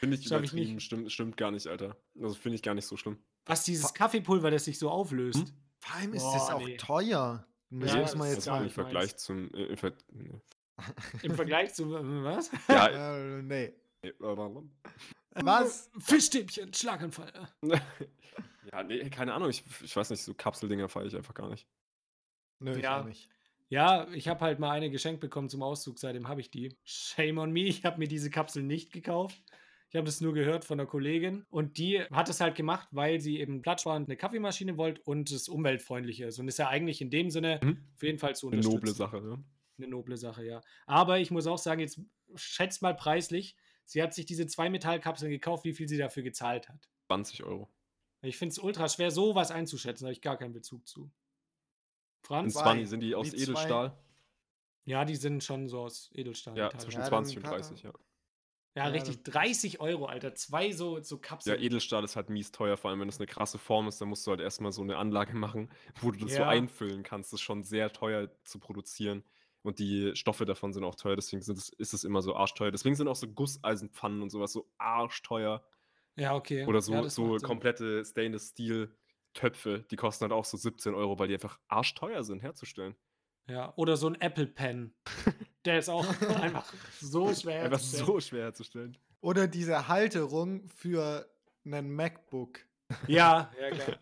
Finde 0.00 0.16
ich 0.16 0.26
Schaff 0.26 0.42
ich 0.42 0.52
nicht. 0.52 0.62
übertrieben. 0.62 0.80
Stimmt, 0.80 1.12
stimmt 1.12 1.36
gar 1.36 1.50
nicht, 1.50 1.66
Alter. 1.66 1.96
Also 2.20 2.34
finde 2.34 2.56
ich 2.56 2.62
gar 2.62 2.74
nicht 2.74 2.86
so 2.86 2.96
schlimm. 2.96 3.18
Was 3.44 3.64
dieses 3.64 3.92
Kaffeepulver, 3.92 4.50
das 4.50 4.64
sich 4.64 4.78
so 4.78 4.88
auflöst. 4.90 5.46
Hm? 5.48 5.54
Vor 5.78 5.94
allem 5.96 6.14
ist 6.14 6.24
das 6.24 6.46
Boah, 6.48 6.54
auch 6.54 6.66
nee. 6.66 6.76
teuer. 6.78 7.46
Das 7.70 7.92
Ja, 7.92 8.00
muss 8.00 8.14
man 8.16 8.26
das 8.28 8.36
jetzt 8.36 8.46
mal. 8.46 8.62
im. 8.64 8.70
Vergleich 8.70 9.16
zum. 9.16 9.52
Äh, 9.54 9.64
im 9.64 9.76
Ver. 9.76 9.92
Im 11.22 11.34
Vergleich 11.34 11.74
zu 11.74 11.94
äh, 11.94 12.24
was? 12.24 12.50
ja, 12.68 13.16
Äh, 13.18 13.42
nee. 13.42 13.74
Was? 15.34 15.90
Fischstäbchen, 15.98 16.72
Schlaganfall. 16.72 17.32
ja, 18.72 18.82
nee, 18.82 19.08
keine 19.10 19.34
Ahnung. 19.34 19.50
Ich, 19.50 19.62
ich 19.82 19.94
weiß 19.94 20.08
nicht, 20.10 20.22
so 20.22 20.32
Kapseldinger 20.34 20.88
feiere 20.88 21.06
ich 21.06 21.16
einfach 21.16 21.34
gar 21.34 21.50
nicht. 21.50 21.66
Nö, 22.60 22.72
ich 22.76 22.82
Ja. 22.82 23.00
auch 23.00 23.04
nicht. 23.04 23.28
Ja, 23.68 24.08
ich 24.08 24.26
habe 24.26 24.40
halt 24.40 24.58
mal 24.58 24.70
eine 24.72 24.90
geschenkt 24.90 25.20
bekommen 25.20 25.48
zum 25.48 25.62
Auszug, 25.62 25.98
seitdem 25.98 26.26
habe 26.28 26.40
ich 26.40 26.50
die. 26.50 26.74
Shame 26.84 27.38
on 27.38 27.52
me, 27.52 27.60
ich 27.60 27.84
habe 27.84 27.98
mir 27.98 28.08
diese 28.08 28.28
Kapsel 28.30 28.62
nicht 28.64 28.92
gekauft. 28.92 29.40
Ich 29.90 29.96
habe 29.96 30.06
das 30.06 30.20
nur 30.20 30.32
gehört 30.32 30.64
von 30.64 30.78
einer 30.78 30.88
Kollegin 30.88 31.44
und 31.50 31.76
die 31.76 32.00
hat 32.00 32.28
es 32.28 32.40
halt 32.40 32.54
gemacht, 32.54 32.88
weil 32.92 33.20
sie 33.20 33.40
eben 33.40 33.60
platzsparend 33.60 34.08
eine 34.08 34.16
Kaffeemaschine 34.16 34.76
wollte 34.76 35.02
und 35.02 35.30
es 35.32 35.48
umweltfreundlicher 35.48 36.28
ist. 36.28 36.38
Und 36.38 36.46
ist 36.46 36.58
ja 36.58 36.68
eigentlich 36.68 37.00
in 37.00 37.10
dem 37.10 37.28
Sinne 37.30 37.58
Mhm. 37.62 37.84
auf 37.96 38.02
jeden 38.04 38.18
Fall 38.18 38.36
zu 38.36 38.46
Eine 38.48 38.58
unterstützen. 38.58 38.76
noble 38.76 38.92
Sache, 38.94 39.20
ne? 39.20 39.44
Eine 39.78 39.88
noble 39.88 40.16
Sache, 40.16 40.44
ja. 40.44 40.60
Aber 40.86 41.18
ich 41.18 41.32
muss 41.32 41.46
auch 41.48 41.58
sagen, 41.58 41.80
jetzt 41.80 42.00
schätzt 42.36 42.82
mal 42.82 42.94
preislich, 42.94 43.56
sie 43.84 44.00
hat 44.00 44.14
sich 44.14 44.26
diese 44.26 44.46
zwei 44.46 44.70
Metallkapseln 44.70 45.30
gekauft, 45.30 45.64
wie 45.64 45.72
viel 45.72 45.88
sie 45.88 45.98
dafür 45.98 46.22
gezahlt 46.22 46.68
hat. 46.68 46.88
20 47.08 47.42
Euro. 47.42 47.68
Ich 48.22 48.36
finde 48.36 48.52
es 48.52 48.58
ultra 48.60 48.88
schwer, 48.88 49.10
sowas 49.10 49.50
einzuschätzen, 49.50 50.04
da 50.04 50.08
habe 50.08 50.12
ich 50.12 50.20
gar 50.20 50.36
keinen 50.36 50.52
Bezug 50.52 50.86
zu. 50.86 51.10
Franz? 52.22 52.52
Zwei. 52.52 52.62
20 52.62 52.88
sind 52.90 53.00
die 53.00 53.14
aus 53.16 53.30
zwei. 53.30 53.38
Edelstahl. 53.42 53.96
Ja, 54.84 55.04
die 55.04 55.16
sind 55.16 55.42
schon 55.42 55.68
so 55.68 55.80
aus 55.80 56.10
Edelstahl. 56.14 56.56
Ja, 56.56 56.70
zwischen 56.78 57.00
Ja, 57.00 57.06
20 57.08 57.36
und 57.38 57.42
dann 57.44 57.52
kann- 57.54 57.60
30, 57.62 57.82
ja. 57.82 57.92
Ja, 58.84 58.88
Ja, 58.88 58.90
richtig. 58.92 59.22
30 59.24 59.80
Euro, 59.80 60.06
Alter. 60.06 60.34
Zwei 60.34 60.72
so, 60.72 61.00
so 61.02 61.18
Ja, 61.46 61.54
Kapseln. 61.54 61.62
Edelstahl 61.62 62.04
ist 62.04 62.16
halt 62.16 62.28
mies 62.28 62.52
teuer, 62.52 62.76
vor 62.76 62.90
allem 62.90 63.00
wenn 63.00 63.08
es 63.08 63.18
eine 63.18 63.26
krasse 63.26 63.58
Form 63.58 63.88
ist, 63.88 64.00
dann 64.00 64.08
musst 64.08 64.26
du 64.26 64.30
halt 64.30 64.40
erstmal 64.40 64.72
so 64.72 64.82
eine 64.82 64.96
Anlage 64.98 65.34
machen, 65.36 65.70
wo 66.00 66.10
du 66.10 66.18
das 66.18 66.34
so 66.34 66.42
Ja. 66.42 66.48
einfüllen 66.48 67.02
kannst. 67.02 67.32
Das 67.32 67.40
ist 67.40 67.44
schon 67.44 67.62
sehr 67.64 67.92
teuer 67.92 68.30
zu 68.44 68.58
produzieren. 68.58 69.24
Und 69.62 69.78
die 69.78 70.12
Stoffe 70.16 70.44
davon 70.46 70.72
sind 70.72 70.84
auch 70.84 70.94
teuer, 70.94 71.16
deswegen 71.16 71.42
sind 71.42 71.58
es, 71.58 71.68
ist 71.70 71.92
es 71.92 72.04
immer 72.04 72.22
so 72.22 72.34
arschteuer. 72.34 72.70
Deswegen 72.70 72.94
sind 72.94 73.08
auch 73.08 73.16
so 73.16 73.28
Gusseisenpfannen 73.28 74.22
und 74.22 74.30
sowas 74.30 74.52
so 74.52 74.70
arschteuer. 74.78 75.64
Ja, 76.16 76.34
okay. 76.36 76.64
Oder 76.66 76.80
so, 76.82 76.92
ja, 76.94 77.02
das 77.02 77.14
so 77.14 77.38
komplette 77.38 78.04
Stainless-Steel-Töpfe, 78.04 79.84
die 79.90 79.96
kosten 79.96 80.22
halt 80.24 80.32
auch 80.32 80.44
so 80.44 80.56
17 80.56 80.94
Euro, 80.94 81.18
weil 81.18 81.28
die 81.28 81.34
einfach 81.34 81.58
arschteuer 81.68 82.22
sind 82.24 82.42
herzustellen. 82.42 82.96
Ja, 83.50 83.72
oder 83.76 83.96
so 83.96 84.06
ein 84.08 84.20
Apple 84.20 84.46
Pen. 84.46 84.94
Der 85.64 85.78
ist 85.78 85.88
auch 85.88 86.06
einfach 86.42 86.72
so 87.00 87.34
schwer. 87.34 87.64
Einfach 87.64 87.78
herzustellen. 87.78 88.06
so 88.06 88.20
schwer 88.20 88.42
herzustellen. 88.44 88.98
Oder 89.20 89.48
diese 89.48 89.88
Halterung 89.88 90.66
für 90.68 91.28
einen 91.64 91.90
MacBook. 91.94 92.60
Ja, 93.06 93.50
ja, 93.60 93.70
klar. 93.70 93.98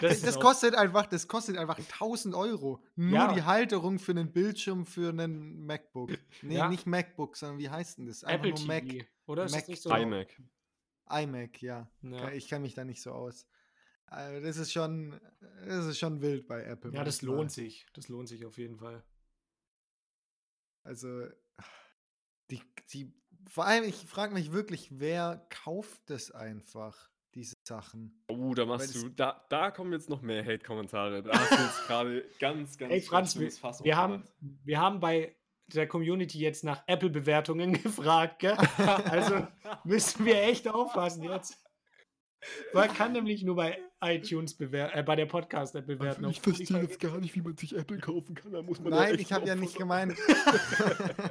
Das 0.00 0.22
Das, 0.22 0.38
kostet 0.40 0.74
einfach, 0.74 1.06
das 1.06 1.26
kostet 1.28 1.56
einfach 1.58 1.78
1000 1.78 2.34
Euro. 2.34 2.82
Nur 2.96 3.14
Ja. 3.18 3.32
die 3.32 3.42
Halterung 3.42 3.98
für 3.98 4.12
einen 4.12 4.32
Bildschirm 4.32 4.86
für 4.86 5.08
einen 5.10 5.66
MacBook. 5.66 6.10
Nee, 6.42 6.56
Ja. 6.56 6.68
nicht 6.68 6.86
MacBook, 6.86 7.36
sondern 7.36 7.58
wie 7.58 7.68
heißt 7.68 7.98
denn 7.98 8.06
das? 8.06 8.22
Einfach 8.24 8.46
Apple 8.48 8.58
nur 8.64 8.66
Mac. 8.74 8.88
TV. 8.88 9.04
Oder 9.26 9.44
ist 9.44 9.52
Mac 9.52 9.60
das 9.62 9.68
nicht 9.68 9.82
so? 9.82 9.94
iMac. 9.94 10.40
iMac, 11.10 11.60
ja. 11.62 11.88
Ja. 12.02 12.30
Ich 12.30 12.48
kenne 12.48 12.60
mich 12.62 12.74
da 12.74 12.84
nicht 12.84 13.02
so 13.02 13.12
aus. 13.12 13.46
Also 14.12 14.44
das 14.44 14.56
ist 14.58 14.72
schon, 14.72 15.18
das 15.66 15.86
ist 15.86 15.98
schon 15.98 16.20
wild 16.20 16.46
bei 16.46 16.62
Apple. 16.64 16.92
Ja, 16.92 17.02
das 17.02 17.22
manchmal. 17.22 17.36
lohnt 17.38 17.52
sich. 17.52 17.86
Das 17.94 18.08
lohnt 18.08 18.28
sich 18.28 18.44
auf 18.44 18.58
jeden 18.58 18.76
Fall. 18.76 19.02
Also, 20.84 21.26
die, 22.50 22.60
die, 22.92 23.14
vor 23.48 23.64
allem, 23.64 23.84
ich 23.84 23.96
frage 24.06 24.34
mich 24.34 24.52
wirklich, 24.52 24.88
wer 24.98 25.46
kauft 25.48 26.02
das 26.10 26.30
einfach, 26.30 27.10
diese 27.34 27.56
Sachen? 27.66 28.22
Oh, 28.28 28.52
da 28.52 28.66
machst 28.66 28.94
Weil 28.94 29.02
du, 29.02 29.08
da, 29.08 29.46
da 29.48 29.70
kommen 29.70 29.92
jetzt 29.92 30.10
noch 30.10 30.20
mehr 30.20 30.44
Hate-Kommentare. 30.44 31.22
Da 31.22 31.32
hast 31.32 31.50
du 31.50 31.62
jetzt 31.62 31.82
gerade 31.86 32.28
ganz, 32.38 32.76
ganz 32.76 32.92
Ey, 32.92 33.00
Franz, 33.00 33.38
wir, 33.38 33.50
wir, 33.50 33.96
haben, 33.96 34.28
wir 34.40 34.78
haben 34.78 35.00
bei 35.00 35.34
der 35.68 35.88
Community 35.88 36.38
jetzt 36.38 36.64
nach 36.64 36.82
Apple-Bewertungen 36.86 37.72
gefragt, 37.82 38.40
gell? 38.40 38.58
Also 38.86 39.46
müssen 39.84 40.26
wir 40.26 40.42
echt 40.42 40.68
aufpassen 40.68 41.22
jetzt. 41.22 41.64
Man 42.74 42.92
kann 42.92 43.12
nämlich 43.12 43.42
nur 43.44 43.56
bei 43.56 43.78
iTunes 44.02 44.54
bewerten, 44.54 44.98
äh, 44.98 45.02
bei 45.02 45.16
der 45.16 45.26
Podcast-App 45.26 45.86
bewerten. 45.86 46.24
auf 46.24 46.36
Spotify 46.36 46.86
gar 46.98 47.18
nicht, 47.20 47.34
wie 47.34 47.42
man 47.42 47.56
sich 47.56 47.76
Apple 47.76 47.98
kaufen 47.98 48.34
kann. 48.34 48.52
Da 48.52 48.62
muss 48.62 48.80
Nein, 48.80 49.18
ich 49.18 49.32
habe 49.32 49.46
ja 49.46 49.54
nicht 49.54 49.76
gemeint. 49.78 50.16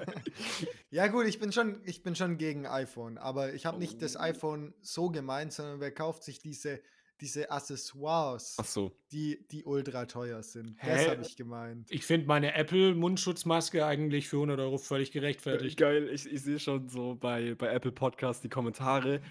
ja 0.91 1.07
gut, 1.07 1.25
ich 1.27 1.39
bin 1.39 1.51
schon, 1.51 1.81
ich 1.85 2.03
bin 2.03 2.15
schon 2.15 2.37
gegen 2.37 2.65
iPhone, 2.65 3.17
aber 3.17 3.53
ich 3.53 3.65
habe 3.65 3.79
nicht 3.79 4.01
das 4.01 4.15
Oh. 4.15 4.19
iPhone 4.21 4.73
so 4.81 5.09
gemeint, 5.09 5.53
sondern 5.53 5.79
wer 5.79 5.91
kauft 5.91 6.23
sich 6.23 6.39
diese, 6.39 6.81
diese 7.19 7.51
Accessoires, 7.51 8.57
Ach 8.59 8.65
so. 8.65 8.91
die, 9.11 9.45
die 9.51 9.63
ultra 9.63 10.05
teuer 10.05 10.41
sind. 10.43 10.75
Hä? 10.79 10.89
Das 10.95 11.07
habe 11.09 11.21
ich 11.21 11.35
gemeint. 11.35 11.87
Ich 11.91 12.05
finde 12.05 12.27
meine 12.27 12.55
Apple-Mundschutzmaske 12.55 13.85
eigentlich 13.85 14.27
für 14.27 14.37
100 14.37 14.59
Euro 14.59 14.77
völlig 14.77 15.11
gerechtfertigt. 15.11 15.77
Geil, 15.77 16.09
ich, 16.11 16.25
ich 16.31 16.41
sehe 16.41 16.59
schon 16.59 16.89
so 16.89 17.15
bei, 17.15 17.55
bei 17.55 17.67
Apple 17.73 17.91
Podcast 17.91 18.43
die 18.43 18.49
Kommentare, 18.49 19.21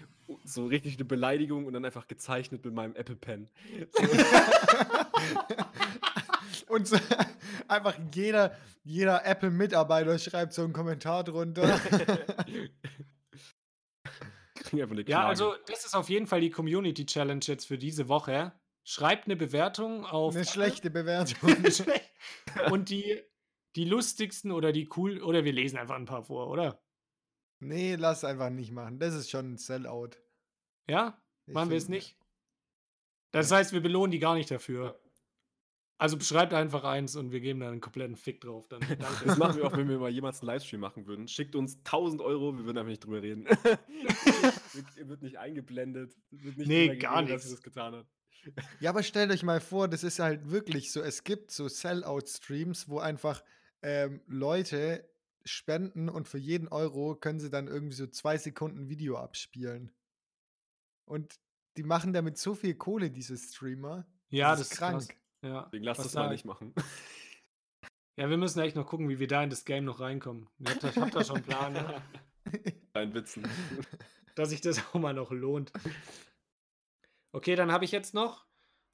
so 0.44 0.66
richtig 0.66 0.96
eine 0.96 1.04
Beleidigung 1.04 1.66
und 1.66 1.72
dann 1.72 1.84
einfach 1.84 2.06
gezeichnet 2.06 2.64
mit 2.64 2.74
meinem 2.74 2.94
Apple 2.96 3.16
Pen. 3.16 3.48
Und 6.68 6.86
so, 6.86 6.96
einfach 7.66 7.98
jeder, 8.14 8.56
jeder 8.84 9.26
Apple-Mitarbeiter 9.26 10.18
schreibt 10.20 10.52
so 10.52 10.62
einen 10.62 10.72
Kommentar 10.72 11.24
drunter. 11.24 11.80
Ja, 15.06 15.26
also 15.26 15.54
das 15.66 15.84
ist 15.84 15.96
auf 15.96 16.08
jeden 16.08 16.28
Fall 16.28 16.40
die 16.40 16.50
Community 16.50 17.06
Challenge 17.06 17.40
jetzt 17.42 17.66
für 17.66 17.76
diese 17.76 18.08
Woche. 18.08 18.52
Schreibt 18.84 19.24
eine 19.24 19.34
Bewertung 19.34 20.06
auf 20.06 20.36
Eine 20.36 20.44
schlechte 20.44 20.90
Bewertung. 20.92 21.56
Und 22.70 22.88
die 22.88 23.20
die 23.76 23.84
lustigsten 23.84 24.50
oder 24.52 24.72
die 24.72 24.88
cool 24.96 25.22
oder 25.22 25.44
wir 25.44 25.52
lesen 25.52 25.78
einfach 25.78 25.96
ein 25.96 26.04
paar 26.04 26.24
vor, 26.24 26.48
oder? 26.48 26.82
Nee, 27.60 27.96
lass 27.96 28.24
einfach 28.24 28.50
nicht 28.50 28.72
machen. 28.72 28.98
Das 28.98 29.14
ist 29.14 29.30
schon 29.30 29.52
ein 29.52 29.58
Sellout. 29.58 30.10
Ja? 30.88 31.22
Ich 31.46 31.54
Machen 31.54 31.70
wir 31.70 31.76
es 31.76 31.88
nicht? 31.88 32.16
Das 33.32 33.50
heißt, 33.52 33.72
wir 33.72 33.80
belohnen 33.80 34.10
die 34.10 34.18
gar 34.18 34.34
nicht 34.34 34.50
dafür. 34.50 34.98
Also 35.98 36.16
beschreibt 36.16 36.54
einfach 36.54 36.84
eins 36.84 37.14
und 37.14 37.30
wir 37.30 37.40
geben 37.40 37.60
da 37.60 37.68
einen 37.68 37.82
kompletten 37.82 38.16
Fick 38.16 38.40
drauf. 38.40 38.66
Dann 38.68 38.80
Das 39.26 39.36
machen 39.36 39.56
wir 39.58 39.66
auch, 39.66 39.76
wenn 39.76 39.88
wir 39.88 39.98
mal 39.98 40.08
jemals 40.08 40.40
einen 40.40 40.46
Livestream 40.46 40.80
machen 40.80 41.06
würden. 41.06 41.28
Schickt 41.28 41.54
uns 41.54 41.76
1000 41.78 42.22
Euro, 42.22 42.56
wir 42.56 42.64
würden 42.64 42.78
einfach 42.78 42.88
nicht 42.88 43.04
drüber 43.04 43.20
reden. 43.20 43.46
Ihr 44.96 45.08
wird 45.08 45.20
nicht 45.20 45.38
eingeblendet. 45.38 46.16
Es 46.32 46.42
Wird 46.42 46.56
nicht 46.56 46.68
Nee, 46.68 46.96
gar 46.96 47.22
geredet, 47.22 47.44
dass 47.44 47.50
das 47.50 47.62
getan 47.62 47.94
hat. 47.94 48.06
Ja, 48.80 48.88
aber 48.88 49.02
stellt 49.02 49.30
euch 49.30 49.42
mal 49.42 49.60
vor, 49.60 49.88
das 49.88 50.02
ist 50.02 50.18
halt 50.18 50.50
wirklich 50.50 50.90
so. 50.90 51.02
Es 51.02 51.24
gibt 51.24 51.50
so 51.50 51.68
Sellout-Streams, 51.68 52.88
wo 52.88 52.98
einfach 52.98 53.44
ähm, 53.82 54.22
Leute 54.26 55.06
spenden 55.44 56.08
und 56.08 56.28
für 56.28 56.38
jeden 56.38 56.68
Euro 56.68 57.14
können 57.14 57.40
sie 57.40 57.50
dann 57.50 57.66
irgendwie 57.68 57.94
so 57.96 58.06
zwei 58.06 58.36
Sekunden 58.38 58.88
Video 58.88 59.16
abspielen. 59.18 59.90
Und 61.06 61.40
die 61.76 61.82
machen 61.82 62.12
damit 62.12 62.38
so 62.38 62.54
viel 62.54 62.74
Kohle, 62.74 63.10
diese 63.10 63.36
Streamer. 63.36 64.06
ja, 64.30 64.50
das 64.50 64.60
das 64.60 64.70
ist 64.72 64.76
krank. 64.78 64.98
krass. 65.08 65.16
Ja, 65.42 65.62
Deswegen 65.64 65.84
lasst 65.84 65.98
was 66.00 66.06
das 66.08 66.14
mal 66.14 66.24
da- 66.24 66.30
nicht 66.32 66.44
machen. 66.44 66.74
Ja, 68.18 68.28
wir 68.28 68.36
müssen 68.36 68.60
echt 68.60 68.76
noch 68.76 68.86
gucken, 68.86 69.08
wie 69.08 69.18
wir 69.18 69.28
da 69.28 69.42
in 69.42 69.48
das 69.48 69.64
Game 69.64 69.84
noch 69.86 70.00
reinkommen. 70.00 70.46
Ich 70.58 70.68
hab 70.68 70.80
da, 70.80 70.88
ich 70.90 70.96
hab 70.98 71.10
da 71.10 71.24
schon 71.24 71.36
einen 71.36 71.44
Plan, 71.46 71.72
ne? 71.72 72.02
Dein 72.92 73.14
Witzen. 73.14 73.48
dass 74.34 74.50
sich 74.50 74.60
das 74.60 74.78
auch 74.92 74.94
mal 75.00 75.14
noch 75.14 75.30
lohnt. 75.30 75.72
Okay, 77.32 77.54
dann 77.54 77.72
habe 77.72 77.86
ich 77.86 77.92
jetzt 77.92 78.12
noch. 78.12 78.44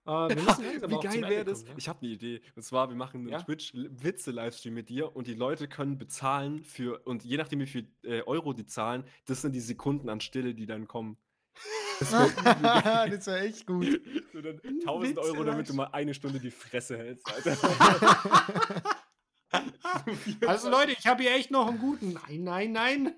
Langsam 0.06 0.64
Wie 0.90 1.00
geil 1.00 1.22
wäre 1.28 1.44
das? 1.44 1.60
kommen, 1.60 1.70
ne? 1.72 1.74
Ich 1.78 1.88
habe 1.88 1.98
eine 2.02 2.10
Idee. 2.10 2.40
Und 2.54 2.62
zwar, 2.62 2.88
wir 2.88 2.96
machen 2.96 3.20
einen 3.22 3.28
Ja? 3.30 3.42
Twitch-Witze-Livestream 3.42 4.74
mit 4.74 4.88
dir 4.88 5.14
und 5.14 5.26
die 5.26 5.34
Leute 5.34 5.68
können 5.68 5.98
bezahlen 5.98 6.64
für, 6.64 7.00
und 7.06 7.24
je 7.24 7.36
nachdem, 7.36 7.60
wie 7.60 7.66
viel 7.66 7.88
äh, 8.04 8.22
Euro 8.22 8.52
die 8.52 8.66
zahlen, 8.66 9.04
das 9.26 9.42
sind 9.42 9.52
die 9.52 9.60
Sekunden 9.60 10.08
an 10.08 10.20
Stille, 10.20 10.54
die 10.54 10.66
dann 10.66 10.86
kommen. 10.88 11.18
Das 11.98 13.26
wäre 13.26 13.40
echt 13.40 13.66
gut. 13.66 13.86
So 14.32 14.42
dann 14.42 14.60
1000 14.62 15.18
Euro, 15.18 15.44
damit 15.44 15.68
du 15.70 15.74
mal 15.74 15.86
eine 15.92 16.12
Stunde 16.12 16.38
die 16.38 16.50
Fresse 16.50 16.98
hältst, 16.98 17.26
Alter. 17.32 17.56
Also 20.46 20.68
Leute, 20.68 20.92
ich 20.92 21.06
habe 21.06 21.22
hier 21.22 21.34
echt 21.34 21.50
noch 21.50 21.68
einen 21.68 21.78
guten. 21.78 22.12
Nein, 22.12 22.42
nein, 22.44 22.72
nein. 22.72 23.14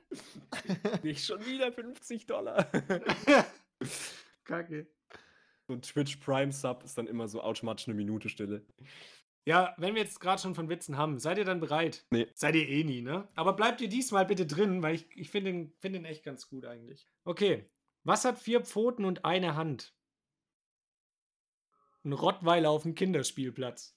Nicht 1.03 1.25
schon 1.25 1.45
wieder 1.45 1.73
50 1.73 2.27
Dollar. 2.27 2.71
Kacke. 4.45 4.87
So 5.69 5.75
ein 5.75 5.83
Twitch 5.83 6.17
Prime 6.17 6.51
Sub 6.51 6.83
ist 6.83 6.97
dann 6.97 7.07
immer 7.07 7.29
so 7.29 7.43
automatisch 7.43 7.87
eine 7.89 7.95
Minute 7.95 8.31
Stille. 8.31 8.65
Ja, 9.45 9.75
wenn 9.77 9.95
wir 9.95 10.03
jetzt 10.03 10.19
gerade 10.19 10.41
schon 10.41 10.55
von 10.55 10.71
Witzen 10.71 10.97
haben, 10.97 11.19
seid 11.19 11.37
ihr 11.37 11.45
dann 11.45 11.61
bereit? 11.61 12.07
Nee. 12.11 12.27
Seid 12.35 12.55
ihr 12.55 12.67
eh 12.67 12.85
nie, 12.85 13.03
ne? 13.03 13.29
Aber 13.35 13.53
bleibt 13.53 13.83
ihr 13.83 13.89
diesmal 13.89 14.25
bitte 14.25 14.47
drin, 14.47 14.83
weil 14.83 14.95
ich, 14.95 15.07
ich 15.15 15.29
finde 15.31 15.51
ihn, 15.51 15.73
find 15.79 15.95
ihn 15.95 16.07
echt 16.07 16.25
ganz 16.25 16.49
gut 16.49 16.65
eigentlich. 16.65 17.07
Okay. 17.25 17.67
Was 18.03 18.25
hat 18.25 18.39
vier 18.39 18.63
Pfoten 18.63 19.05
und 19.05 19.27
eine 19.27 19.57
Hand? 19.57 19.95
Ein 22.05 22.15
Rottweiler 22.15 22.71
auf 22.71 22.85
dem 22.85 22.95
Kinderspielplatz. 22.95 23.95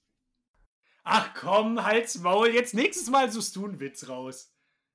Ach 1.04 1.34
komm, 1.34 1.86
halt's 1.86 2.20
Maul. 2.20 2.50
Jetzt 2.50 2.74
nächstes 2.74 3.10
Mal 3.10 3.32
suchst 3.32 3.56
du 3.56 3.66
einen 3.66 3.80
Witz 3.80 4.10
raus. 4.10 4.54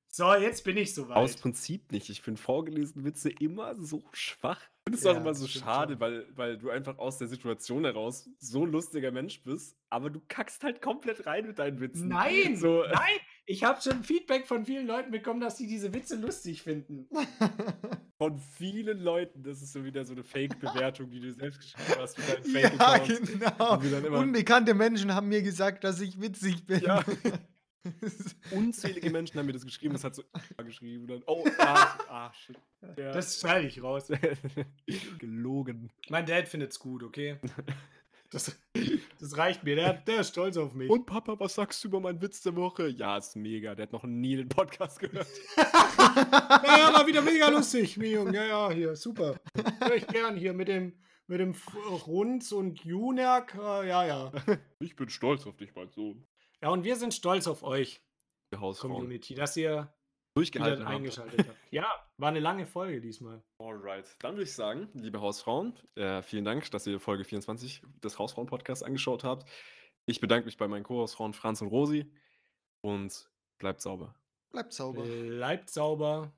So, 0.09 0.35
jetzt 0.35 0.63
bin 0.65 0.77
ich 0.77 0.95
soweit. 0.95 1.17
Aus 1.17 1.37
Prinzip 1.37 1.91
nicht. 1.91 2.11
Ich 2.11 2.21
finde 2.21 2.41
vorgelesene 2.41 3.05
Witze 3.05 3.31
immer 3.31 3.75
so 3.77 4.05
schwach. 4.13 4.61
Ich 4.89 4.93
finde 4.93 4.99
es 4.99 5.05
Ja, 5.05 5.13
auch 5.13 5.17
immer 5.25 5.35
so 5.35 5.49
schade, 5.49 5.95
schon. 5.95 6.01
weil, 6.01 6.27
weil 6.37 6.59
du 6.59 6.71
einfach 6.71 6.97
aus 6.99 7.19
der 7.19 7.27
Situation 7.27 7.85
heraus 7.85 8.29
so 8.39 8.65
ein 8.65 8.71
lustiger 8.71 9.11
Mensch 9.11 9.43
bist, 9.43 9.77
aber 9.91 10.11
du 10.11 10.21
kackst 10.29 10.63
halt 10.63 10.81
komplett 10.81 11.27
rein 11.27 11.45
mit 11.45 11.59
deinen 11.59 11.81
Witzen. 11.81 12.07
Nein, 12.07 12.57
So, 12.57 12.85
nein. 12.85 13.19
Ich 13.47 13.65
habe 13.65 13.81
schon 13.81 14.05
Feedback 14.05 14.47
von 14.47 14.65
vielen 14.65 14.87
Leuten 14.87 15.11
bekommen, 15.11 15.41
dass 15.41 15.57
sie 15.59 15.67
diese 15.67 15.93
Witze 15.93 16.15
lustig 16.15 16.63
finden. 16.63 17.09
von 18.19 18.39
vielen 18.39 19.01
Leuten, 19.01 19.43
das 19.43 19.61
ist 19.61 19.73
so 19.73 19.85
wieder 19.85 20.05
so 20.05 20.13
eine 20.13 20.23
Fake-Bewertung, 20.23 21.11
die 21.11 21.19
du 21.21 21.33
selbst 21.33 21.61
geschrieben 21.61 22.01
hast 22.01 22.17
mit 22.19 22.55
deinen 22.55 22.79
ja, 22.79 22.99
genau. 22.99 24.21
Unbekannte 24.21 24.73
Menschen 24.75 25.13
haben 25.13 25.29
mir 25.29 25.43
gesagt, 25.43 25.83
dass 25.83 26.01
ich 26.01 26.21
witzig 26.21 26.65
bin. 26.65 26.81
Ja. 26.81 27.03
Unzählige 28.51 29.11
Menschen 29.11 29.39
haben 29.39 29.47
mir 29.47 29.53
das 29.53 29.65
geschrieben, 29.65 29.95
das 29.95 30.05
hat 30.05 30.15
so 30.15 30.23
geschrieben. 30.65 31.07
Dann, 31.07 31.23
oh, 31.27 31.45
ah, 31.59 31.99
ah, 32.09 32.33
shit. 32.33 32.59
Ja. 32.97 33.13
Das 33.13 33.41
schneide 33.41 33.67
ich 33.67 33.83
raus. 33.83 34.09
gelogen. 35.19 35.91
Mein 36.09 36.27
Dad 36.27 36.49
findet's 36.49 36.79
gut, 36.79 37.03
okay? 37.03 37.39
Das, 38.31 38.59
das 39.21 39.37
reicht 39.37 39.63
mir. 39.65 39.77
Der, 39.77 39.93
der 39.95 40.21
ist 40.21 40.31
stolz 40.31 40.57
auf 40.57 40.75
mich. 40.75 40.91
Und 40.91 41.07
Papa, 41.07 41.39
was 41.39 41.55
sagst 41.55 41.83
du 41.85 41.89
über 41.89 42.01
meinen 42.01 42.21
Witz 42.21 42.43
der 42.43 42.57
Woche? 42.57 42.89
Ja, 42.89 43.17
ist 43.17 43.37
mega. 43.37 43.75
Der 43.75 43.85
hat 43.85 43.93
noch 43.93 44.05
nie 44.05 44.37
den 44.37 44.49
Podcast 44.49 44.99
gehört. 44.99 45.29
Ja, 45.57 46.79
ja, 46.79 46.93
war 46.93 47.07
wieder 47.07 47.23
mega 47.23 47.49
lustig, 47.49 47.97
mein 47.97 48.11
Junge. 48.11 48.35
Ja, 48.35 48.45
ja, 48.45 48.71
hier, 48.71 48.97
super. 48.97 49.37
Hör 49.81 49.95
ich 49.95 50.07
gern 50.09 50.37
hier 50.37 50.53
mit 50.55 50.67
dem, 50.69 50.95
mit 51.29 51.41
dem 51.41 51.55
Runz 52.07 52.51
und 52.53 52.85
Junak. 52.85 53.55
äh, 53.55 53.89
Ja, 53.89 54.05
ja. 54.05 54.33
Ich 54.81 54.97
bin 54.97 55.09
stolz 55.09 55.47
auf 55.47 55.57
dich, 55.57 55.75
mein 55.75 55.91
Sohn. 55.91 56.27
Ja, 56.63 56.71
und 56.71 56.85
wir 56.85 56.97
sind 56.97 57.15
stolz 57.15 57.47
auf 57.47 57.63
euch. 57.63 58.01
Community, 58.51 59.35
dass 59.35 59.57
ihr 59.57 59.93
Durchgehalten 60.35 60.81
wieder 60.81 60.87
habt. 60.87 60.97
eingeschaltet 60.97 61.49
habt. 61.49 61.59
Ja, 61.71 61.87
war 62.19 62.29
eine 62.29 62.41
lange 62.41 62.67
Folge 62.67 63.01
diesmal. 63.01 63.43
Alright. 63.59 64.17
Dann 64.21 64.35
würde 64.35 64.45
ich 64.45 64.55
sagen, 64.55 64.89
liebe 64.95 65.21
Hausfrauen, 65.21 65.79
äh, 65.95 66.23
vielen 66.23 66.45
Dank, 66.45 66.71
dass 66.71 66.87
ihr 66.87 67.01
Folge 67.01 67.25
24 67.25 67.83
des 68.03 68.19
Hausfrauen-Podcasts 68.19 68.83
angeschaut 68.83 69.25
habt. 69.25 69.49
Ich 70.05 70.21
bedanke 70.21 70.47
mich 70.47 70.57
bei 70.57 70.69
meinen 70.69 70.85
Co-Hausfrauen 70.85 71.33
Franz 71.33 71.63
und 71.63 71.69
Rosi 71.69 72.13
und 72.83 73.31
bleibt 73.59 73.81
sauber. 73.81 74.15
Bleibt 74.51 74.73
sauber. 74.73 75.03
Bleibt 75.05 75.71
sauber. 75.71 76.33